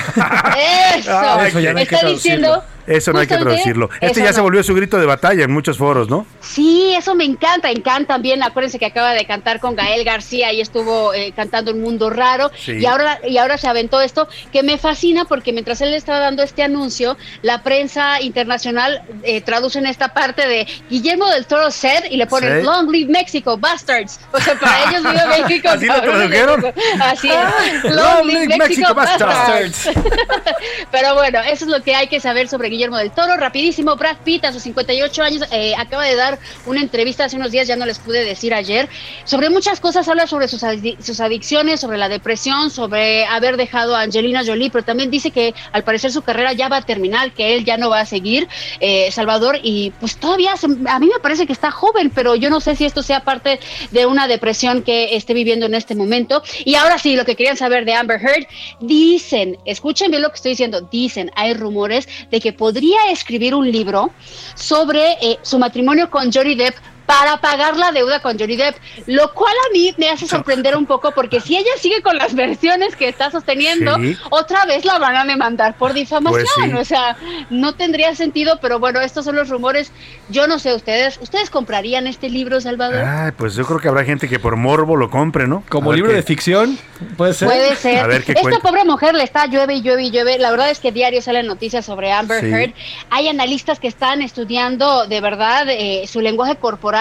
Eso. 0.96 1.12
Ah, 1.12 1.46
eso 1.46 1.60
ya 1.60 1.74
no 1.74 1.80
hay 1.80 1.84
Está 1.84 2.06
diciendo 2.06 2.64
Eso 2.88 3.14
no 3.14 3.20
hay 3.20 3.28
que 3.28 3.38
traducirlo. 3.38 3.90
Este 4.02 4.22
ya 4.22 4.34
se 4.34 4.42
volvió 4.42 4.64
su 4.64 4.74
grito 4.74 4.98
de 4.98 5.06
batalla 5.06 5.44
en 5.44 5.52
muchos 5.52 5.78
foros, 5.78 6.10
¿no? 6.10 6.26
Sí, 6.40 6.94
eso 6.98 7.14
me 7.16 7.26
encanta, 7.26 7.70
encanta 7.70 8.14
también. 8.14 8.42
Acuérdense 8.44 8.80
que 8.80 8.86
acaba 8.86 9.12
de 9.12 9.26
cantar 9.26 9.60
con 9.60 9.76
Gael 9.76 10.04
García 10.04 10.54
y 10.54 10.62
estuvo 10.62 11.14
eh, 11.14 11.34
cantando 11.36 11.72
Un 11.72 11.82
Mundo 11.82 12.10
Raro. 12.10 12.50
Sí. 12.58 12.74
Y 12.80 12.86
ahora 12.86 13.20
y 13.28 13.38
ahora 13.38 13.58
se 13.58 13.68
aventó 13.68 14.00
esto 14.02 14.28
que 14.52 14.64
me 14.64 14.78
fascina 14.78 15.26
porque 15.26 15.52
mientras 15.54 15.82
él 15.82 15.94
estaba 15.94 16.20
dando 16.20 16.44
este 16.44 16.64
anuncio, 16.64 17.18
la 17.42 17.62
prensa 17.64 18.22
internacional 18.22 19.02
eh, 19.24 19.42
traduce 19.42 19.80
en 19.80 19.86
esta 19.88 20.14
parte 20.14 20.48
de 20.48 20.66
Guillermo 20.90 21.28
del 21.30 21.46
Toro 21.46 21.70
said 21.72 22.06
y 22.10 22.18
le 22.18 22.26
ponen 22.28 22.60
Sí. 22.60 22.64
Long 22.66 22.90
Live 22.90 23.12
Mexico, 23.12 23.58
bastards. 23.58 24.20
O 24.32 24.40
sea, 24.40 24.56
para 24.58 24.90
ellos 24.90 25.04
vive 25.04 25.42
México. 25.44 25.70
¿Así 25.70 25.86
lo 25.86 26.02
tradujeron? 26.02 26.66
Así 27.02 27.30
Ah, 27.30 27.52
es. 27.84 27.84
Long 27.94 28.26
Live 28.26 28.58
Mexico, 28.58 28.94
bastards. 28.94 29.86
bastards. 29.86 29.90
Pero 30.92 31.14
bueno, 31.16 31.40
eso 31.42 31.66
es 31.66 31.72
lo 31.72 31.82
que 31.84 31.94
hay 31.96 32.08
que 32.08 32.20
saber 32.20 32.48
sobre 32.48 32.70
Guillermo 32.78 32.98
del 32.98 33.12
Toro. 33.12 33.36
Rapidísimo, 33.38 33.96
Brad 33.96 34.18
Pitt 34.24 34.46
a 34.46 34.54
sus 34.54 34.62
58 34.62 35.24
años 35.24 35.44
eh, 35.52 35.74
acaba 35.78 36.06
de 36.06 36.16
dar 36.16 36.38
una 36.68 36.80
entrevista 36.82 37.26
hace 37.26 37.36
unos 37.36 37.52
días, 37.52 37.68
ya 37.68 37.76
no 37.76 37.88
les 37.88 37.98
pude 37.98 38.24
decir 38.24 38.54
ayer, 38.54 38.88
sobre 39.24 39.50
muchas 39.50 39.80
cosas, 39.80 40.08
habla 40.08 40.28
sobre 40.28 40.48
sus, 40.48 40.62
sus 41.00 41.20
adicciones, 41.20 41.80
sobre 41.80 41.98
la 41.98 42.08
depresión, 42.08 42.70
sobre 42.70 43.26
haber 43.26 43.58
dejado 43.58 43.96
a 43.96 44.02
Angelina 44.02 44.44
Jolie, 44.46 44.70
pero 44.70 44.86
también 44.86 45.10
dice 45.10 45.32
que 45.32 45.56
al 45.72 45.84
parecer 45.84 46.12
su 46.12 46.22
carrera 46.22 46.54
ya 46.54 46.70
va 46.70 46.78
a 46.78 46.82
terminar, 46.84 47.32
que 47.34 47.56
él 47.56 47.66
ya 47.66 47.78
no 47.78 47.90
va 47.90 48.02
a 48.02 48.06
seguir, 48.06 48.48
eh, 48.80 49.10
Salvador, 49.12 49.58
y 49.64 49.92
pues 50.00 50.18
todavía 50.18 50.56
se- 50.56 50.68
a 50.88 51.00
mí 51.00 51.08
me 51.08 51.20
parece 51.22 51.48
que 51.48 51.54
está 51.54 51.72
joven, 51.72 52.12
pero 52.14 52.36
yo 52.36 52.52
no 52.52 52.60
sé 52.60 52.76
si 52.76 52.86
esto 52.86 53.02
sea 53.02 53.22
parte 53.24 53.60
de 53.90 54.06
una 54.06 54.28
depresión 54.28 54.84
que 54.84 55.16
esté 55.16 55.34
viviendo 55.34 55.66
en 55.66 55.74
este 55.74 55.96
momento. 55.96 56.44
Y 56.64 56.76
ahora 56.76 57.00
sí, 57.00 57.16
lo 57.16 57.26
que 57.26 57.36
querían 57.36 57.58
saber 57.58 57.86
de 57.86 57.96
Amber 57.96 58.22
Heard, 58.22 58.46
dicen, 58.82 59.58
escuchen 59.66 60.12
bien 60.12 60.22
lo 60.22 60.30
que 60.30 60.36
estoy 60.36 60.52
diciendo, 60.52 60.82
dicen, 60.92 61.32
hay 61.36 61.54
rumores 61.56 62.08
de 62.30 62.40
que 62.40 62.54
podría 62.68 63.00
escribir 63.12 63.56
un 63.56 63.72
libro 63.72 64.12
sobre 64.54 65.14
eh, 65.22 65.40
su 65.42 65.58
matrimonio 65.58 66.10
con 66.10 66.30
Johnny 66.34 66.54
Depp 66.54 66.76
para 67.08 67.38
pagar 67.38 67.76
la 67.78 67.92
deuda 67.92 68.22
con 68.22 68.38
Johnny 68.38 68.56
Depp, 68.58 68.76
lo 69.08 69.34
cual 69.34 69.54
a 69.68 69.74
mí 69.74 69.96
me 69.98 70.10
hace 70.10 70.28
sorprender 70.28 70.76
un 70.78 70.86
poco 70.86 71.12
porque 71.14 71.40
si 71.40 71.58
ella 71.58 71.72
sigue 71.80 72.04
con 72.04 72.18
las 72.18 72.36
versiones 72.36 72.96
que 72.96 73.08
está 73.10 73.32
sosteniendo, 73.32 73.96
Sí. 73.96 74.16
otra 74.30 74.66
vez 74.66 74.86
la 74.86 75.00
van 75.00 75.16
a 75.16 75.26
demandar 75.26 75.76
por 75.78 75.94
difamación, 75.94 76.44
Pues 76.56 76.70
sí. 76.70 76.74
o 76.74 76.86
sea, 76.86 77.16
no 77.50 77.74
tendría 77.74 78.14
sentido, 78.14 78.60
pero 78.62 78.78
bueno, 78.80 79.00
estos 79.02 79.26
son 79.26 79.36
los 79.38 79.50
rumores. 79.50 79.92
Yo 80.30 80.48
no 80.48 80.60
sé 80.60 80.74
ustedes, 80.76 81.18
¿ustedes 81.22 81.50
comprarían 81.50 82.06
este 82.08 82.30
libro, 82.30 82.60
Salvador? 82.62 83.04
Ay, 83.06 83.32
pues 83.32 83.56
yo 83.56 83.66
creo 83.66 83.80
que 83.80 83.88
habrá 83.88 84.04
gente 84.04 84.28
que 84.28 84.38
por 84.40 84.58
morbo 84.58 84.96
lo 84.98 85.10
compre, 85.10 85.48
¿no? 85.48 85.64
Como 85.70 85.94
libro 85.94 86.10
qué- 86.12 86.18
de 86.18 86.24
ficción, 86.24 86.78
puede 87.16 87.34
ser. 87.34 87.48
Puede 87.48 87.76
ser. 87.78 88.00
A 88.04 88.08
ver 88.08 88.24
qué 88.26 88.34
Esta 88.34 88.42
cuenta. 88.42 88.60
pobre 88.60 88.84
mujer 88.84 89.16
le 89.16 89.24
está 89.24 89.46
llueve 89.46 89.76
y 89.76 89.82
llueve 89.82 90.04
y 90.04 90.12
llueve. 90.12 90.38
La 90.40 90.52
verdad 90.52 90.70
es 90.70 90.80
que 90.80 90.92
diario 90.92 91.22
salen 91.22 91.48
noticias 91.48 91.86
sobre 91.86 92.12
Amber 92.12 92.42
Sí. 92.42 92.48
Heard. 92.52 92.74
Hay 93.10 93.30
analistas 93.30 93.80
que 93.80 93.88
están 93.88 94.22
estudiando 94.22 95.08
de 95.08 95.22
verdad 95.22 95.66
eh, 95.70 96.06
su 96.08 96.20
lenguaje 96.20 96.58
corporal, 96.58 96.97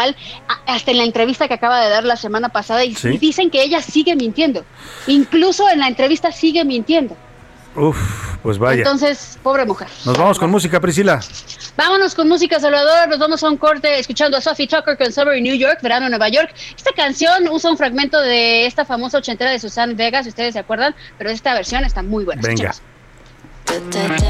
hasta 0.66 0.90
en 0.90 0.98
la 0.98 1.04
entrevista 1.04 1.48
que 1.48 1.54
acaba 1.54 1.80
de 1.80 1.90
dar 1.90 2.04
la 2.04 2.16
semana 2.16 2.48
pasada, 2.48 2.84
y, 2.84 2.94
Sí. 2.94 3.18
dicen 3.18 3.50
que 3.50 3.62
ella 3.62 3.82
sigue 3.82 4.16
mintiendo. 4.16 4.64
Incluso 5.06 5.68
en 5.68 5.80
la 5.80 5.88
entrevista 5.88 6.32
sigue 6.32 6.64
mintiendo. 6.64 7.16
Uf, 7.74 8.36
pues 8.42 8.58
vaya. 8.58 8.78
Entonces, 8.78 9.38
pobre 9.42 9.66
mujer. 9.66 9.88
Nos 10.06 10.16
vamos 10.16 10.38
con 10.38 10.50
música, 10.50 10.80
Priscila. 10.80 11.20
Vámonos 11.76 12.14
con 12.14 12.26
música, 12.26 12.58
Salvador. 12.58 13.06
Nos 13.08 13.18
vamos 13.18 13.42
a 13.44 13.50
un 13.50 13.58
corte 13.58 13.98
escuchando 13.98 14.38
a 14.38 14.40
Sophie 14.40 14.66
Tucker 14.66 14.96
con 14.96 15.12
Summer 15.12 15.36
in 15.36 15.44
New 15.44 15.56
York, 15.56 15.80
Verano 15.82 16.06
en 16.06 16.10
Nueva 16.10 16.30
York. 16.30 16.54
Esta 16.74 16.92
canción 16.92 17.46
usa 17.50 17.70
un 17.70 17.76
fragmento 17.76 18.18
de 18.18 18.64
esta 18.64 18.86
famosa 18.86 19.18
ochentera 19.18 19.50
de 19.50 19.58
Susan 19.58 19.94
Vega, 19.94 20.22
si 20.22 20.30
ustedes 20.30 20.54
se 20.54 20.58
acuerdan, 20.60 20.94
pero 21.18 21.28
esta 21.28 21.52
versión 21.52 21.84
está 21.84 22.02
muy 22.02 22.24
buena. 22.24 22.40
Venga. 22.40 22.72
Escuchemos. 23.66 24.22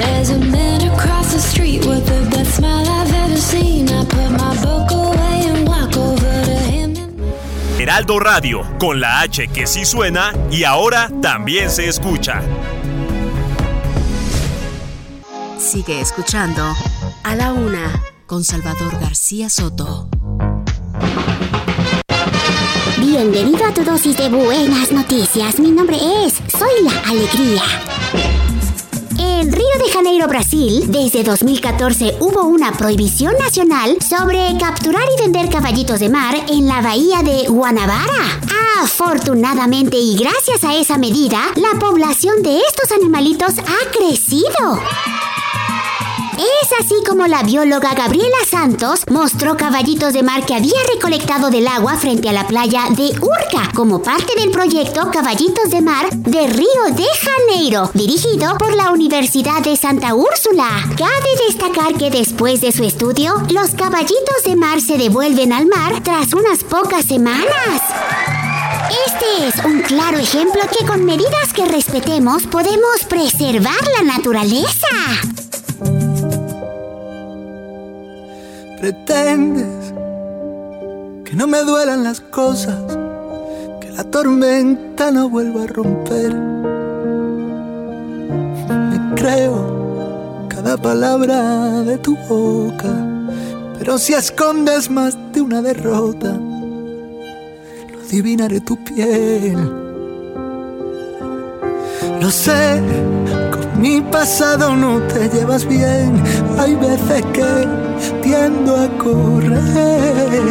There's 0.00 0.30
a 0.30 0.38
man 0.38 0.80
across 0.88 1.30
the 1.34 1.38
street 1.38 1.84
with 1.84 2.06
the 2.06 2.24
best 2.34 2.56
smile 2.56 2.88
I've 2.88 3.12
ever 3.12 3.36
seen. 3.36 3.86
I 3.90 4.02
put 4.06 4.30
my 4.30 4.56
book 4.62 4.90
away 4.92 5.44
and 5.44 5.68
walk 5.68 5.94
over 5.94 6.44
to 6.46 6.56
him. 6.56 6.94
Heraldo 7.78 8.18
Radio, 8.18 8.62
con 8.78 8.98
la 8.98 9.20
H 9.20 9.48
que 9.48 9.66
sí 9.66 9.84
suena 9.84 10.32
y 10.50 10.64
ahora 10.64 11.10
también 11.20 11.68
se 11.68 11.86
escucha. 11.86 12.40
Sigue 15.58 16.00
escuchando 16.00 16.74
A 17.22 17.34
la 17.36 17.52
Una 17.52 18.02
con 18.24 18.42
Salvador 18.42 18.98
García 18.98 19.50
Soto. 19.50 20.08
Bienvenido 22.96 23.66
a 23.66 23.74
tu 23.74 23.84
dosis 23.84 24.16
de 24.16 24.30
buenas 24.30 24.92
noticias. 24.92 25.58
Mi 25.58 25.70
nombre 25.70 25.98
es 26.24 26.40
Soy 26.48 26.84
la 26.84 27.10
Alegría. 27.10 27.99
En 29.40 29.50
Río 29.50 29.64
de 29.82 29.90
Janeiro, 29.90 30.28
Brasil, 30.28 30.84
desde 30.88 31.24
2014 31.24 32.18
hubo 32.20 32.42
una 32.42 32.72
prohibición 32.72 33.32
nacional 33.38 33.96
sobre 34.06 34.54
capturar 34.58 35.04
y 35.16 35.22
vender 35.22 35.48
caballitos 35.48 35.98
de 35.98 36.10
mar 36.10 36.34
en 36.50 36.66
la 36.66 36.82
bahía 36.82 37.22
de 37.22 37.48
Guanabara. 37.48 38.38
Afortunadamente 38.82 39.96
y 39.96 40.18
gracias 40.18 40.62
a 40.62 40.76
esa 40.76 40.98
medida, 40.98 41.40
la 41.56 41.78
población 41.78 42.42
de 42.42 42.58
estos 42.58 42.92
animalitos 42.92 43.54
ha 43.60 43.90
crecido. 43.90 44.78
Es 46.40 46.72
así 46.80 46.94
como 47.06 47.26
la 47.26 47.42
bióloga 47.42 47.92
Gabriela 47.92 48.38
Santos 48.50 49.00
mostró 49.10 49.58
caballitos 49.58 50.14
de 50.14 50.22
mar 50.22 50.46
que 50.46 50.54
había 50.54 50.78
recolectado 50.94 51.50
del 51.50 51.68
agua 51.68 51.96
frente 51.96 52.30
a 52.30 52.32
la 52.32 52.46
playa 52.46 52.84
de 52.96 53.10
Urca 53.20 53.70
como 53.74 54.02
parte 54.02 54.34
del 54.40 54.50
proyecto 54.50 55.10
Caballitos 55.10 55.70
de 55.70 55.82
Mar 55.82 56.08
de 56.08 56.46
Río 56.46 56.84
de 56.92 57.04
Janeiro, 57.04 57.90
dirigido 57.92 58.56
por 58.56 58.74
la 58.74 58.90
Universidad 58.90 59.60
de 59.60 59.76
Santa 59.76 60.14
Úrsula. 60.14 60.82
Cabe 60.96 61.46
destacar 61.46 61.92
que 61.98 62.10
después 62.10 62.62
de 62.62 62.72
su 62.72 62.84
estudio, 62.84 63.34
los 63.50 63.72
caballitos 63.72 64.42
de 64.46 64.56
mar 64.56 64.80
se 64.80 64.96
devuelven 64.96 65.52
al 65.52 65.66
mar 65.66 66.02
tras 66.02 66.32
unas 66.32 66.64
pocas 66.64 67.04
semanas. 67.04 67.82
Este 69.06 69.46
es 69.46 69.62
un 69.66 69.82
claro 69.82 70.16
ejemplo 70.16 70.62
que 70.74 70.86
con 70.86 71.04
medidas 71.04 71.52
que 71.54 71.66
respetemos 71.66 72.44
podemos 72.44 73.04
preservar 73.06 73.76
la 73.98 74.04
naturaleza. 74.14 75.49
Pretendes 78.80 79.92
que 81.26 81.36
no 81.36 81.46
me 81.46 81.58
duelan 81.58 82.02
las 82.02 82.22
cosas, 82.22 82.80
que 83.78 83.90
la 83.90 84.04
tormenta 84.04 85.10
no 85.10 85.28
vuelva 85.28 85.64
a 85.64 85.66
romper. 85.66 86.34
Me 88.70 89.14
creo 89.16 90.46
cada 90.48 90.78
palabra 90.78 91.82
de 91.82 91.98
tu 91.98 92.16
boca, 92.26 92.88
pero 93.78 93.98
si 93.98 94.14
escondes 94.14 94.88
más 94.88 95.14
de 95.34 95.42
una 95.42 95.60
derrota, 95.60 96.30
lo 96.32 98.00
adivinaré 98.08 98.62
tu 98.62 98.82
piel. 98.82 99.58
Lo 102.18 102.30
sé, 102.30 102.80
mi 103.80 104.00
pasado 104.02 104.76
no 104.76 105.00
te 105.06 105.28
llevas 105.30 105.64
bien. 105.66 106.22
Hay 106.58 106.74
veces 106.74 107.24
que 107.32 107.66
tiendo 108.22 108.76
a 108.76 108.88
correr. 108.98 110.42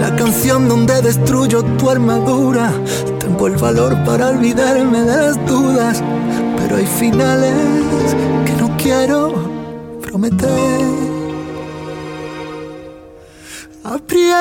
La 0.00 0.16
canción 0.16 0.68
donde 0.68 1.02
destruyo 1.02 1.62
tu 1.78 1.90
armadura. 1.90 2.72
Tengo 3.18 3.46
el 3.46 3.56
valor 3.56 3.94
para 4.04 4.28
olvidarme 4.28 5.02
de 5.02 5.16
las 5.16 5.46
dudas. 5.46 6.02
Pero 6.56 6.76
hay 6.76 6.86
finales 6.86 7.52
que 8.46 8.52
no 8.58 8.74
quiero 8.78 9.34
prometer. 10.00 10.80
Apriétame 13.84 14.36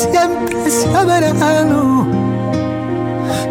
siempre 0.00 0.70
sea 0.70 1.04
verano. 1.04 2.08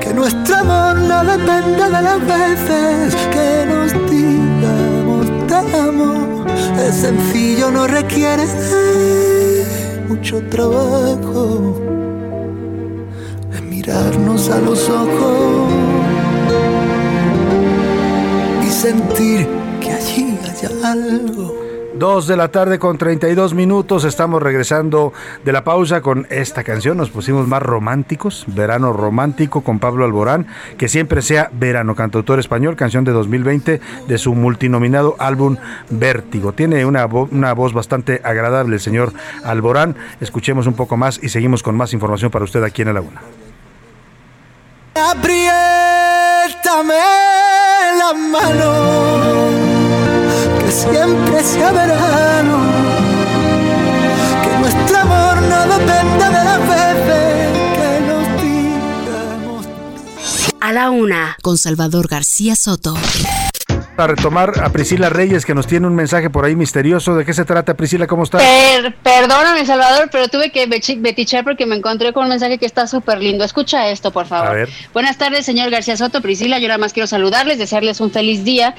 Que 0.02 0.14
nuestro 0.14 0.56
amor 0.58 0.96
no 0.98 1.24
dependa 1.24 1.86
de 1.90 2.02
las 2.02 2.20
veces 2.22 3.16
que 3.34 3.66
nos 3.72 3.92
digamos 4.10 5.48
te 5.48 5.78
amo. 5.78 6.46
Es 6.80 6.96
sencillo, 6.96 7.72
no 7.72 7.88
requiere 7.88 8.46
mucho 10.08 10.42
trabajo. 10.50 11.76
Es 13.54 13.62
mirarnos 13.62 14.50
a 14.50 14.60
los 14.60 14.90
ojos 14.90 15.72
y 18.66 18.70
sentir 18.72 19.48
que 19.82 19.92
allí 19.92 20.38
hay 20.44 20.84
algo. 20.84 21.69
Dos 21.96 22.28
de 22.28 22.38
la 22.38 22.50
tarde 22.50 22.80
con 22.80 22.98
32 22.98 23.54
minutos. 23.54 24.04
Estamos 24.04 24.42
regresando 24.42 25.12
de 25.44 25.52
la 25.52 25.64
pausa 25.64 26.02
con 26.02 26.28
esta 26.30 26.64
canción. 26.64 26.98
Nos 26.98 27.10
pusimos 27.10 27.48
más 27.48 27.62
románticos. 27.62 28.46
Verano 28.48 28.94
romántico 28.94 29.62
con 29.62 29.80
Pablo 29.80 30.06
Alborán. 30.06 30.48
Que 30.78 30.88
siempre 30.88 31.22
sea 31.22 31.50
verano. 31.52 31.96
Cantautor 31.96 32.40
español. 32.40 32.76
Canción 32.76 33.04
de 33.04 33.12
2020 33.12 33.82
de 34.08 34.18
su 34.18 34.34
multinominado 34.36 35.16
álbum 35.20 35.58
Vértigo. 35.90 36.54
Tiene 36.54 36.86
una 36.86 37.06
voz 37.06 37.74
bastante 37.74 38.22
agradable 38.24 38.76
el 38.76 38.82
señor 38.82 39.12
Alborán. 39.44 39.96
Escuchemos 40.22 40.68
un 40.68 40.76
poco 40.76 40.96
más 40.96 41.20
y 41.22 41.30
seguimos 41.30 41.64
con 41.64 41.76
más 41.76 41.94
información 41.94 42.32
para 42.32 42.46
usted 42.46 42.64
aquí 42.64 42.82
en 42.84 42.90
la 42.90 42.94
Laguna. 42.94 43.22
Apriétame 44.96 45.50
la 47.98 48.14
mano, 48.14 49.69
que 50.70 50.76
siempre 50.76 51.44
sea 51.44 51.72
verano, 51.72 52.60
que 54.44 54.60
nuestro 54.60 54.98
amor 55.00 55.42
no 55.42 55.62
dependa 55.64 56.28
de 56.30 56.44
las 56.46 56.60
veces 56.60 57.58
que 57.76 58.00
nos 58.08 58.42
digamos. 58.44 59.66
A 60.62 60.72
la 60.72 60.92
una, 60.92 61.38
con 61.42 61.58
Salvador 61.58 62.08
García 62.08 62.56
Soto. 62.56 62.96
A 63.98 64.06
retomar 64.08 64.64
a 64.64 64.70
Priscila 64.70 65.10
Reyes 65.10 65.44
que 65.44 65.56
nos 65.56 65.66
tiene 65.66 65.88
un 65.88 65.96
mensaje 65.96 66.30
por 66.30 66.46
ahí 66.46 66.56
misterioso. 66.56 67.16
¿De 67.16 67.26
qué 67.26 67.34
se 67.34 67.46
trata 67.46 67.74
Priscila? 67.74 68.06
¿Cómo 68.06 68.24
está? 68.24 68.38
Per- 68.38 68.96
perdóname, 69.02 69.66
Salvador, 69.66 70.10
pero 70.12 70.28
tuve 70.28 70.52
que 70.52 70.68
betichar 70.68 71.44
porque 71.44 71.66
me 71.66 71.76
encontré 71.78 72.14
con 72.14 72.24
un 72.26 72.30
mensaje 72.30 72.60
que 72.60 72.68
está 72.68 72.86
súper 72.86 73.18
lindo. 73.24 73.44
Escucha 73.44 73.90
esto, 73.90 74.12
por 74.12 74.28
favor. 74.28 74.50
A 74.50 74.54
ver. 74.54 74.70
Buenas 74.94 75.18
tardes, 75.18 75.48
señor 75.48 75.72
García 75.72 75.98
Soto, 75.98 76.22
Priscila. 76.22 76.60
Yo 76.60 76.68
nada 76.68 76.78
más 76.78 76.94
quiero 76.94 77.08
saludarles, 77.08 77.58
desearles 77.58 78.00
un 78.02 78.12
feliz 78.12 78.44
día. 78.44 78.76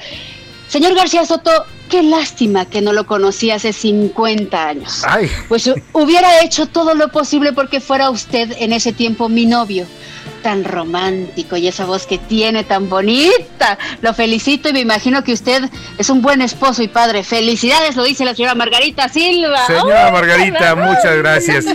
Señor 0.71 0.95
García 0.95 1.25
Soto, 1.25 1.51
qué 1.89 2.01
lástima 2.01 2.63
que 2.65 2.79
no 2.81 2.93
lo 2.93 3.05
conocí 3.05 3.51
hace 3.51 3.73
50 3.73 4.69
años. 4.69 5.01
Ay. 5.05 5.29
Pues 5.49 5.67
hu- 5.67 5.75
hubiera 5.91 6.41
hecho 6.45 6.65
todo 6.65 6.95
lo 6.95 7.09
posible 7.09 7.51
porque 7.51 7.81
fuera 7.81 8.09
usted 8.09 8.53
en 8.57 8.71
ese 8.71 8.93
tiempo 8.93 9.27
mi 9.27 9.45
novio. 9.45 9.85
Tan 10.43 10.63
romántico 10.63 11.55
y 11.57 11.67
esa 11.67 11.85
voz 11.85 12.07
que 12.07 12.17
tiene 12.17 12.63
tan 12.63 12.89
bonita. 12.89 13.77
Lo 14.01 14.13
felicito 14.13 14.69
y 14.69 14.73
me 14.73 14.79
imagino 14.79 15.23
que 15.23 15.33
usted 15.33 15.61
es 15.97 16.09
un 16.09 16.21
buen 16.21 16.41
esposo 16.41 16.81
y 16.81 16.87
padre. 16.87 17.23
Felicidades, 17.23 17.95
lo 17.95 18.03
dice 18.03 18.25
la 18.25 18.33
señora 18.33 18.55
Margarita 18.55 19.07
Silva. 19.07 19.65
Señora. 19.67 20.11
Margarita, 20.11 20.75
muchas 20.75 21.15
gracias. 21.17 21.65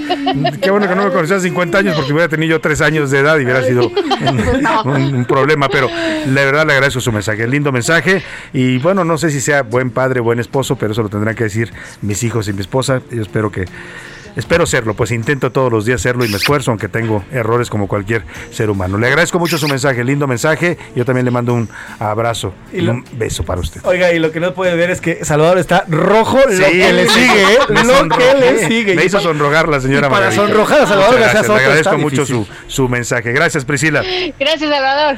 Qué 0.60 0.70
bueno 0.70 0.88
que 0.88 0.96
no 0.96 1.04
me 1.04 1.10
conocía 1.12 1.36
hace 1.36 1.46
50 1.46 1.78
años 1.78 1.94
porque 1.96 2.12
hubiera 2.12 2.28
tenido 2.28 2.50
yo 2.56 2.60
3 2.60 2.80
años 2.80 3.10
de 3.10 3.20
edad 3.20 3.38
y 3.38 3.44
hubiera 3.44 3.62
sido 3.62 3.88
un, 3.88 4.66
un- 4.92 5.14
un 5.14 5.24
problema, 5.26 5.68
pero 5.68 5.88
la 5.88 6.44
verdad 6.44 6.66
le 6.66 6.72
agradezco 6.72 7.00
su 7.00 7.12
mensaje, 7.12 7.46
lindo 7.46 7.70
mensaje 7.72 8.22
y 8.52 8.78
bueno, 8.78 9.04
no 9.04 9.16
sé 9.16 9.30
si 9.30 9.40
sea 9.40 9.62
buen 9.62 9.90
padre, 9.90 10.20
buen 10.20 10.40
esposo, 10.40 10.76
pero 10.76 10.92
eso 10.92 11.02
lo 11.02 11.08
tendrán 11.08 11.34
que 11.36 11.44
decir 11.44 11.72
mis 12.02 12.22
hijos 12.24 12.48
y 12.48 12.52
mi 12.52 12.60
esposa. 12.62 13.00
Yo 13.10 13.22
espero 13.22 13.50
que 13.52 13.64
Espero 14.36 14.66
serlo, 14.66 14.92
pues 14.94 15.12
intento 15.12 15.50
todos 15.50 15.72
los 15.72 15.86
días 15.86 16.00
serlo 16.02 16.22
y 16.24 16.28
me 16.28 16.36
esfuerzo, 16.36 16.70
aunque 16.70 16.88
tengo 16.88 17.24
errores 17.32 17.70
como 17.70 17.88
cualquier 17.88 18.22
ser 18.52 18.68
humano. 18.68 18.98
Le 18.98 19.06
agradezco 19.06 19.38
mucho 19.38 19.56
su 19.56 19.66
mensaje, 19.66 20.04
lindo 20.04 20.26
mensaje. 20.26 20.76
Yo 20.94 21.06
también 21.06 21.24
le 21.24 21.30
mando 21.30 21.54
un 21.54 21.68
abrazo 21.98 22.52
y, 22.70 22.76
Y 22.78 22.80
lo- 22.82 22.92
un 22.92 23.04
beso 23.12 23.44
para 23.44 23.62
usted. 23.62 23.80
Oiga, 23.84 24.12
y 24.12 24.18
lo 24.18 24.30
que 24.32 24.40
no 24.40 24.52
puede 24.52 24.76
ver 24.76 24.90
es 24.90 25.00
que 25.00 25.24
Salvador 25.24 25.56
está 25.58 25.84
rojo, 25.88 26.38
lo 26.46 26.52
Sí, 26.52 26.62
que 26.70 26.92
le 26.92 27.08
sigue, 27.08 27.42
¿eh? 27.42 27.58
me 27.70 27.84
lo 27.84 28.08
que 28.10 28.34
le 28.38 28.68
sigue. 28.68 28.94
Me 28.94 29.04
hizo 29.06 29.20
sonrojar 29.20 29.68
la 29.68 29.80
señora 29.80 30.08
y 30.08 30.10
para 30.10 30.26
Margarita. 30.26 30.42
sonrojar 30.46 30.80
a 30.82 30.86
Salvador 30.86 31.14
Muchas 31.18 31.32
García 31.32 31.32
gracias, 31.32 31.46
Soto 31.46 31.58
Le 31.58 31.64
agradezco 31.64 31.98
mucho 31.98 32.26
su, 32.26 32.46
su 32.66 32.88
mensaje. 32.90 33.32
Gracias, 33.32 33.64
Priscila. 33.64 34.02
Gracias, 34.38 34.68
Salvador. 34.70 35.16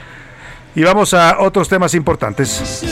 Y 0.76 0.82
vamos 0.84 1.12
a 1.14 1.40
otros 1.40 1.68
temas 1.68 1.92
importantes. 1.94 2.84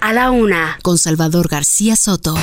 A 0.00 0.12
la 0.12 0.30
una, 0.32 0.76
con 0.82 0.98
Salvador 0.98 1.48
García 1.48 1.94
Soto. 1.94 2.34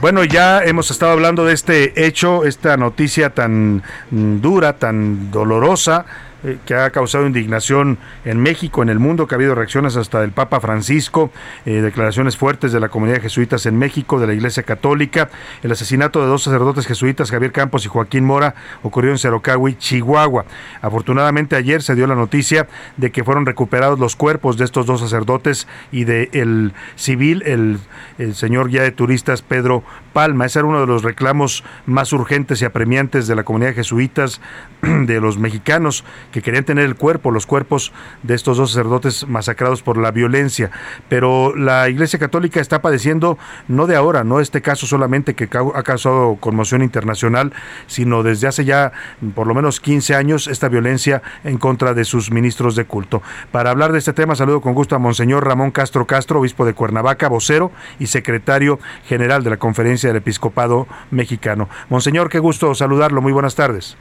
Bueno, 0.00 0.24
ya 0.24 0.64
hemos 0.64 0.90
estado 0.90 1.12
hablando 1.12 1.44
de 1.44 1.52
este 1.52 2.06
hecho, 2.06 2.46
esta 2.46 2.78
noticia 2.78 3.34
tan 3.34 3.82
mm, 4.10 4.40
dura, 4.40 4.78
tan 4.78 5.30
dolorosa, 5.30 6.06
eh, 6.42 6.58
que 6.64 6.74
ha 6.74 6.90
causado 6.90 7.26
indignación 7.26 7.98
en 8.24 8.40
México, 8.40 8.82
en 8.82 8.88
el 8.88 8.98
mundo, 8.98 9.26
que 9.26 9.34
ha 9.34 9.36
habido 9.36 9.54
reacciones 9.54 9.96
hasta 9.96 10.20
del 10.20 10.32
Papa 10.32 10.60
Francisco, 10.60 11.30
eh, 11.66 11.80
declaraciones 11.82 12.36
fuertes 12.36 12.72
de 12.72 12.80
la 12.80 12.88
comunidad 12.88 13.20
jesuitas 13.20 13.66
en 13.66 13.78
México, 13.78 14.18
de 14.18 14.26
la 14.26 14.34
Iglesia 14.34 14.62
Católica. 14.62 15.30
El 15.62 15.72
asesinato 15.72 16.20
de 16.20 16.26
dos 16.26 16.42
sacerdotes 16.42 16.86
jesuitas, 16.86 17.30
Javier 17.30 17.52
Campos 17.52 17.84
y 17.84 17.88
Joaquín 17.88 18.24
Mora, 18.24 18.54
ocurrió 18.82 19.10
en 19.10 19.18
Cerocahui, 19.18 19.76
Chihuahua. 19.76 20.44
Afortunadamente 20.80 21.56
ayer 21.56 21.82
se 21.82 21.94
dio 21.94 22.06
la 22.06 22.14
noticia 22.14 22.66
de 22.96 23.10
que 23.10 23.24
fueron 23.24 23.46
recuperados 23.46 23.98
los 23.98 24.16
cuerpos 24.16 24.56
de 24.56 24.64
estos 24.64 24.86
dos 24.86 25.00
sacerdotes 25.00 25.68
y 25.92 26.04
de 26.04 26.30
el 26.32 26.72
civil, 26.96 27.42
el, 27.44 27.78
el 28.18 28.34
señor 28.34 28.68
guía 28.68 28.82
de 28.82 28.92
turistas 28.92 29.42
Pedro 29.42 29.82
Palma. 30.12 30.46
Ese 30.46 30.58
era 30.60 30.68
uno 30.68 30.80
de 30.80 30.86
los 30.86 31.02
reclamos 31.02 31.64
más 31.86 32.12
urgentes 32.12 32.62
y 32.62 32.64
apremiantes 32.64 33.26
de 33.26 33.34
la 33.34 33.44
comunidad 33.44 33.70
de 33.70 33.76
jesuitas, 33.76 34.40
de 34.82 35.20
los 35.20 35.38
mexicanos, 35.38 36.04
que 36.32 36.42
querían 36.42 36.64
tener 36.64 36.84
el 36.84 36.96
cuerpo, 36.96 37.30
los 37.30 37.46
cuerpos 37.46 37.92
de 38.22 38.34
estos 38.34 38.56
dos 38.56 38.70
sacerdotes 38.72 39.26
masacrados 39.28 39.82
por 39.82 39.96
la 39.96 40.10
violencia. 40.10 40.70
Pero 41.08 41.54
la 41.56 41.88
Iglesia 41.88 42.18
Católica 42.18 42.60
está 42.60 42.82
padeciendo, 42.82 43.38
no 43.68 43.86
de 43.86 43.96
ahora, 43.96 44.24
no 44.24 44.40
este 44.40 44.62
caso 44.62 44.86
solamente 44.86 45.34
que 45.34 45.48
ha 45.74 45.82
causado 45.82 46.36
conmoción 46.40 46.82
internacional, 46.82 47.52
sino 47.86 48.22
desde 48.22 48.48
hace 48.48 48.64
ya 48.64 48.92
por 49.34 49.46
lo 49.46 49.54
menos 49.54 49.80
15 49.80 50.14
años 50.14 50.46
esta 50.46 50.68
violencia 50.68 51.22
en 51.44 51.58
contra 51.58 51.94
de 51.94 52.04
sus 52.04 52.30
ministros 52.30 52.76
de 52.76 52.84
culto. 52.84 53.22
Para 53.52 53.70
hablar 53.70 53.92
de 53.92 53.98
este 53.98 54.12
tema, 54.12 54.34
saludo 54.34 54.60
con 54.60 54.74
gusto 54.74 54.96
a 54.96 54.98
Monseñor 54.98 55.46
Ramón 55.46 55.70
Castro 55.70 56.06
Castro, 56.06 56.40
obispo 56.40 56.64
de 56.64 56.74
Cuernavaca, 56.74 57.28
vocero 57.28 57.72
y 57.98 58.06
secretario 58.06 58.78
general 59.06 59.44
de 59.44 59.50
la 59.50 59.56
Conferencia 59.58 59.99
del 60.08 60.16
Episcopado 60.16 60.86
Mexicano. 61.10 61.68
Monseñor, 61.88 62.28
qué 62.28 62.38
gusto 62.38 62.74
saludarlo, 62.74 63.22
muy 63.22 63.32
buenas 63.32 63.54
tardes. 63.54 63.96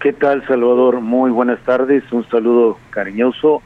¿Qué 0.00 0.12
tal, 0.12 0.46
Salvador? 0.46 1.00
Muy 1.00 1.30
buenas 1.30 1.58
tardes. 1.64 2.04
Un 2.12 2.28
saludo 2.28 2.78
cariñoso 2.90 3.62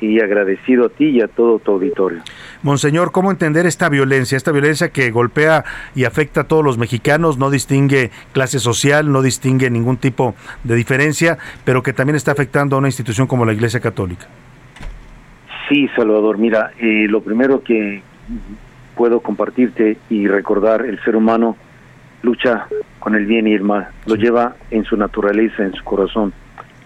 y 0.00 0.20
agradecido 0.20 0.86
a 0.86 0.88
ti 0.88 1.06
y 1.06 1.20
a 1.20 1.28
todo 1.28 1.58
tu 1.58 1.72
auditorio. 1.72 2.22
Monseñor, 2.62 3.12
¿cómo 3.12 3.30
entender 3.30 3.66
esta 3.66 3.88
violencia? 3.88 4.36
Esta 4.36 4.50
violencia 4.50 4.88
que 4.88 5.10
golpea 5.10 5.64
y 5.94 6.04
afecta 6.04 6.42
a 6.42 6.44
todos 6.44 6.64
los 6.64 6.78
mexicanos, 6.78 7.38
no 7.38 7.50
distingue 7.50 8.10
clase 8.32 8.58
social, 8.58 9.12
no 9.12 9.22
distingue 9.22 9.70
ningún 9.70 9.98
tipo 9.98 10.34
de 10.64 10.74
diferencia, 10.74 11.38
pero 11.64 11.82
que 11.82 11.92
también 11.92 12.16
está 12.16 12.32
afectando 12.32 12.76
a 12.76 12.78
una 12.78 12.88
institución 12.88 13.26
como 13.26 13.44
la 13.44 13.52
Iglesia 13.52 13.80
Católica. 13.80 14.26
Sí, 15.68 15.88
Salvador, 15.96 16.38
mira, 16.38 16.72
eh, 16.78 17.06
lo 17.08 17.22
primero 17.22 17.62
que 17.62 18.02
puedo 18.96 19.20
compartirte 19.20 19.96
y 20.10 20.26
recordar, 20.28 20.84
el 20.86 20.98
ser 21.04 21.16
humano 21.16 21.56
lucha 22.22 22.66
con 23.00 23.14
el 23.14 23.26
bien 23.26 23.46
y 23.46 23.52
el 23.54 23.62
mal, 23.62 23.88
lo 24.06 24.14
lleva 24.14 24.56
en 24.70 24.84
su 24.84 24.96
naturaleza, 24.96 25.62
en 25.64 25.74
su 25.74 25.84
corazón. 25.84 26.32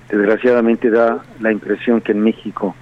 Desgraciadamente 0.08 0.90
da 0.90 1.22
la 1.40 1.52
impresión 1.52 2.00
que 2.00 2.12
en 2.12 2.20
México 2.20 2.74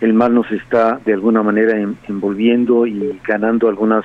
el 0.00 0.14
mal 0.14 0.34
nos 0.34 0.50
está 0.50 0.98
de 1.04 1.12
alguna 1.12 1.42
manera 1.42 1.78
en- 1.78 1.96
envolviendo 2.08 2.86
y 2.86 3.20
ganando 3.26 3.68
algunas 3.68 4.04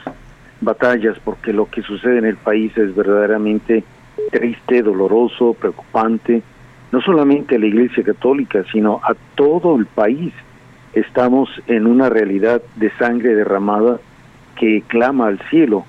batallas 0.61 1.17
porque 1.23 1.53
lo 1.53 1.67
que 1.69 1.81
sucede 1.81 2.17
en 2.19 2.25
el 2.25 2.35
país 2.35 2.77
es 2.77 2.93
verdaderamente 2.95 3.83
triste, 4.31 4.81
doloroso, 4.81 5.53
preocupante, 5.53 6.41
no 6.91 7.01
solamente 7.01 7.55
a 7.55 7.59
la 7.59 7.65
Iglesia 7.65 8.03
Católica, 8.03 8.63
sino 8.71 8.99
a 9.03 9.13
todo 9.35 9.75
el 9.77 9.85
país. 9.85 10.33
Estamos 10.93 11.49
en 11.67 11.87
una 11.87 12.09
realidad 12.09 12.61
de 12.75 12.89
sangre 12.91 13.35
derramada 13.35 13.99
que 14.55 14.83
clama 14.87 15.27
al 15.27 15.39
cielo. 15.49 15.85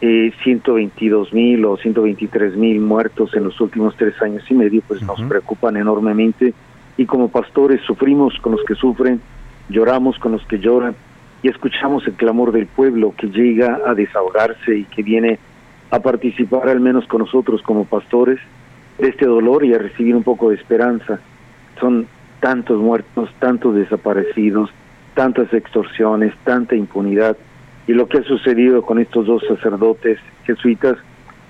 Eh, 0.00 0.32
122 0.42 1.32
mil 1.32 1.64
o 1.64 1.76
123 1.76 2.56
mil 2.56 2.80
muertos 2.80 3.34
en 3.34 3.44
los 3.44 3.58
últimos 3.60 3.96
tres 3.96 4.20
años 4.20 4.42
y 4.50 4.54
medio, 4.54 4.82
pues 4.86 5.00
nos 5.02 5.22
preocupan 5.22 5.76
enormemente 5.76 6.52
y 6.96 7.06
como 7.06 7.28
pastores 7.28 7.80
sufrimos 7.82 8.38
con 8.40 8.52
los 8.52 8.64
que 8.64 8.74
sufren, 8.74 9.20
lloramos 9.68 10.18
con 10.18 10.32
los 10.32 10.44
que 10.46 10.58
lloran 10.58 10.94
y 11.42 11.48
escuchamos 11.48 12.06
el 12.06 12.14
clamor 12.14 12.52
del 12.52 12.66
pueblo 12.66 13.14
que 13.16 13.28
llega 13.28 13.80
a 13.86 13.94
desahogarse 13.94 14.78
y 14.78 14.84
que 14.84 15.02
viene 15.02 15.38
a 15.90 16.00
participar 16.00 16.68
al 16.68 16.80
menos 16.80 17.06
con 17.06 17.20
nosotros 17.20 17.62
como 17.62 17.84
pastores 17.84 18.38
de 18.98 19.08
este 19.08 19.26
dolor 19.26 19.64
y 19.64 19.74
a 19.74 19.78
recibir 19.78 20.14
un 20.14 20.22
poco 20.22 20.50
de 20.50 20.56
esperanza. 20.56 21.20
Son 21.80 22.06
tantos 22.40 22.80
muertos, 22.80 23.30
tantos 23.38 23.74
desaparecidos, 23.74 24.70
tantas 25.14 25.52
extorsiones, 25.52 26.34
tanta 26.44 26.76
impunidad 26.76 27.36
y 27.86 27.92
lo 27.92 28.08
que 28.08 28.18
ha 28.18 28.22
sucedido 28.22 28.82
con 28.82 28.98
estos 28.98 29.26
dos 29.26 29.42
sacerdotes 29.46 30.18
jesuitas, 30.44 30.96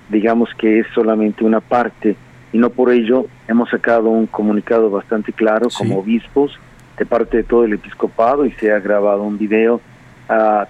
digamos 0.09 0.49
que 0.57 0.79
es 0.79 0.87
solamente 0.93 1.43
una 1.43 1.61
parte 1.61 2.15
y 2.51 2.57
no 2.57 2.69
por 2.69 2.91
ello 2.91 3.25
hemos 3.47 3.69
sacado 3.69 4.09
un 4.09 4.27
comunicado 4.27 4.89
bastante 4.89 5.33
claro 5.33 5.67
como 5.77 5.99
obispos 5.99 6.57
de 6.97 7.05
parte 7.05 7.37
de 7.37 7.43
todo 7.43 7.65
el 7.65 7.73
episcopado 7.73 8.45
y 8.45 8.51
se 8.53 8.71
ha 8.71 8.79
grabado 8.79 9.23
un 9.23 9.37
video 9.37 9.81
ah, 10.29 10.67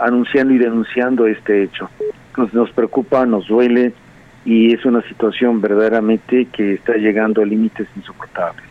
anunciando 0.00 0.54
y 0.54 0.58
denunciando 0.58 1.26
este 1.26 1.64
hecho. 1.64 1.90
Nos, 2.36 2.52
nos 2.54 2.70
preocupa, 2.70 3.26
nos 3.26 3.48
duele 3.48 3.92
y 4.44 4.72
es 4.72 4.84
una 4.84 5.02
situación 5.02 5.60
verdaderamente 5.60 6.46
que 6.52 6.74
está 6.74 6.94
llegando 6.94 7.42
a 7.42 7.44
límites 7.44 7.88
insoportables. 7.96 8.64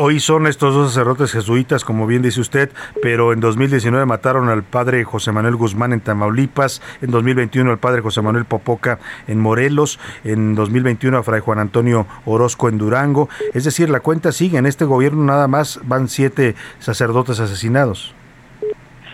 Hoy 0.00 0.20
son 0.20 0.46
estos 0.46 0.74
dos 0.74 0.92
sacerdotes 0.92 1.32
jesuitas, 1.32 1.84
como 1.84 2.06
bien 2.06 2.22
dice 2.22 2.40
usted, 2.40 2.70
pero 3.02 3.32
en 3.32 3.40
2019 3.40 4.06
mataron 4.06 4.48
al 4.48 4.62
padre 4.62 5.02
José 5.02 5.32
Manuel 5.32 5.56
Guzmán 5.56 5.92
en 5.92 5.98
Tamaulipas, 5.98 6.80
en 7.02 7.10
2021 7.10 7.68
al 7.68 7.78
padre 7.78 8.00
José 8.00 8.22
Manuel 8.22 8.44
Popoca 8.44 9.00
en 9.26 9.40
Morelos, 9.40 9.98
en 10.22 10.54
2021 10.54 11.18
a 11.18 11.24
fray 11.24 11.40
Juan 11.40 11.58
Antonio 11.58 12.06
Orozco 12.26 12.68
en 12.68 12.78
Durango. 12.78 13.28
Es 13.54 13.64
decir, 13.64 13.90
la 13.90 13.98
cuenta 13.98 14.30
sigue. 14.30 14.58
En 14.58 14.66
este 14.66 14.84
gobierno 14.84 15.24
nada 15.24 15.48
más 15.48 15.80
van 15.82 16.06
siete 16.06 16.54
sacerdotes 16.78 17.40
asesinados. 17.40 18.14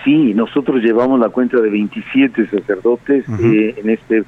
Sí, 0.04 0.34
nosotros 0.34 0.82
llevamos 0.82 1.18
la 1.18 1.30
cuenta 1.30 1.62
de 1.62 1.70
27 1.70 2.50
sacerdotes 2.50 3.24
eh, 3.40 3.74
en 3.78 3.88
este 3.88 4.24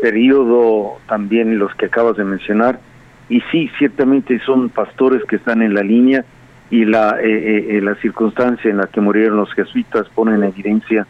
periodo, 0.00 0.98
también 1.08 1.58
los 1.58 1.74
que 1.74 1.86
acabas 1.86 2.16
de 2.16 2.22
mencionar, 2.22 2.78
y 3.28 3.40
sí, 3.52 3.70
ciertamente 3.78 4.38
son 4.40 4.68
pastores 4.68 5.22
que 5.24 5.36
están 5.36 5.62
en 5.62 5.74
la 5.74 5.82
línea 5.82 6.24
y 6.70 6.84
la, 6.84 7.18
eh, 7.20 7.76
eh, 7.76 7.80
la 7.80 7.94
circunstancia 7.96 8.70
en 8.70 8.78
la 8.78 8.86
que 8.86 9.00
murieron 9.00 9.36
los 9.36 9.52
jesuitas 9.52 10.08
pone 10.10 10.34
en 10.34 10.44
evidencia 10.44 11.06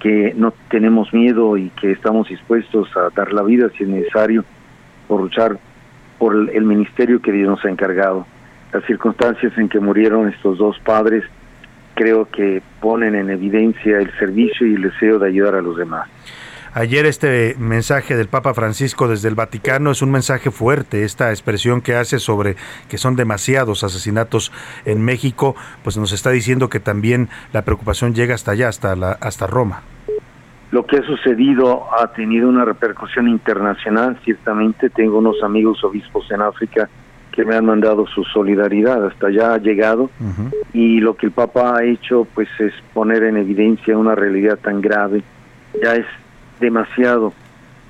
que 0.00 0.34
no 0.36 0.52
tenemos 0.70 1.12
miedo 1.12 1.56
y 1.56 1.70
que 1.70 1.92
estamos 1.92 2.28
dispuestos 2.28 2.88
a 2.96 3.10
dar 3.14 3.32
la 3.32 3.42
vida 3.42 3.68
si 3.76 3.84
es 3.84 3.88
necesario 3.88 4.44
por 5.08 5.20
luchar 5.20 5.58
por 6.18 6.34
el 6.34 6.64
ministerio 6.64 7.20
que 7.20 7.32
Dios 7.32 7.48
nos 7.48 7.64
ha 7.64 7.70
encargado. 7.70 8.26
Las 8.72 8.84
circunstancias 8.84 9.52
en 9.56 9.68
que 9.68 9.80
murieron 9.80 10.28
estos 10.28 10.58
dos 10.58 10.78
padres 10.80 11.24
creo 11.94 12.28
que 12.30 12.62
ponen 12.80 13.14
en 13.14 13.30
evidencia 13.30 13.98
el 13.98 14.10
servicio 14.18 14.66
y 14.66 14.74
el 14.74 14.82
deseo 14.82 15.18
de 15.18 15.28
ayudar 15.28 15.54
a 15.54 15.62
los 15.62 15.76
demás. 15.76 16.08
Ayer 16.78 17.06
este 17.06 17.56
mensaje 17.58 18.16
del 18.16 18.28
Papa 18.28 18.52
Francisco 18.52 19.08
desde 19.08 19.28
el 19.28 19.34
Vaticano 19.34 19.92
es 19.92 20.02
un 20.02 20.10
mensaje 20.10 20.50
fuerte, 20.50 21.04
esta 21.04 21.30
expresión 21.30 21.80
que 21.80 21.94
hace 21.94 22.18
sobre 22.18 22.56
que 22.90 22.98
son 22.98 23.16
demasiados 23.16 23.82
asesinatos 23.82 24.52
en 24.84 25.02
México, 25.02 25.56
pues 25.82 25.96
nos 25.96 26.12
está 26.12 26.28
diciendo 26.28 26.68
que 26.68 26.78
también 26.78 27.30
la 27.54 27.62
preocupación 27.62 28.12
llega 28.12 28.34
hasta 28.34 28.50
allá, 28.50 28.68
hasta 28.68 28.94
la, 28.94 29.12
hasta 29.12 29.46
Roma. 29.46 29.84
Lo 30.70 30.84
que 30.84 30.98
ha 30.98 31.02
sucedido 31.02 31.86
ha 31.98 32.12
tenido 32.12 32.46
una 32.46 32.66
repercusión 32.66 33.26
internacional, 33.26 34.20
ciertamente. 34.22 34.90
Tengo 34.90 35.16
unos 35.16 35.42
amigos 35.42 35.82
obispos 35.82 36.30
en 36.30 36.42
África 36.42 36.90
que 37.32 37.46
me 37.46 37.56
han 37.56 37.64
mandado 37.64 38.06
su 38.06 38.22
solidaridad, 38.24 39.02
hasta 39.06 39.28
allá 39.28 39.54
ha 39.54 39.58
llegado. 39.58 40.10
Y 40.74 41.00
lo 41.00 41.16
que 41.16 41.24
el 41.24 41.32
Papa 41.32 41.78
ha 41.78 41.84
hecho 41.84 42.26
pues 42.34 42.50
es 42.58 42.74
poner 42.92 43.22
en 43.22 43.38
evidencia 43.38 43.96
una 43.96 44.14
realidad 44.14 44.58
tan 44.58 44.82
grave, 44.82 45.22
ya 45.82 45.94
es 45.94 46.04
demasiado 46.60 47.32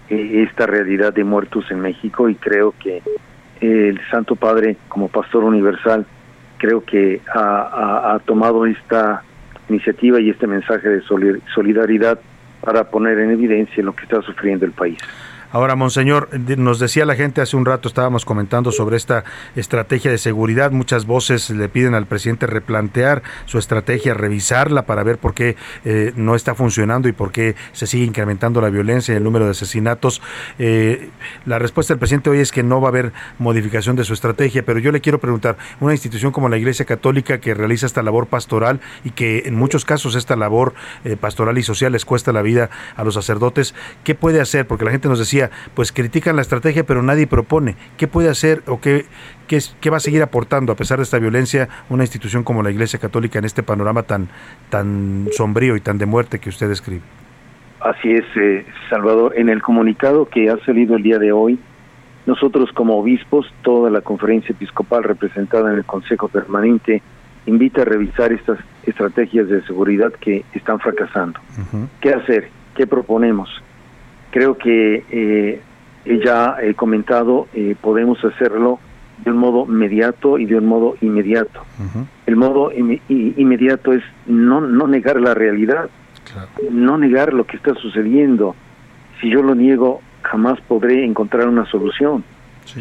eh, 0.08 0.44
esta 0.48 0.66
realidad 0.66 1.12
de 1.12 1.24
muertos 1.24 1.70
en 1.70 1.80
México 1.80 2.28
y 2.28 2.34
creo 2.34 2.74
que 2.78 2.98
eh, 2.98 3.02
el 3.60 4.00
Santo 4.10 4.36
Padre 4.36 4.76
como 4.88 5.08
Pastor 5.08 5.44
Universal 5.44 6.06
creo 6.58 6.84
que 6.84 7.20
ha, 7.34 8.12
ha- 8.14 8.18
tomado 8.20 8.66
esta 8.66 9.22
iniciativa 9.68 10.20
y 10.20 10.30
este 10.30 10.46
mensaje 10.46 10.88
de 10.88 11.02
soli- 11.02 11.40
solidaridad 11.54 12.18
para 12.62 12.84
poner 12.84 13.18
en 13.18 13.30
evidencia 13.32 13.82
lo 13.82 13.94
que 13.94 14.04
está 14.04 14.22
sufriendo 14.22 14.64
el 14.64 14.72
país. 14.72 14.98
Ahora, 15.52 15.76
Monseñor, 15.76 16.28
nos 16.38 16.78
decía 16.78 17.04
la 17.04 17.14
gente 17.14 17.40
hace 17.40 17.56
un 17.56 17.64
rato, 17.64 17.88
estábamos 17.88 18.24
comentando 18.24 18.72
sobre 18.72 18.96
esta 18.96 19.24
estrategia 19.54 20.10
de 20.10 20.18
seguridad. 20.18 20.70
Muchas 20.70 21.06
voces 21.06 21.50
le 21.50 21.68
piden 21.68 21.94
al 21.94 22.06
presidente 22.06 22.46
replantear 22.46 23.22
su 23.44 23.58
estrategia, 23.58 24.14
revisarla 24.14 24.86
para 24.86 25.02
ver 25.02 25.18
por 25.18 25.34
qué 25.34 25.56
eh, 25.84 26.12
no 26.16 26.34
está 26.34 26.54
funcionando 26.54 27.08
y 27.08 27.12
por 27.12 27.32
qué 27.32 27.54
se 27.72 27.86
sigue 27.86 28.04
incrementando 28.04 28.60
la 28.60 28.70
violencia 28.70 29.14
y 29.14 29.16
el 29.16 29.24
número 29.24 29.44
de 29.44 29.52
asesinatos. 29.52 30.20
Eh, 30.58 31.10
la 31.44 31.58
respuesta 31.58 31.94
del 31.94 31.98
presidente 31.98 32.30
hoy 32.30 32.40
es 32.40 32.50
que 32.50 32.62
no 32.62 32.80
va 32.80 32.88
a 32.88 32.90
haber 32.90 33.12
modificación 33.38 33.96
de 33.96 34.04
su 34.04 34.14
estrategia, 34.14 34.64
pero 34.64 34.78
yo 34.78 34.92
le 34.92 35.00
quiero 35.00 35.20
preguntar, 35.20 35.56
una 35.80 35.92
institución 35.92 36.32
como 36.32 36.48
la 36.48 36.56
Iglesia 36.56 36.84
Católica 36.84 37.38
que 37.38 37.54
realiza 37.54 37.86
esta 37.86 38.02
labor 38.02 38.26
pastoral 38.26 38.80
y 39.04 39.10
que 39.10 39.44
en 39.46 39.54
muchos 39.54 39.84
casos 39.84 40.14
esta 40.14 40.36
labor 40.36 40.74
eh, 41.04 41.16
pastoral 41.16 41.58
y 41.58 41.62
social 41.62 41.92
les 41.92 42.04
cuesta 42.04 42.32
la 42.32 42.42
vida 42.42 42.70
a 42.96 43.04
los 43.04 43.14
sacerdotes, 43.14 43.74
¿qué 44.04 44.14
puede 44.14 44.40
hacer? 44.40 44.66
Porque 44.66 44.84
la 44.84 44.90
gente 44.90 45.08
nos 45.08 45.18
decía, 45.18 45.35
pues 45.74 45.92
critican 45.92 46.36
la 46.36 46.42
estrategia, 46.42 46.84
pero 46.84 47.02
nadie 47.02 47.26
propone. 47.26 47.76
¿Qué 47.96 48.08
puede 48.08 48.28
hacer 48.28 48.62
o 48.66 48.80
qué, 48.80 49.06
qué, 49.46 49.90
va 49.90 49.98
a 49.98 50.00
seguir 50.00 50.22
aportando, 50.22 50.72
a 50.72 50.76
pesar 50.76 50.98
de 50.98 51.04
esta 51.04 51.18
violencia, 51.18 51.68
una 51.88 52.04
institución 52.04 52.42
como 52.42 52.62
la 52.62 52.70
Iglesia 52.70 52.98
Católica 52.98 53.38
en 53.38 53.44
este 53.44 53.62
panorama 53.62 54.02
tan, 54.02 54.28
tan 54.70 55.28
sombrío 55.32 55.76
y 55.76 55.80
tan 55.80 55.98
de 55.98 56.06
muerte 56.06 56.38
que 56.38 56.48
usted 56.48 56.68
describe? 56.68 57.02
Así 57.80 58.12
es, 58.12 58.24
eh, 58.36 58.66
Salvador. 58.90 59.34
En 59.36 59.48
el 59.48 59.62
comunicado 59.62 60.26
que 60.26 60.50
ha 60.50 60.58
salido 60.64 60.96
el 60.96 61.02
día 61.02 61.18
de 61.18 61.32
hoy, 61.32 61.58
nosotros 62.26 62.70
como 62.72 62.98
obispos, 62.98 63.46
toda 63.62 63.90
la 63.90 64.00
conferencia 64.00 64.52
episcopal 64.52 65.04
representada 65.04 65.70
en 65.70 65.78
el 65.78 65.84
Consejo 65.84 66.28
Permanente, 66.28 67.02
invita 67.46 67.82
a 67.82 67.84
revisar 67.84 68.32
estas 68.32 68.58
estrategias 68.84 69.48
de 69.48 69.62
seguridad 69.62 70.12
que 70.12 70.44
están 70.52 70.80
fracasando. 70.80 71.38
¿Qué 72.00 72.12
hacer? 72.12 72.48
¿Qué 72.74 72.86
proponemos? 72.86 73.48
Creo 74.36 74.58
que 74.58 75.02
eh, 75.10 75.60
ya 76.22 76.56
he 76.60 76.74
comentado, 76.74 77.48
eh, 77.54 77.74
podemos 77.80 78.22
hacerlo 78.22 78.78
de 79.24 79.30
un 79.30 79.38
modo 79.38 79.64
inmediato 79.66 80.36
y 80.38 80.44
de 80.44 80.56
un 80.58 80.66
modo 80.66 80.94
inmediato. 81.00 81.62
El 82.26 82.36
modo 82.36 82.70
inmediato 83.08 83.94
es 83.94 84.02
no, 84.26 84.60
no 84.60 84.86
negar 84.88 85.18
la 85.22 85.32
realidad, 85.32 85.88
no 86.70 86.98
negar 86.98 87.32
lo 87.32 87.44
que 87.44 87.56
está 87.56 87.72
sucediendo. 87.76 88.54
Si 89.22 89.30
yo 89.30 89.42
lo 89.42 89.54
niego, 89.54 90.02
jamás 90.20 90.60
podré 90.68 91.02
encontrar 91.02 91.48
una 91.48 91.64
solución. 91.70 92.22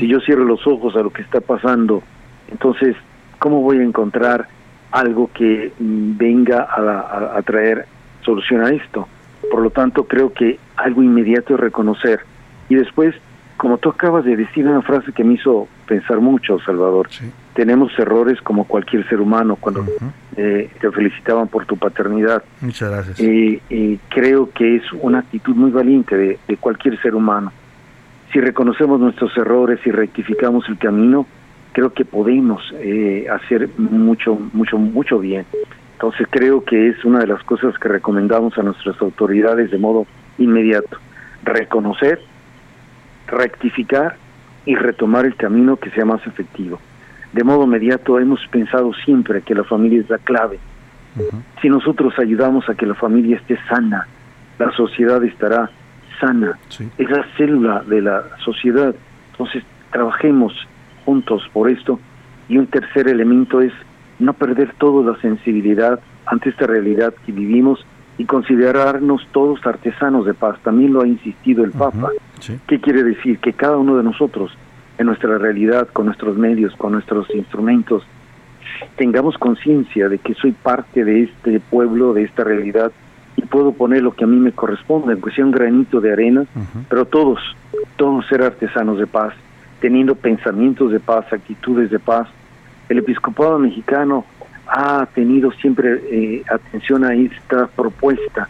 Si 0.02 0.08
yo 0.10 0.20
cierro 0.20 0.44
los 0.44 0.68
ojos 0.68 0.94
a 0.98 1.00
lo 1.04 1.10
que 1.12 1.22
está 1.22 1.40
pasando, 1.40 2.04
entonces, 2.52 2.98
¿cómo 3.40 3.62
voy 3.62 3.78
a 3.78 3.84
encontrar 3.84 4.50
algo 4.92 5.30
que 5.34 5.72
mm, 5.80 6.18
venga 6.18 6.64
a, 6.70 6.82
a- 6.82 7.38
a 7.38 7.42
traer 7.44 7.86
solución 8.26 8.60
a 8.62 8.72
esto? 8.72 9.08
Por 9.52 9.62
lo 9.62 9.70
tanto, 9.70 10.06
creo 10.06 10.34
que 10.34 10.60
algo 10.76 11.04
inmediato 11.04 11.54
es 11.54 11.60
reconocer. 11.60 12.22
Y 12.70 12.76
después, 12.76 13.16
como 13.58 13.78
tú 13.78 13.90
acabas 13.90 14.26
de 14.26 14.36
decir 14.36 14.68
una 14.68 14.82
frase 14.82 15.12
que 15.12 15.24
me 15.24 15.36
hizo 15.36 15.68
pensar 15.88 16.20
mucho, 16.20 16.60
Salvador, 16.60 17.10
tenemos 17.54 17.98
errores 17.98 18.42
como 18.42 18.66
cualquier 18.66 19.08
ser 19.08 19.22
humano 19.22 19.56
cuando 19.56 19.86
eh, 20.36 20.70
te 20.82 20.92
felicitaban 20.92 21.48
por 21.48 21.66
tu 21.66 21.78
paternidad. 21.78 22.44
Muchas 22.62 22.92
gracias. 22.92 23.20
Y, 23.20 23.62
y 23.70 23.98
creo 24.10 24.50
que 24.52 24.78
es 24.78 24.84
una 24.94 25.20
actitud 25.20 25.56
muy 25.56 25.72
valiente 25.72 26.18
de, 26.18 26.40
de 26.48 26.58
cualquier 26.58 27.02
ser 27.02 27.16
humano. 27.16 27.52
Si 28.34 28.42
reconocemos 28.42 29.00
nuestros 29.00 29.38
errores 29.38 29.80
y 29.86 29.92
rectificamos 29.92 30.68
el 30.68 30.78
camino, 30.78 31.26
creo 31.72 31.94
que 31.94 32.04
podemos 32.04 32.62
eh, 32.80 33.28
hacer 33.30 33.70
mucho, 33.78 34.38
mucho, 34.54 34.78
mucho 34.78 35.20
bien. 35.20 35.46
Entonces 35.96 36.28
creo 36.30 36.62
que 36.66 36.90
es 36.90 37.06
una 37.06 37.20
de 37.20 37.28
las 37.28 37.42
cosas 37.44 37.78
que 37.80 37.88
recomendamos 37.88 38.58
a 38.58 38.64
nuestras 38.64 39.02
autoridades 39.02 39.72
de 39.72 39.78
modo 39.78 40.06
inmediato. 40.38 40.98
Reconocer, 41.44 42.20
rectificar 43.28 44.18
y 44.66 44.76
retomar 44.76 45.26
el 45.26 45.38
camino 45.38 45.78
que 45.78 45.92
sea 45.92 46.04
más 46.04 46.26
efectivo. 46.28 46.82
De 47.32 47.46
modo 47.46 47.64
inmediato 47.64 48.20
hemos 48.20 48.46
pensado 48.48 48.94
siempre 49.06 49.42
que 49.42 49.56
la 49.56 49.64
familia 49.64 50.02
es 50.02 50.10
la 50.10 50.18
clave. 50.18 50.60
Si 51.62 51.70
nosotros 51.70 52.14
ayudamos 52.20 52.68
a 52.68 52.76
que 52.76 52.86
la 52.86 52.96
familia 52.96 53.38
esté 53.38 53.58
sana, 53.70 54.06
la 54.60 54.72
sociedad 54.72 55.24
estará 55.24 55.72
sana. 56.20 56.60
Es 56.98 57.10
la 57.10 57.26
célula 57.38 57.84
de 57.88 58.02
la 58.02 58.24
sociedad. 58.44 58.94
Entonces, 59.32 59.64
trabajemos 59.94 60.54
juntos 61.06 61.50
por 61.54 61.70
esto. 61.70 62.02
Y 62.50 62.58
un 62.58 62.68
tercer 62.68 63.08
elemento 63.08 63.62
es 63.62 63.72
no 64.20 64.34
perder 64.34 64.74
toda 64.78 65.12
la 65.12 65.20
sensibilidad 65.22 66.00
ante 66.26 66.50
esta 66.50 66.68
realidad 66.68 67.14
que 67.26 67.32
vivimos 67.32 67.86
y 68.18 68.26
considerarnos 68.26 69.28
todos 69.32 69.66
artesanos 69.66 70.26
de 70.26 70.34
paz. 70.34 70.58
También 70.64 70.94
lo 70.94 71.02
ha 71.02 71.08
insistido 71.08 71.64
el 71.64 71.72
Papa. 71.72 72.12
¿Qué 72.68 72.80
quiere 72.80 73.04
decir? 73.04 73.40
Que 73.40 73.54
cada 73.54 73.78
uno 73.78 73.98
de 73.98 74.04
nosotros, 74.04 74.52
en 74.98 75.08
nuestra 75.08 75.38
realidad, 75.38 75.90
con 75.92 76.06
nuestros 76.06 76.38
medios, 76.38 76.74
con 76.76 76.94
nuestros 76.94 77.28
instrumentos, 77.36 78.04
tengamos 78.96 79.38
conciencia 79.38 80.10
de 80.10 80.18
que 80.18 80.34
soy 80.36 80.54
parte 80.54 81.04
de 81.04 81.24
este 81.24 81.60
pueblo, 81.60 82.14
de 82.14 82.24
esta 82.24 82.44
realidad, 82.44 82.92
y 83.38 83.42
puedo 83.42 83.74
poner 83.74 84.02
lo 84.02 84.14
que 84.14 84.24
a 84.24 84.28
mí 84.28 84.38
me 84.38 84.54
corresponde, 84.54 85.14
aunque 85.14 85.32
sea 85.32 85.46
un 85.46 85.52
granito 85.52 86.00
de 86.00 86.14
arena, 86.14 86.46
pero 86.90 87.06
todos, 87.06 87.40
todos 87.98 88.26
ser 88.28 88.42
artesanos 88.42 88.98
de 88.98 89.08
paz, 89.08 89.34
teniendo 89.82 90.16
pensamientos 90.16 90.92
de 90.92 91.00
paz, 91.00 91.32
actitudes 91.34 91.92
de 91.92 92.00
paz. 92.00 92.30
El 92.90 93.00
episcopado 93.00 93.58
mexicano 93.58 94.26
ha 94.68 95.06
tenido 95.08 95.52
siempre 95.52 96.02
eh, 96.12 96.44
atención 96.50 97.04
a 97.04 97.14
esta 97.14 97.68
propuesta 97.68 98.48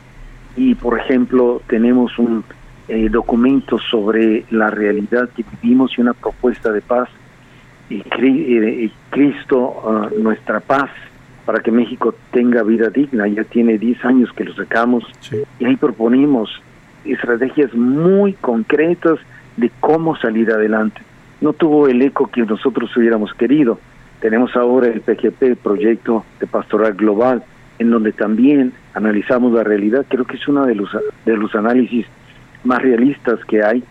y, 0.56 0.76
por 0.76 1.00
ejemplo, 1.00 1.62
tenemos 1.68 2.18
un 2.20 2.44
eh, 2.88 3.10
documento 3.10 3.80
sobre 3.80 4.46
la 4.52 4.70
realidad 4.70 5.30
que 5.36 5.44
vivimos 5.62 5.98
y 5.98 6.02
una 6.02 6.14
propuesta 6.14 6.72
de 6.72 6.82
paz 6.82 7.10
y 7.90 8.04
eh, 8.08 8.92
Cristo, 9.10 9.82
ah, 9.86 10.10
nuestra 10.18 10.60
paz, 10.60 10.90
para 11.46 11.60
que 11.60 11.72
México 11.72 12.16
tenga 12.32 12.64
vida 12.64 12.90
digna. 12.90 13.28
Ya 13.28 13.44
tiene 13.44 13.78
10 13.78 14.04
años 14.06 14.34
que 14.34 14.44
lo 14.44 14.56
sacamos 14.56 15.04
y 15.60 15.66
ahí 15.66 15.76
proponemos 15.76 16.62
estrategias 17.06 17.74
muy 17.74 18.34
concretas 18.34 19.20
de 19.58 19.72
cómo 19.80 20.16
salir 20.18 20.52
adelante. 20.52 21.02
No 21.42 21.54
tuvo 21.54 21.88
el 21.88 22.02
eco 22.02 22.28
que 22.28 22.42
nosotros 22.42 22.96
hubiéramos 22.98 23.34
querido. 23.34 23.80
Tenemos 24.26 24.56
ahora 24.56 24.88
el 24.88 25.02
PGP, 25.02 25.44
el 25.44 25.56
Proyecto 25.56 26.26
de 26.40 26.48
Pastoral 26.48 26.94
Global, 26.96 27.44
en 27.78 27.92
donde 27.92 28.12
también 28.12 28.74
analizamos 28.96 29.54
la 29.54 29.64
realidad. 29.64 30.04
Creo 30.10 30.26
que 30.26 30.38
es 30.38 30.48
uno 30.48 30.66
de 30.66 30.74
los, 30.74 30.90
de 31.26 31.38
los 31.38 31.54
análisis 31.54 32.08
más 32.64 32.82
realistas 32.82 33.40
que 33.46 33.64
hay. 33.64 33.84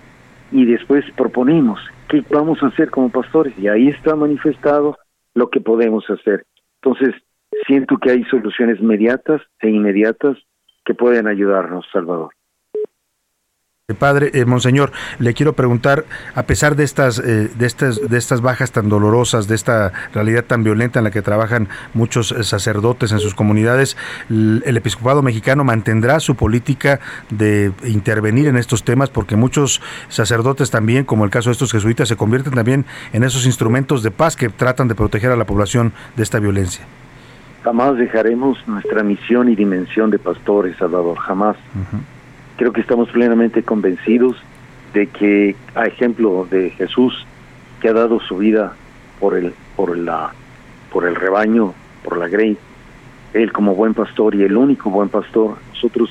Y 0.51 0.65
después 0.65 1.05
proponemos 1.17 1.79
qué 2.09 2.25
vamos 2.31 2.61
a 2.65 2.67
hacer 2.67 2.91
como 2.91 3.11
pastores. 3.11 3.57
Y 3.57 3.69
ahí 3.69 3.87
está 3.87 4.17
manifestado 4.17 4.99
lo 5.35 5.51
que 5.51 5.61
podemos 5.61 6.11
hacer. 6.11 6.45
Entonces, 6.83 7.15
siento 7.69 7.97
que 7.99 8.11
hay 8.11 8.25
soluciones 8.25 8.81
inmediatas 8.81 9.41
e 9.61 9.71
inmediatas 9.71 10.37
que 10.85 10.95
pueden 10.95 11.29
ayudarnos, 11.29 11.87
Salvador. 11.93 12.33
Eh, 13.87 13.93
Padre, 13.93 14.31
eh, 14.33 14.47
Monseñor, 14.47 14.93
le 15.19 15.35
quiero 15.35 15.53
preguntar, 15.53 16.07
a 16.35 16.45
pesar 16.45 16.75
de 16.75 16.85
estas, 16.85 17.19
eh, 17.19 17.51
de 17.55 17.67
estas, 17.67 18.01
de 18.01 18.17
estas 18.17 18.41
bajas 18.41 18.73
tan 18.73 18.89
dolorosas, 18.89 19.47
de 19.47 19.55
esta 19.55 19.93
realidad 20.15 20.43
tan 20.43 20.65
violenta 20.65 21.01
en 21.01 21.05
la 21.05 21.11
que 21.11 21.21
trabajan 21.21 21.69
muchos 21.93 22.33
eh, 22.33 22.45
sacerdotes 22.45 23.13
en 23.13 23.19
sus 23.19 23.35
comunidades, 23.35 23.99
el 24.31 24.75
episcopado 24.75 25.21
mexicano 25.21 25.65
mantendrá 25.65 26.19
su 26.21 26.35
política 26.35 26.99
de 27.29 27.73
intervenir 27.85 28.49
en 28.49 28.57
estos 28.57 28.85
temas, 28.85 29.11
porque 29.11 29.37
muchos 29.37 29.83
sacerdotes 30.09 30.71
también, 30.71 31.05
como 31.05 31.27
el 31.27 31.31
caso 31.31 31.51
de 31.51 31.53
estos 31.53 31.71
jesuitas, 31.71 32.09
se 32.09 32.17
convierten 32.17 32.55
también 32.55 32.87
en 33.13 33.23
esos 33.23 33.45
instrumentos 33.45 34.03
de 34.03 34.11
paz 34.11 34.35
que 34.35 34.49
tratan 34.49 34.89
de 34.89 34.95
proteger 34.95 35.31
a 35.31 35.37
la 35.37 35.45
población 35.45 35.93
de 36.17 36.23
esta 36.23 36.39
violencia. 36.39 36.87
Jamás 37.65 37.99
dejaremos 37.99 38.57
nuestra 38.67 39.03
misión 39.03 39.51
y 39.51 39.55
dimensión 39.55 40.11
de 40.11 40.19
pastores, 40.19 40.75
Salvador, 40.79 41.19
jamás. 41.19 41.59
Creo 42.57 42.73
que 42.73 42.81
estamos 42.81 43.09
plenamente 43.11 43.63
convencidos 43.63 44.37
de 44.93 45.09
que, 45.09 45.57
a 45.75 45.87
ejemplo 45.87 46.47
de 46.51 46.71
Jesús, 46.71 47.27
que 47.81 47.89
ha 47.89 47.93
dado 47.93 48.21
su 48.21 48.39
vida 48.39 48.75
por 49.19 49.37
el, 49.37 49.53
por 49.77 49.97
la, 49.97 50.33
por 50.93 51.05
el 51.05 51.17
rebaño, 51.17 51.75
por 52.05 52.17
la 52.17 52.29
grey, 52.29 52.57
él 53.33 53.53
como 53.53 53.75
buen 53.75 53.95
pastor 53.95 54.35
y 54.35 54.45
el 54.45 54.57
único 54.57 54.91
buen 54.91 55.09
pastor, 55.09 55.57
nosotros 55.73 56.11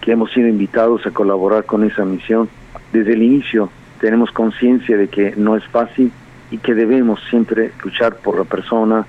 que 0.00 0.12
hemos 0.12 0.30
sido 0.32 0.46
invitados 0.48 1.06
a 1.06 1.10
colaborar 1.10 1.64
con 1.64 1.84
esa 1.84 2.04
misión, 2.04 2.48
desde 2.92 3.14
el 3.14 3.22
inicio 3.22 3.70
tenemos 4.00 4.30
conciencia 4.30 4.96
de 4.96 5.08
que 5.08 5.34
no 5.36 5.56
es 5.56 5.64
fácil 5.68 6.12
y 6.50 6.58
que 6.58 6.74
debemos 6.74 7.20
siempre 7.28 7.72
luchar 7.82 8.16
por 8.16 8.38
la 8.38 8.44
persona, 8.44 9.06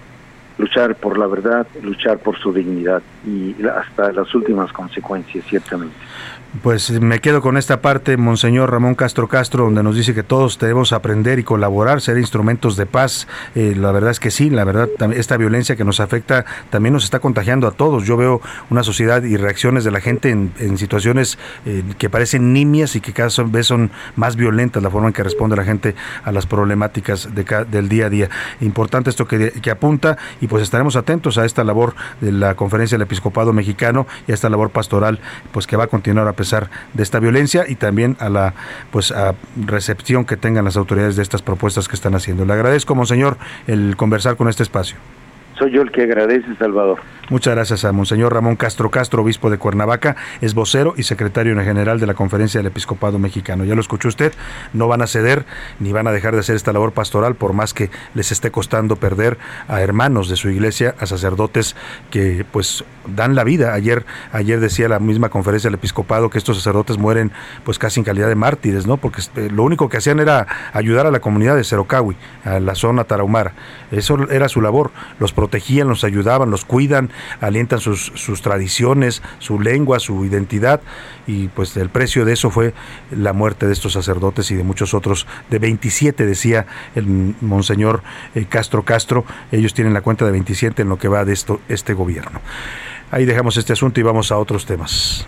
luchar 0.57 0.95
por 0.95 1.17
la 1.17 1.27
verdad, 1.27 1.67
luchar 1.83 2.19
por 2.19 2.37
su 2.37 2.51
dignidad 2.51 3.01
y 3.25 3.55
hasta 3.65 4.11
las 4.11 4.33
últimas 4.35 4.71
consecuencias, 4.73 5.45
ciertamente. 5.45 5.95
Pues 6.63 6.89
me 6.89 7.19
quedo 7.19 7.41
con 7.43 7.57
esta 7.57 7.79
parte, 7.79 8.17
Monseñor 8.17 8.71
Ramón 8.71 8.95
Castro 8.95 9.27
Castro, 9.27 9.65
donde 9.65 9.83
nos 9.83 9.95
dice 9.95 10.15
que 10.15 10.23
todos 10.23 10.57
debemos 10.57 10.93
aprender 10.93 11.37
y 11.37 11.43
colaborar, 11.43 12.01
ser 12.01 12.17
instrumentos 12.17 12.75
de 12.75 12.87
paz. 12.87 13.27
Eh, 13.53 13.75
la 13.77 13.91
verdad 13.91 14.09
es 14.09 14.19
que 14.19 14.31
sí, 14.31 14.49
la 14.49 14.63
verdad, 14.63 14.89
esta 15.13 15.37
violencia 15.37 15.75
que 15.75 15.83
nos 15.85 15.99
afecta 15.99 16.45
también 16.71 16.93
nos 16.93 17.03
está 17.03 17.19
contagiando 17.19 17.67
a 17.67 17.71
todos. 17.71 18.03
Yo 18.05 18.17
veo 18.17 18.41
una 18.71 18.81
sociedad 18.81 19.21
y 19.21 19.37
reacciones 19.37 19.83
de 19.83 19.91
la 19.91 20.01
gente 20.01 20.31
en, 20.31 20.77
situaciones 20.79 21.37
eh, 21.67 21.83
que 21.99 22.09
parecen 22.09 22.51
nimias 22.51 22.95
y 22.95 22.99
que 23.01 23.13
cada 23.13 23.29
vez 23.45 23.67
son 23.67 23.91
más 24.15 24.35
violentas 24.35 24.81
la 24.81 24.89
forma 24.89 25.09
en 25.09 25.13
que 25.13 25.21
responde 25.21 25.55
la 25.55 25.63
gente 25.65 25.93
a 26.23 26.31
las 26.31 26.47
problemáticas 26.47 27.35
de 27.35 27.43
ca- 27.45 27.63
del 27.63 27.89
día 27.89 28.07
a 28.07 28.09
día. 28.09 28.29
Importante 28.59 29.11
esto 29.11 29.27
que, 29.27 29.51
que 29.51 29.69
apunta 29.69 30.17
y 30.41 30.47
pues 30.47 30.63
estaremos 30.63 30.95
atentos 30.95 31.37
a 31.37 31.45
esta 31.45 31.63
labor 31.63 31.93
de 32.21 32.31
la 32.31 32.55
Conferencia 32.55 32.97
del 32.97 33.03
Episcopado 33.03 33.53
Mexicano 33.53 34.07
y 34.27 34.31
a 34.31 34.33
esta 34.33 34.49
labor 34.49 34.71
pastoral 34.71 35.19
pues 35.51 35.67
que 35.67 35.77
va 35.77 35.83
a 35.83 35.87
continuar 35.87 36.08
a 36.17 36.33
pesar 36.33 36.69
de 36.93 37.03
esta 37.03 37.19
violencia 37.19 37.65
y 37.67 37.75
también 37.75 38.17
a 38.19 38.29
la 38.29 38.53
pues 38.91 39.11
a 39.11 39.35
recepción 39.65 40.25
que 40.25 40.37
tengan 40.37 40.65
las 40.65 40.77
autoridades 40.77 41.15
de 41.15 41.23
estas 41.23 41.41
propuestas 41.41 41.87
que 41.87 41.95
están 41.95 42.15
haciendo. 42.15 42.45
Le 42.45 42.53
agradezco, 42.53 42.95
monseñor, 42.95 43.37
el 43.67 43.95
conversar 43.95 44.35
con 44.35 44.49
este 44.49 44.63
espacio. 44.63 44.97
Soy 45.59 45.71
yo 45.71 45.81
el 45.81 45.91
que 45.91 46.03
agradece, 46.03 46.55
Salvador. 46.57 46.99
Muchas 47.29 47.53
gracias 47.53 47.85
a 47.85 47.91
Monseñor 47.91 48.33
Ramón 48.33 48.55
Castro 48.55 48.89
Castro, 48.89 49.21
obispo 49.21 49.51
de 49.51 49.59
Cuernavaca, 49.59 50.15
es 50.41 50.55
vocero 50.55 50.95
y 50.97 51.03
secretario 51.03 51.55
general 51.63 51.99
de 51.99 52.07
la 52.07 52.15
Conferencia 52.15 52.59
del 52.59 52.67
Episcopado 52.67 53.19
Mexicano. 53.19 53.65
Ya 53.65 53.75
lo 53.75 53.81
escuchó 53.81 54.07
usted, 54.07 54.33
no 54.73 54.87
van 54.87 55.03
a 55.03 55.07
ceder 55.07 55.45
ni 55.79 55.91
van 55.91 56.07
a 56.07 56.11
dejar 56.11 56.33
de 56.33 56.39
hacer 56.39 56.55
esta 56.55 56.73
labor 56.73 56.93
pastoral 56.93 57.35
por 57.35 57.53
más 57.53 57.75
que 57.75 57.91
les 58.15 58.31
esté 58.31 58.49
costando 58.49 58.95
perder 58.95 59.37
a 59.67 59.81
hermanos 59.81 60.27
de 60.27 60.37
su 60.37 60.49
iglesia, 60.49 60.95
a 60.97 61.05
sacerdotes 61.05 61.75
que 62.09 62.45
pues 62.51 62.83
dan 63.05 63.35
la 63.35 63.43
vida. 63.43 63.73
Ayer 63.73 64.05
ayer 64.31 64.59
decía 64.59 64.87
la 64.89 64.99
misma 64.99 65.29
Conferencia 65.29 65.67
del 65.67 65.75
Episcopado 65.75 66.31
que 66.31 66.39
estos 66.39 66.57
sacerdotes 66.57 66.97
mueren 66.97 67.31
pues 67.63 67.77
casi 67.77 67.99
en 67.99 68.05
calidad 68.05 68.27
de 68.27 68.35
mártires, 68.35 68.87
¿no? 68.87 68.97
Porque 68.97 69.21
eh, 69.35 69.49
lo 69.51 69.63
único 69.63 69.87
que 69.87 69.97
hacían 69.97 70.19
era 70.19 70.47
ayudar 70.73 71.05
a 71.05 71.11
la 71.11 71.19
comunidad 71.19 71.55
de 71.55 71.63
Cerocahui, 71.63 72.15
a 72.43 72.59
la 72.59 72.73
zona 72.73 73.03
tarahumara. 73.03 73.53
Eso 73.91 74.17
era 74.31 74.49
su 74.49 74.61
labor. 74.61 74.89
Los 75.19 75.31
protegían, 75.49 75.87
los 75.87 76.03
ayudaban, 76.03 76.51
los 76.51 76.63
cuidan, 76.63 77.09
alientan 77.41 77.79
sus, 77.79 78.11
sus 78.13 78.43
tradiciones, 78.43 79.23
su 79.39 79.59
lengua, 79.59 79.99
su 79.99 80.23
identidad 80.23 80.81
y 81.25 81.47
pues 81.47 81.75
el 81.75 81.89
precio 81.89 82.23
de 82.23 82.33
eso 82.33 82.51
fue 82.51 82.75
la 83.09 83.33
muerte 83.33 83.65
de 83.65 83.73
estos 83.73 83.93
sacerdotes 83.93 84.51
y 84.51 84.55
de 84.55 84.63
muchos 84.63 84.93
otros. 84.93 85.25
De 85.49 85.57
27 85.57 86.25
decía 86.27 86.67
el 86.93 87.35
monseñor 87.41 88.03
eh, 88.35 88.45
Castro 88.47 88.85
Castro, 88.85 89.25
ellos 89.51 89.73
tienen 89.73 89.93
la 89.93 90.01
cuenta 90.01 90.23
de 90.23 90.31
27 90.31 90.83
en 90.83 90.89
lo 90.89 90.99
que 90.99 91.07
va 91.07 91.25
de 91.25 91.33
esto 91.33 91.61
este 91.67 91.93
gobierno. 91.93 92.41
Ahí 93.09 93.25
dejamos 93.25 93.57
este 93.57 93.73
asunto 93.73 93.99
y 93.99 94.03
vamos 94.03 94.31
a 94.31 94.37
otros 94.37 94.67
temas. 94.67 95.25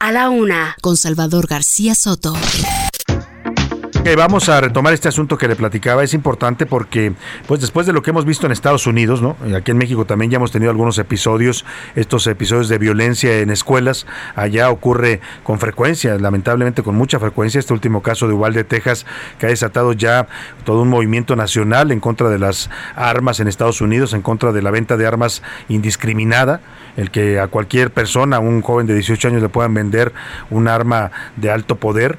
A 0.00 0.10
la 0.10 0.30
una, 0.30 0.76
con 0.82 0.96
Salvador 0.96 1.46
García 1.46 1.94
Soto. 1.94 2.34
Ok, 4.00 4.08
vamos 4.16 4.48
a 4.48 4.62
retomar 4.62 4.94
este 4.94 5.08
asunto 5.08 5.36
que 5.36 5.46
le 5.46 5.56
platicaba. 5.56 6.02
Es 6.02 6.14
importante 6.14 6.64
porque, 6.64 7.12
pues 7.46 7.60
después 7.60 7.86
de 7.86 7.92
lo 7.92 8.00
que 8.00 8.08
hemos 8.08 8.24
visto 8.24 8.46
en 8.46 8.52
Estados 8.52 8.86
Unidos, 8.86 9.20
¿no? 9.20 9.36
Aquí 9.54 9.72
en 9.72 9.76
México 9.76 10.06
también 10.06 10.30
ya 10.30 10.36
hemos 10.36 10.50
tenido 10.52 10.70
algunos 10.70 10.96
episodios, 10.96 11.66
estos 11.96 12.26
episodios 12.26 12.70
de 12.70 12.78
violencia 12.78 13.40
en 13.40 13.50
escuelas. 13.50 14.06
Allá 14.36 14.70
ocurre 14.70 15.20
con 15.42 15.58
frecuencia, 15.58 16.16
lamentablemente 16.16 16.82
con 16.82 16.94
mucha 16.94 17.18
frecuencia, 17.20 17.58
este 17.58 17.74
último 17.74 18.00
caso 18.00 18.26
de 18.26 18.32
Uvalde, 18.32 18.64
Texas, 18.64 19.04
que 19.38 19.44
ha 19.44 19.48
desatado 19.50 19.92
ya 19.92 20.28
todo 20.64 20.80
un 20.80 20.88
movimiento 20.88 21.36
nacional 21.36 21.92
en 21.92 22.00
contra 22.00 22.30
de 22.30 22.38
las 22.38 22.70
armas 22.96 23.38
en 23.38 23.48
Estados 23.48 23.82
Unidos, 23.82 24.14
en 24.14 24.22
contra 24.22 24.52
de 24.52 24.62
la 24.62 24.70
venta 24.70 24.96
de 24.96 25.06
armas 25.06 25.42
indiscriminada, 25.68 26.62
el 26.96 27.10
que 27.10 27.38
a 27.38 27.48
cualquier 27.48 27.90
persona, 27.90 28.36
a 28.36 28.40
un 28.40 28.62
joven 28.62 28.86
de 28.86 28.94
18 28.94 29.28
años, 29.28 29.42
le 29.42 29.50
puedan 29.50 29.74
vender 29.74 30.14
un 30.48 30.68
arma 30.68 31.10
de 31.36 31.50
alto 31.50 31.76
poder. 31.76 32.18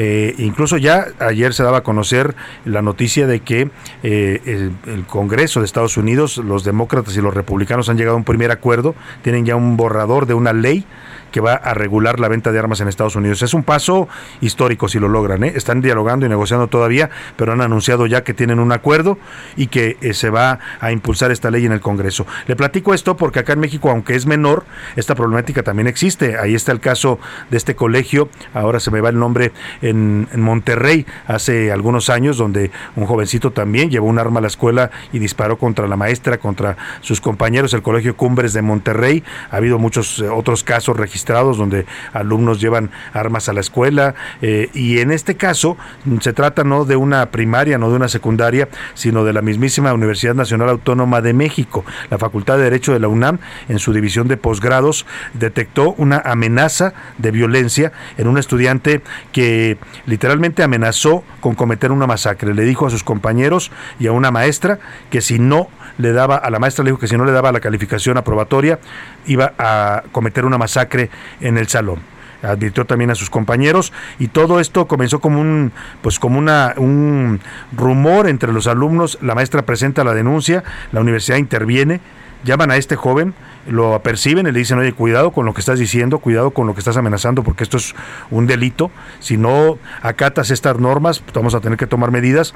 Eh, 0.00 0.34
incluso 0.38 0.76
ya 0.76 1.08
ayer 1.20 1.54
se 1.54 1.62
daba 1.62 1.78
a 1.78 1.82
conocer 1.82 2.34
la 2.64 2.82
noticia 2.82 3.26
de 3.26 3.40
que 3.40 3.70
eh, 4.02 4.40
el, 4.44 4.72
el 4.92 5.06
Congreso 5.06 5.60
de 5.60 5.66
Estados 5.66 5.96
Unidos, 5.96 6.38
los 6.38 6.64
demócratas 6.64 7.16
y 7.16 7.20
los 7.20 7.34
republicanos 7.34 7.88
han 7.88 7.96
llegado 7.96 8.14
a 8.14 8.18
un 8.18 8.24
primer 8.24 8.50
acuerdo, 8.50 8.94
tienen 9.22 9.44
ya 9.44 9.56
un 9.56 9.76
borrador 9.76 10.26
de 10.26 10.34
una 10.34 10.52
ley 10.52 10.84
que 11.30 11.40
va 11.40 11.54
a 11.54 11.74
regular 11.74 12.20
la 12.20 12.28
venta 12.28 12.52
de 12.52 12.58
armas 12.58 12.80
en 12.80 12.88
Estados 12.88 13.16
Unidos. 13.16 13.42
Es 13.42 13.54
un 13.54 13.62
paso 13.62 14.08
histórico 14.40 14.88
si 14.88 14.98
lo 14.98 15.08
logran. 15.08 15.44
¿eh? 15.44 15.52
Están 15.54 15.80
dialogando 15.80 16.26
y 16.26 16.28
negociando 16.28 16.68
todavía, 16.68 17.10
pero 17.36 17.52
han 17.52 17.60
anunciado 17.60 18.06
ya 18.06 18.24
que 18.24 18.34
tienen 18.34 18.58
un 18.58 18.72
acuerdo 18.72 19.18
y 19.56 19.68
que 19.68 19.96
eh, 20.00 20.14
se 20.14 20.30
va 20.30 20.58
a 20.80 20.92
impulsar 20.92 21.30
esta 21.30 21.50
ley 21.50 21.66
en 21.66 21.72
el 21.72 21.80
Congreso. 21.80 22.26
Le 22.46 22.56
platico 22.56 22.94
esto 22.94 23.16
porque 23.16 23.40
acá 23.40 23.52
en 23.52 23.60
México, 23.60 23.90
aunque 23.90 24.14
es 24.14 24.26
menor, 24.26 24.64
esta 24.96 25.14
problemática 25.14 25.62
también 25.62 25.86
existe. 25.86 26.38
Ahí 26.38 26.54
está 26.54 26.72
el 26.72 26.80
caso 26.80 27.18
de 27.50 27.56
este 27.56 27.74
colegio, 27.74 28.28
ahora 28.54 28.80
se 28.80 28.90
me 28.90 29.00
va 29.00 29.08
el 29.08 29.18
nombre, 29.18 29.52
en, 29.82 30.28
en 30.32 30.40
Monterrey, 30.40 31.06
hace 31.26 31.72
algunos 31.72 32.10
años, 32.10 32.36
donde 32.36 32.70
un 32.96 33.06
jovencito 33.06 33.52
también 33.52 33.90
llevó 33.90 34.06
un 34.06 34.18
arma 34.18 34.38
a 34.38 34.42
la 34.42 34.48
escuela 34.48 34.90
y 35.12 35.18
disparó 35.18 35.58
contra 35.58 35.86
la 35.86 35.96
maestra, 35.96 36.38
contra 36.38 36.76
sus 37.00 37.20
compañeros, 37.20 37.74
el 37.74 37.82
Colegio 37.82 38.16
Cumbres 38.16 38.52
de 38.52 38.62
Monterrey. 38.62 39.22
Ha 39.50 39.56
habido 39.56 39.78
muchos 39.78 40.18
eh, 40.20 40.28
otros 40.28 40.64
casos 40.64 40.96
registrados 40.96 41.17
donde 41.24 41.86
alumnos 42.12 42.60
llevan 42.60 42.90
armas 43.12 43.48
a 43.48 43.52
la 43.52 43.60
escuela 43.60 44.14
eh, 44.42 44.70
y 44.74 44.98
en 44.98 45.10
este 45.10 45.36
caso 45.36 45.76
se 46.20 46.32
trata 46.32 46.64
no 46.64 46.84
de 46.84 46.96
una 46.96 47.26
primaria, 47.30 47.78
no 47.78 47.90
de 47.90 47.96
una 47.96 48.08
secundaria, 48.08 48.68
sino 48.94 49.24
de 49.24 49.32
la 49.32 49.42
mismísima 49.42 49.92
Universidad 49.92 50.34
Nacional 50.34 50.68
Autónoma 50.68 51.20
de 51.20 51.32
México. 51.32 51.84
La 52.10 52.18
Facultad 52.18 52.56
de 52.56 52.64
Derecho 52.64 52.92
de 52.92 53.00
la 53.00 53.08
UNAM, 53.08 53.38
en 53.68 53.78
su 53.78 53.92
división 53.92 54.28
de 54.28 54.36
posgrados, 54.36 55.06
detectó 55.34 55.94
una 55.98 56.18
amenaza 56.24 56.94
de 57.18 57.30
violencia 57.30 57.92
en 58.16 58.28
un 58.28 58.38
estudiante 58.38 59.02
que 59.32 59.78
literalmente 60.06 60.62
amenazó 60.62 61.24
con 61.40 61.54
cometer 61.54 61.92
una 61.92 62.06
masacre. 62.06 62.54
Le 62.54 62.64
dijo 62.64 62.86
a 62.86 62.90
sus 62.90 63.04
compañeros 63.04 63.70
y 63.98 64.06
a 64.06 64.12
una 64.12 64.30
maestra 64.30 64.78
que 65.10 65.20
si 65.20 65.38
no 65.38 65.68
le 65.98 66.12
daba, 66.12 66.36
a 66.36 66.50
la 66.50 66.58
maestra 66.58 66.84
le 66.84 66.90
dijo 66.90 67.00
que 67.00 67.08
si 67.08 67.16
no 67.16 67.24
le 67.24 67.32
daba 67.32 67.52
la 67.52 67.60
calificación 67.60 68.16
aprobatoria, 68.16 68.78
iba 69.26 69.52
a 69.58 70.04
cometer 70.12 70.44
una 70.44 70.58
masacre 70.58 71.07
en 71.40 71.58
el 71.58 71.68
salón 71.68 72.00
advirtió 72.42 72.84
también 72.84 73.10
a 73.10 73.16
sus 73.16 73.30
compañeros 73.30 73.92
y 74.20 74.28
todo 74.28 74.60
esto 74.60 74.86
comenzó 74.86 75.18
como 75.18 75.40
un 75.40 75.72
pues 76.02 76.20
como 76.20 76.38
una 76.38 76.72
un 76.76 77.40
rumor 77.76 78.28
entre 78.28 78.52
los 78.52 78.68
alumnos 78.68 79.18
la 79.22 79.34
maestra 79.34 79.62
presenta 79.62 80.04
la 80.04 80.14
denuncia 80.14 80.62
la 80.92 81.00
universidad 81.00 81.38
interviene 81.38 82.00
llaman 82.44 82.70
a 82.70 82.76
este 82.76 82.94
joven 82.94 83.34
lo 83.68 83.94
aperciben 83.94 84.46
y 84.46 84.52
le 84.52 84.58
dicen, 84.58 84.78
oye, 84.78 84.92
cuidado 84.92 85.30
con 85.30 85.46
lo 85.46 85.54
que 85.54 85.60
estás 85.60 85.78
diciendo, 85.78 86.18
cuidado 86.18 86.50
con 86.50 86.66
lo 86.66 86.74
que 86.74 86.80
estás 86.80 86.96
amenazando, 86.96 87.42
porque 87.42 87.64
esto 87.64 87.76
es 87.76 87.94
un 88.30 88.46
delito. 88.46 88.90
Si 89.20 89.36
no 89.36 89.78
acatas 90.02 90.50
estas 90.50 90.78
normas, 90.78 91.20
pues, 91.20 91.34
vamos 91.34 91.54
a 91.54 91.60
tener 91.60 91.78
que 91.78 91.86
tomar 91.86 92.10
medidas. 92.10 92.54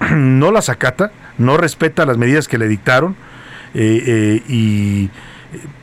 No 0.14 0.50
las 0.50 0.68
acata, 0.68 1.12
no 1.38 1.56
respeta 1.56 2.04
las 2.04 2.18
medidas 2.18 2.48
que 2.48 2.58
le 2.58 2.66
dictaron 2.66 3.16
eh, 3.74 4.02
eh, 4.06 4.42
y 4.48 5.10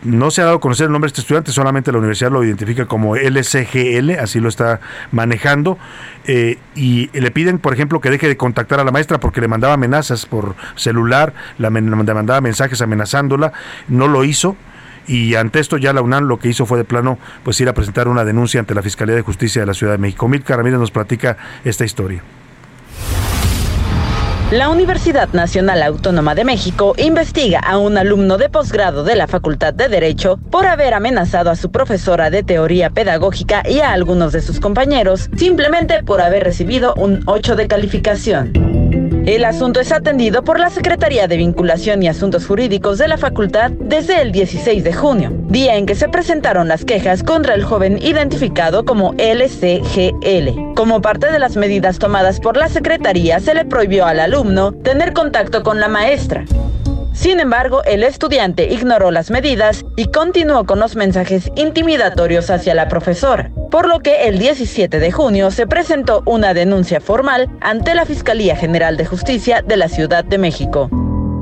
no 0.03 0.31
se 0.31 0.41
ha 0.41 0.45
dado 0.45 0.57
a 0.57 0.59
conocer 0.59 0.85
el 0.85 0.91
nombre 0.91 1.07
de 1.07 1.11
este 1.11 1.21
estudiante, 1.21 1.51
solamente 1.51 1.91
la 1.91 1.99
universidad 1.99 2.31
lo 2.31 2.43
identifica 2.43 2.85
como 2.85 3.15
LCGL, 3.15 4.19
así 4.19 4.39
lo 4.39 4.49
está 4.49 4.79
manejando, 5.11 5.77
eh, 6.25 6.57
y 6.75 7.09
le 7.17 7.31
piden, 7.31 7.59
por 7.59 7.73
ejemplo, 7.73 8.01
que 8.01 8.09
deje 8.09 8.27
de 8.27 8.37
contactar 8.37 8.79
a 8.79 8.83
la 8.83 8.91
maestra 8.91 9.19
porque 9.19 9.41
le 9.41 9.47
mandaba 9.47 9.73
amenazas 9.73 10.25
por 10.25 10.55
celular, 10.75 11.33
la, 11.57 11.69
le 11.69 11.81
mandaba 11.81 12.41
mensajes 12.41 12.81
amenazándola, 12.81 13.53
no 13.87 14.07
lo 14.07 14.23
hizo. 14.23 14.55
Y 15.07 15.33
ante 15.33 15.59
esto 15.59 15.77
ya 15.77 15.93
la 15.93 16.01
UNAM 16.01 16.25
lo 16.25 16.37
que 16.37 16.47
hizo 16.47 16.67
fue 16.67 16.77
de 16.77 16.83
plano 16.83 17.17
pues 17.43 17.59
ir 17.59 17.67
a 17.67 17.73
presentar 17.73 18.07
una 18.07 18.23
denuncia 18.23 18.59
ante 18.59 18.75
la 18.75 18.83
Fiscalía 18.83 19.15
de 19.15 19.23
Justicia 19.23 19.61
de 19.61 19.65
la 19.65 19.73
Ciudad 19.73 19.93
de 19.93 19.97
México. 19.97 20.27
Milka 20.27 20.55
Ramírez 20.55 20.79
nos 20.79 20.91
platica 20.91 21.37
esta 21.65 21.83
historia. 21.83 22.21
La 24.51 24.67
Universidad 24.67 25.29
Nacional 25.31 25.81
Autónoma 25.81 26.35
de 26.35 26.43
México 26.43 26.93
investiga 26.97 27.59
a 27.59 27.77
un 27.77 27.97
alumno 27.97 28.37
de 28.37 28.49
posgrado 28.49 29.05
de 29.05 29.15
la 29.15 29.27
Facultad 29.27 29.73
de 29.73 29.87
Derecho 29.87 30.39
por 30.51 30.65
haber 30.65 30.93
amenazado 30.93 31.49
a 31.49 31.55
su 31.55 31.71
profesora 31.71 32.29
de 32.29 32.43
teoría 32.43 32.89
pedagógica 32.89 33.63
y 33.65 33.79
a 33.79 33.93
algunos 33.93 34.33
de 34.33 34.41
sus 34.41 34.59
compañeros 34.59 35.29
simplemente 35.37 36.03
por 36.03 36.19
haber 36.19 36.43
recibido 36.43 36.93
un 36.95 37.23
8 37.27 37.55
de 37.55 37.67
calificación. 37.69 38.80
El 39.25 39.45
asunto 39.45 39.79
es 39.79 39.91
atendido 39.91 40.43
por 40.43 40.59
la 40.59 40.71
Secretaría 40.71 41.27
de 41.27 41.37
Vinculación 41.37 42.01
y 42.01 42.07
Asuntos 42.07 42.47
Jurídicos 42.47 42.97
de 42.97 43.07
la 43.07 43.19
facultad 43.19 43.69
desde 43.69 44.19
el 44.19 44.31
16 44.31 44.83
de 44.83 44.93
junio, 44.93 45.31
día 45.47 45.75
en 45.75 45.85
que 45.85 45.93
se 45.93 46.09
presentaron 46.09 46.67
las 46.67 46.85
quejas 46.85 47.21
contra 47.21 47.53
el 47.53 47.63
joven 47.63 47.99
identificado 48.01 48.83
como 48.83 49.13
LCGL. 49.19 50.73
Como 50.75 51.01
parte 51.01 51.31
de 51.31 51.37
las 51.37 51.55
medidas 51.55 51.99
tomadas 51.99 52.39
por 52.39 52.57
la 52.57 52.67
Secretaría, 52.67 53.39
se 53.39 53.53
le 53.53 53.63
prohibió 53.63 54.07
al 54.07 54.21
alumno 54.21 54.71
tener 54.71 55.13
contacto 55.13 55.61
con 55.61 55.79
la 55.79 55.87
maestra. 55.87 56.45
Sin 57.13 57.39
embargo, 57.39 57.83
el 57.83 58.03
estudiante 58.03 58.71
ignoró 58.71 59.11
las 59.11 59.31
medidas 59.31 59.83
y 59.97 60.05
continuó 60.05 60.65
con 60.65 60.79
los 60.79 60.95
mensajes 60.95 61.51
intimidatorios 61.55 62.49
hacia 62.49 62.73
la 62.73 62.87
profesora, 62.87 63.51
por 63.69 63.87
lo 63.87 63.99
que 63.99 64.27
el 64.27 64.39
17 64.39 64.99
de 64.99 65.11
junio 65.11 65.51
se 65.51 65.67
presentó 65.67 66.23
una 66.25 66.53
denuncia 66.53 67.01
formal 67.01 67.49
ante 67.59 67.95
la 67.95 68.05
Fiscalía 68.05 68.55
General 68.55 68.95
de 68.95 69.05
Justicia 69.05 69.61
de 69.61 69.77
la 69.77 69.89
Ciudad 69.89 70.23
de 70.23 70.37
México. 70.37 70.89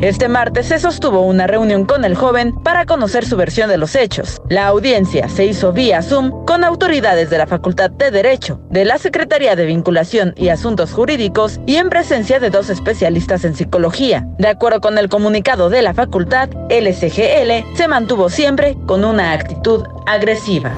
Este 0.01 0.29
martes 0.29 0.67
se 0.67 0.79
sostuvo 0.79 1.19
una 1.19 1.45
reunión 1.45 1.83
con 1.83 2.05
el 2.05 2.15
joven 2.15 2.55
para 2.63 2.85
conocer 2.85 3.25
su 3.25 3.35
versión 3.35 3.69
de 3.69 3.77
los 3.77 3.95
hechos. 3.95 4.41
La 4.47 4.67
audiencia 4.67 5.27
se 5.27 5.43
hizo 5.43 5.73
vía 5.73 6.01
Zoom 6.01 6.45
con 6.45 6.63
autoridades 6.63 7.29
de 7.29 7.37
la 7.37 7.47
Facultad 7.47 7.91
de 7.91 8.09
Derecho, 8.09 8.61
de 8.69 8.85
la 8.85 8.97
Secretaría 8.97 9.57
de 9.57 9.65
Vinculación 9.65 10.33
y 10.37 10.47
Asuntos 10.47 10.93
Jurídicos 10.93 11.59
y 11.65 11.75
en 11.75 11.89
presencia 11.89 12.39
de 12.39 12.49
dos 12.49 12.69
especialistas 12.69 13.43
en 13.43 13.55
psicología. 13.55 14.25
De 14.37 14.47
acuerdo 14.47 14.79
con 14.79 14.97
el 14.97 15.09
comunicado 15.09 15.69
de 15.69 15.81
la 15.81 15.93
facultad, 15.93 16.49
LSGL 16.69 17.75
se 17.75 17.87
mantuvo 17.89 18.29
siempre 18.29 18.77
con 18.85 19.03
una 19.03 19.33
actitud 19.33 19.83
agresiva. 20.07 20.71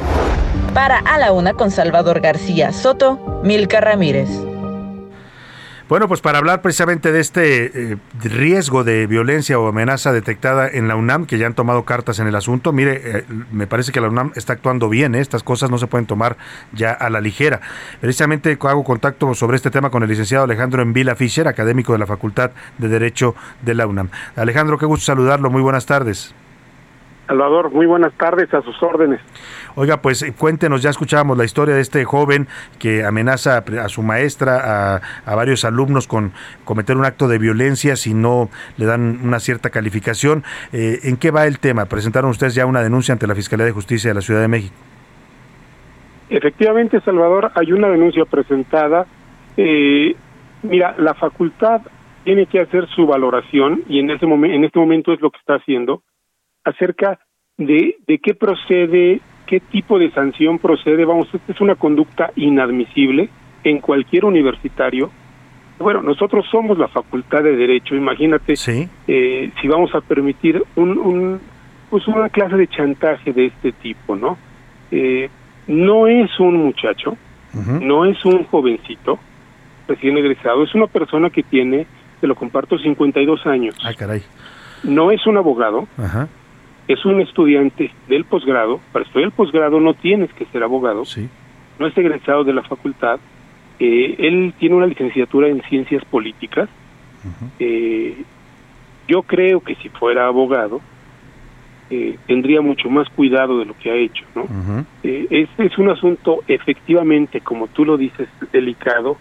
Para 0.74 0.98
A 0.98 1.20
la 1.20 1.32
Una 1.32 1.54
con 1.54 1.70
Salvador 1.70 2.22
García 2.22 2.74
Soto, 2.74 3.20
Milka 3.44 3.82
Ramírez. 3.82 4.30
Bueno, 5.92 6.08
pues 6.08 6.22
para 6.22 6.38
hablar 6.38 6.62
precisamente 6.62 7.12
de 7.12 7.20
este 7.20 7.92
eh, 7.92 7.98
riesgo 8.24 8.86
de 8.86 9.08
violencia 9.08 9.60
o 9.60 9.68
amenaza 9.68 10.14
detectada 10.14 10.70
en 10.70 10.88
la 10.88 10.96
UNAM, 10.96 11.26
que 11.26 11.38
ya 11.38 11.48
han 11.48 11.54
tomado 11.54 11.84
cartas 11.84 12.20
en 12.20 12.28
el 12.28 12.36
asunto, 12.38 12.72
mire, 12.72 13.02
eh, 13.04 13.26
me 13.52 13.68
parece 13.68 13.92
que 13.92 14.00
la 14.00 14.08
UNAM 14.08 14.32
está 14.38 14.54
actuando 14.54 14.88
bien, 14.88 15.16
¿eh? 15.16 15.20
estas 15.20 15.44
cosas 15.44 15.70
no 15.70 15.78
se 15.78 15.88
pueden 15.88 16.06
tomar 16.06 16.38
ya 16.72 16.94
a 16.94 17.10
la 17.10 17.20
ligera. 17.20 17.60
Precisamente 18.00 18.58
hago 18.62 18.86
contacto 18.86 19.34
sobre 19.34 19.58
este 19.58 19.70
tema 19.70 19.90
con 19.90 20.02
el 20.02 20.08
licenciado 20.08 20.46
Alejandro 20.46 20.82
Envila 20.82 21.14
Fischer, 21.18 21.50
académico 21.50 21.92
de 21.92 22.00
la 22.00 22.06
Facultad 22.06 22.52
de 22.78 22.88
Derecho 22.88 23.36
de 23.62 23.76
la 23.76 23.86
UNAM. 23.86 24.12
Alejandro, 24.38 24.78
qué 24.78 24.86
gusto 24.86 25.04
saludarlo, 25.04 25.50
muy 25.50 25.62
buenas 25.62 25.86
tardes. 25.86 26.34
Salvador, 27.32 27.72
muy 27.72 27.86
buenas 27.86 28.12
tardes, 28.14 28.54
a 28.54 28.62
sus 28.62 28.82
órdenes. 28.84 29.22
Oiga, 29.76 30.02
pues 30.02 30.22
eh, 30.24 30.34
cuéntenos, 30.38 30.82
ya 30.82 30.90
escuchábamos 30.90 31.38
la 31.38 31.46
historia 31.46 31.76
de 31.76 31.82
este 31.82 32.04
joven 32.04 32.48
que 32.80 33.04
amenaza 33.06 33.64
a 33.82 33.90
su 33.90 34.04
maestra, 34.04 34.96
a, 34.96 35.02
a, 35.26 35.36
varios 35.36 35.64
alumnos 35.66 36.08
con 36.08 36.34
cometer 36.66 36.98
un 36.98 37.06
acto 37.06 37.28
de 37.28 37.38
violencia 37.38 37.96
si 37.96 38.14
no 38.14 38.50
le 38.78 38.86
dan 38.86 39.20
una 39.24 39.40
cierta 39.40 39.70
calificación. 39.70 40.44
Eh, 40.74 41.00
¿En 41.04 41.18
qué 41.18 41.32
va 41.32 41.48
el 41.48 41.60
tema? 41.60 41.86
¿Presentaron 41.86 42.32
ustedes 42.32 42.56
ya 42.56 42.66
una 42.66 42.82
denuncia 42.82 43.14
ante 43.14 43.28
la 43.28 43.36
Fiscalía 43.36 43.66
de 43.66 43.72
Justicia 43.72 44.10
de 44.10 44.16
la 44.16 44.22
Ciudad 44.22 44.42
de 44.42 44.48
México? 44.48 44.76
Efectivamente, 46.30 47.02
Salvador, 47.02 47.52
hay 47.56 47.72
una 47.74 47.90
denuncia 47.90 48.26
presentada. 48.26 49.06
Eh, 49.58 50.16
mira, 50.64 50.96
la 50.98 51.14
facultad 51.14 51.82
tiene 52.24 52.46
que 52.46 52.60
hacer 52.60 52.88
su 52.90 53.06
valoración 53.06 53.84
y 53.88 54.00
en, 54.00 54.12
ese 54.12 54.26
momento, 54.26 54.56
en 54.56 54.64
este 54.64 54.80
momento 54.80 55.14
es 55.14 55.22
lo 55.22 55.32
que 55.32 55.40
está 55.40 55.56
haciendo 55.56 56.04
acerca 56.64 57.20
de, 57.58 57.98
de 58.08 58.20
qué 58.20 58.34
procede, 58.34 59.22
qué 59.52 59.60
tipo 59.60 60.00
de 60.00 60.10
sanción 60.12 60.60
procede. 60.60 61.04
Vamos, 61.04 61.28
esta 61.34 61.52
es 61.52 61.60
una 61.60 61.76
conducta 61.76 62.32
inadmisible 62.38 63.28
en 63.66 63.80
cualquier 63.80 64.24
universitario. 64.24 65.12
Bueno, 65.78 66.02
nosotros 66.02 66.46
somos 66.50 66.78
la 66.78 66.88
Facultad 66.88 67.44
de 67.44 67.58
Derecho, 67.58 67.94
imagínate 67.96 68.54
eh, 69.08 69.52
si 69.60 69.68
vamos 69.68 69.94
a 69.94 70.00
permitir 70.00 70.64
un, 70.78 70.98
un, 70.98 71.42
pues 71.90 72.08
una 72.08 72.30
clase 72.30 72.56
de 72.56 72.68
chantaje 72.68 73.34
de 73.34 73.48
este 73.48 73.74
tipo, 73.74 74.16
¿no? 74.16 74.38
Eh, 74.90 75.30
no 75.68 76.08
es 76.08 76.40
un 76.40 76.56
muchacho, 76.56 77.18
uh 77.54 77.58
-huh. 77.58 77.82
no 77.82 78.06
es 78.06 78.24
un 78.24 78.46
jovencito 78.46 79.20
recién 79.86 80.18
egresado, 80.18 80.64
es 80.64 80.74
una 80.76 80.88
persona 80.88 81.30
que 81.30 81.44
tiene, 81.44 81.88
te 82.22 82.28
lo 82.28 82.36
comparto, 82.36 82.78
52 82.78 83.46
años. 83.48 83.76
Ay, 83.84 83.96
caray. 83.96 84.22
No 84.84 85.12
es 85.12 85.28
un 85.28 85.36
abogado, 85.36 85.90
Ajá 85.98 86.30
es 86.94 87.06
un 87.06 87.22
estudiante 87.22 87.92
del 88.08 88.26
posgrado, 88.26 88.80
para 88.92 89.06
estudiar 89.06 89.28
el 89.28 89.32
posgrado 89.32 89.80
no 89.80 89.94
tienes 89.94 90.32
que 90.34 90.46
ser 90.46 90.64
abogado, 90.64 91.06
sí. 91.06 91.30
no 91.80 91.88
es 91.88 91.98
egresado 91.98 92.44
de 92.44 92.54
la 92.54 92.64
facultad, 92.64 93.20
eh, 93.80 94.16
él 94.20 94.54
tiene 94.60 94.76
una 94.76 94.88
licenciatura 94.88 95.48
en 95.48 95.62
ciencias 95.64 96.04
políticas, 96.06 96.70
uh 97.24 97.28
-huh. 97.28 97.50
eh, 97.60 98.24
yo 99.08 99.24
creo 99.24 99.62
que 99.62 99.76
si 99.76 99.90
fuera 99.90 100.28
abogado 100.28 100.82
eh, 101.90 102.18
tendría 102.26 102.62
mucho 102.62 102.90
más 102.90 103.10
cuidado 103.10 103.60
de 103.60 103.66
lo 103.66 103.78
que 103.78 103.92
ha 103.92 103.96
hecho, 103.96 104.24
¿no? 104.36 104.44
Uh 104.44 104.48
-huh. 104.48 104.86
es, 105.04 105.50
es, 105.58 105.78
un 105.78 105.90
asunto 105.90 106.40
efectivamente, 106.48 107.42
como 107.42 107.68
tú 107.68 107.86
lo 107.86 107.98
dices, 107.98 108.30
delicado, 108.52 109.18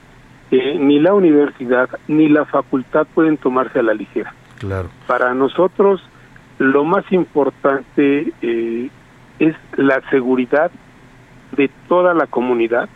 ni 0.50 0.98
la 0.98 1.14
universidad 1.14 1.88
ni 2.08 2.28
la 2.28 2.44
facultad 2.44 3.06
pueden 3.14 3.36
tomarse 3.36 3.78
a 3.78 3.82
la 3.82 3.94
ligera. 3.94 4.34
Claro. 4.58 4.88
Para 5.06 5.32
nosotros 5.32 6.02
lo 6.60 6.84
más 6.84 7.10
importante 7.10 8.32
eh, 8.42 8.90
es 9.38 9.56
la 9.78 10.02
seguridad 10.10 10.70
de 11.56 11.70
toda 11.88 12.12
la 12.12 12.26
comunidad. 12.26 12.86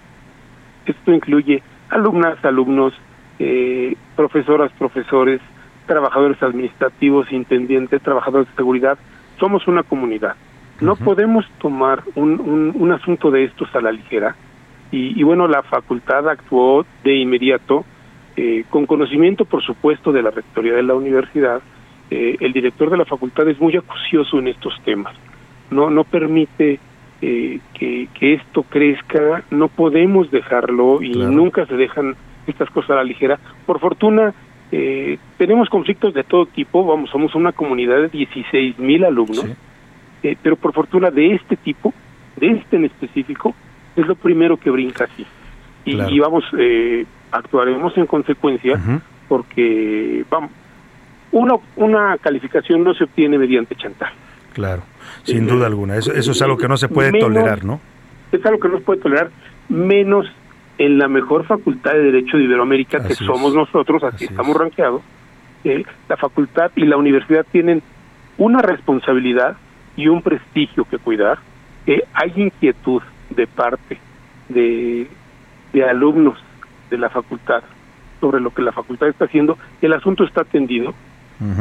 Esto 0.85 1.13
incluye 1.13 1.63
alumnas, 1.89 2.45
alumnos, 2.45 2.93
eh, 3.39 3.97
profesoras, 4.17 4.71
profesores, 4.73 5.41
trabajadores 5.87 6.43
administrativos, 6.43 7.33
intendentes, 7.33 8.03
trabajadores 8.03 8.49
de 8.49 8.55
seguridad. 8.55 8.99
Somos 9.41 9.67
una 9.67 9.83
comunidad. 9.83 10.37
No 10.83 10.97
podemos 10.97 11.47
tomar 11.59 12.03
un, 12.17 12.39
un, 12.41 12.73
un 12.75 12.93
asunto 12.93 13.31
de 13.31 13.45
estos 13.45 13.75
a 13.75 13.81
la 13.81 13.93
ligera. 13.93 14.37
Y, 14.91 15.19
y 15.19 15.23
bueno, 15.23 15.49
la 15.49 15.63
facultad 15.63 16.29
actuó 16.29 16.85
de 17.03 17.15
inmediato, 17.17 17.87
eh, 18.37 18.65
con 18.69 18.85
conocimiento, 18.85 19.47
por 19.47 19.63
supuesto, 19.63 20.13
de 20.13 20.23
la 20.23 20.31
rectoría 20.31 20.75
de 20.75 20.83
la 20.83 20.95
universidad. 20.95 21.63
Eh, 22.11 22.37
el 22.41 22.53
director 22.53 22.91
de 22.91 22.97
la 22.99 23.05
facultad 23.05 23.49
es 23.49 23.61
muy 23.61 23.77
acucioso 23.77 24.39
en 24.39 24.49
estos 24.49 24.75
temas. 24.85 25.15
No, 25.71 25.91
no 25.91 26.05
permite 26.05 26.79
eh, 27.23 27.61
que, 27.73 28.09
que 28.15 28.35
esto 28.35 28.63
crezca, 28.65 29.45
no 29.51 29.69
podemos 29.69 30.31
dejarlo 30.31 31.03
y 31.03 31.11
nunca 31.15 31.67
se 31.67 31.77
dejan 31.77 32.15
estas 32.47 32.69
cosas 32.71 32.91
a 32.91 32.95
la 32.97 33.05
ligera. 33.05 33.39
Por 33.67 33.81
fortuna, 33.81 34.35
eh, 34.73 35.19
tenemos 35.39 35.69
conflictos 35.69 36.15
de 36.15 36.25
todo 36.25 36.47
tipo, 36.47 36.85
vamos, 36.85 37.11
somos 37.11 37.35
una 37.35 37.53
comunidad 37.53 37.97
de 38.03 38.09
16 38.09 38.79
mil 38.79 39.05
alumnos, 39.05 39.47
eh, 40.23 40.37
pero 40.43 40.57
por 40.57 40.73
fortuna 40.73 41.11
de 41.11 41.35
este 41.35 41.57
tipo, 41.57 41.95
de 42.37 42.49
este 42.49 42.77
en 42.77 42.87
específico, 42.87 43.55
es 43.95 44.07
lo 44.07 44.17
primero 44.17 44.57
que 44.57 44.71
brinca 44.71 45.05
así. 45.05 45.25
Y, 45.85 45.95
Claro. 45.95 46.15
y 46.15 46.19
vamos, 46.19 46.45
eh, 46.59 47.07
actuaremos 47.31 47.97
en 47.97 48.07
consecuencia 48.07 48.81
porque, 49.29 50.25
vamos, 50.31 50.51
una, 51.35 51.55
una 51.77 52.17
calificación 52.19 52.83
no 52.85 52.95
se 52.95 53.05
obtiene 53.05 53.39
mediante 53.39 53.75
chantaje. 53.77 54.15
Claro, 54.53 54.83
sin 55.25 55.47
duda 55.47 55.67
alguna. 55.67 55.97
Eso, 55.97 56.13
eso 56.13 56.31
es 56.33 56.41
algo 56.43 56.57
que 56.57 56.69
no 56.69 56.77
se 56.77 56.89
puede 56.89 57.11
Menos- 57.13 57.29
tolerar, 57.29 57.65
¿no? 57.65 57.81
Es 58.33 58.45
algo 58.47 58.59
que 58.61 58.69
no 58.69 58.79
se 58.79 58.85
puede 58.85 59.01
tolerar, 59.01 59.31
menos 59.69 60.27
en 60.79 60.99
la 60.99 61.09
mejor 61.09 61.45
facultad 61.47 61.93
de 61.93 62.03
Derecho 62.03 62.37
de 62.37 62.45
Iberoamérica, 62.45 63.01
que 63.07 63.13
es. 63.13 63.19
somos 63.19 63.55
nosotros, 63.55 64.03
así 64.05 64.25
estamos 64.25 64.57
rankeados. 64.57 65.03
Eh, 65.65 65.85
la 66.09 66.17
facultad 66.17 66.71
y 66.77 66.85
la 66.85 66.97
universidad 66.97 67.47
tienen 67.51 67.83
una 68.39 68.61
responsabilidad 68.61 69.57
y 69.97 70.09
un 70.09 70.21
prestigio 70.23 70.85
que 70.85 70.99
cuidar. 70.99 71.39
Eh, 71.87 72.03
hay 72.13 72.33
inquietud 72.37 73.03
de 73.31 73.47
parte 73.47 73.99
de, 74.49 75.07
de 75.73 75.85
alumnos 75.85 76.39
de 76.91 76.99
la 76.99 77.09
facultad 77.11 77.63
sobre 78.21 78.41
lo 78.41 78.51
que 78.53 78.63
la 78.63 78.73
facultad 78.73 79.09
está 79.09 79.25
haciendo. 79.27 79.57
El 79.81 79.93
asunto 79.93 80.25
está 80.25 80.43
atendido. 80.43 80.93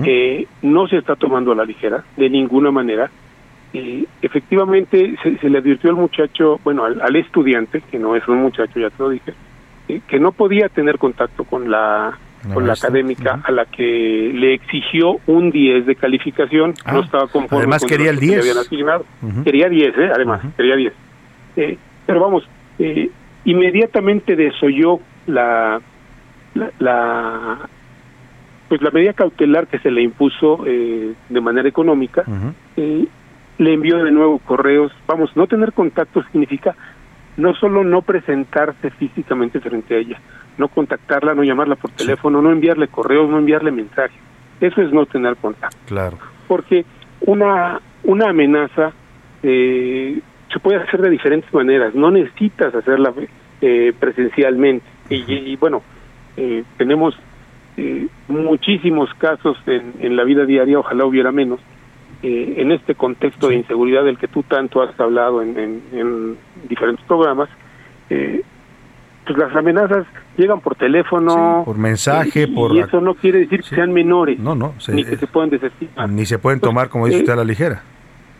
Eh, 0.05 0.47
no 0.61 0.87
se 0.87 0.97
está 0.97 1.15
tomando 1.15 1.51
a 1.51 1.55
la 1.55 1.65
ligera, 1.65 2.03
de 2.17 2.29
ninguna 2.29 2.71
manera. 2.71 3.09
Eh, 3.73 4.05
efectivamente, 4.21 5.15
se, 5.23 5.37
se 5.37 5.49
le 5.49 5.57
advirtió 5.57 5.89
al 5.89 5.95
muchacho, 5.95 6.59
bueno, 6.63 6.85
al, 6.85 7.01
al 7.01 7.15
estudiante, 7.15 7.81
que 7.89 7.97
no 7.99 8.15
es 8.15 8.27
un 8.27 8.37
muchacho, 8.41 8.79
ya 8.79 8.89
te 8.89 9.01
lo 9.03 9.09
dije, 9.09 9.33
eh, 9.87 10.01
que 10.07 10.19
no 10.19 10.31
podía 10.31 10.69
tener 10.69 10.97
contacto 10.99 11.43
con 11.43 11.71
la, 11.71 12.17
La 12.47 12.53
con 12.53 12.67
la 12.67 12.73
académica 12.73 13.41
a 13.43 13.51
la 13.51 13.65
que 13.65 14.31
le 14.33 14.53
exigió 14.53 15.17
un 15.25 15.49
10 15.49 15.85
de 15.87 15.95
calificación. 15.95 16.75
Ah, 16.85 16.93
no 16.93 16.99
estaba 17.01 17.27
conforme 17.27 17.63
además 17.63 17.81
con 17.81 17.89
quería 17.89 18.11
el 18.11 18.19
que 18.19 18.25
le 18.27 18.31
10. 18.33 18.41
habían 18.41 18.57
asignado. 18.59 19.05
Quería 19.43 19.69
10, 19.69 19.97
¿eh? 19.97 20.11
además, 20.15 20.41
quería 20.55 20.75
10. 20.75 20.93
Eh, 21.55 21.77
pero 22.05 22.19
vamos, 22.19 22.47
eh, 22.79 23.09
inmediatamente 23.45 24.35
desoyó 24.35 24.99
la, 25.25 25.81
la, 26.53 26.69
la- 26.79 27.69
pues 28.73 28.81
la 28.81 28.89
medida 28.89 29.13
cautelar 29.13 29.67
que 29.67 29.77
se 29.77 29.91
le 29.91 30.01
impuso 30.01 30.65
eh, 30.65 31.13
de 31.29 31.41
manera 31.41 31.69
económica, 31.69 32.23
eh, 32.75 33.05
le 33.59 33.71
envió 33.71 34.03
de 34.03 34.09
nuevo 34.09 34.39
correos. 34.39 34.91
Vamos, 35.05 35.29
no 35.37 35.45
tener 35.45 35.73
contacto 35.73 36.23
significa 36.31 36.75
no 37.37 37.53
solo 37.53 37.83
no 37.83 38.01
presentarse 38.01 38.89
físicamente 38.89 39.59
frente 39.59 39.93
a 39.93 39.99
ella, 39.99 40.19
no 40.57 40.69
contactarla, 40.69 41.35
no 41.35 41.43
llamarla 41.43 41.75
por 41.75 41.91
teléfono, 41.91 42.41
no 42.41 42.51
enviarle 42.51 42.87
correos, 42.87 43.29
no 43.29 43.37
enviarle 43.37 43.69
mensajes. 43.69 44.17
Eso 44.59 44.81
es 44.81 44.91
no 44.91 45.05
tener 45.05 45.35
contacto 45.35 45.77
Claro. 45.85 46.17
porque 46.47 46.83
una 47.21 47.79
una 48.05 48.29
amenaza 48.31 48.91
eh, 49.43 50.19
se 50.51 50.59
puede 50.61 50.79
hacer 50.79 50.99
de 50.99 51.11
diferentes 51.11 51.53
maneras 51.53 51.93
no 51.93 52.09
necesitas 52.09 52.73
hacerla 52.73 53.13
eh, 53.61 53.93
presencialmente 53.99 54.85
y, 55.11 55.31
y, 55.31 55.55
bueno 55.57 55.83
eh, 56.37 56.63
tenemos 56.77 57.15
eh, 57.77 58.07
muchísimos 58.27 59.09
casos 59.15 59.57
en, 59.65 59.93
en 59.99 60.15
la 60.15 60.23
vida 60.23 60.45
diaria 60.45 60.79
ojalá 60.79 61.05
hubiera 61.05 61.31
menos 61.31 61.59
eh, 62.21 62.55
en 62.57 62.71
este 62.71 62.95
contexto 62.95 63.49
de 63.49 63.55
inseguridad 63.55 64.03
del 64.05 64.17
que 64.17 64.27
tú 64.27 64.43
tanto 64.43 64.81
has 64.81 64.97
hablado 64.99 65.41
en, 65.41 65.57
en- 65.59 65.81
en 65.91 66.37
diferentes 66.69 67.05
programas 67.05 67.49
eh, 68.09 68.41
pues 69.25 69.37
las 69.37 69.55
amenazas 69.55 70.05
llegan 70.37 70.59
por 70.59 70.75
teléfono 70.75 71.63
Por 71.65 71.77
mensaje, 71.77 72.43
y, 72.43 72.47
por... 72.47 72.75
y 72.75 72.79
eso 72.79 72.99
no 73.01 73.13
quiere 73.15 73.39
decir 73.39 73.61
que 73.63 73.75
sean 73.75 73.91
menores 73.93 74.37
No, 74.39 74.53
no. 74.55 74.73
se- 74.79 74.93
ni 74.93 75.03
que 75.03 75.15
se 75.17 75.27
puedan 75.27 75.49
desestimar 75.49 76.09
ni 76.09 76.25
se 76.25 76.37
pueden 76.39 76.59
tomar, 76.59 76.89
como 76.89 77.05
dice 77.07 77.19
eh, 77.19 77.21
usted, 77.21 77.33
a 77.33 77.37
la 77.37 77.43
ligera. 77.45 77.81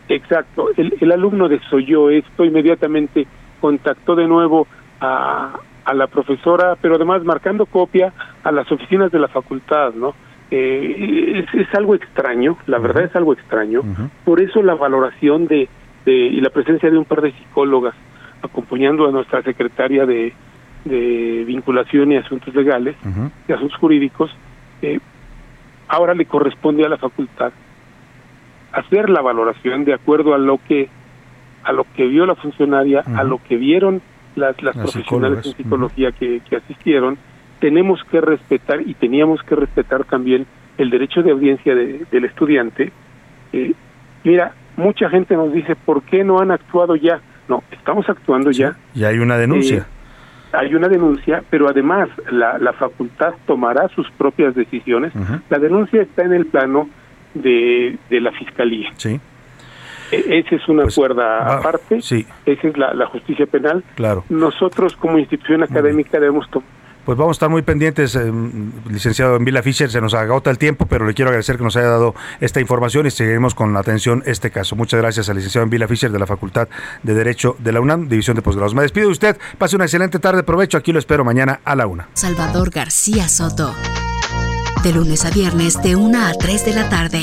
Exacto. 0.10 0.68
El, 0.76 0.95
el 0.99 1.11
alumno 1.14 1.47
desoyó 1.47 2.10
esto, 2.10 2.43
inmediatamente 2.43 3.26
contactó 3.61 4.15
de 4.15 4.27
nuevo 4.27 4.68
a, 4.99 5.53
a 5.85 5.93
la 5.93 6.07
profesora, 6.07 6.76
pero 6.81 6.95
además 6.95 7.23
marcando 7.23 7.65
copia 7.65 8.14
a 8.43 8.51
las 8.51 8.72
oficinas 8.72 9.11
de 9.11 9.19
la 9.19 9.27
facultad, 9.27 9.93
¿no? 9.93 10.14
Eh, 10.51 11.45
es, 11.51 11.61
es 11.61 11.76
algo 11.76 11.95
extraño, 11.95 12.57
la 12.68 12.77
verdad 12.77 13.05
es 13.05 13.15
algo 13.15 13.34
extraño. 13.34 13.81
Por 14.23 14.41
eso 14.41 14.61
la 14.61 14.76
valoración 14.76 15.47
de, 15.47 15.68
de 16.05 16.11
y 16.11 16.41
la 16.41 16.49
presencia 16.49 16.89
de 16.91 16.97
un 16.97 17.05
par 17.05 17.22
de 17.22 17.31
psicólogas 17.31 17.95
acompañando 18.41 19.07
a 19.07 19.11
nuestra 19.11 19.41
secretaria 19.41 20.05
de, 20.05 20.34
de 20.85 21.43
vinculación 21.45 22.11
y 22.11 22.18
asuntos 22.18 22.53
legales, 22.53 22.95
de 23.47 23.53
asuntos 23.53 23.77
jurídicos, 23.80 24.30
eh, 24.81 24.99
ahora 25.88 26.14
le 26.14 26.26
corresponde 26.26 26.85
a 26.85 26.89
la 26.89 26.97
facultad 26.97 27.51
hacer 28.73 29.10
la 29.10 29.22
valoración 29.22 29.85
de 29.85 29.93
acuerdo 29.93 30.34
a 30.34 30.38
lo 30.38 30.60
que 30.68 30.89
a 31.64 31.72
lo 31.72 31.85
que 31.95 32.05
vio 32.07 32.26
la 32.26 32.35
funcionaria, 32.35 33.03
a 33.15 33.23
lo 33.23 33.38
que 33.38 33.55
vieron 33.55 34.01
las, 34.35 34.61
las, 34.61 34.76
Las 34.76 34.91
profesionales 34.91 35.45
en 35.45 35.53
psicología 35.55 36.11
que, 36.11 36.41
que 36.49 36.55
asistieron, 36.57 37.18
tenemos 37.60 38.03
que 38.11 38.19
respetar 38.22 38.81
y 38.81 38.93
teníamos 38.95 39.41
que 39.43 39.55
respetar 39.55 40.03
también 40.05 40.45
el 40.77 40.89
derecho 40.89 41.22
de 41.22 41.31
audiencia 41.31 41.73
de- 41.76 42.05
del 42.11 42.26
estudiante. 42.26 42.91
Eh, 43.53 43.73
mira, 44.23 44.53
mucha 44.76 45.10
gente 45.10 45.35
nos 45.35 45.53
dice, 45.53 45.76
¿por 45.76 46.01
qué 46.03 46.23
no 46.23 46.39
han 46.39 46.51
actuado 46.51 46.95
ya? 46.95 47.22
No, 47.47 47.64
estamos 47.72 48.07
actuando 48.10 48.51
ya. 48.51 48.76
Y 48.95 49.03
hay 49.03 49.19
una 49.19 49.38
denuncia. 49.38 49.77
Eh, 49.80 49.85
hay 50.55 50.76
una 50.76 50.88
denuncia, 50.88 51.43
pero 51.49 51.68
además 51.68 52.10
la, 52.31 52.57
la 52.57 52.73
facultad 52.73 53.34
tomará 53.47 53.88
sus 53.89 54.10
propias 54.11 54.53
decisiones. 54.55 55.11
La 55.49 55.57
denuncia 55.57 56.01
está 56.01 56.23
en 56.23 56.34
el 56.34 56.45
plano 56.45 56.89
de, 57.34 57.97
de 58.10 58.22
la 58.22 58.31
fiscalía. 58.31 58.89
Sí, 58.97 59.19
Esa 60.11 60.55
es 60.55 60.67
una 60.67 60.85
cuerda 60.93 61.57
aparte. 61.57 62.01
sí. 62.01 62.25
Esa 62.45 62.67
es 62.67 62.77
la, 62.77 62.93
la 62.93 63.07
justicia 63.07 63.45
penal. 63.45 63.84
claro. 63.95 64.23
Nosotros 64.30 64.95
como 64.95 65.17
institución 65.17 65.63
académica 65.63 66.19
debemos 66.19 66.49
tomar 66.49 66.67
Pues 67.05 67.17
vamos 67.17 67.35
a 67.35 67.38
estar 67.38 67.49
muy 67.49 67.61
pendientes, 67.63 68.15
eh, 68.15 68.31
licenciado 68.89 69.35
en 69.35 69.43
Vila 69.43 69.61
Fischer, 69.61 69.89
se 69.89 69.99
nos 69.99 70.13
agota 70.13 70.49
el 70.49 70.57
tiempo, 70.57 70.85
pero 70.85 71.05
le 71.05 71.13
quiero 71.13 71.30
agradecer 71.30 71.57
que 71.57 71.63
nos 71.63 71.75
haya 71.75 71.88
dado 71.89 72.15
esta 72.39 72.61
información 72.61 73.05
y 73.05 73.11
seguiremos 73.11 73.55
con 73.55 73.75
atención 73.75 74.23
este 74.25 74.51
caso. 74.51 74.75
Muchas 74.77 75.01
gracias 75.01 75.30
al 75.30 75.35
licenciado 75.35 75.63
en 75.65 75.69
Vila 75.69 75.88
Fischer 75.88 76.11
de 76.11 76.19
la 76.19 76.25
Facultad 76.25 76.69
de 77.03 77.13
Derecho 77.13 77.55
de 77.59 77.71
la 77.73 77.81
UNAM, 77.81 78.07
División 78.07 78.35
de 78.35 78.41
Posgrados. 78.41 78.73
Me 78.73 78.84
despido 78.84 79.07
de 79.07 79.11
usted, 79.11 79.38
pase 79.57 79.75
una 79.75 79.85
excelente 79.85 80.19
tarde, 80.19 80.43
provecho, 80.43 80.77
aquí 80.77 80.93
lo 80.93 80.99
espero 80.99 81.25
mañana 81.25 81.59
a 81.65 81.75
la 81.75 81.88
una. 81.88 82.07
Salvador 82.13 82.69
García 82.69 83.27
Soto. 83.27 83.73
De 84.84 84.93
lunes 84.93 85.25
a 85.25 85.30
viernes 85.30 85.81
de 85.81 85.95
1 85.95 86.17
a 86.25 86.31
3 86.34 86.65
de 86.65 86.73
la 86.73 86.89
tarde. 86.89 87.19